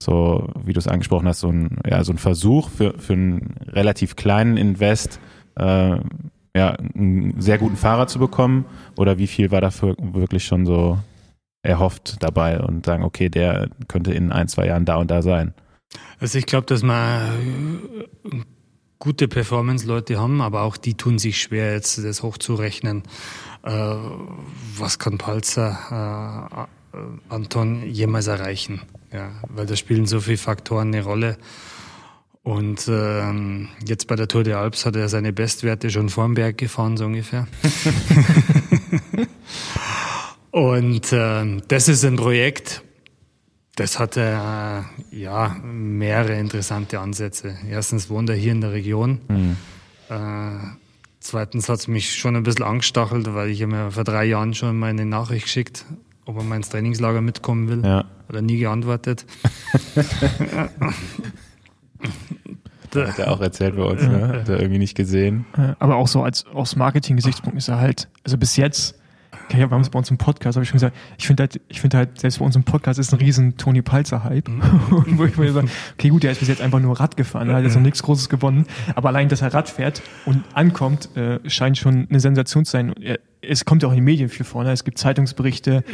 so, 0.00 0.48
wie 0.64 0.72
du 0.72 0.78
es 0.78 0.86
angesprochen 0.86 1.26
hast, 1.26 1.40
so 1.40 1.48
ein, 1.48 1.80
ja, 1.84 2.04
so 2.04 2.12
ein 2.12 2.18
Versuch 2.18 2.70
für, 2.70 2.96
für 2.96 3.14
einen 3.14 3.56
relativ 3.66 4.14
kleinen 4.14 4.56
Invest, 4.56 5.18
äh, 5.56 5.96
ja, 6.56 6.76
einen 6.94 7.40
sehr 7.40 7.58
guten 7.58 7.76
Fahrer 7.76 8.06
zu 8.06 8.18
bekommen? 8.18 8.64
Oder 8.96 9.18
wie 9.18 9.26
viel 9.26 9.50
war 9.50 9.60
dafür 9.60 9.96
wirklich 9.98 10.44
schon 10.44 10.66
so 10.66 10.98
erhofft 11.62 12.16
dabei 12.20 12.60
und 12.60 12.84
sagen, 12.86 13.04
okay, 13.04 13.28
der 13.28 13.68
könnte 13.88 14.12
in 14.12 14.32
ein, 14.32 14.48
zwei 14.48 14.66
Jahren 14.66 14.84
da 14.84 14.96
und 14.96 15.10
da 15.10 15.22
sein? 15.22 15.54
Also 16.18 16.38
ich 16.38 16.46
glaube, 16.46 16.66
dass 16.66 16.82
man 16.82 17.70
gute 18.98 19.28
Performance-Leute 19.28 20.18
haben, 20.18 20.40
aber 20.40 20.62
auch 20.62 20.76
die 20.76 20.94
tun 20.94 21.18
sich 21.18 21.40
schwer, 21.40 21.72
jetzt 21.72 22.02
das 22.04 22.22
hochzurechnen. 22.22 23.02
Äh, 23.62 23.94
was 24.76 24.98
kann 24.98 25.18
Palzer 25.18 26.48
äh, 26.50 26.66
äh, 26.92 26.98
Anton 27.28 27.82
jemals 27.88 28.26
erreichen. 28.26 28.82
Ja, 29.12 29.30
weil 29.48 29.66
da 29.66 29.76
spielen 29.76 30.06
so 30.06 30.20
viele 30.20 30.38
Faktoren 30.38 30.88
eine 30.88 31.04
Rolle. 31.04 31.36
Und 32.44 32.88
ähm, 32.88 33.68
jetzt 33.86 34.08
bei 34.08 34.16
der 34.16 34.26
Tour 34.26 34.42
de 34.42 34.54
Alps 34.54 34.84
hat 34.84 34.96
er 34.96 35.08
seine 35.08 35.32
Bestwerte 35.32 35.90
schon 35.90 36.08
vorm 36.08 36.34
Berg 36.34 36.58
gefahren, 36.58 36.96
so 36.96 37.04
ungefähr. 37.04 37.46
Und 40.50 41.12
äh, 41.12 41.60
das 41.68 41.88
ist 41.88 42.04
ein 42.04 42.16
Projekt, 42.16 42.82
das 43.76 43.98
hat 43.98 44.16
äh, 44.16 44.80
ja 45.12 45.56
mehrere 45.62 46.38
interessante 46.38 46.98
Ansätze. 46.98 47.56
Erstens 47.70 48.10
wohnt 48.10 48.28
er 48.28 48.36
hier 48.36 48.52
in 48.52 48.60
der 48.60 48.72
Region. 48.72 49.20
Mhm. 49.28 49.56
Äh, 50.10 50.58
zweitens 51.20 51.68
hat 51.68 51.78
es 51.78 51.88
mich 51.88 52.16
schon 52.16 52.36
ein 52.36 52.42
bisschen 52.42 52.64
angestachelt, 52.64 53.32
weil 53.34 53.50
ich 53.50 53.64
mir 53.64 53.92
vor 53.92 54.04
drei 54.04 54.24
Jahren 54.24 54.52
schon 54.52 54.78
mal 54.78 54.90
eine 54.90 55.06
Nachricht 55.06 55.44
geschickt, 55.44 55.86
ob 56.26 56.36
er 56.36 56.42
mal 56.42 56.56
ins 56.56 56.68
Trainingslager 56.68 57.20
mitkommen 57.20 57.68
will. 57.68 57.88
Ja. 57.88 58.04
Hat 58.28 58.34
er 58.34 58.42
nie 58.42 58.58
geantwortet. 58.58 59.24
Hat 62.94 63.18
er 63.18 63.30
auch 63.32 63.40
erzählt 63.40 63.74
bei 63.76 63.84
uns, 63.84 64.02
ne? 64.02 64.28
Hat 64.28 64.48
er 64.50 64.60
irgendwie 64.60 64.78
nicht 64.78 64.94
gesehen. 64.94 65.46
Aber 65.78 65.96
auch 65.96 66.08
so 66.08 66.22
als 66.22 66.44
aus 66.52 66.76
Marketing-Gesichtspunkt 66.76 67.56
ist 67.56 67.68
er 67.68 67.80
halt, 67.80 68.08
also 68.22 68.36
bis 68.36 68.56
jetzt 68.56 68.96
Okay, 69.52 69.58
wir 69.58 69.70
haben 69.70 69.82
es 69.82 69.90
bei 69.90 69.98
uns 69.98 70.10
im 70.10 70.18
Podcast, 70.18 70.56
habe 70.56 70.62
ich 70.62 70.70
schon 70.70 70.76
gesagt, 70.76 70.96
ich 71.18 71.26
finde 71.26 71.42
halt, 71.42 71.60
ich 71.68 71.80
finde 71.80 71.98
halt, 71.98 72.20
selbst 72.20 72.38
bei 72.38 72.44
uns 72.44 72.56
im 72.56 72.64
Podcast 72.64 72.98
ist 72.98 73.12
ein 73.12 73.18
riesen 73.18 73.56
Toni 73.56 73.82
Palzer-Hype. 73.82 74.48
Mhm. 74.48 74.62
wo 75.18 75.24
ich 75.24 75.36
mir 75.36 75.52
sage, 75.52 75.68
okay, 75.94 76.08
gut, 76.08 76.22
der 76.22 76.32
ist 76.32 76.38
bis 76.38 76.48
jetzt 76.48 76.62
einfach 76.62 76.80
nur 76.80 76.98
Rad 76.98 77.16
gefahren, 77.16 77.48
er 77.48 77.56
hat 77.56 77.64
jetzt 77.64 77.74
noch 77.74 77.82
nichts 77.82 78.02
Großes 78.02 78.28
gewonnen. 78.28 78.66
Aber 78.94 79.08
allein, 79.08 79.28
dass 79.28 79.42
er 79.42 79.52
Rad 79.52 79.68
fährt 79.68 80.02
und 80.26 80.42
ankommt, 80.54 81.14
äh, 81.16 81.38
scheint 81.50 81.76
schon 81.76 82.06
eine 82.08 82.20
Sensation 82.20 82.64
zu 82.64 82.72
sein. 82.72 82.94
Es 83.40 83.64
kommt 83.64 83.82
ja 83.82 83.88
auch 83.88 83.92
in 83.92 83.98
den 83.98 84.04
Medien 84.04 84.28
viel 84.28 84.46
vorne. 84.46 84.70
Es 84.70 84.84
gibt 84.84 84.98
Zeitungsberichte, 84.98 85.84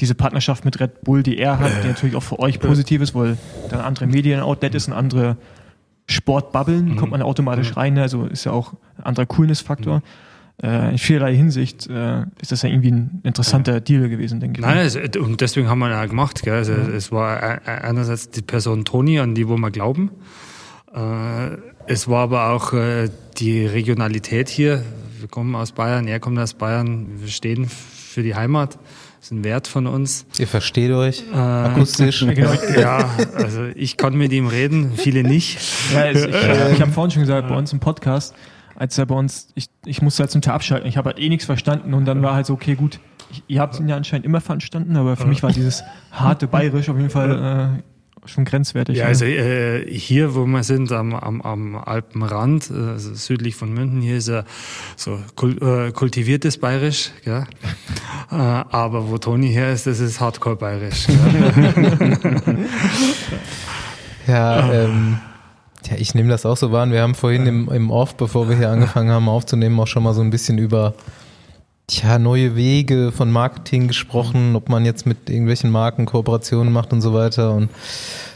diese 0.00 0.14
Partnerschaft 0.14 0.64
mit 0.64 0.80
Red 0.80 1.02
Bull, 1.02 1.22
die 1.22 1.38
er 1.38 1.58
hat, 1.58 1.72
die 1.84 1.88
natürlich 1.88 2.16
auch 2.16 2.22
für 2.22 2.38
euch 2.38 2.60
positiv 2.60 3.00
ist, 3.00 3.14
weil 3.14 3.38
dann 3.70 3.80
andere 3.80 4.06
Medien-Outlet 4.06 4.74
ist, 4.74 4.88
ein 4.88 4.92
andere 4.92 5.36
Sportbubbeln, 6.06 6.90
mhm. 6.90 6.96
kommt 6.96 7.12
man 7.12 7.22
automatisch 7.22 7.70
mhm. 7.70 7.74
rein. 7.74 7.98
Also 7.98 8.26
ist 8.26 8.44
ja 8.44 8.52
auch 8.52 8.74
ein 8.98 9.04
anderer 9.04 9.26
Coolness-Faktor. 9.26 9.98
Mhm 9.98 10.02
äh, 10.62 10.92
in 10.92 10.98
vielerlei 10.98 11.34
Hinsicht 11.34 11.86
äh, 11.86 12.22
ist 12.40 12.52
das 12.52 12.62
ja 12.62 12.70
irgendwie 12.70 12.92
ein 12.92 13.20
interessanter 13.24 13.80
Deal 13.80 14.08
gewesen, 14.08 14.40
denke 14.40 14.60
ich. 14.60 14.66
Nein, 14.66 14.78
es, 14.78 14.96
und 14.96 15.40
deswegen 15.40 15.68
haben 15.68 15.80
wir 15.80 15.90
ja 15.90 16.06
gemacht. 16.06 16.42
Gell? 16.42 16.54
Also, 16.54 16.72
ja. 16.72 16.88
Es 16.88 17.12
war 17.12 17.42
einerseits 17.66 18.30
die 18.30 18.42
Person 18.42 18.84
Toni, 18.84 19.18
an 19.20 19.34
die 19.34 19.48
wo 19.48 19.56
wir 19.56 19.70
glauben. 19.70 20.10
Äh, 20.94 21.56
es 21.86 22.08
war 22.08 22.22
aber 22.22 22.50
auch 22.50 22.72
äh, 22.72 23.10
die 23.36 23.66
Regionalität 23.66 24.48
hier. 24.48 24.82
Wir 25.18 25.28
kommen 25.28 25.54
aus 25.54 25.72
Bayern, 25.72 26.08
er 26.08 26.20
kommt 26.20 26.38
aus 26.38 26.54
Bayern. 26.54 27.06
Wir 27.20 27.28
stehen 27.28 27.66
für 27.66 28.22
die 28.22 28.34
Heimat. 28.34 28.78
Das 29.18 29.26
ist 29.26 29.30
ein 29.32 29.44
Wert 29.44 29.66
von 29.66 29.86
uns. 29.86 30.26
Ihr 30.38 30.46
versteht 30.46 30.92
euch 30.92 31.24
äh, 31.32 31.36
akustisch. 31.36 32.24
Genau. 32.34 32.52
ja, 32.78 33.08
also 33.34 33.64
ich 33.74 33.96
kann 33.96 34.14
mit 34.14 34.32
ihm 34.32 34.46
reden, 34.46 34.92
viele 34.96 35.22
nicht. 35.22 35.58
Ja, 35.92 36.02
also 36.02 36.28
ich, 36.28 36.34
ich 36.34 36.80
habe 36.80 36.92
vorhin 36.92 37.10
schon 37.10 37.22
gesagt, 37.22 37.48
bei 37.48 37.56
uns 37.56 37.72
im 37.72 37.80
Podcast, 37.80 38.34
als 38.74 38.98
er 38.98 39.06
bei 39.06 39.14
uns, 39.14 39.48
ich, 39.54 39.66
ich 39.84 40.02
musste 40.02 40.22
halt 40.22 40.30
zum 40.30 40.42
Teil 40.42 40.54
abschalten. 40.54 40.88
Ich 40.88 40.96
habe 40.96 41.10
halt 41.10 41.18
eh 41.18 41.28
nichts 41.28 41.44
verstanden 41.46 41.94
und 41.94 42.04
dann 42.04 42.22
war 42.22 42.34
halt 42.34 42.46
so, 42.46 42.52
okay, 42.54 42.74
gut, 42.74 43.00
ich, 43.30 43.42
ihr 43.48 43.60
habt 43.60 43.78
ihn 43.80 43.88
ja 43.88 43.96
anscheinend 43.96 44.26
immer 44.26 44.40
verstanden, 44.40 44.96
aber 44.96 45.16
für 45.16 45.26
mich 45.26 45.42
war 45.42 45.50
dieses 45.50 45.82
harte 46.12 46.46
Bayerisch 46.46 46.88
auf 46.88 46.96
jeden 46.96 47.10
Fall 47.10 47.78
äh, 47.78 47.82
schon 48.28 48.44
grenzwertig. 48.44 48.96
Ja, 48.96 49.04
ne? 49.04 49.08
also 49.08 49.24
äh, 49.24 49.90
hier, 49.90 50.34
wo 50.34 50.46
wir 50.46 50.62
sind, 50.62 50.92
am, 50.92 51.14
am, 51.14 51.42
am 51.42 51.76
Alpenrand, 51.76 52.70
äh, 52.70 52.74
also 52.74 53.14
südlich 53.14 53.56
von 53.56 53.72
München, 53.72 54.00
hier 54.00 54.16
ist 54.16 54.28
ja 54.28 54.44
so 54.96 55.18
kul 55.34 55.56
äh, 55.62 55.92
kultiviertes 55.92 56.58
Bayerisch, 56.58 57.10
gell? 57.24 57.46
äh, 58.30 58.34
aber 58.34 59.08
wo 59.08 59.18
Toni 59.18 59.52
her 59.52 59.72
ist, 59.72 59.86
das 59.86 60.00
ist 60.00 60.20
Hardcore-Bayerisch. 60.20 61.06
ja, 64.26 64.72
ähm, 64.72 65.18
ja, 65.90 65.96
ich 65.96 66.14
nehme 66.14 66.28
das 66.28 66.46
auch 66.46 66.56
so 66.56 66.72
wahr. 66.72 66.90
Wir 66.90 67.02
haben 67.02 67.14
vorhin 67.14 67.46
im, 67.46 67.68
im 67.68 67.90
Off, 67.90 68.16
bevor 68.16 68.48
wir 68.48 68.56
hier 68.56 68.70
angefangen 68.70 69.10
haben 69.10 69.28
aufzunehmen, 69.28 69.78
auch 69.78 69.86
schon 69.86 70.02
mal 70.02 70.14
so 70.14 70.20
ein 70.20 70.30
bisschen 70.30 70.58
über 70.58 70.94
tja, 71.86 72.18
neue 72.18 72.56
Wege 72.56 73.12
von 73.12 73.30
Marketing 73.30 73.88
gesprochen, 73.88 74.56
ob 74.56 74.68
man 74.68 74.84
jetzt 74.84 75.06
mit 75.06 75.30
irgendwelchen 75.30 75.70
Marken 75.70 76.06
Kooperationen 76.06 76.72
macht 76.72 76.92
und 76.92 77.00
so 77.00 77.14
weiter. 77.14 77.52
Und 77.52 77.70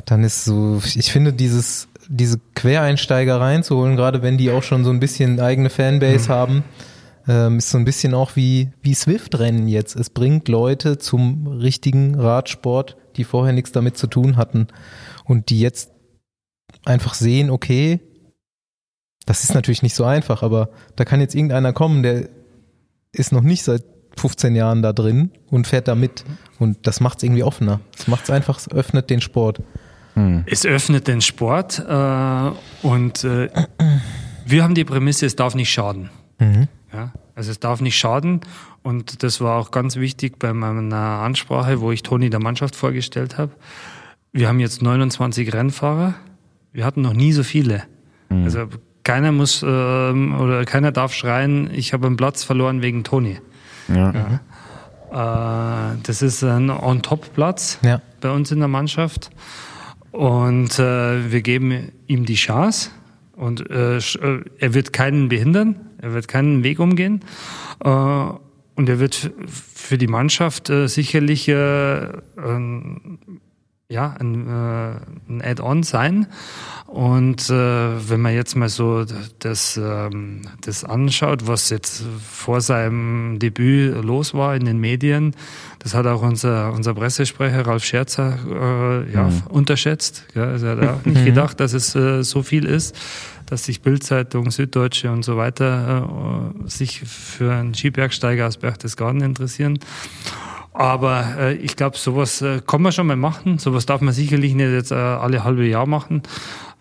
dann 0.07 0.23
ist 0.25 0.45
so, 0.45 0.81
ich 0.85 1.11
finde 1.11 1.33
dieses, 1.33 1.89
diese 2.09 2.41
Quereinsteiger 2.55 3.41
reinzuholen, 3.41 3.97
gerade 3.97 4.23
wenn 4.23 4.39
die 4.39 4.51
auch 4.51 4.63
schon 4.63 4.85
so 4.85 4.91
ein 4.91 5.01
bisschen 5.01 5.41
eigene 5.41 5.71
Fanbase 5.71 6.29
mhm. 6.29 6.33
haben, 6.33 6.65
ähm, 7.29 7.59
ist 7.59 7.71
so 7.71 7.79
ein 7.79 7.85
bisschen 7.85 8.15
auch 8.15 8.37
wie, 8.37 8.71
wie 8.83 8.95
Swift-Rennen 8.95 9.69
jetzt. 9.69 9.97
Es 9.97 10.11
bringt 10.11 10.49
Leute 10.49 10.99
zum 10.99 11.47
richtigen 11.47 12.15
Radsport, 12.15 12.97
die 13.17 13.25
vorher 13.25 13.53
nichts 13.53 13.73
damit 13.73 13.97
zu 13.97 14.07
tun 14.07 14.37
hatten 14.37 14.69
und 15.25 15.51
die 15.51 15.61
jetzt 15.61 15.91
einfach 16.85 17.15
sehen, 17.15 17.51
okay, 17.51 18.01
das 19.27 19.45
ist 19.45 19.55
natürlich 19.55 19.83
nicht 19.83 19.95
so 19.95 20.05
einfach, 20.05 20.43
aber 20.43 20.71
da 20.97 21.05
kann 21.05 21.21
jetzt 21.21 21.35
irgendeiner 21.35 21.73
kommen, 21.73 22.03
der 22.03 22.29
ist 23.13 23.33
noch 23.33 23.43
nicht 23.43 23.65
seit 23.65 23.85
15 24.17 24.55
Jahren 24.55 24.83
da 24.83 24.93
drin 24.93 25.31
und 25.51 25.67
fährt 25.67 25.89
da 25.89 25.95
mit. 25.95 26.25
Und 26.59 26.87
das 26.87 27.01
macht 27.01 27.19
es 27.19 27.25
irgendwie 27.25 27.43
offener. 27.43 27.81
Es 27.97 28.09
macht 28.09 28.25
es 28.25 28.31
einfach, 28.31 28.59
es 28.59 28.71
öffnet 28.71 29.11
den 29.11 29.21
Sport. 29.21 29.63
Hm. 30.15 30.45
Es 30.47 30.67
öffnet 30.67 31.07
den 31.07 31.21
Sport 31.21 31.79
äh, 31.79 32.51
und 32.87 33.25
äh, 33.25 33.49
wir 34.47 34.63
haben 34.63 34.75
die 34.75 34.85
Prämisse, 34.85 35.27
es 35.27 35.37
darf 35.37 35.55
nicht 35.55 35.71
schaden. 35.71 36.11
Mhm. 36.39 36.69
Ja, 36.93 37.13
also 37.37 37.51
es 37.53 37.61
darf 37.61 37.81
nicht 37.81 37.97
schaden 37.97 38.41
und 38.83 39.23
das 39.23 39.41
war 39.41 39.59
auch 39.59 39.71
ganz 39.71 39.97
wichtig 39.97 40.39
bei 40.39 40.53
meiner 40.53 40.97
Ansprache, 40.97 41.81
wo 41.81 41.93
ich 41.93 42.03
Toni 42.03 42.31
der 42.31 42.41
Mannschaft 42.41 42.75
vorgestellt 42.75 43.39
habe. 43.39 43.53
Wir 44.33 44.49
haben 44.49 44.59
jetzt 44.59 44.83
29 44.83 45.53
Rennfahrer 45.53 46.15
wir 46.73 46.85
hatten 46.85 47.03
noch 47.03 47.13
nie 47.13 47.33
so 47.33 47.43
viele. 47.43 47.83
Mhm. 48.29 48.45
Also 48.45 48.69
keiner 49.11 49.33
muss 49.33 49.65
ähm, 49.67 50.39
oder 50.41 50.65
keiner 50.65 50.93
darf 50.93 51.13
schreien, 51.13 51.69
ich 51.75 51.93
habe 51.93 52.07
einen 52.07 52.17
Platz 52.17 52.45
verloren 52.45 52.81
wegen 52.81 53.03
Toni. 53.03 53.41
Ja. 53.89 54.13
ja. 55.11 55.93
Äh, 55.95 55.97
das 56.05 56.23
ist 56.23 56.45
ein 56.45 56.71
On-Top-Platz 56.71 57.81
ja. 57.83 58.01
bei 58.21 58.31
uns 58.31 58.53
in 58.53 58.61
der 58.61 58.69
Mannschaft. 58.69 59.31
Und 60.13 60.79
äh, 60.79 61.33
wir 61.33 61.43
geben 61.43 61.91
ihm 62.07 62.25
die 62.25 62.37
Chance. 62.37 62.91
Und 63.35 63.69
äh, 63.69 63.97
äh 63.97 64.45
er 64.59 64.75
wird 64.75 64.93
keinen 64.93 65.29
behindern, 65.29 65.75
er 66.01 66.13
wird 66.13 66.29
keinen 66.29 66.63
Weg 66.63 66.79
umgehen. 66.79 67.21
Äh, 67.83 67.89
und 67.89 68.89
er 68.89 69.01
wird 69.01 69.33
für 69.49 69.99
die 69.99 70.07
Mannschaft 70.07 70.71
äh, 70.71 70.87
sicherlich 70.87 71.49
ja, 73.91 74.15
ein, 74.19 74.47
äh, 74.47 75.31
ein 75.33 75.43
Add-on 75.43 75.83
sein. 75.83 76.29
Und 76.87 77.51
äh, 77.51 78.09
wenn 78.09 78.21
man 78.21 78.35
jetzt 78.35 78.57
mal 78.57 78.69
so 78.69 79.05
das, 79.41 79.77
ähm, 79.77 80.43
das 80.61 80.85
anschaut, 80.85 81.47
was 81.47 81.71
jetzt 81.71 82.05
vor 82.23 82.61
seinem 82.61 83.39
Debüt 83.41 84.03
los 84.05 84.33
war 84.33 84.55
in 84.55 84.65
den 84.65 84.79
Medien, 84.79 85.35
das 85.81 85.95
hat 85.95 86.07
auch 86.07 86.23
unser, 86.23 86.73
unser 86.73 86.95
Pressesprecher 86.95 87.67
Ralf 87.67 87.85
Scherzer 87.85 88.39
äh, 88.49 89.13
ja, 89.13 89.25
mhm. 89.25 89.43
unterschätzt. 89.49 90.25
Ja, 90.35 90.45
also 90.45 90.67
er 90.67 90.77
hat 90.77 90.89
auch 90.89 91.05
nicht 91.05 91.23
mhm. 91.23 91.27
gedacht, 91.27 91.59
dass 91.59 91.73
es 91.73 91.95
äh, 91.97 92.23
so 92.23 92.45
viel 92.45 92.67
ist, 92.67 92.97
dass 93.47 93.65
sich 93.65 93.83
Bildzeitung, 93.83 94.53
Süddeutsche 94.53 95.11
und 95.11 95.25
so 95.25 95.37
weiter 95.37 96.53
äh, 96.65 96.69
sich 96.69 97.01
für 97.01 97.53
einen 97.53 97.75
Skibergsteiger 97.75 98.47
aus 98.47 98.57
Berchtesgaden 98.57 99.21
interessieren. 99.21 99.81
Aber 100.73 101.25
äh, 101.39 101.55
ich 101.55 101.77
glaube, 101.77 101.97
sowas 101.97 102.43
äh, 102.43 102.61
kann 102.67 102.83
man 102.83 102.93
schon 102.93 103.07
mal 103.07 103.17
machen. 103.17 103.59
Sowas 103.59 103.87
darf 103.87 104.01
man 104.01 104.15
sicherlich 104.15 104.55
nicht 104.55 104.71
jetzt 104.71 104.93
äh, 104.93 104.95
alle 104.95 105.43
halbe 105.45 105.67
Jahr 105.67 105.87
machen, 105.87 106.23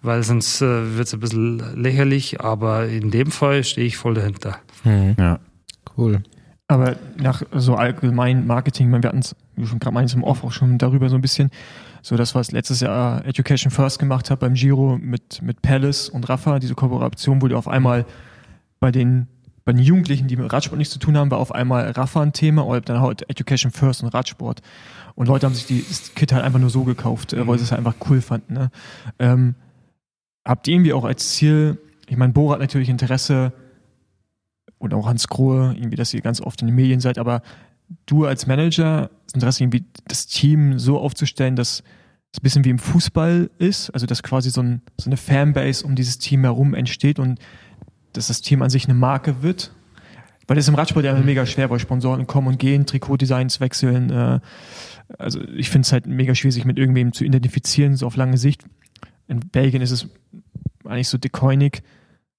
weil 0.01 0.21
sonst 0.23 0.61
äh, 0.61 0.95
wird 0.95 1.07
es 1.07 1.13
ein 1.13 1.19
bisschen 1.19 1.81
lächerlich. 1.81 2.41
Aber 2.41 2.87
in 2.87 3.09
dem 3.11 3.31
Fall 3.31 3.63
stehe 3.63 3.87
ich 3.87 3.97
voll 3.97 4.13
dahinter. 4.13 4.57
Mhm. 4.83 5.15
Ja, 5.17 5.39
cool. 5.97 6.21
Aber 6.67 6.97
nach 7.17 7.41
so 7.51 7.75
allgemein 7.75 8.45
Marketing, 8.45 8.91
wir 8.91 8.97
hatten 8.97 9.19
es, 9.19 9.35
schon 9.63 9.79
gerade 9.79 9.93
meines 9.93 10.13
im 10.13 10.23
Off 10.23 10.43
auch 10.43 10.51
schon 10.51 10.77
darüber 10.77 11.09
so 11.09 11.15
ein 11.15 11.21
bisschen, 11.21 11.49
so 12.03 12.15
das, 12.15 12.35
was 12.35 12.51
letztes 12.51 12.81
Jahr 12.81 13.25
Education 13.25 13.71
First 13.71 13.97
gemacht 13.97 14.29
hat 14.29 14.39
beim 14.39 14.53
Giro 14.53 14.99
mit, 15.01 15.41
mit 15.41 15.63
Palace 15.63 16.09
und 16.09 16.29
Rafa, 16.29 16.59
diese 16.59 16.75
Kooperation, 16.75 17.41
wo 17.41 17.47
die 17.47 17.55
auf 17.55 17.67
einmal 17.67 18.05
bei 18.79 18.91
den 18.91 19.27
bei 19.69 19.73
den 19.73 19.83
Jugendlichen, 19.83 20.27
die 20.27 20.35
mit 20.35 20.51
Radsport 20.51 20.79
nichts 20.79 20.93
zu 20.95 20.97
tun 20.97 21.15
haben, 21.15 21.29
war 21.29 21.37
auf 21.37 21.53
einmal 21.53 21.91
Rafa 21.91 22.23
ein 22.23 22.33
Thema 22.33 22.65
oder 22.65 22.81
dann 22.81 23.01
halt 23.01 23.29
Education 23.29 23.71
First 23.71 24.01
und 24.01 24.09
Radsport. 24.09 24.63
Und 25.13 25.27
Leute 25.27 25.45
haben 25.45 25.53
sich 25.53 25.67
die, 25.67 25.85
das 25.87 26.15
Kit 26.15 26.33
halt 26.33 26.43
einfach 26.43 26.57
nur 26.57 26.71
so 26.71 26.85
gekauft, 26.85 27.33
äh, 27.33 27.45
weil 27.45 27.59
sie 27.59 27.65
es 27.65 27.71
halt 27.71 27.77
einfach 27.77 28.09
cool 28.09 28.19
fanden. 28.19 28.55
Ne? 28.55 28.71
Ähm, 29.19 29.53
habt 30.43 30.67
ihr 30.67 30.73
irgendwie 30.73 30.93
auch 30.93 31.05
als 31.05 31.35
Ziel, 31.35 31.77
ich 32.07 32.17
meine, 32.17 32.33
Bo 32.33 32.51
hat 32.51 32.61
natürlich 32.61 32.89
Interesse 32.89 33.53
und 34.79 34.91
auch 34.95 35.05
Hans 35.05 35.27
Grohe, 35.27 35.75
irgendwie, 35.77 35.97
dass 35.97 36.15
ihr 36.15 36.21
ganz 36.21 36.41
oft 36.41 36.59
in 36.61 36.67
den 36.67 36.75
Medien 36.75 36.99
seid, 36.99 37.19
aber 37.19 37.43
du 38.07 38.25
als 38.25 38.47
Manager 38.47 39.11
das 39.25 39.35
Interesse 39.35 39.61
irgendwie 39.61 39.85
das 40.07 40.25
Team 40.25 40.79
so 40.79 40.97
aufzustellen, 40.97 41.55
dass 41.55 41.83
es 42.31 42.39
ein 42.39 42.41
bisschen 42.41 42.65
wie 42.65 42.71
im 42.71 42.79
Fußball 42.79 43.51
ist, 43.59 43.91
also 43.91 44.07
dass 44.07 44.23
quasi 44.23 44.49
so, 44.49 44.63
ein, 44.63 44.81
so 44.99 45.11
eine 45.11 45.17
Fanbase 45.17 45.85
um 45.85 45.93
dieses 45.93 46.17
Team 46.17 46.41
herum 46.41 46.73
entsteht 46.73 47.19
und 47.19 47.37
dass 48.13 48.27
das 48.27 48.41
Team 48.41 48.61
an 48.61 48.69
sich 48.69 48.85
eine 48.85 48.93
Marke 48.93 49.41
wird. 49.41 49.71
Weil 50.47 50.55
das 50.55 50.65
ist 50.65 50.69
im 50.69 50.75
Radsport 50.75 51.05
ja 51.05 51.13
mega 51.13 51.45
schwer, 51.45 51.69
weil 51.69 51.79
Sponsoren 51.79 52.25
kommen 52.25 52.47
und 52.47 52.57
gehen, 52.57 52.87
Trikotdesigns 52.87 53.59
wechseln, 53.59 54.09
äh, 54.09 54.39
also 55.17 55.41
ich 55.41 55.69
finde 55.69 55.85
es 55.85 55.91
halt 55.91 56.05
mega 56.05 56.35
schwierig, 56.35 56.55
sich 56.55 56.65
mit 56.65 56.77
irgendwem 56.77 57.13
zu 57.13 57.23
identifizieren, 57.23 57.95
so 57.95 58.05
auf 58.07 58.15
lange 58.15 58.37
Sicht. 58.37 58.63
In 59.27 59.39
Belgien 59.39 59.81
ist 59.81 59.91
es 59.91 60.07
eigentlich 60.85 61.07
so 61.07 61.17
Decoinic 61.17 61.81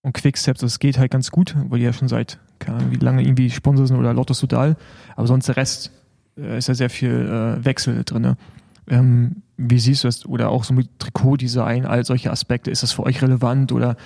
und 0.02 0.12
Quickstep, 0.12 0.58
das 0.58 0.78
geht 0.78 0.98
halt 0.98 1.10
ganz 1.10 1.30
gut, 1.30 1.54
weil 1.68 1.78
die 1.78 1.84
ja 1.84 1.92
schon 1.92 2.08
seit, 2.08 2.38
keine 2.58 2.78
Ahnung, 2.78 2.90
wie 2.92 2.96
lange 2.96 3.22
irgendwie 3.22 3.50
Sponsor 3.50 3.86
sind 3.86 3.96
oder 3.96 4.14
Lotto 4.14 4.34
Sudal. 4.34 4.76
Aber 5.16 5.26
sonst 5.26 5.46
der 5.46 5.56
Rest 5.56 5.92
äh, 6.36 6.58
ist 6.58 6.68
ja 6.68 6.74
sehr 6.74 6.90
viel 6.90 7.10
äh, 7.10 7.64
Wechsel 7.64 8.02
drin. 8.04 8.22
Ne? 8.22 8.36
Ähm, 8.88 9.42
wie 9.56 9.78
siehst 9.78 10.04
du 10.04 10.08
das? 10.08 10.24
Oder 10.26 10.48
auch 10.48 10.64
so 10.64 10.72
mit 10.72 10.98
Trikotdesign, 10.98 11.86
all 11.86 12.04
solche 12.04 12.30
Aspekte. 12.30 12.70
Ist 12.70 12.82
das 12.82 12.92
für 12.92 13.02
euch 13.02 13.20
relevant 13.20 13.72
oder 13.72 13.96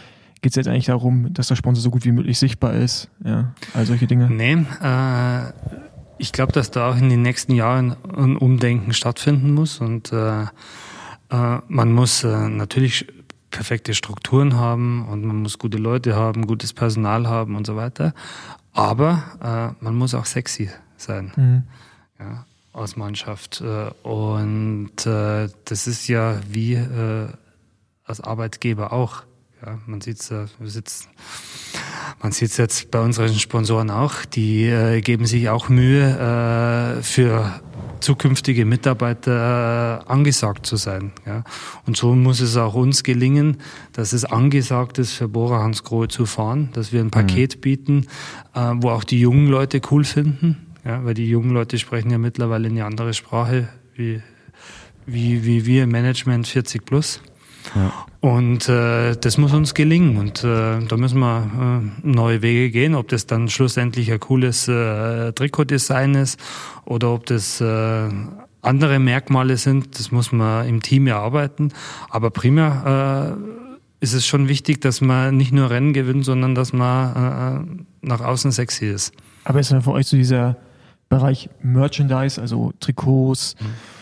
geht 0.44 0.52
es 0.52 0.56
jetzt 0.56 0.68
eigentlich 0.68 0.84
darum, 0.84 1.32
dass 1.32 1.48
der 1.48 1.56
Sponsor 1.56 1.80
so 1.80 1.90
gut 1.90 2.04
wie 2.04 2.12
möglich 2.12 2.38
sichtbar 2.38 2.74
ist? 2.74 3.08
Ja, 3.24 3.54
all 3.72 3.86
solche 3.86 4.06
Dinge. 4.06 4.28
Nee, 4.28 4.66
äh, 4.82 5.52
ich 6.18 6.32
glaube, 6.32 6.52
dass 6.52 6.70
da 6.70 6.90
auch 6.90 6.98
in 6.98 7.08
den 7.08 7.22
nächsten 7.22 7.54
Jahren 7.54 7.96
ein 8.14 8.36
Umdenken 8.36 8.92
stattfinden 8.92 9.54
muss 9.54 9.80
und 9.80 10.12
äh, 10.12 10.42
äh, 10.42 10.46
man 11.66 11.92
muss 11.92 12.24
äh, 12.24 12.48
natürlich 12.50 13.06
perfekte 13.50 13.94
Strukturen 13.94 14.56
haben 14.56 15.08
und 15.08 15.24
man 15.24 15.40
muss 15.40 15.58
gute 15.58 15.78
Leute 15.78 16.14
haben, 16.14 16.46
gutes 16.46 16.74
Personal 16.74 17.26
haben 17.26 17.56
und 17.56 17.66
so 17.66 17.76
weiter. 17.76 18.12
Aber 18.74 19.74
äh, 19.80 19.82
man 19.82 19.94
muss 19.94 20.12
auch 20.12 20.26
sexy 20.26 20.68
sein. 20.98 21.32
Mhm. 21.36 21.62
Ja, 22.18 22.44
als 22.74 22.96
Mannschaft. 22.96 23.62
Äh, 23.62 23.88
und 24.06 24.92
das 25.06 25.86
ist 25.86 26.06
ja 26.06 26.38
wie 26.50 26.76
als 28.04 28.20
Arbeitgeber 28.20 28.92
auch. 28.92 29.22
Ja, 29.64 29.78
man 29.86 30.00
sieht 30.00 30.20
es, 30.20 30.30
äh, 30.30 30.46
man 32.20 32.32
sieht 32.32 32.50
es 32.50 32.56
jetzt 32.58 32.90
bei 32.90 33.00
unseren 33.00 33.34
Sponsoren 33.34 33.90
auch, 33.90 34.24
die 34.26 34.64
äh, 34.64 35.00
geben 35.00 35.26
sich 35.26 35.48
auch 35.48 35.68
Mühe, 35.68 36.98
äh, 36.98 37.02
für 37.02 37.60
zukünftige 38.00 38.66
Mitarbeiter 38.66 40.02
äh, 40.06 40.12
angesagt 40.12 40.66
zu 40.66 40.76
sein. 40.76 41.12
Ja. 41.24 41.44
Und 41.86 41.96
so 41.96 42.14
muss 42.14 42.40
es 42.40 42.58
auch 42.58 42.74
uns 42.74 43.02
gelingen, 43.02 43.58
dass 43.92 44.12
es 44.12 44.26
angesagt 44.26 44.98
ist, 44.98 45.12
für 45.14 45.28
Bora 45.28 45.62
Hansgrohe 45.62 46.08
zu 46.08 46.26
fahren, 46.26 46.68
dass 46.74 46.92
wir 46.92 47.00
ein 47.00 47.10
Paket 47.10 47.56
mhm. 47.56 47.60
bieten, 47.60 48.06
äh, 48.54 48.72
wo 48.74 48.90
auch 48.90 49.04
die 49.04 49.20
jungen 49.20 49.48
Leute 49.48 49.80
cool 49.90 50.04
finden, 50.04 50.66
ja, 50.84 51.02
weil 51.04 51.14
die 51.14 51.28
jungen 51.28 51.50
Leute 51.50 51.78
sprechen 51.78 52.10
ja 52.10 52.18
mittlerweile 52.18 52.68
eine 52.68 52.84
andere 52.84 53.14
Sprache 53.14 53.68
wie, 53.94 54.20
wie, 55.06 55.46
wie 55.46 55.64
wir 55.64 55.84
im 55.84 55.90
Management 55.90 56.46
40 56.46 56.84
plus. 56.84 57.22
Ja. 57.74 57.92
Und 58.24 58.70
äh, 58.70 59.16
das 59.16 59.36
muss 59.36 59.52
uns 59.52 59.74
gelingen 59.74 60.16
und 60.16 60.44
äh, 60.44 60.80
da 60.80 60.96
müssen 60.96 61.18
wir 61.18 61.82
äh, 62.02 62.08
neue 62.08 62.40
Wege 62.40 62.70
gehen, 62.70 62.94
ob 62.94 63.08
das 63.08 63.26
dann 63.26 63.50
schlussendlich 63.50 64.10
ein 64.10 64.18
cooles 64.18 64.66
äh, 64.66 65.34
Trikotdesign 65.34 66.14
ist 66.14 66.40
oder 66.86 67.12
ob 67.12 67.26
das 67.26 67.60
äh, 67.60 68.08
andere 68.62 68.98
Merkmale 68.98 69.58
sind, 69.58 69.98
das 69.98 70.10
muss 70.10 70.32
man 70.32 70.66
im 70.66 70.80
Team 70.80 71.06
erarbeiten. 71.06 71.74
Aber 72.08 72.30
primär 72.30 73.36
äh, 74.00 74.02
ist 74.02 74.14
es 74.14 74.26
schon 74.26 74.48
wichtig, 74.48 74.80
dass 74.80 75.02
man 75.02 75.36
nicht 75.36 75.52
nur 75.52 75.68
Rennen 75.68 75.92
gewinnt, 75.92 76.24
sondern 76.24 76.54
dass 76.54 76.72
man 76.72 77.76
äh, 78.00 78.06
nach 78.06 78.22
außen 78.22 78.52
sexy 78.52 78.86
ist. 78.86 79.12
Aber 79.44 79.60
ist 79.60 79.70
dann 79.70 79.82
für 79.82 79.92
euch 79.92 80.06
so 80.06 80.16
dieser 80.16 80.56
Bereich 81.10 81.50
Merchandise, 81.60 82.40
also 82.40 82.72
Trikots, 82.80 83.54
mhm 83.60 83.93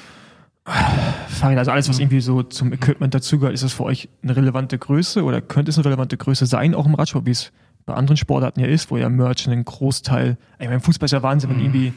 Fahrräder, 0.65 1.61
also 1.61 1.73
alles, 1.73 1.89
was 1.89 1.99
irgendwie 1.99 2.21
so 2.21 2.43
zum 2.43 2.73
Equipment 2.73 3.15
dazugehört, 3.15 3.55
ist 3.55 3.65
das 3.65 3.73
für 3.73 3.85
euch 3.85 4.09
eine 4.23 4.37
relevante 4.37 4.79
Größe 4.79 5.25
oder 5.25 5.41
könnte 5.41 5.71
es 5.71 5.79
eine 5.79 5.85
relevante 5.85 6.17
Größe 6.17 6.47
sein, 6.47 6.75
auch 6.75 6.87
im 6.87 6.95
Radsport, 6.95 7.27
wie 7.27 7.33
es 7.33 7.53
bei 7.85 7.95
anderen 7.95 8.17
Sportarten 8.17 8.61
ja 8.61 8.67
ist, 8.67 8.91
wo 8.91 8.97
ja 8.97 9.09
Merch 9.09 9.49
einen 9.49 9.65
Großteil, 9.65 10.37
ich 10.61 10.69
meine, 10.69 10.81
Fußball 10.81 11.07
ist 11.07 11.13
ja 11.13 11.23
Wahnsinn, 11.23 11.51
wenn 11.51 11.57
du 11.57 11.65
mhm. 11.65 11.75
irgendwie 11.75 11.93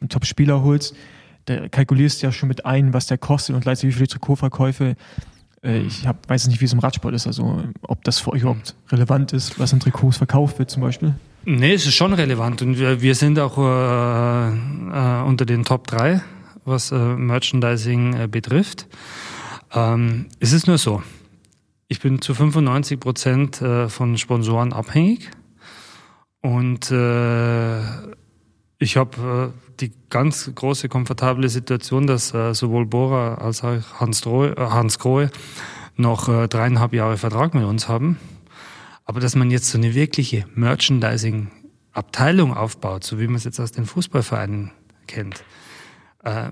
einen 0.00 0.08
Top-Spieler 0.08 0.62
holst, 0.62 0.96
der 1.46 1.68
kalkulierst 1.68 2.22
ja 2.22 2.32
schon 2.32 2.48
mit 2.48 2.66
ein, 2.66 2.92
was 2.92 3.06
der 3.06 3.18
kostet 3.18 3.54
und 3.54 3.62
gleichzeitig 3.62 3.94
wie 3.94 3.98
viele 3.98 4.08
Trikotverkäufe. 4.08 4.96
Äh, 5.62 5.78
ich 5.78 6.06
hab, 6.06 6.28
weiß 6.28 6.48
nicht, 6.48 6.60
wie 6.60 6.64
es 6.64 6.72
im 6.72 6.80
Radsport 6.80 7.14
ist, 7.14 7.28
also 7.28 7.62
ob 7.82 8.02
das 8.02 8.18
für 8.18 8.32
euch 8.32 8.42
überhaupt 8.42 8.74
relevant 8.90 9.32
ist, 9.32 9.60
was 9.60 9.72
in 9.72 9.78
Trikots 9.78 10.16
verkauft 10.16 10.58
wird 10.58 10.70
zum 10.70 10.82
Beispiel. 10.82 11.14
Nee, 11.44 11.74
es 11.74 11.86
ist 11.86 11.94
schon 11.94 12.12
relevant 12.12 12.62
und 12.62 12.78
wir, 12.78 13.00
wir 13.00 13.14
sind 13.14 13.38
auch 13.38 13.56
äh, 13.58 14.48
äh, 14.48 15.22
unter 15.22 15.46
den 15.46 15.64
Top 15.64 15.86
3 15.86 16.20
was 16.68 16.92
äh, 16.92 16.96
Merchandising 16.96 18.14
äh, 18.14 18.28
betrifft. 18.28 18.86
Ähm, 19.72 20.26
es 20.40 20.52
ist 20.52 20.66
nur 20.66 20.78
so, 20.78 21.02
ich 21.88 22.00
bin 22.00 22.20
zu 22.20 22.34
95 22.34 23.00
Prozent 23.00 23.62
äh, 23.62 23.88
von 23.88 24.18
Sponsoren 24.18 24.72
abhängig 24.72 25.30
und 26.40 26.90
äh, 26.90 27.80
ich 28.78 28.96
habe 28.96 29.52
äh, 29.54 29.80
die 29.80 29.92
ganz 30.08 30.50
große 30.54 30.88
komfortable 30.88 31.48
Situation, 31.48 32.06
dass 32.06 32.32
äh, 32.34 32.54
sowohl 32.54 32.86
Bora 32.86 33.34
als 33.34 33.64
auch 33.64 34.00
Hans, 34.00 34.20
Drohe, 34.20 34.54
Hans 34.56 34.98
Grohe 34.98 35.30
noch 35.96 36.28
dreieinhalb 36.28 36.92
Jahre 36.92 37.16
Vertrag 37.16 37.54
mit 37.54 37.64
uns 37.64 37.88
haben. 37.88 38.18
Aber 39.04 39.18
dass 39.18 39.34
man 39.34 39.50
jetzt 39.50 39.70
so 39.70 39.78
eine 39.78 39.94
wirkliche 39.94 40.44
Merchandising-Abteilung 40.54 42.56
aufbaut, 42.56 43.02
so 43.02 43.18
wie 43.18 43.26
man 43.26 43.34
es 43.34 43.44
jetzt 43.44 43.58
aus 43.58 43.72
den 43.72 43.84
Fußballvereinen 43.84 44.70
kennt, 45.08 45.42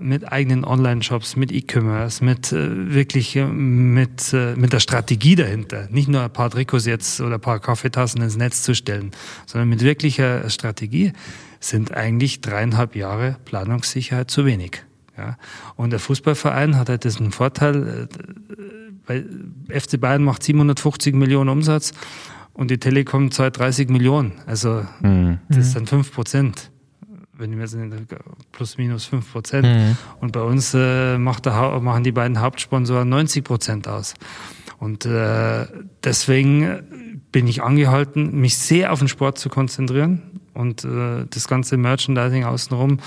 mit 0.01 0.31
eigenen 0.31 0.63
Online-Shops, 0.63 1.35
mit 1.35 1.51
E-Commerce, 1.51 2.23
mit 2.23 2.51
äh, 2.51 2.93
wirklich 2.93 3.35
äh, 3.35 3.45
mit, 3.45 4.33
äh, 4.33 4.55
mit 4.55 4.73
der 4.73 4.79
Strategie 4.79 5.35
dahinter. 5.35 5.87
Nicht 5.89 6.07
nur 6.07 6.21
ein 6.21 6.31
paar 6.31 6.49
Trikots 6.49 6.85
jetzt 6.85 7.21
oder 7.21 7.35
ein 7.35 7.41
paar 7.41 7.59
Kaffeetassen 7.59 8.21
ins 8.21 8.37
Netz 8.37 8.63
zu 8.63 8.75
stellen, 8.75 9.11
sondern 9.45 9.69
mit 9.69 9.81
wirklicher 9.81 10.49
Strategie 10.49 11.13
sind 11.59 11.93
eigentlich 11.93 12.41
dreieinhalb 12.41 12.95
Jahre 12.95 13.37
Planungssicherheit 13.45 14.29
zu 14.29 14.45
wenig. 14.45 14.83
Ja? 15.17 15.37
Und 15.75 15.91
der 15.91 15.99
Fußballverein 15.99 16.77
hat 16.77 16.89
halt 16.89 17.03
diesen 17.03 17.31
Vorteil, 17.31 18.07
weil 19.05 19.25
FC 19.69 19.99
Bayern 19.99 20.23
macht 20.23 20.43
750 20.43 21.15
Millionen 21.15 21.49
Umsatz 21.49 21.93
und 22.53 22.71
die 22.71 22.77
Telekom 22.77 23.31
zahlt 23.31 23.57
30 23.57 23.89
Millionen. 23.89 24.33
Also 24.45 24.85
mhm. 25.01 25.39
das 25.49 25.71
sind 25.71 25.89
fünf 25.89 26.11
Prozent 26.13 26.71
wenn 27.37 27.57
wir 27.57 27.67
sind 27.67 27.93
plus 28.51 28.77
minus 28.77 29.05
fünf 29.05 29.31
Prozent. 29.31 29.65
Mhm. 29.65 29.97
Und 30.19 30.31
bei 30.31 30.41
uns 30.41 30.73
äh, 30.73 31.17
macht 31.17 31.45
der, 31.45 31.79
machen 31.79 32.03
die 32.03 32.11
beiden 32.11 32.41
Hauptsponsoren 32.41 33.07
90 33.09 33.43
Prozent 33.43 33.87
aus. 33.87 34.15
Und 34.79 35.05
äh, 35.05 35.65
deswegen 36.03 37.21
bin 37.31 37.47
ich 37.47 37.63
angehalten, 37.63 38.39
mich 38.39 38.57
sehr 38.57 38.93
auf 38.93 38.99
den 38.99 39.07
Sport 39.07 39.37
zu 39.37 39.49
konzentrieren 39.49 40.39
und 40.53 40.83
äh, 40.83 41.25
das 41.29 41.47
ganze 41.47 41.77
Merchandising 41.77 42.43
außenrum 42.43 42.99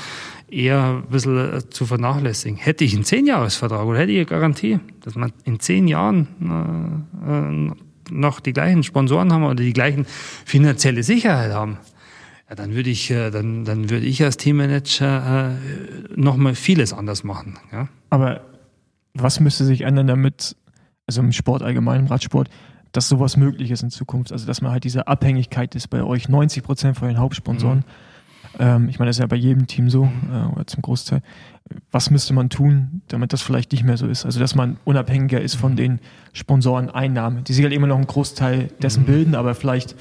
eher 0.51 1.03
ein 1.03 1.11
bisschen 1.11 1.55
äh, 1.55 1.71
zu 1.71 1.87
vernachlässigen. 1.87 2.57
Hätte 2.57 2.85
ich 2.85 2.95
einen 2.95 3.05
Zehnjahresvertrag 3.05 3.85
oder 3.85 3.99
hätte 3.99 4.13
ich 4.13 4.19
eine 4.19 4.27
Garantie, 4.27 4.79
dass 5.01 5.15
man 5.15 5.33
in 5.45 5.61
zehn 5.61 5.89
Jahren 5.89 7.07
äh, 7.27 7.31
äh, 7.31 7.73
noch 8.13 8.41
die 8.41 8.53
gleichen 8.53 8.83
Sponsoren 8.83 9.33
haben 9.33 9.45
oder 9.45 9.55
die 9.55 9.73
gleichen 9.73 10.07
finanzielle 10.45 11.03
Sicherheit 11.03 11.53
haben, 11.53 11.79
ja, 12.51 12.57
dann 12.57 12.75
würde 12.75 12.91
ich, 12.91 13.11
äh, 13.13 13.31
dann, 13.31 13.65
dann 13.65 13.91
würde 13.91 14.07
ich 14.07 14.23
als 14.25 14.37
Teammanager 14.37 15.53
äh, 15.53 16.21
nochmal 16.21 16.57
vieles 16.57 16.93
anders 16.93 17.23
machen. 17.23 17.59
Ja? 17.73 17.89
Aber 18.11 18.41
was 19.15 19.39
müsste 19.39 19.65
sich 19.65 19.83
ändern, 19.83 20.09
damit, 20.09 20.57
also 21.07 21.21
im 21.21 21.31
Sport 21.31 21.63
allgemein, 21.63 22.01
im 22.01 22.07
Radsport, 22.09 22.51
dass 22.91 23.09
sowas 23.09 23.37
möglich 23.37 23.71
ist 23.71 23.85
in 23.85 23.91
Zukunft? 23.91 24.33
Also, 24.33 24.47
dass 24.47 24.63
man 24.63 24.73
halt 24.73 24.83
diese 24.83 25.07
Abhängigkeit 25.07 25.77
ist 25.77 25.89
bei 25.89 26.03
euch, 26.03 26.29
90 26.29 26.65
Prozent 26.65 26.97
von 26.97 27.07
den 27.07 27.19
Hauptsponsoren. 27.19 27.79
Mhm. 27.79 27.85
Ähm, 28.59 28.89
ich 28.89 28.99
meine, 28.99 29.11
das 29.11 29.17
ist 29.17 29.21
ja 29.21 29.27
bei 29.27 29.37
jedem 29.37 29.69
Team 29.69 29.89
so, 29.89 30.11
äh, 30.33 30.53
oder 30.53 30.67
zum 30.67 30.83
Großteil. 30.83 31.23
Was 31.93 32.11
müsste 32.11 32.35
man 32.35 32.51
tun, 32.51 33.03
damit 33.07 33.33
das 33.33 33.43
vielleicht 33.43 33.71
nicht 33.71 33.85
mehr 33.85 33.97
so 33.97 34.09
ist? 34.09 34.25
Also, 34.25 34.41
dass 34.41 34.57
man 34.57 34.77
unabhängiger 34.85 35.41
ist 35.41 35.55
von 35.55 35.77
den 35.77 36.01
Sponsoreneinnahmen, 36.33 37.45
die 37.45 37.53
sicher 37.53 37.71
immer 37.71 37.87
noch 37.87 37.97
einen 37.97 38.09
Großteil 38.09 38.71
dessen 38.83 39.05
mhm. 39.05 39.07
bilden, 39.07 39.35
aber 39.37 39.55
vielleicht 39.55 39.95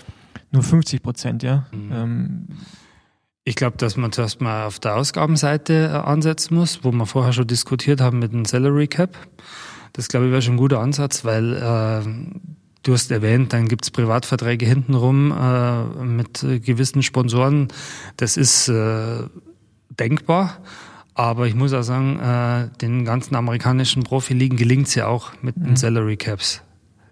nur 0.51 0.63
50 0.63 1.01
Prozent, 1.01 1.43
ja. 1.43 1.67
Mhm. 1.71 1.91
Ähm, 1.91 2.47
ich 3.43 3.55
glaube, 3.55 3.77
dass 3.77 3.97
man 3.97 4.11
zuerst 4.11 4.41
mal 4.41 4.65
auf 4.65 4.79
der 4.79 4.95
Ausgabenseite 4.95 5.89
äh, 5.91 5.97
ansetzen 5.97 6.55
muss, 6.55 6.83
wo 6.83 6.91
wir 6.91 7.05
vorher 7.05 7.33
schon 7.33 7.47
diskutiert 7.47 8.01
haben 8.01 8.19
mit 8.19 8.31
dem 8.31 8.45
Salary 8.45 8.87
Cap. 8.87 9.17
Das 9.93 10.07
glaube 10.07 10.27
ich 10.27 10.31
wäre 10.31 10.41
schon 10.41 10.55
ein 10.55 10.57
guter 10.57 10.79
Ansatz, 10.79 11.25
weil 11.25 11.53
äh, 11.53 12.07
du 12.83 12.93
hast 12.93 13.09
erwähnt, 13.11 13.53
dann 13.53 13.67
gibt 13.67 13.85
es 13.85 13.91
Privatverträge 13.91 14.65
hintenrum 14.65 15.31
äh, 15.31 15.83
mit 16.03 16.45
gewissen 16.63 17.01
Sponsoren. 17.01 17.69
Das 18.17 18.37
ist 18.37 18.67
äh, 18.67 19.23
denkbar. 19.89 20.59
Aber 21.15 21.47
ich 21.47 21.55
muss 21.55 21.73
auch 21.73 21.81
sagen, 21.81 22.19
äh, 22.19 22.69
den 22.79 23.03
ganzen 23.03 23.35
amerikanischen 23.35 24.03
Profiligen 24.03 24.57
gelingt 24.57 24.87
es 24.87 24.95
ja 24.95 25.07
auch 25.07 25.33
mit 25.41 25.57
mhm. 25.57 25.65
den 25.65 25.75
Salary 25.75 26.15
Caps. 26.15 26.61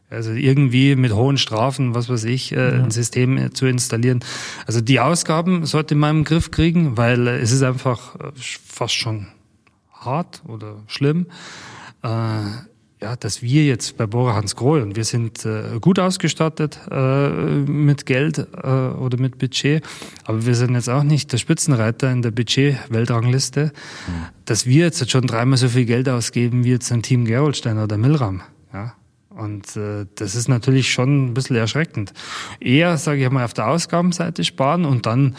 Also 0.10 0.32
irgendwie 0.32 0.96
mit 0.96 1.14
hohen 1.14 1.38
Strafen, 1.38 1.94
was 1.94 2.08
weiß 2.08 2.24
ich, 2.24 2.54
äh, 2.54 2.56
ja. 2.56 2.84
ein 2.84 2.92
System 2.92 3.38
äh, 3.38 3.52
zu 3.52 3.66
installieren. 3.66 4.24
Also 4.66 4.80
die 4.80 5.02
Ausgaben 5.02 5.66
sollte 5.66 5.96
man 5.96 6.18
im 6.18 6.24
Griff 6.24 6.50
kriegen, 6.50 6.96
weil 6.96 7.28
äh, 7.28 7.40
es 7.40 7.52
ist 7.52 7.62
einfach 7.62 8.16
äh, 8.16 8.32
fast 8.36 8.94
schon 8.94 9.28
hart 9.92 10.44
oder 10.48 10.78
schlimm. 10.88 11.26
Äh, 12.04 12.08
ja, 13.00 13.16
dass 13.16 13.42
wir 13.44 13.64
jetzt 13.64 13.98
bei 13.98 14.08
Bora 14.08 14.34
Hans 14.34 14.56
Grohe 14.56 14.82
und 14.82 14.96
wir 14.96 15.04
sind 15.04 15.46
äh, 15.46 15.80
gut 15.80 16.00
ausgestattet 16.00 16.80
äh, 16.90 17.30
mit 17.30 18.06
Geld 18.08 18.40
äh, 18.40 18.68
oder 18.68 19.20
mit 19.20 19.38
Budget, 19.38 19.84
aber 20.24 20.46
wir 20.46 20.56
sind 20.56 20.74
jetzt 20.74 20.90
auch 20.90 21.04
nicht 21.04 21.32
der 21.32 21.38
Spitzenreiter 21.38 22.12
in 22.12 22.24
der 22.24 22.32
Budget-Weltrangliste, 22.32 23.66
mhm. 23.66 24.12
dass 24.46 24.66
wir 24.66 24.86
jetzt 24.86 25.12
schon 25.12 25.28
dreimal 25.28 25.58
so 25.58 25.70
viel 25.70 25.86
Geld 25.86 26.10
ausgeben 26.10 26.64
wie 26.64 26.72
jetzt 26.72 26.92
ein 26.92 27.04
Team 27.04 27.26
Gerolstein 27.26 27.78
oder 27.78 27.98
Milram. 27.98 28.42
Und 29.38 29.76
äh, 29.76 30.06
das 30.16 30.36
ist 30.36 30.48
natürlich 30.48 30.92
schon 30.92 31.28
ein 31.28 31.34
bisschen 31.34 31.56
erschreckend. 31.56 32.14
Eher, 32.60 32.98
sage 32.98 33.24
ich 33.24 33.30
mal, 33.30 33.46
auf 33.46 33.54
der 33.54 33.68
Ausgabenseite 33.68 34.44
sparen 34.44 34.86
und 34.86 35.06
dann 35.06 35.36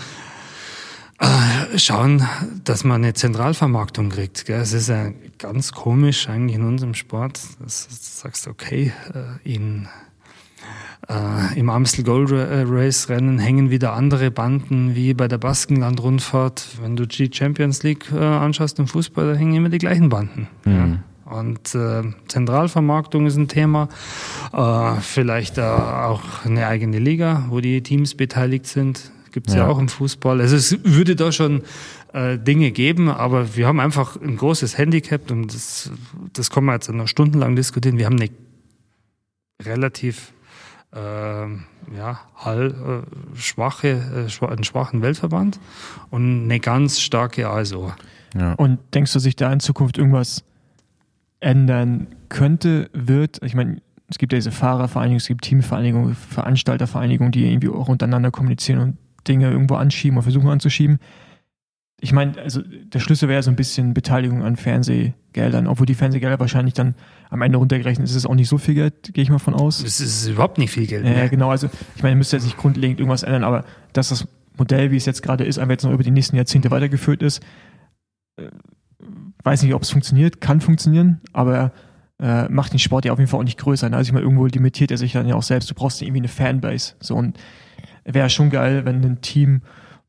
äh, 1.18 1.78
schauen, 1.78 2.22
dass 2.64 2.84
man 2.84 3.02
eine 3.02 3.14
Zentralvermarktung 3.14 4.10
kriegt. 4.10 4.48
Es 4.48 4.72
ist 4.72 4.88
ja 4.88 5.10
ganz 5.38 5.72
komisch 5.72 6.28
eigentlich 6.28 6.56
in 6.56 6.64
unserem 6.64 6.94
Sport, 6.94 7.40
dass 7.60 7.88
du 7.88 7.94
sagst, 7.94 8.46
okay, 8.46 8.92
äh, 9.14 9.52
in, 9.52 9.88
äh, 11.08 11.58
im 11.58 11.70
Amstel 11.70 12.04
Gold 12.04 12.30
Race 12.30 13.08
Rennen 13.08 13.40
hängen 13.40 13.70
wieder 13.70 13.94
andere 13.94 14.30
Banden 14.30 14.94
wie 14.94 15.12
bei 15.12 15.26
der 15.26 15.38
Baskenland-Rundfahrt. 15.38 16.78
Wenn 16.80 16.94
du 16.94 17.06
die 17.06 17.30
Champions 17.32 17.82
League 17.82 18.12
äh, 18.12 18.18
anschaust 18.18 18.78
im 18.78 18.86
Fußball, 18.86 19.32
da 19.32 19.36
hängen 19.36 19.54
immer 19.54 19.70
die 19.70 19.78
gleichen 19.78 20.08
Banden. 20.08 20.46
Mhm. 20.64 20.72
Ja? 20.72 20.98
Und 21.30 21.74
äh, 21.74 22.02
Zentralvermarktung 22.28 23.26
ist 23.26 23.36
ein 23.36 23.48
Thema. 23.48 23.88
Äh, 24.52 25.00
vielleicht 25.00 25.59
äh, 25.59 25.62
auch 25.62 26.22
eine 26.44 26.66
eigene 26.66 26.98
Liga, 26.98 27.44
wo 27.48 27.60
die 27.60 27.82
Teams 27.82 28.14
beteiligt 28.14 28.66
sind. 28.66 29.12
Gibt 29.32 29.48
es 29.48 29.55
ja. 29.55 29.60
ja. 29.60 29.68
auch 29.68 29.78
im 29.78 29.88
Fußball. 29.88 30.40
Also 30.40 30.56
es 30.56 30.84
würde 30.84 31.16
da 31.16 31.30
schon 31.32 31.62
äh, 32.14 32.38
Dinge 32.38 32.70
geben, 32.70 33.10
aber 33.10 33.56
wir 33.56 33.66
haben 33.66 33.78
einfach 33.78 34.16
ein 34.16 34.36
großes 34.36 34.78
Handicap 34.78 35.30
und 35.30 35.52
das, 35.52 35.90
das 36.32 36.50
kann 36.50 36.64
man 36.64 36.76
jetzt 36.76 36.90
noch 36.90 37.09
stundenlang 37.09 37.55
diskutieren. 37.56 37.98
Wir 37.98 38.06
haben 38.06 38.18
eine 38.18 38.30
relativ 39.62 40.32
äh, 40.94 40.98
ja, 40.98 42.20
hall, 42.36 43.05
äh, 43.05 43.38
schwache, 43.38 43.88
äh, 43.88 44.46
einen 44.46 44.64
schwachen 44.64 45.02
Weltverband 45.02 45.60
und 46.10 46.44
eine 46.44 46.60
ganz 46.60 47.00
starke 47.00 47.48
ASO. 47.48 47.92
Ja. 48.34 48.55
Und 48.55 48.78
denkst 48.94 49.12
du, 49.12 49.18
sich 49.18 49.36
da 49.36 49.52
in 49.52 49.60
Zukunft 49.60 49.98
irgendwas 49.98 50.44
ändern 51.40 52.09
könnte, 52.28 52.90
wird? 52.93 53.43
Ich 53.43 53.55
meine, 53.55 53.81
es 54.09 54.19
gibt 54.19 54.32
ja 54.32 54.39
diese 54.39 54.51
Fahrervereinigung, 54.51 55.16
es 55.16 55.27
gibt 55.27 55.44
Teamvereinigungen, 55.44 56.15
Veranstaltervereinigungen, 56.15 57.32
die 57.32 57.47
irgendwie 57.47 57.69
auch 57.69 57.89
untereinander 57.89 58.31
kommunizieren 58.31 58.81
und 58.81 58.97
Dinge 59.27 59.51
irgendwo 59.51 59.74
anschieben 59.74 60.16
oder 60.16 60.23
versuchen 60.23 60.48
anzuschieben. 60.48 60.98
Ich 62.01 62.12
meine, 62.12 62.39
also 62.40 62.62
der 62.62 63.01
Schlüssel 63.01 63.28
wäre 63.28 63.43
so 63.43 63.51
ein 63.51 63.56
bisschen 63.56 63.93
Beteiligung 63.93 64.44
an 64.44 64.56
Fernsehgeldern, 64.56 65.66
obwohl 65.66 65.85
die 65.85 65.94
Fernsehgelder 65.97 66.39
wahrscheinlich 66.39 66.74
dann 66.74 66.94
am 67.28 67.43
Ende 67.43 67.59
runtergerechnet 67.59 68.05
ist, 68.05 68.12
ist 68.12 68.19
es 68.19 68.27
auch 68.27 68.36
nicht 68.36 68.48
so 68.48 68.56
viel 68.56 68.74
Geld, 68.74 69.12
gehe 69.15 69.23
ich 69.23 69.31
mal 69.31 69.39
von 69.39 69.55
aus. 69.55 69.82
Es 69.82 70.01
ist 70.01 70.28
überhaupt 70.28 70.59
nicht 70.59 70.70
viel 70.70 70.86
Geld. 70.86 71.05
Ja, 71.05 71.10
mehr. 71.10 71.28
genau. 71.28 71.51
Also 71.51 71.69
ich 71.97 72.02
meine, 72.02 72.15
müsste 72.15 72.36
jetzt 72.36 72.44
nicht 72.44 72.56
grundlegend 72.56 73.01
irgendwas 73.01 73.24
ändern, 73.24 73.43
aber 73.43 73.65
dass 73.93 74.10
das 74.10 74.28
Modell, 74.56 74.93
wie 74.93 74.97
es 74.97 75.06
jetzt 75.06 75.23
gerade 75.23 75.44
ist, 75.44 75.59
einfach 75.59 75.73
jetzt 75.73 75.85
noch 75.85 75.93
über 75.93 76.05
die 76.05 76.12
nächsten 76.12 76.36
Jahrzehnte 76.36 76.70
weitergeführt 76.70 77.20
ist, 77.20 77.43
äh, 78.36 78.48
weiß 79.44 79.62
nicht, 79.62 79.74
ob 79.74 79.82
es 79.82 79.90
funktioniert, 79.90 80.40
kann 80.40 80.60
funktionieren, 80.60 81.20
aber 81.32 81.73
äh, 82.20 82.48
macht 82.48 82.73
den 82.73 82.78
Sport 82.78 83.05
ja 83.05 83.12
auf 83.12 83.19
jeden 83.19 83.31
Fall 83.31 83.40
auch 83.40 83.44
nicht 83.44 83.59
größer. 83.59 83.89
Ne? 83.89 83.97
Also 83.97 84.09
ich 84.09 84.12
meine, 84.12 84.24
irgendwo 84.24 84.47
limitiert 84.47 84.90
er 84.90 84.98
sich 84.98 85.12
dann 85.12 85.28
ja 85.28 85.35
auch 85.35 85.43
selbst. 85.43 85.70
Du 85.70 85.74
brauchst 85.74 86.02
irgendwie 86.02 86.20
eine 86.20 86.28
Fanbase. 86.28 86.94
So 87.01 87.15
und 87.15 87.39
wäre 88.05 88.31
schon 88.31 88.51
geil, 88.51 88.85
wenn 88.85 89.05
ein 89.05 89.20
Team 89.20 89.62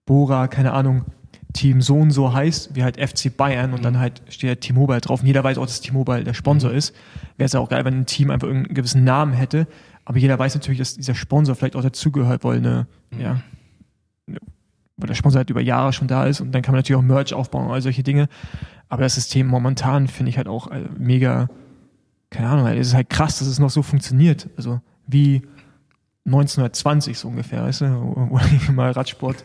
Bora, 0.06 0.48
keine 0.48 0.74
Ahnung, 0.74 1.06
Team 1.54 1.82
so 1.82 1.98
und 1.98 2.12
so 2.12 2.34
heißt, 2.34 2.76
wie 2.76 2.84
halt 2.84 2.98
FC 3.00 3.36
Bayern 3.36 3.74
und 3.74 3.84
dann 3.84 3.96
mhm. 3.96 4.00
halt 4.00 4.22
steht 4.30 4.50
halt 4.50 4.62
T-Mobile 4.62 5.02
drauf 5.02 5.22
und 5.22 5.28
jeder 5.28 5.44
weiß 5.44 5.58
auch, 5.58 5.66
dass 5.66 5.82
T-Mobile 5.82 6.24
der 6.24 6.34
Sponsor 6.34 6.72
mhm. 6.72 6.78
ist. 6.78 6.96
Wäre 7.38 7.46
es 7.46 7.54
ja 7.54 7.60
auch 7.60 7.70
geil, 7.70 7.86
wenn 7.86 7.96
ein 7.96 8.06
Team 8.06 8.30
einfach 8.30 8.48
irgendeinen 8.48 8.76
gewissen 8.76 9.04
Namen 9.04 9.34
hätte, 9.34 9.68
aber 10.06 10.20
jeder 10.20 10.38
weiß 10.38 10.56
natürlich, 10.56 10.80
dass 10.80 10.96
dieser 10.96 11.16
Sponsor 11.16 11.56
vielleicht 11.56 11.76
auch 11.76 11.82
dazugehört, 11.82 12.44
weil 12.44 12.58
eine, 12.58 12.88
mhm. 13.12 13.22
ja, 13.22 13.42
weil 15.00 15.08
der 15.08 15.16
Sponsor 15.16 15.40
halt 15.40 15.50
über 15.50 15.62
Jahre 15.62 15.94
schon 15.94 16.08
da 16.08 16.26
ist 16.26 16.42
und 16.42 16.52
dann 16.52 16.62
kann 16.62 16.74
man 16.74 16.80
natürlich 16.80 17.00
auch 17.00 17.06
Merch 17.06 17.34
aufbauen 17.34 17.68
und 17.68 17.72
all 17.72 17.82
solche 17.82 18.04
Dinge. 18.04 18.28
Aber 18.88 19.04
das 19.04 19.16
System 19.16 19.48
momentan 19.48 20.08
finde 20.08 20.32
ich 20.32 20.38
halt 20.38 20.48
auch 20.48 20.68
äh, 20.72 20.84
mega, 20.98 21.48
keine 22.30 22.50
Ahnung, 22.50 22.68
es 22.68 22.88
ist 22.88 22.94
halt 22.96 23.10
krass, 23.10 23.40
dass 23.40 23.48
es 23.48 23.60
noch 23.60 23.70
so 23.70 23.82
funktioniert. 23.82 24.50
Also 24.58 24.82
wie 25.08 25.42
1920 26.26 27.18
so 27.18 27.28
ungefähr, 27.28 27.64
weißt 27.64 27.82
du, 27.82 28.30
wo 28.30 28.40
mal 28.72 28.92
Radsport 28.92 29.44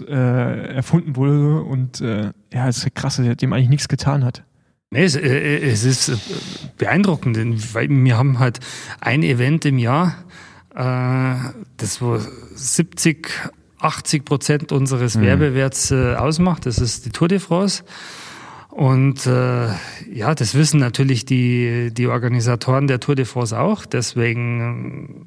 äh, 0.00 0.74
erfunden 0.74 1.16
wurde 1.16 1.62
und 1.62 2.00
äh, 2.00 2.32
ja, 2.52 2.68
es 2.68 2.78
ist 2.78 2.94
krass, 2.94 3.16
dass 3.16 3.26
er 3.26 3.36
dem 3.36 3.52
eigentlich 3.52 3.68
nichts 3.68 3.88
getan 3.88 4.24
hat. 4.24 4.44
Nee, 4.90 5.04
es, 5.04 5.14
äh, 5.14 5.58
es 5.58 5.84
ist 5.84 6.08
äh, 6.08 6.16
beeindruckend, 6.78 7.36
weil 7.74 7.88
wir 7.88 8.16
haben 8.16 8.38
halt 8.38 8.60
ein 9.00 9.22
Event 9.22 9.64
im 9.64 9.78
Jahr, 9.78 10.16
äh, 10.74 11.36
das 11.76 12.00
wo 12.00 12.18
70, 12.54 13.52
80 13.80 14.24
Prozent 14.24 14.72
unseres 14.72 15.16
mhm. 15.16 15.22
Werbewerts 15.22 15.90
äh, 15.90 16.14
ausmacht. 16.14 16.66
Das 16.66 16.78
ist 16.78 17.06
die 17.06 17.10
Tour 17.10 17.28
de 17.28 17.38
France. 17.38 17.82
Und 18.68 19.26
äh, 19.26 19.68
ja, 20.12 20.34
das 20.34 20.54
wissen 20.54 20.78
natürlich 20.78 21.24
die, 21.24 21.90
die 21.92 22.06
Organisatoren 22.06 22.86
der 22.86 23.00
Tour 23.00 23.16
de 23.16 23.24
France 23.24 23.58
auch. 23.58 23.84
Deswegen 23.84 25.26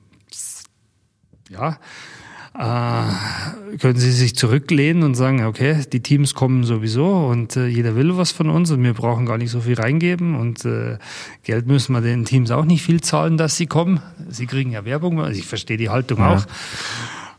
ja, 1.49 1.77
äh, 2.55 3.77
können 3.77 3.99
Sie 3.99 4.11
sich 4.11 4.35
zurücklehnen 4.35 5.03
und 5.03 5.15
sagen, 5.15 5.43
okay, 5.45 5.83
die 5.91 6.01
Teams 6.01 6.33
kommen 6.33 6.63
sowieso 6.63 7.27
und 7.27 7.55
äh, 7.57 7.67
jeder 7.67 7.95
will 7.95 8.15
was 8.15 8.31
von 8.31 8.49
uns 8.49 8.71
und 8.71 8.83
wir 8.83 8.93
brauchen 8.93 9.25
gar 9.25 9.37
nicht 9.37 9.51
so 9.51 9.61
viel 9.61 9.73
reingeben 9.73 10.35
und 10.35 10.63
äh, 10.63 10.97
Geld 11.43 11.65
müssen 11.67 11.93
wir 11.93 12.01
den 12.01 12.25
Teams 12.25 12.51
auch 12.51 12.65
nicht 12.65 12.83
viel 12.83 13.01
zahlen, 13.01 13.37
dass 13.37 13.57
sie 13.57 13.65
kommen. 13.65 14.01
Sie 14.29 14.45
kriegen 14.45 14.71
ja 14.71 14.85
Werbung, 14.85 15.19
also 15.19 15.37
ich 15.37 15.47
verstehe 15.47 15.77
die 15.77 15.89
Haltung 15.89 16.19
ja. 16.19 16.35
auch. 16.35 16.45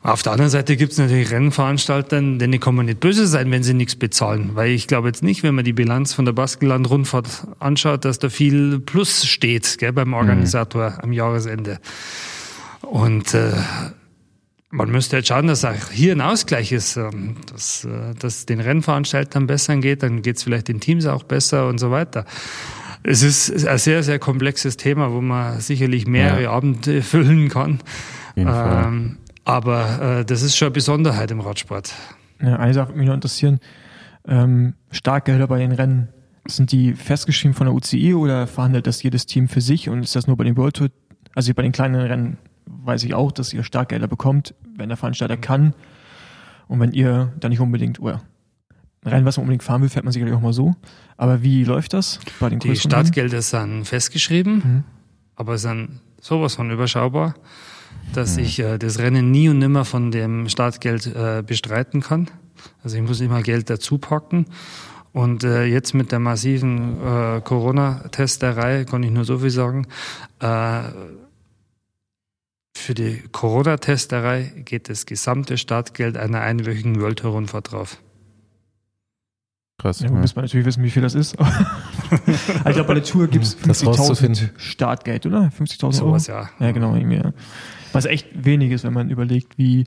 Auf 0.04 0.22
der 0.22 0.32
anderen 0.32 0.50
Seite 0.50 0.76
gibt 0.76 0.92
es 0.92 0.98
natürlich 0.98 1.30
Rennveranstalter, 1.30 2.20
denen 2.20 2.60
kann 2.60 2.74
man 2.74 2.84
nicht 2.84 3.00
böse 3.00 3.26
sein, 3.26 3.50
wenn 3.50 3.62
sie 3.62 3.72
nichts 3.72 3.96
bezahlen. 3.96 4.50
Weil 4.52 4.72
ich 4.72 4.86
glaube 4.86 5.08
jetzt 5.08 5.22
nicht, 5.22 5.42
wenn 5.42 5.54
man 5.54 5.64
die 5.64 5.72
Bilanz 5.72 6.12
von 6.12 6.26
der 6.26 6.34
Baskenland-Rundfahrt 6.34 7.46
anschaut, 7.58 8.04
dass 8.04 8.18
da 8.18 8.28
viel 8.28 8.80
Plus 8.80 9.24
steht 9.24 9.78
gell, 9.78 9.94
beim 9.94 10.12
Organisator 10.12 10.90
mhm. 10.90 11.00
am 11.00 11.12
Jahresende. 11.14 11.78
Und 12.82 13.32
äh, 13.32 13.52
man 14.68 14.90
müsste 14.90 15.16
jetzt 15.16 15.28
schauen, 15.28 15.46
dass 15.46 15.64
auch 15.64 15.90
hier 15.90 16.12
ein 16.12 16.20
Ausgleich 16.20 16.70
ist, 16.70 16.98
ähm, 16.98 17.36
dass, 17.50 17.86
äh, 17.86 18.14
dass 18.18 18.44
den 18.44 18.60
Rennveranstaltern 18.60 19.46
besser 19.46 19.74
geht, 19.78 20.02
dann 20.02 20.20
geht 20.20 20.36
es 20.36 20.42
vielleicht 20.42 20.68
den 20.68 20.80
Teams 20.80 21.06
auch 21.06 21.22
besser 21.22 21.66
und 21.66 21.78
so 21.78 21.90
weiter. 21.90 22.26
Es 23.04 23.22
ist 23.22 23.66
ein 23.66 23.78
sehr, 23.78 24.02
sehr 24.02 24.18
komplexes 24.18 24.76
Thema, 24.76 25.12
wo 25.12 25.22
man 25.22 25.60
sicherlich 25.60 26.06
mehrere 26.06 26.42
ja. 26.42 26.50
Abende 26.50 27.00
füllen 27.00 27.48
kann. 27.48 27.80
Ähm, 28.36 29.16
aber 29.44 30.20
äh, 30.20 30.24
das 30.24 30.42
ist 30.42 30.56
schon 30.56 30.66
eine 30.66 30.72
Besonderheit 30.72 31.30
im 31.30 31.40
Radsport. 31.40 31.92
Ja, 32.40 32.56
eine 32.56 32.74
Sache 32.74 32.88
würde 32.88 32.98
mich 32.98 33.08
noch 33.08 33.14
interessieren. 33.14 33.60
Ähm, 34.26 34.74
Startgelder 34.90 35.46
bei 35.46 35.58
den 35.58 35.72
Rennen, 35.72 36.08
sind 36.46 36.72
die 36.72 36.92
festgeschrieben 36.92 37.54
von 37.54 37.66
der 37.66 37.74
UCI 37.74 38.14
oder 38.14 38.46
verhandelt 38.46 38.86
das 38.86 39.02
jedes 39.02 39.26
Team 39.26 39.48
für 39.48 39.60
sich 39.60 39.88
und 39.88 40.02
ist 40.02 40.14
das 40.14 40.26
nur 40.26 40.36
bei 40.36 40.44
den 40.44 40.56
World 40.56 40.76
Tour, 40.76 40.88
also 41.34 41.52
bei 41.54 41.62
den 41.62 41.72
kleinen 41.72 41.94
Rennen 41.94 42.38
weiß 42.66 43.04
ich 43.04 43.14
auch, 43.14 43.32
dass 43.32 43.52
ihr 43.52 43.64
Startgelder 43.64 44.08
bekommt, 44.08 44.54
wenn 44.76 44.88
der 44.88 44.96
Veranstalter 44.96 45.36
kann. 45.36 45.74
Und 46.68 46.80
wenn 46.80 46.92
ihr 46.92 47.32
da 47.40 47.48
nicht 47.48 47.60
unbedingt, 47.60 48.00
oder 48.00 48.22
ein 49.02 49.10
Rennen, 49.10 49.26
was 49.26 49.36
man 49.36 49.44
unbedingt 49.44 49.62
fahren 49.62 49.82
will, 49.82 49.88
fährt 49.88 50.04
man 50.04 50.12
sicherlich 50.12 50.34
auch 50.34 50.40
mal 50.40 50.52
so. 50.52 50.74
Aber 51.16 51.42
wie 51.42 51.64
läuft 51.64 51.92
das 51.92 52.20
bei 52.40 52.48
den 52.48 52.58
Die 52.58 52.76
Startgelder 52.76 53.42
sind 53.42 53.84
festgeschrieben, 53.84 54.54
mhm. 54.54 54.84
aber 55.36 55.58
sind 55.58 56.00
sowas 56.20 56.54
von 56.54 56.70
überschaubar, 56.70 57.34
dass 58.12 58.36
mhm. 58.36 58.44
ich 58.44 58.58
äh, 58.60 58.78
das 58.78 58.98
Rennen 58.98 59.30
nie 59.30 59.48
und 59.48 59.58
nimmer 59.58 59.84
von 59.84 60.10
dem 60.10 60.48
Startgeld 60.48 61.06
äh, 61.06 61.42
bestreiten 61.46 62.00
kann. 62.00 62.30
Also 62.82 62.96
ich 62.96 63.02
muss 63.02 63.20
immer 63.20 63.42
Geld 63.42 63.70
dazu 63.70 63.98
packen. 63.98 64.46
Und 65.12 65.44
äh, 65.44 65.64
jetzt 65.64 65.94
mit 65.94 66.10
der 66.10 66.18
massiven 66.18 66.98
äh, 67.00 67.40
Corona-Testerei 67.40 68.84
kann 68.84 69.02
ich 69.04 69.12
nur 69.12 69.24
so 69.24 69.38
viel 69.38 69.50
sagen. 69.50 69.86
Äh, 70.40 70.80
für 72.76 72.94
die 72.94 73.22
Corona-Testerei 73.30 74.52
geht 74.64 74.88
das 74.88 75.06
gesamte 75.06 75.56
Startgeld 75.56 76.16
einer 76.16 76.40
einwöchigen 76.40 77.00
World 77.00 77.20
Tour 77.20 77.30
Rundfahrt 77.32 77.70
drauf. 77.70 77.98
Krass. 79.78 80.00
Ja, 80.00 80.06
ja. 80.06 80.12
muss 80.12 80.34
man 80.34 80.44
natürlich 80.44 80.66
wissen, 80.66 80.82
wie 80.82 80.90
viel 80.90 81.02
das 81.02 81.14
ist. 81.14 81.38
also 82.10 82.32
ich 82.32 82.74
glaube, 82.74 82.84
bei 82.84 82.94
der 82.94 83.04
Tour 83.04 83.28
gibt 83.28 83.44
es 83.44 83.56
50.000 83.56 84.50
Startgeld, 84.56 85.26
oder? 85.26 85.52
50.000 85.58 85.84
Euro? 85.84 85.92
Sowas, 85.92 86.26
ja. 86.26 86.50
Ja, 86.58 86.72
genau. 86.72 86.96
Was 87.94 88.04
echt 88.04 88.26
wenig 88.34 88.70
ist, 88.72 88.84
wenn 88.84 88.92
man 88.92 89.10
überlegt, 89.10 89.58
wie, 89.58 89.84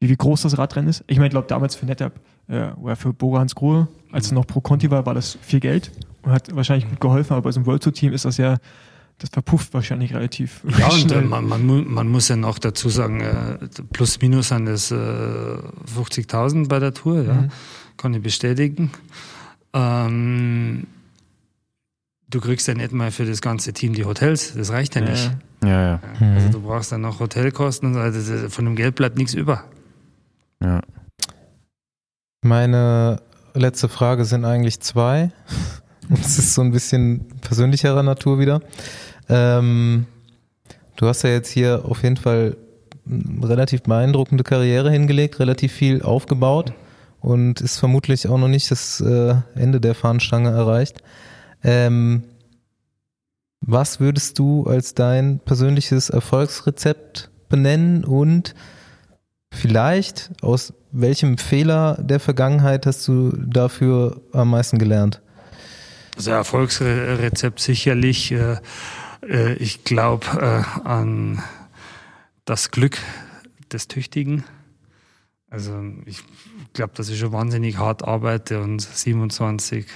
wie, 0.00 0.08
wie 0.08 0.16
groß 0.16 0.42
das 0.42 0.58
Radrennen 0.58 0.88
ist. 0.88 1.04
Ich 1.06 1.16
meine, 1.16 1.26
ich 1.26 1.32
glaube, 1.32 1.48
damals 1.48 1.76
für 1.76 1.86
NetApp 1.86 2.20
äh, 2.48 2.70
oder 2.72 2.96
für 2.96 3.12
Bora 3.12 3.40
Hans 3.40 3.54
Grohe, 3.54 3.88
als 4.12 4.26
es 4.26 4.32
noch 4.32 4.46
Pro 4.46 4.60
Conti 4.60 4.90
war, 4.90 5.04
war 5.06 5.14
das 5.14 5.38
viel 5.42 5.60
Geld 5.60 5.90
und 6.22 6.32
hat 6.32 6.54
wahrscheinlich 6.54 6.88
gut 6.88 7.00
geholfen, 7.00 7.32
aber 7.32 7.42
bei 7.42 7.52
so 7.52 7.60
einem 7.60 7.66
World 7.66 7.82
Tour 7.82 7.92
Team 7.92 8.12
ist 8.12 8.24
das 8.24 8.36
ja 8.36 8.56
das 9.18 9.30
verpufft 9.30 9.74
wahrscheinlich 9.74 10.14
relativ 10.14 10.62
ja, 10.78 10.88
und 10.88 11.28
man, 11.28 11.48
man, 11.48 11.92
man, 11.92 12.08
muss 12.08 12.28
ja 12.28 12.36
noch 12.36 12.58
dazu 12.60 12.88
sagen, 12.88 13.20
äh, 13.20 13.58
plus 13.92 14.20
minus 14.20 14.48
sind 14.48 14.68
es 14.68 14.92
äh, 14.92 14.94
50.000 14.94 16.68
bei 16.68 16.78
der 16.78 16.94
Tour, 16.94 17.22
ja. 17.24 17.34
Mhm. 17.34 17.48
kann 17.96 18.14
ich 18.14 18.22
bestätigen. 18.22 18.92
Ähm, 19.72 20.86
du 22.30 22.40
kriegst 22.40 22.68
ja 22.68 22.74
nicht 22.74 22.92
mal 22.92 23.10
für 23.10 23.26
das 23.26 23.40
ganze 23.40 23.72
Team 23.72 23.92
die 23.92 24.04
Hotels, 24.04 24.54
das 24.54 24.70
reicht 24.70 24.94
ja 24.94 25.00
nicht. 25.00 25.32
Ja, 25.64 25.82
ja. 25.82 26.00
Also 26.34 26.50
du 26.50 26.62
brauchst 26.62 26.92
dann 26.92 27.00
noch 27.00 27.20
Hotelkosten, 27.20 27.96
also 27.96 28.48
von 28.48 28.64
dem 28.64 28.76
Geld 28.76 28.94
bleibt 28.94 29.16
nichts 29.18 29.34
über. 29.34 29.64
Ja. 30.62 30.80
Meine 32.42 33.20
letzte 33.54 33.88
Frage 33.88 34.24
sind 34.24 34.44
eigentlich 34.44 34.80
zwei. 34.80 35.30
Es 36.10 36.38
ist 36.38 36.54
so 36.54 36.62
ein 36.62 36.72
bisschen 36.72 37.26
persönlicherer 37.42 38.02
Natur 38.02 38.38
wieder. 38.38 38.62
Ähm, 39.28 40.06
du 40.96 41.06
hast 41.06 41.22
ja 41.22 41.28
jetzt 41.28 41.50
hier 41.50 41.84
auf 41.84 42.02
jeden 42.02 42.16
Fall 42.16 42.56
eine 43.06 43.46
relativ 43.46 43.82
beeindruckende 43.82 44.42
Karriere 44.42 44.90
hingelegt, 44.90 45.38
relativ 45.38 45.70
viel 45.70 46.00
aufgebaut 46.00 46.72
und 47.20 47.60
ist 47.60 47.78
vermutlich 47.78 48.26
auch 48.26 48.38
noch 48.38 48.48
nicht 48.48 48.70
das 48.70 49.02
äh, 49.02 49.34
Ende 49.54 49.82
der 49.82 49.94
Fahnenstange 49.94 50.48
erreicht. 50.48 51.02
Ähm, 51.62 52.22
was 53.60 54.00
würdest 54.00 54.38
du 54.38 54.64
als 54.64 54.94
dein 54.94 55.40
persönliches 55.40 56.10
Erfolgsrezept 56.10 57.30
benennen 57.48 58.04
und 58.04 58.54
vielleicht 59.52 60.30
aus 60.42 60.72
welchem 60.92 61.38
Fehler 61.38 61.98
der 62.00 62.20
Vergangenheit 62.20 62.86
hast 62.86 63.06
du 63.08 63.30
dafür 63.36 64.20
am 64.32 64.50
meisten 64.50 64.78
gelernt? 64.78 65.20
Also 66.16 66.30
Erfolgsrezept 66.32 67.60
sicherlich. 67.60 68.32
Äh, 68.32 68.56
äh, 69.22 69.54
ich 69.54 69.84
glaube 69.84 70.26
äh, 70.40 70.86
an 70.86 71.42
das 72.44 72.70
Glück 72.70 72.98
des 73.72 73.88
Tüchtigen. 73.88 74.44
Also 75.50 75.82
ich 76.06 76.22
glaube, 76.72 76.92
dass 76.94 77.08
ich 77.08 77.18
schon 77.18 77.32
wahnsinnig 77.32 77.78
hart 77.78 78.04
arbeite 78.04 78.60
und 78.60 78.80
27, 78.80 79.86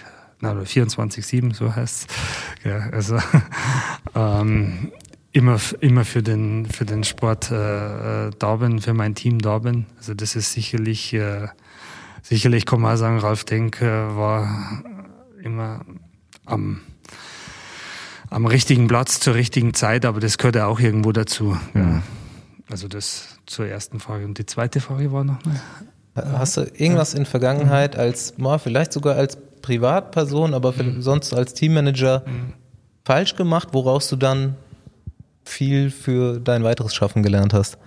na, 0.42 0.52
oder 0.52 0.62
24-7, 0.62 1.54
so 1.54 1.74
heißt 1.74 2.10
es. 2.10 2.64
Ja, 2.64 2.90
also 2.90 3.16
ähm, 4.14 4.90
immer, 5.30 5.58
immer 5.80 6.04
für 6.04 6.22
den, 6.22 6.66
für 6.66 6.84
den 6.84 7.04
Sport 7.04 7.52
äh, 7.52 8.30
da 8.36 8.56
bin, 8.56 8.80
für 8.80 8.92
mein 8.92 9.14
Team 9.14 9.38
da 9.38 9.58
bin. 9.58 9.86
Also 9.98 10.14
das 10.14 10.34
ist 10.34 10.52
sicherlich, 10.52 11.14
äh, 11.14 11.46
sicherlich 12.22 12.66
kann 12.66 12.80
man 12.80 12.94
auch 12.94 12.98
sagen, 12.98 13.20
Ralf 13.20 13.44
Denk 13.44 13.80
äh, 13.82 14.16
war 14.16 14.82
immer 15.44 15.84
am, 16.44 16.80
am 18.28 18.44
richtigen 18.44 18.88
Platz 18.88 19.20
zur 19.20 19.36
richtigen 19.36 19.74
Zeit, 19.74 20.04
aber 20.04 20.18
das 20.18 20.38
gehört 20.38 20.56
ja 20.56 20.66
auch 20.66 20.80
irgendwo 20.80 21.12
dazu. 21.12 21.56
Ja. 21.74 22.02
Also 22.68 22.88
das 22.88 23.38
zur 23.46 23.66
ersten 23.66 24.00
Frage. 24.00 24.24
Und 24.24 24.38
die 24.38 24.46
zweite 24.46 24.80
Frage 24.80 25.12
war 25.12 25.22
noch 25.22 25.38
mal. 25.44 25.60
Hast 26.14 26.56
du 26.56 26.62
irgendwas 26.62 27.14
in 27.14 27.26
Vergangenheit 27.26 27.96
als, 27.96 28.34
vielleicht 28.58 28.92
sogar 28.92 29.16
als 29.16 29.38
Privatperson, 29.62 30.52
aber 30.54 30.72
Mhm. 30.72 31.00
sonst 31.00 31.32
als 31.32 31.54
Teammanager 31.54 32.24
falsch 33.04 33.36
gemacht, 33.36 33.68
woraus 33.72 34.08
du 34.08 34.16
dann 34.16 34.56
viel 35.44 35.90
für 35.90 36.38
dein 36.40 36.62
weiteres 36.64 36.94
Schaffen 36.94 37.22
gelernt 37.22 37.54
hast? 37.54 37.78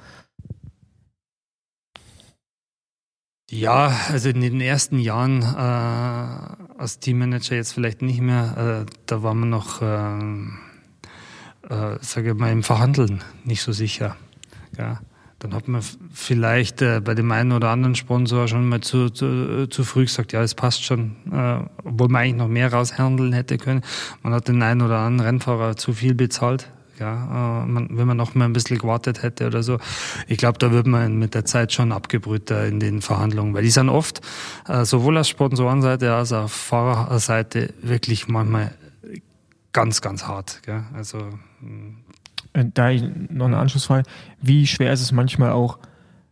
Ja, 3.52 3.96
also 4.10 4.30
in 4.30 4.42
den 4.42 4.60
ersten 4.60 4.98
Jahren 5.00 5.44
äh, 5.44 6.80
als 6.80 7.00
Teammanager 7.00 7.56
jetzt 7.56 7.74
vielleicht 7.74 8.02
nicht 8.02 8.20
mehr, 8.20 8.86
äh, 8.88 8.92
da 9.06 9.22
war 9.22 9.36
man 9.36 9.50
noch, 9.50 9.82
äh, 9.84 10.18
äh, 11.70 11.98
sage 12.02 12.32
ich 12.32 12.36
mal, 12.36 12.52
im 12.52 12.64
Verhandeln 12.64 13.24
nicht 13.44 13.62
so 13.62 13.72
sicher. 13.72 14.16
Ja. 14.78 15.00
Dann 15.46 15.54
hat 15.54 15.68
man 15.68 15.84
vielleicht 16.12 16.82
äh, 16.82 17.02
bei 17.02 17.14
dem 17.14 17.32
einen 17.32 17.52
oder 17.52 17.70
anderen 17.70 17.94
Sponsor 17.94 18.48
schon 18.48 18.68
mal 18.68 18.82
zu, 18.82 19.12
zu, 19.12 19.68
zu 19.68 19.84
früh 19.84 20.06
gesagt, 20.06 20.34
ja, 20.34 20.42
es 20.42 20.56
passt 20.56 20.84
schon, 20.84 21.18
äh, 21.32 21.60
obwohl 21.84 22.08
man 22.08 22.24
eigentlich 22.24 22.38
noch 22.38 22.48
mehr 22.48 22.74
raushandeln 22.74 23.32
hätte 23.32 23.60
können. 23.60 23.84
Man 24.24 24.34
hat 24.34 24.48
den 24.48 24.64
einen 24.64 24.82
oder 24.82 24.98
anderen 24.98 25.28
Rennfahrer 25.28 25.78
zu 25.78 25.94
viel 25.94 26.16
bezahlt. 26.16 26.72
Ja, 27.00 27.62
äh, 27.62 27.68
man, 27.68 27.90
wenn 27.92 28.08
man 28.08 28.18
noch 28.18 28.34
mal 28.34 28.46
ein 28.46 28.54
bisschen 28.54 28.80
gewartet 28.80 29.22
hätte 29.22 29.46
oder 29.46 29.62
so. 29.62 29.78
Ich 30.28 30.40
glaube, 30.40 30.58
da 30.58 30.72
wird 30.72 30.88
man 30.88 31.20
mit 31.20 31.36
der 31.36 31.46
Zeit 31.46 31.74
schon 31.74 31.92
abgebrühter 31.92 32.66
in 32.66 32.80
den 32.80 33.04
Verhandlungen, 33.04 33.54
weil 33.54 33.62
die 33.62 33.70
sind 33.70 33.90
oft 33.90 34.22
äh, 34.68 34.84
sowohl 34.84 35.20
auf 35.20 35.28
Sponsorenseite 35.28 36.12
als 36.12 36.34
auch 36.34 36.46
auf 36.46 36.54
Fahrerseite 36.54 37.72
wirklich 37.84 38.28
manchmal 38.28 38.74
ganz, 39.74 40.02
ganz 40.02 40.26
hart. 40.26 40.62
Gell? 40.64 40.86
Also 40.96 41.20
Äh, 41.66 42.05
Da 42.74 42.90
ich 42.90 43.04
noch 43.30 43.48
eine 43.48 43.58
Anschlussfrage. 43.58 44.04
Wie 44.42 44.66
schwer 44.66 44.94
ist 44.94 45.02
es 45.02 45.12
manchmal 45.12 45.52
auch, 45.52 45.80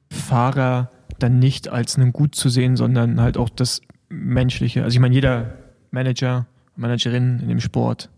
Fahrer 0.10 0.90
dann 1.20 1.40
nicht 1.40 1.70
als 1.70 1.98
einen 1.98 2.14
Gut 2.14 2.36
zu 2.36 2.50
sehen, 2.50 2.78
sondern 2.78 3.20
halt 3.20 3.38
auch 3.38 3.50
das 3.50 3.82
Menschliche? 4.10 4.84
Also 4.84 4.96
ich 4.96 5.00
meine, 5.02 5.16
jeder 5.16 5.54
Manager, 5.92 6.46
Managerin 6.76 7.40
in 7.40 7.50
dem 7.50 7.60
Sport 7.60 8.10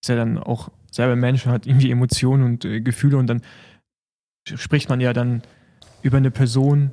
ist 0.00 0.08
ja 0.08 0.16
dann 0.16 0.38
auch 0.38 0.70
selber 0.90 1.16
Mensch, 1.16 1.46
hat 1.46 1.66
irgendwie 1.66 1.90
Emotionen 1.90 2.44
und 2.44 2.64
äh, 2.64 2.80
Gefühle 2.80 3.16
und 3.18 3.26
dann 3.26 3.42
spricht 4.46 4.88
man 4.88 5.00
ja 5.00 5.12
dann 5.12 5.42
über 6.02 6.16
eine 6.16 6.30
Person, 6.30 6.92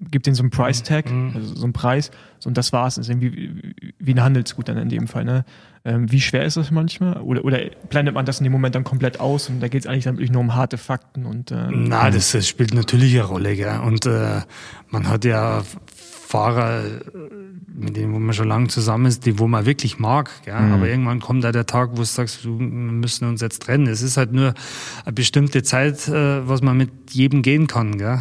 gibt 0.00 0.26
denen 0.26 0.34
so 0.34 0.42
einen 0.42 0.50
Price 0.50 0.82
Tag, 0.82 1.10
Mhm. 1.10 1.32
also 1.34 1.54
so 1.54 1.64
einen 1.64 1.72
Preis, 1.72 2.10
und 2.44 2.56
das 2.56 2.72
war's. 2.72 2.96
Das 2.96 3.06
ist 3.06 3.10
irgendwie 3.10 3.32
wie, 3.32 3.94
wie 3.98 4.14
ein 4.14 4.22
Handelsgut 4.22 4.68
dann 4.68 4.78
in 4.78 4.88
dem 4.88 5.06
Fall. 5.06 5.24
Ne? 5.24 5.44
Ähm, 5.86 6.10
wie 6.10 6.20
schwer 6.20 6.44
ist 6.44 6.56
das 6.56 6.70
manchmal? 6.70 7.20
Oder, 7.20 7.44
oder 7.44 7.60
blendet 7.90 8.14
man 8.14 8.24
das 8.24 8.40
in 8.40 8.44
dem 8.44 8.52
Moment 8.52 8.74
dann 8.74 8.84
komplett 8.84 9.20
aus 9.20 9.50
und 9.50 9.60
da 9.60 9.68
geht 9.68 9.82
es 9.82 9.86
eigentlich 9.86 10.04
dann 10.04 10.16
wirklich 10.16 10.30
nur 10.30 10.40
um 10.40 10.54
harte 10.54 10.78
Fakten 10.78 11.26
und 11.26 11.50
äh, 11.50 11.68
Na, 11.70 12.10
das, 12.10 12.32
das 12.32 12.48
spielt 12.48 12.72
natürlich 12.72 13.14
eine 13.14 13.24
Rolle, 13.24 13.54
gell? 13.54 13.80
Und 13.84 14.06
äh, 14.06 14.40
man 14.88 15.08
hat 15.08 15.26
ja 15.26 15.62
Fahrer, 15.94 16.84
äh, 16.84 17.00
mit 17.74 17.96
denen 17.98 18.14
wo 18.14 18.18
man 18.18 18.32
schon 18.32 18.48
lange 18.48 18.68
zusammen 18.68 19.04
ist, 19.04 19.26
die 19.26 19.38
wo 19.38 19.46
man 19.46 19.66
wirklich 19.66 19.98
mag, 19.98 20.30
gell? 20.46 20.54
Aber 20.54 20.88
irgendwann 20.88 21.20
kommt 21.20 21.44
da 21.44 21.52
der 21.52 21.66
Tag, 21.66 21.90
wo 21.92 21.96
du 21.96 22.04
sagst, 22.04 22.46
wir 22.46 22.50
müssen 22.50 23.28
uns 23.28 23.42
jetzt 23.42 23.60
trennen. 23.60 23.86
Es 23.86 24.00
ist 24.00 24.16
halt 24.16 24.32
nur 24.32 24.54
eine 25.04 25.12
bestimmte 25.12 25.62
Zeit, 25.62 26.08
äh, 26.08 26.48
was 26.48 26.62
man 26.62 26.78
mit 26.78 26.90
jedem 27.10 27.42
gehen 27.42 27.66
kann, 27.66 27.98
gell? 27.98 28.18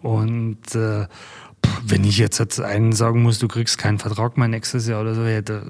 Und 0.00 0.74
äh, 0.74 1.06
wenn 1.84 2.04
ich 2.04 2.16
jetzt, 2.16 2.38
jetzt 2.38 2.58
einen 2.58 2.92
sagen 2.92 3.22
muss, 3.22 3.38
du 3.38 3.48
kriegst 3.48 3.76
keinen 3.76 3.98
Vertrag 3.98 4.38
mehr 4.38 4.48
nächstes 4.48 4.88
Jahr 4.88 5.02
oder 5.02 5.14
so, 5.14 5.24
ja, 5.24 5.42
da, 5.42 5.62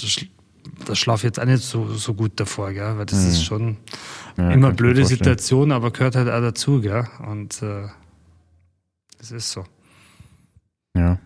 das, 0.00 0.24
das 0.86 0.98
schlafe 0.98 1.20
ich 1.20 1.24
jetzt 1.24 1.40
auch 1.40 1.44
nicht 1.44 1.62
so, 1.62 1.88
so 1.94 2.14
gut 2.14 2.32
davor, 2.36 2.72
gell? 2.72 2.96
Weil 2.98 3.06
das 3.06 3.24
ist 3.24 3.44
schon 3.44 3.76
Ja, 4.36 4.50
immer 4.50 4.72
blöde. 4.72 5.04
Situation, 5.04 5.72
aber 5.72 5.90
gehört 5.90 6.16
halt 6.16 6.28
auch 6.28 6.40
dazu, 6.40 6.80
gell? 6.80 7.06
Und 7.26 7.62
äh, 7.62 7.88
das 9.18 9.30
ist 9.30 9.50
so. 9.50 9.64
Ja. 10.96 11.18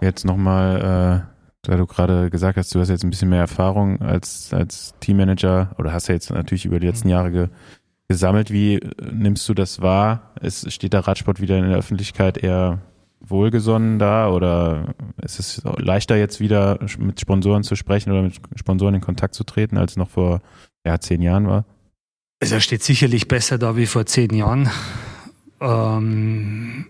Jetzt 0.00 0.24
nochmal, 0.24 1.26
äh, 1.26 1.32
da 1.62 1.76
du 1.76 1.86
gerade 1.86 2.30
gesagt 2.30 2.56
hast, 2.58 2.74
du 2.74 2.80
hast 2.80 2.88
jetzt 2.88 3.04
ein 3.04 3.10
bisschen 3.10 3.28
mehr 3.30 3.40
Erfahrung 3.40 4.00
als, 4.00 4.52
als 4.52 4.94
Teammanager 5.00 5.74
oder 5.78 5.92
hast 5.92 6.08
ja 6.08 6.14
jetzt 6.14 6.30
natürlich 6.30 6.64
über 6.64 6.80
die 6.80 6.86
letzten 6.86 7.08
Jahre 7.08 7.30
ge, 7.30 7.48
gesammelt. 8.08 8.50
Wie 8.50 8.76
äh, 8.76 9.12
nimmst 9.12 9.48
du 9.48 9.54
das 9.54 9.80
wahr? 9.80 10.32
Es 10.40 10.72
steht 10.72 10.92
der 10.92 11.06
Radsport 11.06 11.40
wieder 11.40 11.58
in 11.58 11.68
der 11.68 11.78
Öffentlichkeit 11.78 12.38
eher 12.38 12.80
wohlgesonnen 13.26 13.98
da 13.98 14.30
oder 14.30 14.94
ist 15.22 15.38
es 15.38 15.62
leichter 15.64 16.16
jetzt 16.16 16.40
wieder 16.40 16.78
mit 16.98 17.20
Sponsoren 17.20 17.62
zu 17.62 17.76
sprechen 17.76 18.10
oder 18.12 18.22
mit 18.22 18.40
Sponsoren 18.56 18.94
in 18.94 19.00
Kontakt 19.00 19.34
zu 19.34 19.44
treten, 19.44 19.78
als 19.78 19.92
es 19.92 19.96
noch 19.96 20.10
vor 20.10 20.40
ja, 20.84 20.98
zehn 20.98 21.22
Jahren 21.22 21.46
war? 21.46 21.64
Also 22.40 22.56
er 22.56 22.60
steht 22.60 22.82
sicherlich 22.82 23.28
besser 23.28 23.58
da 23.58 23.76
wie 23.76 23.86
vor 23.86 24.04
zehn 24.06 24.34
Jahren. 24.34 24.68
Ähm, 25.60 26.86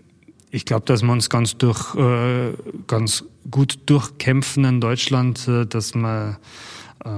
ich 0.49 0.65
glaube, 0.65 0.85
dass 0.85 1.03
wir 1.03 1.11
uns 1.11 1.29
ganz 1.29 1.57
durch, 1.57 1.95
äh, 1.95 2.53
ganz 2.87 3.23
gut 3.49 3.79
durchkämpfen 3.85 4.65
in 4.65 4.81
Deutschland, 4.81 5.47
äh, 5.47 5.65
dass 5.65 5.93
wir 5.93 6.39
äh, 7.05 7.09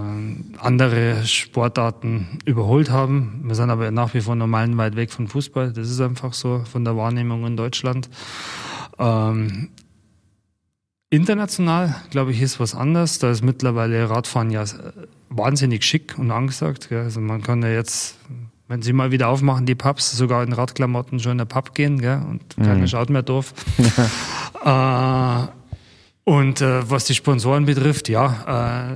andere 0.60 1.26
Sportarten 1.26 2.40
überholt 2.46 2.90
haben. 2.90 3.42
Wir 3.44 3.56
sind 3.56 3.70
aber 3.70 3.92
nach 3.92 4.14
wie 4.14 4.22
vor 4.22 4.36
normal 4.36 4.76
weit 4.78 4.96
weg 4.96 5.12
von 5.12 5.28
Fußball. 5.28 5.74
Das 5.74 5.90
ist 5.90 6.02
einfach 6.02 6.34
so 6.34 6.64
von 6.72 6.84
der 6.84 6.98
Wahrnehmung 6.98 7.46
in 7.46 7.56
Deutschland. 7.56 8.10
Ähm, 9.00 9.70
international, 11.10 11.96
glaube 12.10 12.32
ich, 12.32 12.42
ist 12.42 12.60
was 12.60 12.76
anderes. 12.76 13.20
Da 13.20 13.32
ist 13.32 13.44
mittlerweile 13.44 14.10
Radfahren 14.10 14.52
ja 14.52 14.64
äh, 14.64 14.68
wahnsinnig 15.30 15.84
schick 15.84 16.16
und 16.18 16.32
angesagt. 16.32 16.90
Gell? 16.90 17.04
Also 17.04 17.20
man 17.22 17.42
kann 17.42 17.62
ja 17.62 17.70
jetzt, 17.70 18.16
wenn 18.68 18.82
sie 18.82 18.94
mal 18.94 19.12
wieder 19.12 19.28
aufmachen, 19.30 19.66
die 19.66 19.76
Pubs, 19.76 20.12
sogar 20.12 20.44
in 20.44 20.54
Radklamotten 20.54 21.20
schon 21.20 21.34
in 21.34 21.38
der 21.40 21.46
Pub 21.46 21.74
gehen 21.76 22.00
gell? 22.02 22.22
und 22.30 22.56
keiner 22.58 22.76
Mhm. 22.76 22.88
schaut 22.88 23.10
mehr 23.10 23.24
doof. 23.24 23.54
äh, 24.66 25.48
und 26.24 26.62
äh, 26.62 26.90
was 26.90 27.06
die 27.06 27.14
Sponsoren 27.16 27.66
betrifft, 27.66 28.10
ja, 28.10 28.90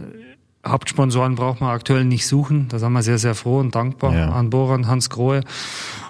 äh, 0.66 0.68
Hauptsponsoren 0.68 1.36
braucht 1.36 1.62
man 1.62 1.70
aktuell 1.70 2.04
nicht 2.04 2.28
suchen. 2.28 2.68
Da 2.70 2.80
sind 2.80 2.92
wir 2.92 3.02
sehr, 3.02 3.18
sehr 3.18 3.34
froh 3.34 3.60
und 3.60 3.76
dankbar 3.76 4.14
Ja. 4.14 4.30
an 4.32 4.50
Boran, 4.50 4.88
Hans 4.88 5.10
Grohe. 5.10 5.42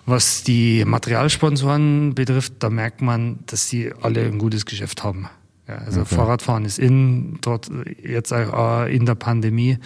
Was 0.10 0.44
die 0.44 0.84
Materialsponsoren 0.86 2.16
betrifft, 2.16 2.54
da 2.60 2.72
merkt 2.72 3.02
man, 3.02 3.40
dass 3.46 3.70
die 3.70 3.92
alle 4.02 4.26
ein 4.26 4.40
gutes 4.40 4.66
Geschäft 4.66 5.04
haben. 5.04 5.30
Ja, 5.68 5.76
also 5.76 6.02
Okay. 6.02 6.16
Fahrradfahren 6.16 6.66
ist 6.66 6.80
in, 6.80 7.38
dort 7.42 7.70
jetzt 8.04 8.34
auch 8.34 8.86
äh, 8.86 8.96
in 8.96 9.06
der 9.06 9.14
Pandemie. 9.14 9.78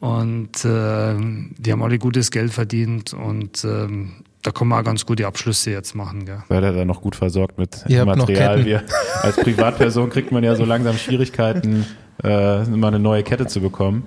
Und 0.00 0.64
äh, 0.64 1.14
die 1.58 1.70
haben 1.70 1.80
alle 1.80 1.98
gutes 2.00 2.32
Geld 2.32 2.52
verdient 2.52 3.14
und 3.14 3.62
ähm, 3.64 4.24
da 4.42 4.50
kann 4.50 4.66
man 4.66 4.80
auch 4.80 4.84
ganz 4.84 5.06
gute 5.06 5.28
Abschlüsse 5.28 5.70
jetzt 5.70 5.94
machen. 5.94 6.24
Gell? 6.24 6.42
Seid 6.48 6.64
ihr 6.64 6.72
da 6.72 6.84
noch 6.84 7.00
gut 7.00 7.14
versorgt 7.14 7.56
mit 7.56 7.84
Ihr 7.86 8.00
habt 8.00 8.08
noch 8.08 8.26
Material? 8.26 8.64
Wir, 8.64 8.82
als 9.22 9.36
Privatperson 9.36 10.10
kriegt 10.10 10.32
man 10.32 10.42
ja 10.42 10.56
so 10.56 10.64
langsam 10.64 10.96
Schwierigkeiten, 10.96 11.86
äh, 12.24 12.64
mal 12.64 12.88
eine 12.88 12.98
neue 12.98 13.22
Kette 13.22 13.46
zu 13.46 13.60
bekommen. 13.60 14.02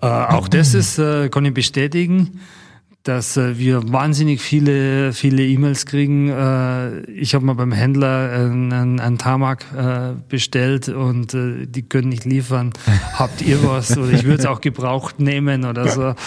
Äh, 0.00 0.06
auch 0.06 0.46
das 0.46 0.74
ist, 0.74 0.98
äh, 1.00 1.28
kann 1.28 1.44
ich 1.44 1.54
bestätigen 1.54 2.38
dass 3.02 3.36
äh, 3.36 3.58
wir 3.58 3.92
wahnsinnig 3.92 4.40
viele 4.40 5.12
viele 5.12 5.46
E-Mails 5.46 5.86
kriegen. 5.86 6.28
Äh, 6.28 7.00
ich 7.10 7.34
habe 7.34 7.44
mal 7.44 7.54
beim 7.54 7.72
Händler 7.72 8.30
einen, 8.32 9.00
einen 9.00 9.18
Tamak 9.18 9.64
äh, 9.74 10.14
bestellt 10.28 10.88
und 10.88 11.32
äh, 11.34 11.66
die 11.66 11.82
können 11.82 12.10
nicht 12.10 12.24
liefern. 12.24 12.72
Habt 13.14 13.42
ihr 13.42 13.64
was? 13.64 13.96
Oder 13.96 14.12
ich 14.12 14.24
würde 14.24 14.40
es 14.40 14.46
auch 14.46 14.60
gebraucht 14.60 15.20
nehmen 15.20 15.64
oder 15.64 15.88
so. 15.88 16.14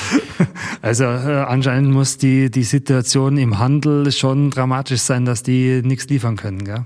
Also 0.82 1.06
äh, 1.06 1.46
anscheinend 1.48 1.94
muss 1.94 2.18
die 2.18 2.52
die 2.52 2.64
Situation 2.64 3.38
im 3.38 3.58
Handel 3.58 4.12
schon 4.12 4.50
dramatisch 4.50 5.00
sein, 5.00 5.24
dass 5.24 5.42
die 5.42 5.82
nichts 5.82 6.10
liefern 6.10 6.36
können. 6.36 6.66
Gell? 6.66 6.86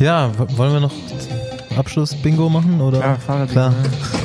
Ja, 0.00 0.30
wollen 0.56 0.72
wir 0.72 0.80
noch 0.80 0.92
Abschluss 1.76 2.14
Bingo 2.14 2.50
machen 2.50 2.80
oder? 2.80 3.00
Ja, 3.00 3.14
Fahrrad. 3.16 3.50
Klar. 3.50 3.70
Bingo. 3.70 4.23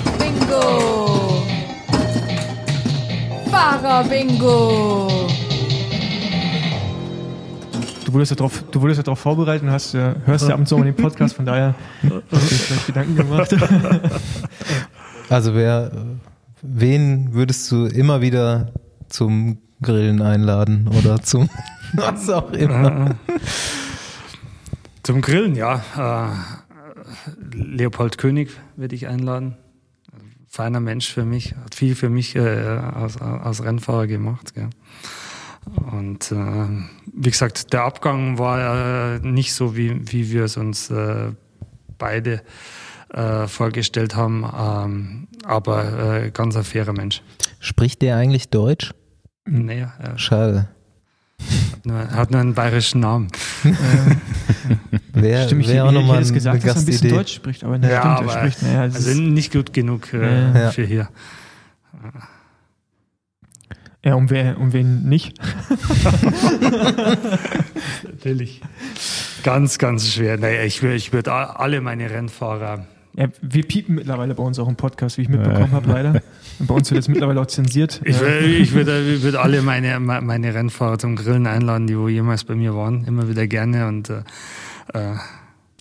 Fahrer-Bingo. 3.59 5.27
Du 8.05 8.13
wurdest 8.13 8.31
ja 8.31 8.37
darauf, 8.37 8.63
du 8.71 8.81
wurdest 8.81 8.99
ja 8.99 9.03
darauf 9.03 9.19
vorbereitet 9.19 9.63
und 9.63 9.71
hast, 9.71 9.93
ja, 9.93 10.15
hörst 10.23 10.47
ja 10.47 10.53
ab 10.53 10.61
und 10.61 10.65
zu 10.65 10.77
mal 10.77 10.85
den 10.85 10.95
Podcast, 10.95 11.35
von 11.35 11.45
daher 11.45 11.75
hast 12.01 12.11
du 12.31 12.37
dir 12.37 12.55
vielleicht 12.55 12.87
Gedanken 12.87 13.15
gemacht. 13.15 13.55
Also 15.29 15.53
wer, 15.53 15.91
wen 16.63 17.35
würdest 17.35 17.71
du 17.71 17.85
immer 17.85 18.19
wieder 18.19 18.71
zum 19.09 19.59
Grillen 19.79 20.23
einladen 20.23 20.89
oder 20.97 21.21
zum 21.21 21.51
was 21.93 22.27
auch 22.31 22.51
immer? 22.51 23.15
Zum 25.03 25.21
Grillen, 25.21 25.53
ja. 25.53 25.83
Äh, 25.95 27.55
Leopold 27.55 28.17
König 28.17 28.49
würde 28.75 28.95
ich 28.95 29.07
einladen. 29.07 29.55
Feiner 30.49 30.79
Mensch 30.79 31.13
für 31.13 31.25
mich, 31.25 31.55
hat 31.55 31.75
viel 31.75 31.95
für 31.95 32.09
mich 32.09 32.35
äh, 32.35 32.39
als, 32.39 33.21
als 33.21 33.63
Rennfahrer 33.63 34.07
gemacht. 34.07 34.55
Gell. 34.55 34.69
Und 35.91 36.31
äh, 36.31 36.67
wie 37.13 37.29
gesagt, 37.29 37.71
der 37.71 37.83
Abgang 37.83 38.39
war 38.39 39.15
äh, 39.15 39.19
nicht 39.19 39.53
so, 39.53 39.75
wie, 39.75 40.11
wie 40.11 40.31
wir 40.31 40.45
es 40.45 40.57
uns 40.57 40.89
äh, 40.89 41.31
beide 41.97 42.41
äh, 43.13 43.47
vorgestellt 43.47 44.15
haben, 44.15 44.43
ähm, 44.57 45.27
aber 45.43 46.15
äh, 46.23 46.31
ganz 46.31 46.55
ein 46.55 46.63
fairer 46.63 46.93
Mensch. 46.93 47.21
Spricht 47.59 48.01
der 48.01 48.17
eigentlich 48.17 48.49
Deutsch? 48.49 48.91
Äh, 49.45 50.17
Schade. 50.17 50.69
Hat 51.79 51.85
nur, 51.85 52.11
hat 52.11 52.31
nur 52.31 52.41
einen 52.41 52.53
bayerischen 52.53 52.99
Namen. 52.99 53.27
Wer, 55.13 55.45
Stimmt, 55.45 55.61
ich, 55.63 55.69
wer 55.69 55.85
auch 55.85 55.89
ich, 55.89 55.93
nochmal 55.95 56.23
gesagt, 56.25 56.63
dass 56.65 56.75
er 56.75 56.79
ein 56.81 56.85
bisschen. 56.85 57.09
Deutsch 57.09 57.33
spricht, 57.33 57.63
aber 57.63 57.77
nee, 57.77 57.89
Ja, 57.89 58.01
stimmt, 58.01 58.17
aber- 58.17 58.33
er 58.33 58.39
spricht. 58.51 58.61
Naja, 58.63 58.81
Also 58.81 59.09
ist, 59.11 59.17
nicht 59.17 59.53
gut 59.53 59.71
genug 59.73 60.13
äh, 60.13 60.61
Ja. 60.63 60.71
für 60.71 60.83
hier. 60.83 61.07
ja, 64.03 64.13
um, 64.15 64.29
wer, 64.29 64.57
um 64.59 64.73
wen 64.73 65.03
nicht? 65.07 65.39
Natürlich. 68.03 68.61
Ganz, 69.43 69.77
ganz 69.77 70.11
schwer. 70.11 70.37
Naja, 70.37 70.63
ich, 70.63 70.81
ich 70.83 71.13
würde 71.13 71.31
alle 71.33 71.81
meine 71.81 72.09
Rennfahrer. 72.09 72.85
Ja, 73.19 73.27
wir 73.41 73.67
piepen 73.67 73.95
mittlerweile 73.95 74.33
bei 74.33 74.41
uns 74.43 74.57
auch 74.59 74.67
im 74.69 74.77
Podcast, 74.77 75.17
wie 75.17 75.23
ich 75.23 75.29
mitbekommen 75.29 75.71
habe, 75.73 75.89
leider. 75.89 76.21
Und 76.59 76.67
bei 76.67 76.73
uns 76.73 76.89
wird 76.89 76.99
das 76.99 77.09
mittlerweile 77.09 77.41
auch 77.41 77.47
zensiert. 77.47 77.99
Ich, 78.05 78.15
wür- 78.15 78.39
ich 78.39 78.73
würde 78.73 79.01
ich 79.13 79.21
würd 79.23 79.35
alle 79.35 79.61
meine, 79.61 79.99
me- 79.99 80.21
meine 80.21 80.53
Rennfahrer 80.53 80.97
zum 80.97 81.17
Grillen 81.17 81.45
einladen, 81.45 81.85
die 81.85 81.97
wo 81.97 82.07
jemals 82.07 82.45
bei 82.45 82.55
mir 82.55 82.73
waren. 82.75 83.03
Immer 83.05 83.27
wieder 83.27 83.45
gerne. 83.45 83.87
Und, 83.87 84.09
äh, 84.09 84.21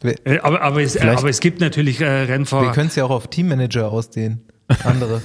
Wir, 0.03 0.15
äh, 0.27 0.39
aber, 0.41 0.63
aber, 0.63 0.83
es, 0.83 0.97
aber 0.97 1.29
es 1.29 1.39
gibt 1.41 1.61
natürlich 1.61 2.01
äh, 2.01 2.05
wir 2.27 2.29
Rennfahrer. 2.29 2.73
können 2.73 2.89
es 2.89 2.97
ja 2.97 3.05
auch 3.05 3.11
auf 3.11 3.29
Teammanager 3.29 3.91
ausdehnen. 3.91 4.43
Andere. 4.85 5.23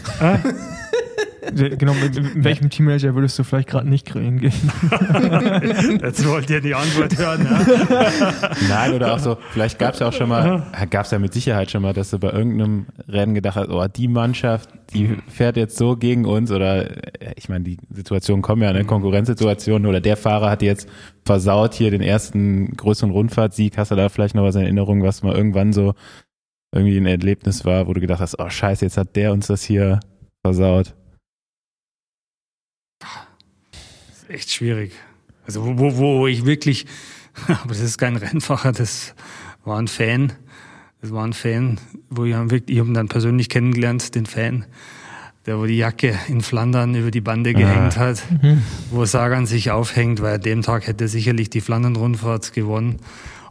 Genau, 1.51 1.93
mit, 1.93 2.15
mit 2.15 2.43
welchem 2.43 2.69
Teammanager 2.69 3.15
würdest 3.15 3.37
du 3.37 3.43
vielleicht 3.43 3.67
gerade 3.67 3.89
nicht 3.89 4.05
grillen 4.05 4.39
gehen? 4.39 4.71
Jetzt 6.01 6.27
wollt 6.27 6.49
ihr 6.49 6.61
die 6.61 6.73
Antwort 6.73 7.17
hören. 7.17 7.45
Ja? 7.45 8.51
Nein, 8.69 8.93
oder 8.93 9.13
auch 9.13 9.19
so, 9.19 9.37
vielleicht 9.51 9.79
gab 9.79 9.93
es 9.93 9.99
ja 9.99 10.07
auch 10.07 10.13
schon 10.13 10.29
mal, 10.29 10.65
gab 10.89 11.05
es 11.05 11.11
ja 11.11 11.19
mit 11.19 11.33
Sicherheit 11.33 11.71
schon 11.71 11.81
mal, 11.81 11.93
dass 11.93 12.11
du 12.11 12.19
bei 12.19 12.31
irgendeinem 12.31 12.85
Rennen 13.07 13.33
gedacht 13.33 13.55
hast, 13.57 13.69
oh, 13.69 13.85
die 13.87 14.07
Mannschaft, 14.07 14.69
die 14.93 15.17
fährt 15.27 15.57
jetzt 15.57 15.77
so 15.77 15.97
gegen 15.97 16.25
uns 16.25 16.51
oder 16.51 16.91
äh, 17.21 17.33
ich 17.35 17.49
meine, 17.49 17.63
die 17.63 17.77
Situationen 17.91 18.41
kommen 18.41 18.61
ja, 18.61 18.71
ne, 18.71 18.85
Konkurrenzsituationen 18.85 19.87
oder 19.87 20.01
der 20.01 20.17
Fahrer 20.17 20.49
hat 20.49 20.61
jetzt 20.61 20.87
versaut 21.25 21.73
hier 21.73 21.91
den 21.91 22.01
ersten 22.01 22.75
größeren 22.77 23.11
Rundfahrtsieg, 23.11 23.77
hast 23.77 23.91
du 23.91 23.95
da 23.95 24.09
vielleicht 24.09 24.35
noch 24.35 24.43
was 24.43 24.55
in 24.55 24.61
Erinnerung, 24.61 25.03
was 25.03 25.23
mal 25.23 25.35
irgendwann 25.35 25.73
so 25.73 25.93
irgendwie 26.73 26.97
ein 26.97 27.05
Erlebnis 27.05 27.65
war, 27.65 27.87
wo 27.87 27.93
du 27.93 28.01
gedacht 28.01 28.19
hast, 28.19 28.39
oh 28.39 28.49
scheiße, 28.49 28.85
jetzt 28.85 28.97
hat 28.97 29.15
der 29.15 29.31
uns 29.31 29.47
das 29.47 29.63
hier 29.63 29.99
versaut. 30.41 30.95
ist 34.09 34.21
echt 34.33 34.51
schwierig. 34.51 34.91
Also 35.45 35.65
wo, 35.65 35.77
wo, 35.77 35.95
wo 35.97 36.27
ich 36.27 36.45
wirklich, 36.45 36.85
aber 37.47 37.69
das 37.69 37.81
ist 37.81 37.97
kein 37.97 38.15
Rennfahrer, 38.15 38.71
das 38.71 39.15
war 39.63 39.77
ein 39.77 39.87
Fan. 39.87 40.33
Das 41.01 41.11
war 41.11 41.25
ein 41.25 41.33
Fan, 41.33 41.79
wo 42.09 42.23
ich, 42.23 42.33
wirklich, 42.33 42.63
ich 42.69 42.79
habe 42.79 42.89
ihn 42.89 42.93
dann 42.93 43.09
persönlich 43.09 43.49
kennengelernt, 43.49 44.15
den 44.15 44.25
Fan, 44.25 44.65
der 45.45 45.59
wo 45.59 45.65
die 45.65 45.75
Jacke 45.75 46.17
in 46.29 46.39
Flandern 46.39 46.95
über 46.95 47.11
die 47.11 47.19
Bande 47.19 47.53
gehängt 47.53 47.97
hat, 47.97 48.23
wo 48.89 49.03
Sagan 49.03 49.45
sich 49.45 49.69
aufhängt, 49.69 50.21
weil 50.21 50.35
an 50.35 50.41
dem 50.41 50.61
Tag 50.61 50.87
hätte 50.87 51.03
er 51.03 51.07
sicherlich 51.09 51.49
die 51.49 51.59
Flandern-Rundfahrt 51.59 52.53
gewonnen. 52.53 52.99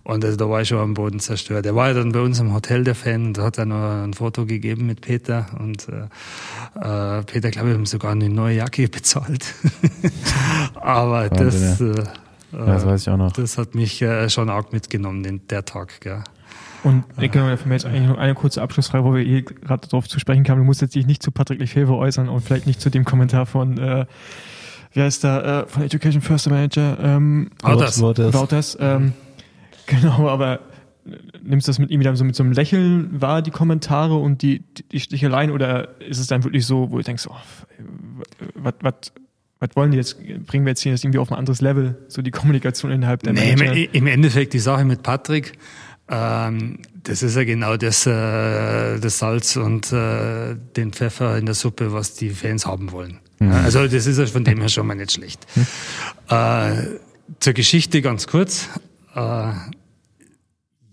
Und 0.05 0.25
also, 0.25 0.37
da 0.37 0.49
war 0.49 0.61
ich 0.63 0.69
schon 0.69 0.79
am 0.79 0.95
Boden 0.95 1.21
zerstört. 1.21 1.65
Er 1.65 1.77
war 1.77 1.89
ja 1.89 1.95
dann 1.95 2.11
bei 2.13 2.21
uns 2.21 2.41
im 2.41 2.53
Hotel, 2.53 2.83
der 2.83 2.95
Fan, 2.97 3.27
und 3.27 3.39
da 3.39 3.45
hat 3.45 3.59
er 3.59 3.67
noch 3.67 4.03
ein 4.03 4.15
Foto 4.15 4.47
gegeben 4.47 4.87
mit 4.87 5.01
Peter. 5.01 5.47
Und 5.61 5.87
äh, 5.89 7.19
äh, 7.19 7.23
Peter, 7.23 7.51
glaube 7.51 7.69
ich, 7.69 7.75
haben 7.75 7.87
sogar 7.87 8.13
eine 8.13 8.29
neue 8.29 8.57
Jacke 8.57 8.89
bezahlt. 8.89 9.45
Aber 10.75 11.29
das, 11.29 11.81
äh, 11.81 11.95
Ja, 12.53 12.67
das 12.67 12.85
weiß 12.85 13.03
ich 13.03 13.09
auch 13.11 13.17
noch. 13.17 13.33
das 13.33 13.57
hat 13.59 13.75
mich 13.75 14.03
äh, 14.03 14.29
schon 14.29 14.51
arg 14.51 14.73
mitgenommen, 14.73 15.23
den, 15.23 15.47
der 15.49 15.65
Tag. 15.65 16.01
Gell. 16.01 16.23
Und 16.83 17.05
äh, 17.17 17.29
genau, 17.29 17.47
fällt 17.47 17.67
mir 17.67 17.75
jetzt 17.75 17.87
eigentlich 17.87 18.09
noch 18.09 18.19
eine 18.19 18.35
kurze 18.35 18.61
Abschlussfrage, 18.61 19.05
wo 19.05 19.15
wir 19.15 19.25
eh 19.25 19.43
gerade 19.43 19.87
darauf 19.87 20.09
zu 20.09 20.19
sprechen 20.19 20.43
kamen. 20.43 20.61
Du 20.63 20.65
musst 20.65 20.81
jetzt 20.83 20.95
dich 20.97 21.07
nicht 21.07 21.23
zu 21.23 21.31
Patrick 21.31 21.61
Lefebvre 21.61 21.95
äußern 21.95 22.29
und 22.29 22.41
vielleicht 22.41 22.67
nicht 22.67 22.81
zu 22.81 22.91
dem 22.91 23.05
Kommentar 23.05 23.47
von, 23.47 23.79
äh, 23.79 24.07
wie 24.93 25.01
heißt 25.01 25.23
der, 25.25 25.65
äh, 25.67 25.71
von 25.71 25.85
Education 25.85 26.21
First 26.21 26.51
Manager, 26.51 26.99
ähm, 27.01 27.51
Auch 27.63 27.79
das. 27.79 28.01
Wouters. 28.01 28.35
Wouters, 28.35 28.77
ähm, 28.81 29.13
genau, 29.87 30.29
aber 30.29 30.61
nimmst 31.43 31.67
du 31.67 31.71
das 31.71 31.79
mit 31.79 31.91
ihm 31.91 32.01
wieder 32.01 32.15
so 32.15 32.25
mit 32.25 32.37
so 32.37 32.43
einem 32.43 32.53
Lächeln 32.53 33.21
wahr, 33.21 33.43
die 33.43 33.51
Kommentare 33.51 34.15
und 34.15 34.43
die, 34.43 34.63
die 34.93 35.01
Sticheleien, 35.01 35.51
oder 35.51 36.01
ist 36.01 36.19
es 36.19 36.29
dann 36.29 36.45
wirklich 36.45 36.65
so, 36.67 36.91
wo 36.91 36.99
du 36.99 37.03
denkst, 37.03 37.27
oh, 37.29 37.35
was, 38.55 38.75
was, 38.81 38.95
was 39.59 39.71
wollen 39.75 39.91
die 39.91 39.97
jetzt, 39.97 40.19
bringen 40.47 40.65
wir 40.65 40.71
jetzt 40.71 40.81
hier 40.83 40.93
das 40.93 41.03
irgendwie 41.03 41.19
auf 41.19 41.31
ein 41.33 41.39
anderes 41.39 41.61
Level, 41.61 41.97
so 42.09 42.23
die 42.23 42.31
Kommunikation 42.31 42.93
innerhalb 42.93 43.23
der 43.25 43.33
Nee, 43.33 43.57
Manager? 43.57 43.75
im, 43.75 43.89
im 43.93 44.07
Endeffekt 44.07 44.53
die 44.53 44.61
Sache 44.61 44.85
mit 44.85 45.03
Patrick, 45.03 45.59
ähm, 46.09 46.79
das 47.03 47.23
ist 47.23 47.35
ja 47.37 47.43
genau 47.45 47.77
das, 47.77 48.07
äh, 48.07 49.01
das 49.01 49.19
Salz 49.19 49.57
und 49.57 49.93
äh, 49.93 50.55
den 50.77 50.93
Pfeffer 50.93 51.37
in 51.37 51.47
der 51.47 51.55
Suppe, 51.55 51.93
was 51.93 52.15
die 52.15 52.31
Fans 52.31 52.65
haben 52.67 52.93
wollen. 52.93 53.19
Ja, 53.41 53.51
also 53.63 53.89
das 53.89 54.07
ist 54.07 54.19
ja 54.19 54.27
von 54.27 54.45
dem 54.45 54.61
her 54.61 54.69
schon 54.69 54.87
mal 54.87 54.95
nicht 54.95 55.13
schlecht. 55.13 55.45
Äh, 56.29 56.73
zur 57.41 57.53
Geschichte 57.55 58.03
ganz 58.03 58.29
kurz. 58.29 58.69
Äh, 59.15 59.53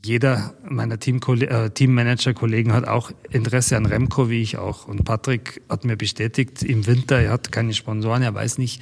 jeder 0.03 0.53
meiner 0.67 0.95
äh, 0.95 1.69
Teammanager-Kollegen 1.71 2.71
hat 2.71 2.87
auch 2.87 3.11
Interesse 3.31 3.75
an 3.75 3.85
Remco, 3.85 4.29
wie 4.29 4.41
ich 4.41 4.57
auch. 4.57 4.87
Und 4.87 5.03
Patrick 5.03 5.61
hat 5.67 5.83
mir 5.83 5.97
bestätigt, 5.97 6.63
im 6.63 6.87
Winter, 6.87 7.19
er 7.19 7.31
hat 7.31 7.51
keine 7.51 7.73
Sponsoren, 7.73 8.21
er 8.21 8.33
weiß 8.33 8.59
nicht, 8.59 8.81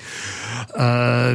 äh, 0.76 0.80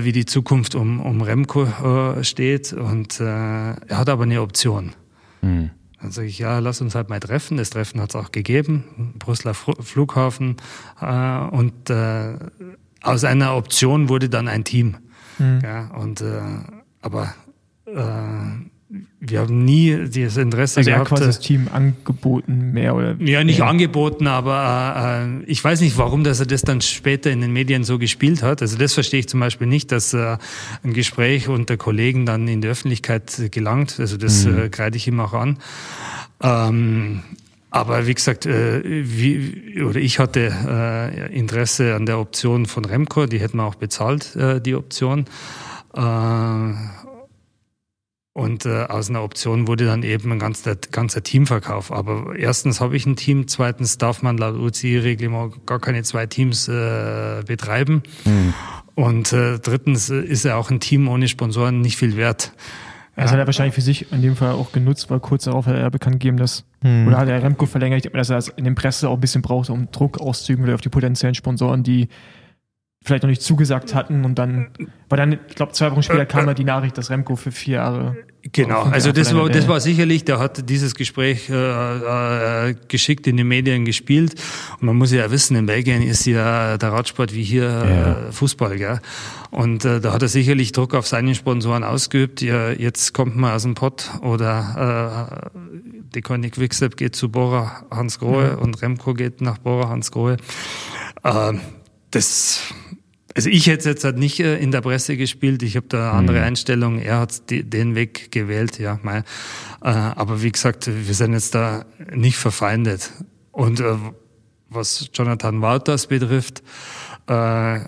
wie 0.04 0.12
die 0.12 0.24
Zukunft 0.24 0.76
um, 0.76 1.00
um 1.00 1.20
Remco 1.20 1.64
äh, 1.64 2.22
steht. 2.22 2.72
Und 2.72 3.18
äh, 3.18 3.24
er 3.24 3.98
hat 3.98 4.08
aber 4.08 4.22
eine 4.22 4.40
Option. 4.40 4.92
Hm. 5.40 5.70
Dann 6.00 6.10
sage 6.12 6.28
ich, 6.28 6.38
ja, 6.38 6.60
lass 6.60 6.80
uns 6.80 6.94
halt 6.94 7.08
mal 7.08 7.20
treffen. 7.20 7.56
Das 7.56 7.70
Treffen 7.70 8.00
hat 8.00 8.10
es 8.10 8.16
auch 8.16 8.30
gegeben, 8.30 9.14
Brüsseler 9.18 9.54
Fru- 9.54 9.82
Flughafen. 9.82 10.56
Äh, 11.00 11.38
und 11.38 11.90
äh, 11.90 12.34
aus 13.02 13.24
einer 13.24 13.56
Option 13.56 14.08
wurde 14.08 14.28
dann 14.28 14.46
ein 14.46 14.62
Team. 14.62 14.96
Ja, 15.40 15.88
und, 15.88 16.20
äh, 16.20 16.40
aber 17.00 17.34
wir 19.20 19.40
haben 19.40 19.64
nie 19.64 20.08
dieses 20.08 20.36
Interesse 20.36 20.78
Also 20.78 20.90
hat 20.90 20.96
gehabt. 20.96 21.08
quasi 21.10 21.22
äh, 21.22 21.26
das 21.26 21.40
Team 21.40 21.68
angeboten, 21.72 22.72
mehr 22.72 22.94
oder 22.94 23.16
ja, 23.20 23.44
nicht 23.44 23.62
angeboten, 23.62 24.26
aber 24.26 25.24
äh, 25.24 25.44
ich 25.44 25.62
weiß 25.62 25.80
nicht, 25.80 25.96
warum, 25.96 26.24
dass 26.24 26.40
er 26.40 26.46
das 26.46 26.62
dann 26.62 26.80
später 26.80 27.30
in 27.30 27.40
den 27.40 27.52
Medien 27.52 27.84
so 27.84 27.98
gespielt 27.98 28.42
hat. 28.42 28.60
Also 28.62 28.76
das 28.76 28.94
verstehe 28.94 29.20
ich 29.20 29.28
zum 29.28 29.40
Beispiel 29.40 29.66
nicht, 29.66 29.92
dass 29.92 30.12
äh, 30.12 30.36
ein 30.82 30.92
Gespräch 30.92 31.48
unter 31.48 31.76
Kollegen 31.76 32.26
dann 32.26 32.48
in 32.48 32.60
die 32.60 32.68
Öffentlichkeit 32.68 33.48
gelangt. 33.50 33.96
Also 33.98 34.16
das 34.16 34.44
äh, 34.44 34.68
kreide 34.68 34.96
ich 34.96 35.06
ihm 35.08 35.20
auch 35.20 35.32
an. 35.34 35.58
Ähm, 36.42 37.22
aber 37.70 38.06
wie 38.06 38.14
gesagt, 38.14 38.44
äh, 38.44 38.82
wie, 38.84 39.82
oder 39.82 40.00
ich 40.00 40.18
hatte 40.18 40.52
äh, 40.68 41.34
Interesse 41.34 41.94
an 41.94 42.04
der 42.04 42.18
Option 42.18 42.66
von 42.66 42.84
Remco, 42.84 43.26
die 43.26 43.40
hätten 43.40 43.56
wir 43.56 43.64
auch 43.64 43.76
bezahlt, 43.76 44.36
äh, 44.36 44.60
die 44.60 44.74
Option. 44.74 45.26
Äh, 45.94 46.00
Und 48.34 48.64
äh, 48.64 48.84
aus 48.84 49.10
einer 49.10 49.22
Option 49.22 49.68
wurde 49.68 49.84
dann 49.84 50.02
eben 50.02 50.32
ein 50.32 50.38
ganzer, 50.38 50.76
ganzer 50.76 51.22
Teamverkauf. 51.22 51.92
Aber 51.92 52.34
erstens 52.34 52.80
habe 52.80 52.96
ich 52.96 53.04
ein 53.04 53.16
Team, 53.16 53.46
zweitens 53.46 53.98
darf 53.98 54.22
man 54.22 54.38
laut 54.38 54.56
UCI-Reglement 54.56 55.66
gar 55.66 55.78
keine 55.80 56.02
zwei 56.02 56.26
Teams 56.26 56.66
äh, 56.66 57.42
betreiben. 57.46 58.02
Mhm. 58.24 58.54
Und 58.94 59.32
äh, 59.34 59.58
drittens 59.58 60.08
ist 60.08 60.44
ja 60.44 60.56
auch 60.56 60.70
ein 60.70 60.80
Team 60.80 61.08
ohne 61.08 61.28
Sponsoren 61.28 61.82
nicht 61.82 61.96
viel 61.96 62.16
wert. 62.16 62.52
Das 63.16 63.26
ja. 63.26 63.32
hat 63.32 63.40
er 63.40 63.46
wahrscheinlich 63.46 63.74
für 63.74 63.82
sich 63.82 64.10
in 64.10 64.22
dem 64.22 64.36
Fall 64.36 64.52
auch 64.52 64.72
genutzt, 64.72 65.10
weil 65.10 65.20
kurz 65.20 65.44
darauf 65.44 65.66
hat 65.66 65.76
er 65.76 65.90
bekannt 65.90 66.14
gegeben, 66.14 66.38
dass, 66.38 66.64
hm. 66.80 67.08
oder 67.08 67.18
hat 67.18 67.28
er 67.28 67.42
Remco 67.42 67.66
verlängert, 67.66 67.98
ich 67.98 68.02
denke, 68.04 68.16
dass 68.16 68.30
er 68.30 68.36
das 68.36 68.48
in 68.48 68.64
den 68.64 68.74
Presse 68.74 69.10
auch 69.10 69.14
ein 69.14 69.20
bisschen 69.20 69.42
braucht, 69.42 69.68
um 69.68 69.90
Druck 69.90 70.18
auszuüben 70.18 70.72
auf 70.72 70.80
die 70.80 70.88
potenziellen 70.88 71.34
Sponsoren, 71.34 71.82
die 71.82 72.08
vielleicht 73.04 73.22
noch 73.22 73.30
nicht 73.30 73.42
zugesagt 73.42 73.94
hatten 73.94 74.24
und 74.24 74.36
dann, 74.38 74.68
weil 75.08 75.16
dann, 75.16 75.32
ich 75.48 75.54
glaube, 75.54 75.72
zwei 75.72 75.90
Wochen 75.90 76.02
später 76.02 76.26
kam 76.26 76.46
ja 76.46 76.54
die 76.54 76.64
Nachricht, 76.64 76.96
dass 76.98 77.10
Remco 77.10 77.36
für 77.36 77.50
vier 77.50 77.74
Jahre. 77.74 78.16
Genau, 78.52 78.82
also 78.82 79.12
das 79.12 79.34
war, 79.36 79.48
das 79.48 79.68
war 79.68 79.80
sicherlich, 79.80 80.24
der 80.24 80.40
hat 80.40 80.68
dieses 80.68 80.96
Gespräch 80.96 81.48
äh, 81.48 82.70
äh, 82.70 82.74
geschickt 82.88 83.28
in 83.28 83.36
den 83.36 83.46
Medien 83.46 83.84
gespielt 83.84 84.34
und 84.80 84.86
man 84.86 84.96
muss 84.96 85.12
ja 85.12 85.30
wissen, 85.30 85.56
in 85.56 85.66
Belgien 85.66 86.02
ist 86.02 86.26
ja 86.26 86.76
der 86.76 86.92
Radsport 86.92 87.32
wie 87.34 87.44
hier 87.44 87.64
ja. 87.64 88.28
äh, 88.28 88.32
Fußball, 88.32 88.78
gell? 88.78 89.00
Und 89.52 89.84
äh, 89.84 90.00
da 90.00 90.12
hat 90.12 90.22
er 90.22 90.28
sicherlich 90.28 90.72
Druck 90.72 90.94
auf 90.94 91.06
seine 91.06 91.34
Sponsoren 91.34 91.84
ausgeübt. 91.84 92.40
Ja, 92.40 92.70
jetzt 92.70 93.12
kommt 93.12 93.36
man 93.36 93.52
aus 93.52 93.62
dem 93.62 93.74
Pott 93.74 94.10
oder 94.22 95.50
äh, 95.52 95.58
die 96.14 96.22
König 96.22 96.54
Quickstep 96.54 96.96
geht 96.96 97.14
zu 97.14 97.28
Bora 97.28 97.84
Hans 97.90 98.18
Grohe 98.18 98.56
mhm. 98.56 98.62
und 98.62 98.82
Remco 98.82 99.14
geht 99.14 99.40
nach 99.40 99.58
Bora 99.58 99.88
Hans 99.88 100.10
Grohe. 100.10 100.36
Äh, 101.22 101.52
das 102.10 102.74
also 103.34 103.48
ich 103.48 103.66
hätte 103.66 103.88
jetzt 103.88 104.04
halt 104.04 104.18
nicht 104.18 104.40
äh, 104.40 104.58
in 104.58 104.72
der 104.72 104.80
Presse 104.80 105.16
gespielt, 105.16 105.62
ich 105.62 105.76
habe 105.76 105.86
da 105.88 106.10
eine 106.10 106.18
andere 106.18 106.38
mhm. 106.38 106.44
Einstellung, 106.44 106.98
er 106.98 107.20
hat 107.20 107.42
den 107.50 107.94
Weg 107.94 108.30
gewählt, 108.30 108.78
ja. 108.78 108.98
Mein, 109.02 109.22
äh, 109.82 109.88
aber 109.88 110.42
wie 110.42 110.52
gesagt, 110.52 110.88
wir 110.88 111.14
sind 111.14 111.32
jetzt 111.32 111.54
da 111.54 111.84
nicht 112.14 112.36
verfeindet. 112.36 113.10
Und 113.50 113.80
äh, 113.80 113.96
was 114.68 115.10
Jonathan 115.12 115.62
Wouters 115.62 116.06
betrifft, 116.06 116.62
äh, 117.28 117.80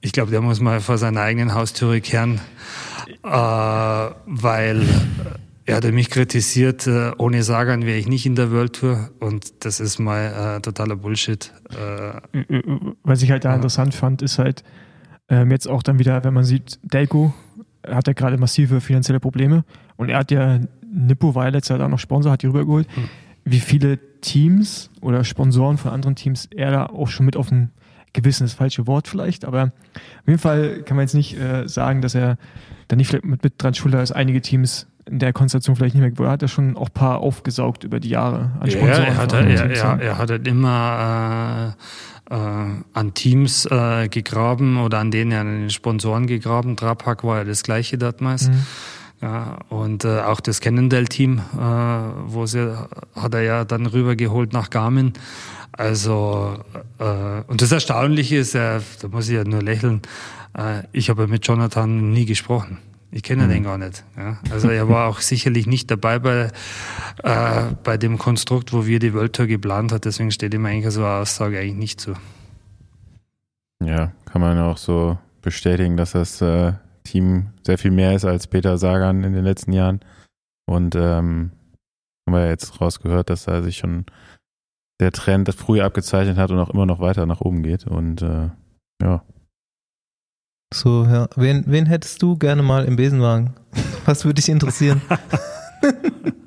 ich 0.00 0.12
glaube, 0.12 0.30
der 0.30 0.40
muss 0.40 0.60
mal 0.60 0.80
vor 0.80 0.98
seiner 0.98 1.20
eigenen 1.20 1.54
Haustüre 1.54 2.00
kehren, 2.00 2.40
äh, 3.22 3.28
weil 3.28 4.86
er 5.64 5.76
hat 5.76 5.84
mich 5.92 6.10
kritisiert, 6.10 6.86
äh, 6.88 7.12
ohne 7.18 7.42
Sagan 7.44 7.86
wäre 7.86 7.98
ich 7.98 8.08
nicht 8.08 8.26
in 8.26 8.34
der 8.34 8.50
World 8.50 8.74
Tour 8.74 9.10
und 9.20 9.64
das 9.64 9.78
ist 9.78 10.00
mal 10.00 10.56
äh, 10.56 10.60
totaler 10.60 10.96
Bullshit. 10.96 11.52
Äh, 11.70 12.44
Was 13.04 13.22
ich 13.22 13.30
halt 13.30 13.44
da 13.44 13.54
interessant 13.54 13.94
fand, 13.94 14.22
ist 14.22 14.38
halt 14.38 14.64
ähm, 15.32 15.50
jetzt 15.50 15.66
auch 15.66 15.82
dann 15.82 15.98
wieder, 15.98 16.22
wenn 16.24 16.34
man 16.34 16.44
sieht, 16.44 16.78
Delco 16.82 17.32
hat 17.88 18.06
ja 18.06 18.12
gerade 18.12 18.36
massive 18.36 18.82
finanzielle 18.82 19.18
Probleme 19.18 19.64
und 19.96 20.10
er 20.10 20.18
hat 20.18 20.30
ja, 20.30 20.60
Nippo 20.92 21.32
ja 21.34 21.48
letztes 21.48 21.70
Jahr 21.70 21.86
auch 21.86 21.90
noch 21.90 21.98
Sponsor, 21.98 22.30
hat 22.30 22.42
die 22.42 22.48
rübergeholt. 22.48 22.86
Hm. 22.94 23.08
Wie 23.44 23.60
viele 23.60 23.98
Teams 24.20 24.90
oder 25.00 25.24
Sponsoren 25.24 25.78
von 25.78 25.90
anderen 25.90 26.16
Teams 26.16 26.48
er 26.54 26.70
da 26.70 26.86
auch 26.86 27.08
schon 27.08 27.24
mit 27.24 27.36
auf 27.36 27.50
ein 27.50 27.70
gewissen, 28.12 28.44
das 28.44 28.52
falsche 28.52 28.86
Wort 28.86 29.08
vielleicht, 29.08 29.46
aber 29.46 29.72
auf 29.94 30.26
jeden 30.26 30.38
Fall 30.38 30.82
kann 30.82 30.98
man 30.98 31.04
jetzt 31.04 31.14
nicht 31.14 31.34
äh, 31.40 31.66
sagen, 31.66 32.02
dass 32.02 32.14
er 32.14 32.36
da 32.88 32.96
nicht 32.96 33.08
vielleicht 33.08 33.24
mit, 33.24 33.42
mit 33.42 33.54
dran 33.56 33.72
schuld 33.72 33.94
ist, 33.94 34.12
einige 34.12 34.42
Teams 34.42 34.86
in 35.06 35.18
der 35.18 35.32
Konstellation 35.32 35.76
vielleicht 35.76 35.94
nicht 35.94 36.02
mehr 36.02 36.10
geworden. 36.10 36.28
Er 36.28 36.32
hat 36.32 36.42
ja 36.42 36.48
schon 36.48 36.76
auch 36.76 36.88
ein 36.88 36.94
paar 36.94 37.18
aufgesaugt 37.18 37.84
über 37.84 38.00
die 38.00 38.10
Jahre 38.10 38.52
an 38.60 38.70
Sponsoren. 38.70 39.02
Ja, 39.02 39.04
er 39.04 39.16
hat, 39.16 39.32
er, 39.32 39.70
er, 39.70 40.00
er 40.00 40.18
hat 40.18 40.30
halt 40.30 40.46
immer 40.46 41.74
äh, 42.30 42.34
äh, 42.34 42.68
an 42.92 43.14
Teams 43.14 43.66
äh, 43.66 44.08
gegraben 44.08 44.78
oder 44.78 44.98
an 44.98 45.10
denen 45.10 45.32
er 45.32 45.40
an 45.40 45.60
den 45.60 45.70
Sponsoren 45.70 46.26
gegraben. 46.26 46.76
Trapak 46.76 47.24
war 47.24 47.38
ja 47.38 47.44
das 47.44 47.62
gleiche 47.62 47.98
damals. 47.98 48.48
Mhm. 48.48 48.66
Ja, 49.20 49.58
und 49.68 50.04
äh, 50.04 50.20
auch 50.20 50.40
das 50.40 50.60
Cannondale-Team, 50.60 51.38
äh, 51.38 51.60
wo 52.26 52.46
sie, 52.46 52.76
hat 53.14 53.34
er 53.34 53.42
ja 53.42 53.64
dann 53.64 53.86
rübergeholt 53.86 54.52
nach 54.52 54.68
Garmin. 54.68 55.12
Also, 55.70 56.58
äh, 56.98 57.42
und 57.46 57.62
das 57.62 57.70
Erstaunliche 57.70 58.36
ist, 58.36 58.54
äh, 58.56 58.80
da 59.00 59.08
muss 59.08 59.28
ich 59.28 59.36
ja 59.36 59.44
nur 59.44 59.62
lächeln, 59.62 60.02
äh, 60.58 60.82
ich 60.90 61.08
habe 61.08 61.28
mit 61.28 61.46
Jonathan 61.46 62.12
nie 62.12 62.26
gesprochen. 62.26 62.78
Ich 63.14 63.22
kenne 63.22 63.44
mhm. 63.44 63.50
den 63.50 63.62
gar 63.64 63.76
nicht. 63.76 64.04
Ja. 64.16 64.38
Also 64.50 64.70
er 64.70 64.88
war 64.88 65.06
auch 65.06 65.20
sicherlich 65.20 65.66
nicht 65.66 65.90
dabei 65.90 66.18
bei, 66.18 66.50
äh, 67.22 67.62
bei 67.84 67.98
dem 67.98 68.16
Konstrukt, 68.16 68.72
wo 68.72 68.86
wir 68.86 68.98
die 68.98 69.12
World 69.12 69.34
Tour 69.34 69.46
geplant 69.46 69.92
hat. 69.92 70.06
Deswegen 70.06 70.30
steht 70.30 70.54
ihm 70.54 70.64
eigentlich 70.64 70.92
so 70.94 71.04
eine 71.04 71.20
Aussage 71.20 71.58
eigentlich 71.58 71.76
nicht 71.76 72.00
zu. 72.00 72.14
Ja, 73.84 74.12
kann 74.24 74.40
man 74.40 74.58
auch 74.58 74.78
so 74.78 75.18
bestätigen, 75.42 75.98
dass 75.98 76.12
das 76.12 76.40
äh, 76.40 76.72
Team 77.04 77.48
sehr 77.66 77.76
viel 77.76 77.90
mehr 77.90 78.14
ist 78.14 78.24
als 78.24 78.46
Peter 78.46 78.78
Sagan 78.78 79.24
in 79.24 79.34
den 79.34 79.44
letzten 79.44 79.72
Jahren. 79.72 80.00
Und 80.64 80.94
ähm, 80.94 81.50
haben 82.26 82.34
wir 82.34 82.44
ja 82.44 82.48
jetzt 82.48 82.80
rausgehört, 82.80 83.28
dass 83.28 83.44
da 83.44 83.62
sich 83.62 83.76
schon 83.76 84.06
der 85.00 85.12
Trend 85.12 85.48
das 85.48 85.56
früh 85.56 85.82
abgezeichnet 85.82 86.38
hat 86.38 86.50
und 86.50 86.58
auch 86.58 86.70
immer 86.70 86.86
noch 86.86 87.00
weiter 87.00 87.26
nach 87.26 87.42
oben 87.42 87.62
geht. 87.62 87.86
Und 87.86 88.22
äh, 88.22 88.48
ja, 89.02 89.22
so, 90.72 91.04
ja. 91.04 91.28
Wen, 91.36 91.64
wen 91.66 91.86
hättest 91.86 92.22
du 92.22 92.36
gerne 92.36 92.62
mal 92.62 92.84
im 92.84 92.96
Besenwagen? 92.96 93.54
Was 94.04 94.24
würde 94.24 94.36
dich 94.36 94.48
interessieren? 94.48 95.02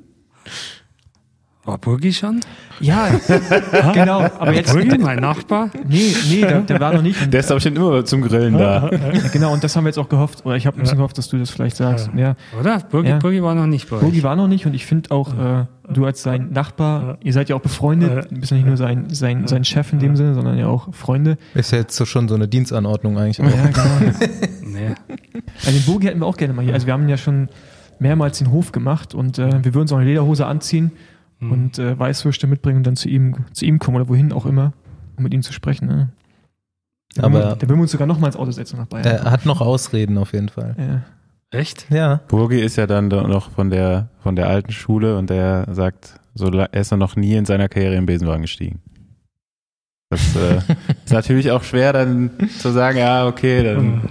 War 1.66 1.78
Burgi 1.78 2.12
schon? 2.12 2.40
Ja, 2.78 3.08
genau. 3.92 4.20
Aber 4.20 4.52
jetzt, 4.52 4.72
Burgi, 4.72 4.98
mein 4.98 5.18
Nachbar? 5.18 5.68
Nee, 5.88 6.14
nee, 6.30 6.40
der, 6.42 6.60
der 6.60 6.78
war 6.78 6.94
noch 6.94 7.02
nicht. 7.02 7.32
Der 7.32 7.40
ist 7.40 7.50
aber 7.50 7.58
schon 7.58 7.74
immer 7.74 8.04
zum 8.04 8.22
Grillen 8.22 8.56
da. 8.56 8.88
Genau, 9.32 9.52
und 9.52 9.64
das 9.64 9.74
haben 9.74 9.82
wir 9.82 9.88
jetzt 9.88 9.98
auch 9.98 10.08
gehofft. 10.08 10.46
Oder 10.46 10.54
ich 10.54 10.66
habe 10.66 10.76
ein 10.76 10.82
bisschen 10.82 10.98
gehofft, 10.98 11.18
dass 11.18 11.28
du 11.28 11.38
das 11.38 11.50
vielleicht 11.50 11.76
sagst. 11.76 12.10
Ja. 12.16 12.36
Oder? 12.58 12.78
Burgi, 12.78 13.08
ja. 13.08 13.18
Burgi 13.18 13.42
war 13.42 13.56
noch 13.56 13.66
nicht 13.66 13.90
bei 13.90 13.96
euch. 13.96 14.02
Burgi 14.02 14.22
war 14.22 14.36
noch 14.36 14.46
nicht 14.46 14.64
und 14.64 14.74
ich 14.74 14.86
finde 14.86 15.10
auch, 15.10 15.32
äh, 15.34 15.64
du 15.92 16.04
als 16.04 16.22
sein 16.22 16.52
Nachbar, 16.52 17.18
ihr 17.20 17.32
seid 17.32 17.48
ja 17.48 17.56
auch 17.56 17.60
befreundet, 17.60 18.30
du 18.30 18.38
bist 18.38 18.52
ja 18.52 18.56
nicht 18.56 18.66
nur 18.66 18.76
sein, 18.76 19.06
sein, 19.10 19.48
sein 19.48 19.64
Chef 19.64 19.92
in 19.92 19.98
dem 19.98 20.14
Sinne, 20.14 20.34
sondern 20.34 20.56
ja 20.56 20.68
auch 20.68 20.94
Freunde. 20.94 21.36
Ist 21.54 21.72
ja 21.72 21.78
jetzt 21.78 21.96
so 21.96 22.04
schon 22.04 22.28
so 22.28 22.36
eine 22.36 22.46
Dienstanordnung 22.46 23.18
eigentlich. 23.18 23.40
Auch. 23.40 23.56
Ja, 23.56 23.66
genau. 23.66 24.12
nee. 24.62 24.94
Also 25.64 25.72
den 25.72 25.84
Burgi 25.84 26.06
hätten 26.06 26.20
wir 26.20 26.26
auch 26.26 26.36
gerne 26.36 26.54
mal 26.54 26.64
hier. 26.64 26.74
Also 26.74 26.86
wir 26.86 26.92
haben 26.92 27.08
ja 27.08 27.16
schon 27.16 27.48
mehrmals 27.98 28.38
den 28.38 28.52
Hof 28.52 28.70
gemacht 28.70 29.14
und 29.14 29.38
äh, 29.38 29.64
wir 29.64 29.74
würden 29.74 29.82
uns 29.82 29.92
auch 29.92 29.96
eine 29.96 30.06
Lederhose 30.06 30.46
anziehen 30.46 30.92
mhm. 31.40 31.52
und 31.52 31.78
äh, 31.78 31.98
Weißwürste 31.98 32.46
mitbringen 32.46 32.78
und 32.78 32.86
dann 32.86 32.96
zu 32.96 33.08
ihm, 33.08 33.44
zu 33.52 33.64
ihm 33.64 33.78
kommen 33.78 33.96
oder 33.96 34.08
wohin 34.08 34.32
auch 34.32 34.46
immer, 34.46 34.72
um 35.16 35.24
mit 35.24 35.34
ihm 35.34 35.42
zu 35.42 35.52
sprechen. 35.52 35.88
Ne? 35.88 36.08
Aber 37.18 37.56
der 37.56 37.68
will 37.68 37.78
uns 37.78 37.92
sogar 37.92 38.06
noch 38.06 38.18
mal 38.18 38.26
ins 38.28 38.36
Auto 38.36 38.50
setzen 38.50 38.78
nach 38.78 38.86
Bayern. 38.86 39.06
Er 39.06 39.30
hat 39.30 39.46
noch 39.46 39.60
Ausreden 39.60 40.18
auf 40.18 40.32
jeden 40.32 40.48
Fall. 40.48 40.74
Ja. 40.78 41.02
Echt? 41.50 41.90
Ja. 41.90 42.20
Burgi 42.28 42.60
ist 42.60 42.76
ja 42.76 42.86
dann 42.86 43.08
noch 43.08 43.50
von 43.50 43.70
der, 43.70 44.10
von 44.18 44.36
der 44.36 44.48
alten 44.48 44.72
Schule 44.72 45.16
und 45.16 45.30
der 45.30 45.66
sagt, 45.70 46.20
so, 46.34 46.50
er 46.50 46.72
ist 46.74 46.92
noch 46.92 47.16
nie 47.16 47.34
in 47.34 47.46
seiner 47.46 47.68
Karriere 47.68 47.94
im 47.94 48.06
Besenwagen 48.06 48.42
gestiegen. 48.42 48.80
Das 50.10 50.36
äh, 50.36 50.58
ist 51.04 51.12
natürlich 51.12 51.50
auch 51.50 51.62
schwer 51.62 51.92
dann 51.92 52.30
zu 52.58 52.70
sagen, 52.72 52.98
ja, 52.98 53.26
okay, 53.26 53.62
dann 53.62 54.10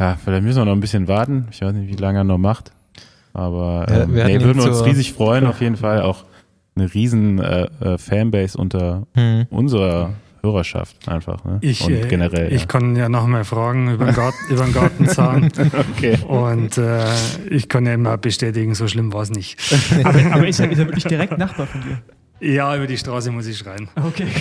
ja, 0.00 0.16
vielleicht 0.16 0.44
müssen 0.44 0.60
wir 0.60 0.64
noch 0.64 0.72
ein 0.72 0.80
bisschen 0.80 1.08
warten. 1.08 1.48
Ich 1.50 1.60
weiß 1.60 1.74
nicht, 1.74 1.90
wie 1.90 2.00
lange 2.00 2.20
er 2.20 2.24
noch 2.24 2.38
macht. 2.38 2.72
Aber 3.32 3.86
ähm, 3.88 4.16
ja, 4.16 4.26
wir 4.26 4.38
nee, 4.38 4.44
würden 4.44 4.60
uns 4.60 4.84
riesig 4.84 5.12
freuen, 5.12 5.46
auf 5.46 5.60
jeden 5.60 5.76
Fall 5.76 6.02
auch 6.02 6.24
eine 6.76 6.92
riesen 6.92 7.38
äh, 7.38 7.68
äh, 7.80 7.98
Fanbase 7.98 8.56
unter 8.56 9.06
hm. 9.14 9.46
unserer 9.50 10.14
Hörerschaft 10.42 11.08
einfach. 11.08 11.44
Ne? 11.44 11.58
Ich, 11.60 11.82
und 11.82 11.92
äh, 11.92 12.06
generell. 12.08 12.52
Ich 12.52 12.62
ja. 12.62 12.66
kann 12.66 12.96
ja 12.96 13.08
noch 13.08 13.26
mal 13.26 13.44
fragen 13.44 13.92
über 13.92 14.06
den, 14.06 14.14
Garten, 14.14 14.38
über 14.48 14.64
den 14.64 14.72
Gartenzahn. 14.72 15.52
okay. 15.96 16.18
Und 16.26 16.78
äh, 16.78 17.04
ich 17.50 17.68
kann 17.68 17.86
ja 17.86 17.94
immer 17.94 18.16
bestätigen, 18.16 18.74
so 18.74 18.88
schlimm 18.88 19.12
war 19.12 19.22
es 19.22 19.30
nicht. 19.30 19.58
aber, 20.04 20.18
aber 20.32 20.48
ist, 20.48 20.60
er, 20.60 20.70
ist 20.70 20.78
er 20.78 20.86
wirklich 20.86 21.04
direkt 21.04 21.36
Nachbar 21.38 21.66
von 21.66 21.82
dir? 21.82 21.98
Ja, 22.40 22.74
über 22.74 22.86
die 22.86 22.96
Straße 22.96 23.30
muss 23.30 23.46
ich 23.46 23.58
schreien. 23.58 23.86
Okay. 23.96 24.26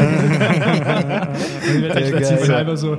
ich 1.65 2.41
bin 2.41 2.51
einfach 2.51 2.77
so, 2.77 2.97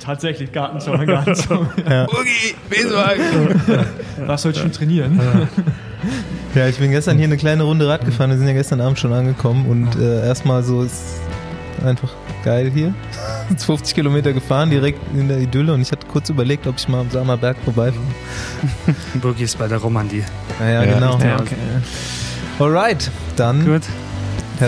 tatsächlich 0.00 0.50
Gartenzaun, 0.50 1.06
Gartenzaun. 1.06 1.68
Ja. 1.88 2.06
Boogie, 2.06 2.54
Besenwagen. 2.68 3.22
Was 4.26 4.42
soll 4.42 4.50
ich 4.50 4.58
schon 4.58 4.72
trainieren? 4.72 5.20
Ja, 6.56 6.66
ich 6.66 6.76
bin 6.78 6.90
gestern 6.90 7.18
hier 7.18 7.26
eine 7.26 7.36
kleine 7.36 7.62
Runde 7.62 7.88
Rad 7.88 8.04
gefahren. 8.04 8.30
Wir 8.30 8.38
sind 8.38 8.48
ja 8.48 8.52
gestern 8.52 8.80
Abend 8.80 8.98
schon 8.98 9.12
angekommen 9.12 9.66
und 9.66 9.94
äh, 10.00 10.26
erstmal 10.26 10.64
so 10.64 10.82
ist 10.82 11.20
einfach 11.84 12.10
geil 12.44 12.70
hier. 12.74 12.92
50 13.56 13.94
Kilometer 13.94 14.32
gefahren, 14.32 14.70
direkt 14.70 14.98
in 15.14 15.28
der 15.28 15.38
Idylle 15.38 15.72
und 15.72 15.82
ich 15.82 15.92
hatte 15.92 16.06
kurz 16.08 16.30
überlegt, 16.30 16.66
ob 16.66 16.78
ich 16.78 16.88
mal 16.88 17.00
am 17.00 17.10
Sammerberg 17.10 17.56
vorbeifahre. 17.64 18.02
Boogie 19.14 19.44
ist 19.44 19.58
bei 19.58 19.68
der 19.68 19.78
Romandie. 19.78 20.24
Ja, 20.58 20.68
ja, 20.68 20.84
ja 20.84 20.94
genau. 20.94 21.18
Ja, 21.18 21.40
okay. 21.40 21.54
Alright, 22.58 23.10
dann. 23.36 23.64
Gut. 23.64 23.82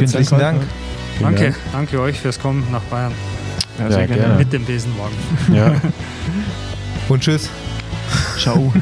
Herzlichen 0.01 0.39
Dank. 0.39 0.61
Dank. 0.61 0.71
Danke, 1.21 1.45
Dank. 1.45 1.57
danke 1.73 2.01
euch 2.01 2.21
fürs 2.21 2.41
Kommen 2.41 2.67
nach 2.73 2.83
Bayern. 2.83 3.13
Ja, 3.79 3.91
sehr, 3.91 4.07
sehr 4.09 4.17
gerne. 4.17 4.35
Mit 4.35 4.53
dem 4.53 4.65
Besenwagen. 4.65 5.17
Ja. 5.53 5.75
Und 7.09 7.23
tschüss. 7.23 7.49
Ciao. 8.39 8.73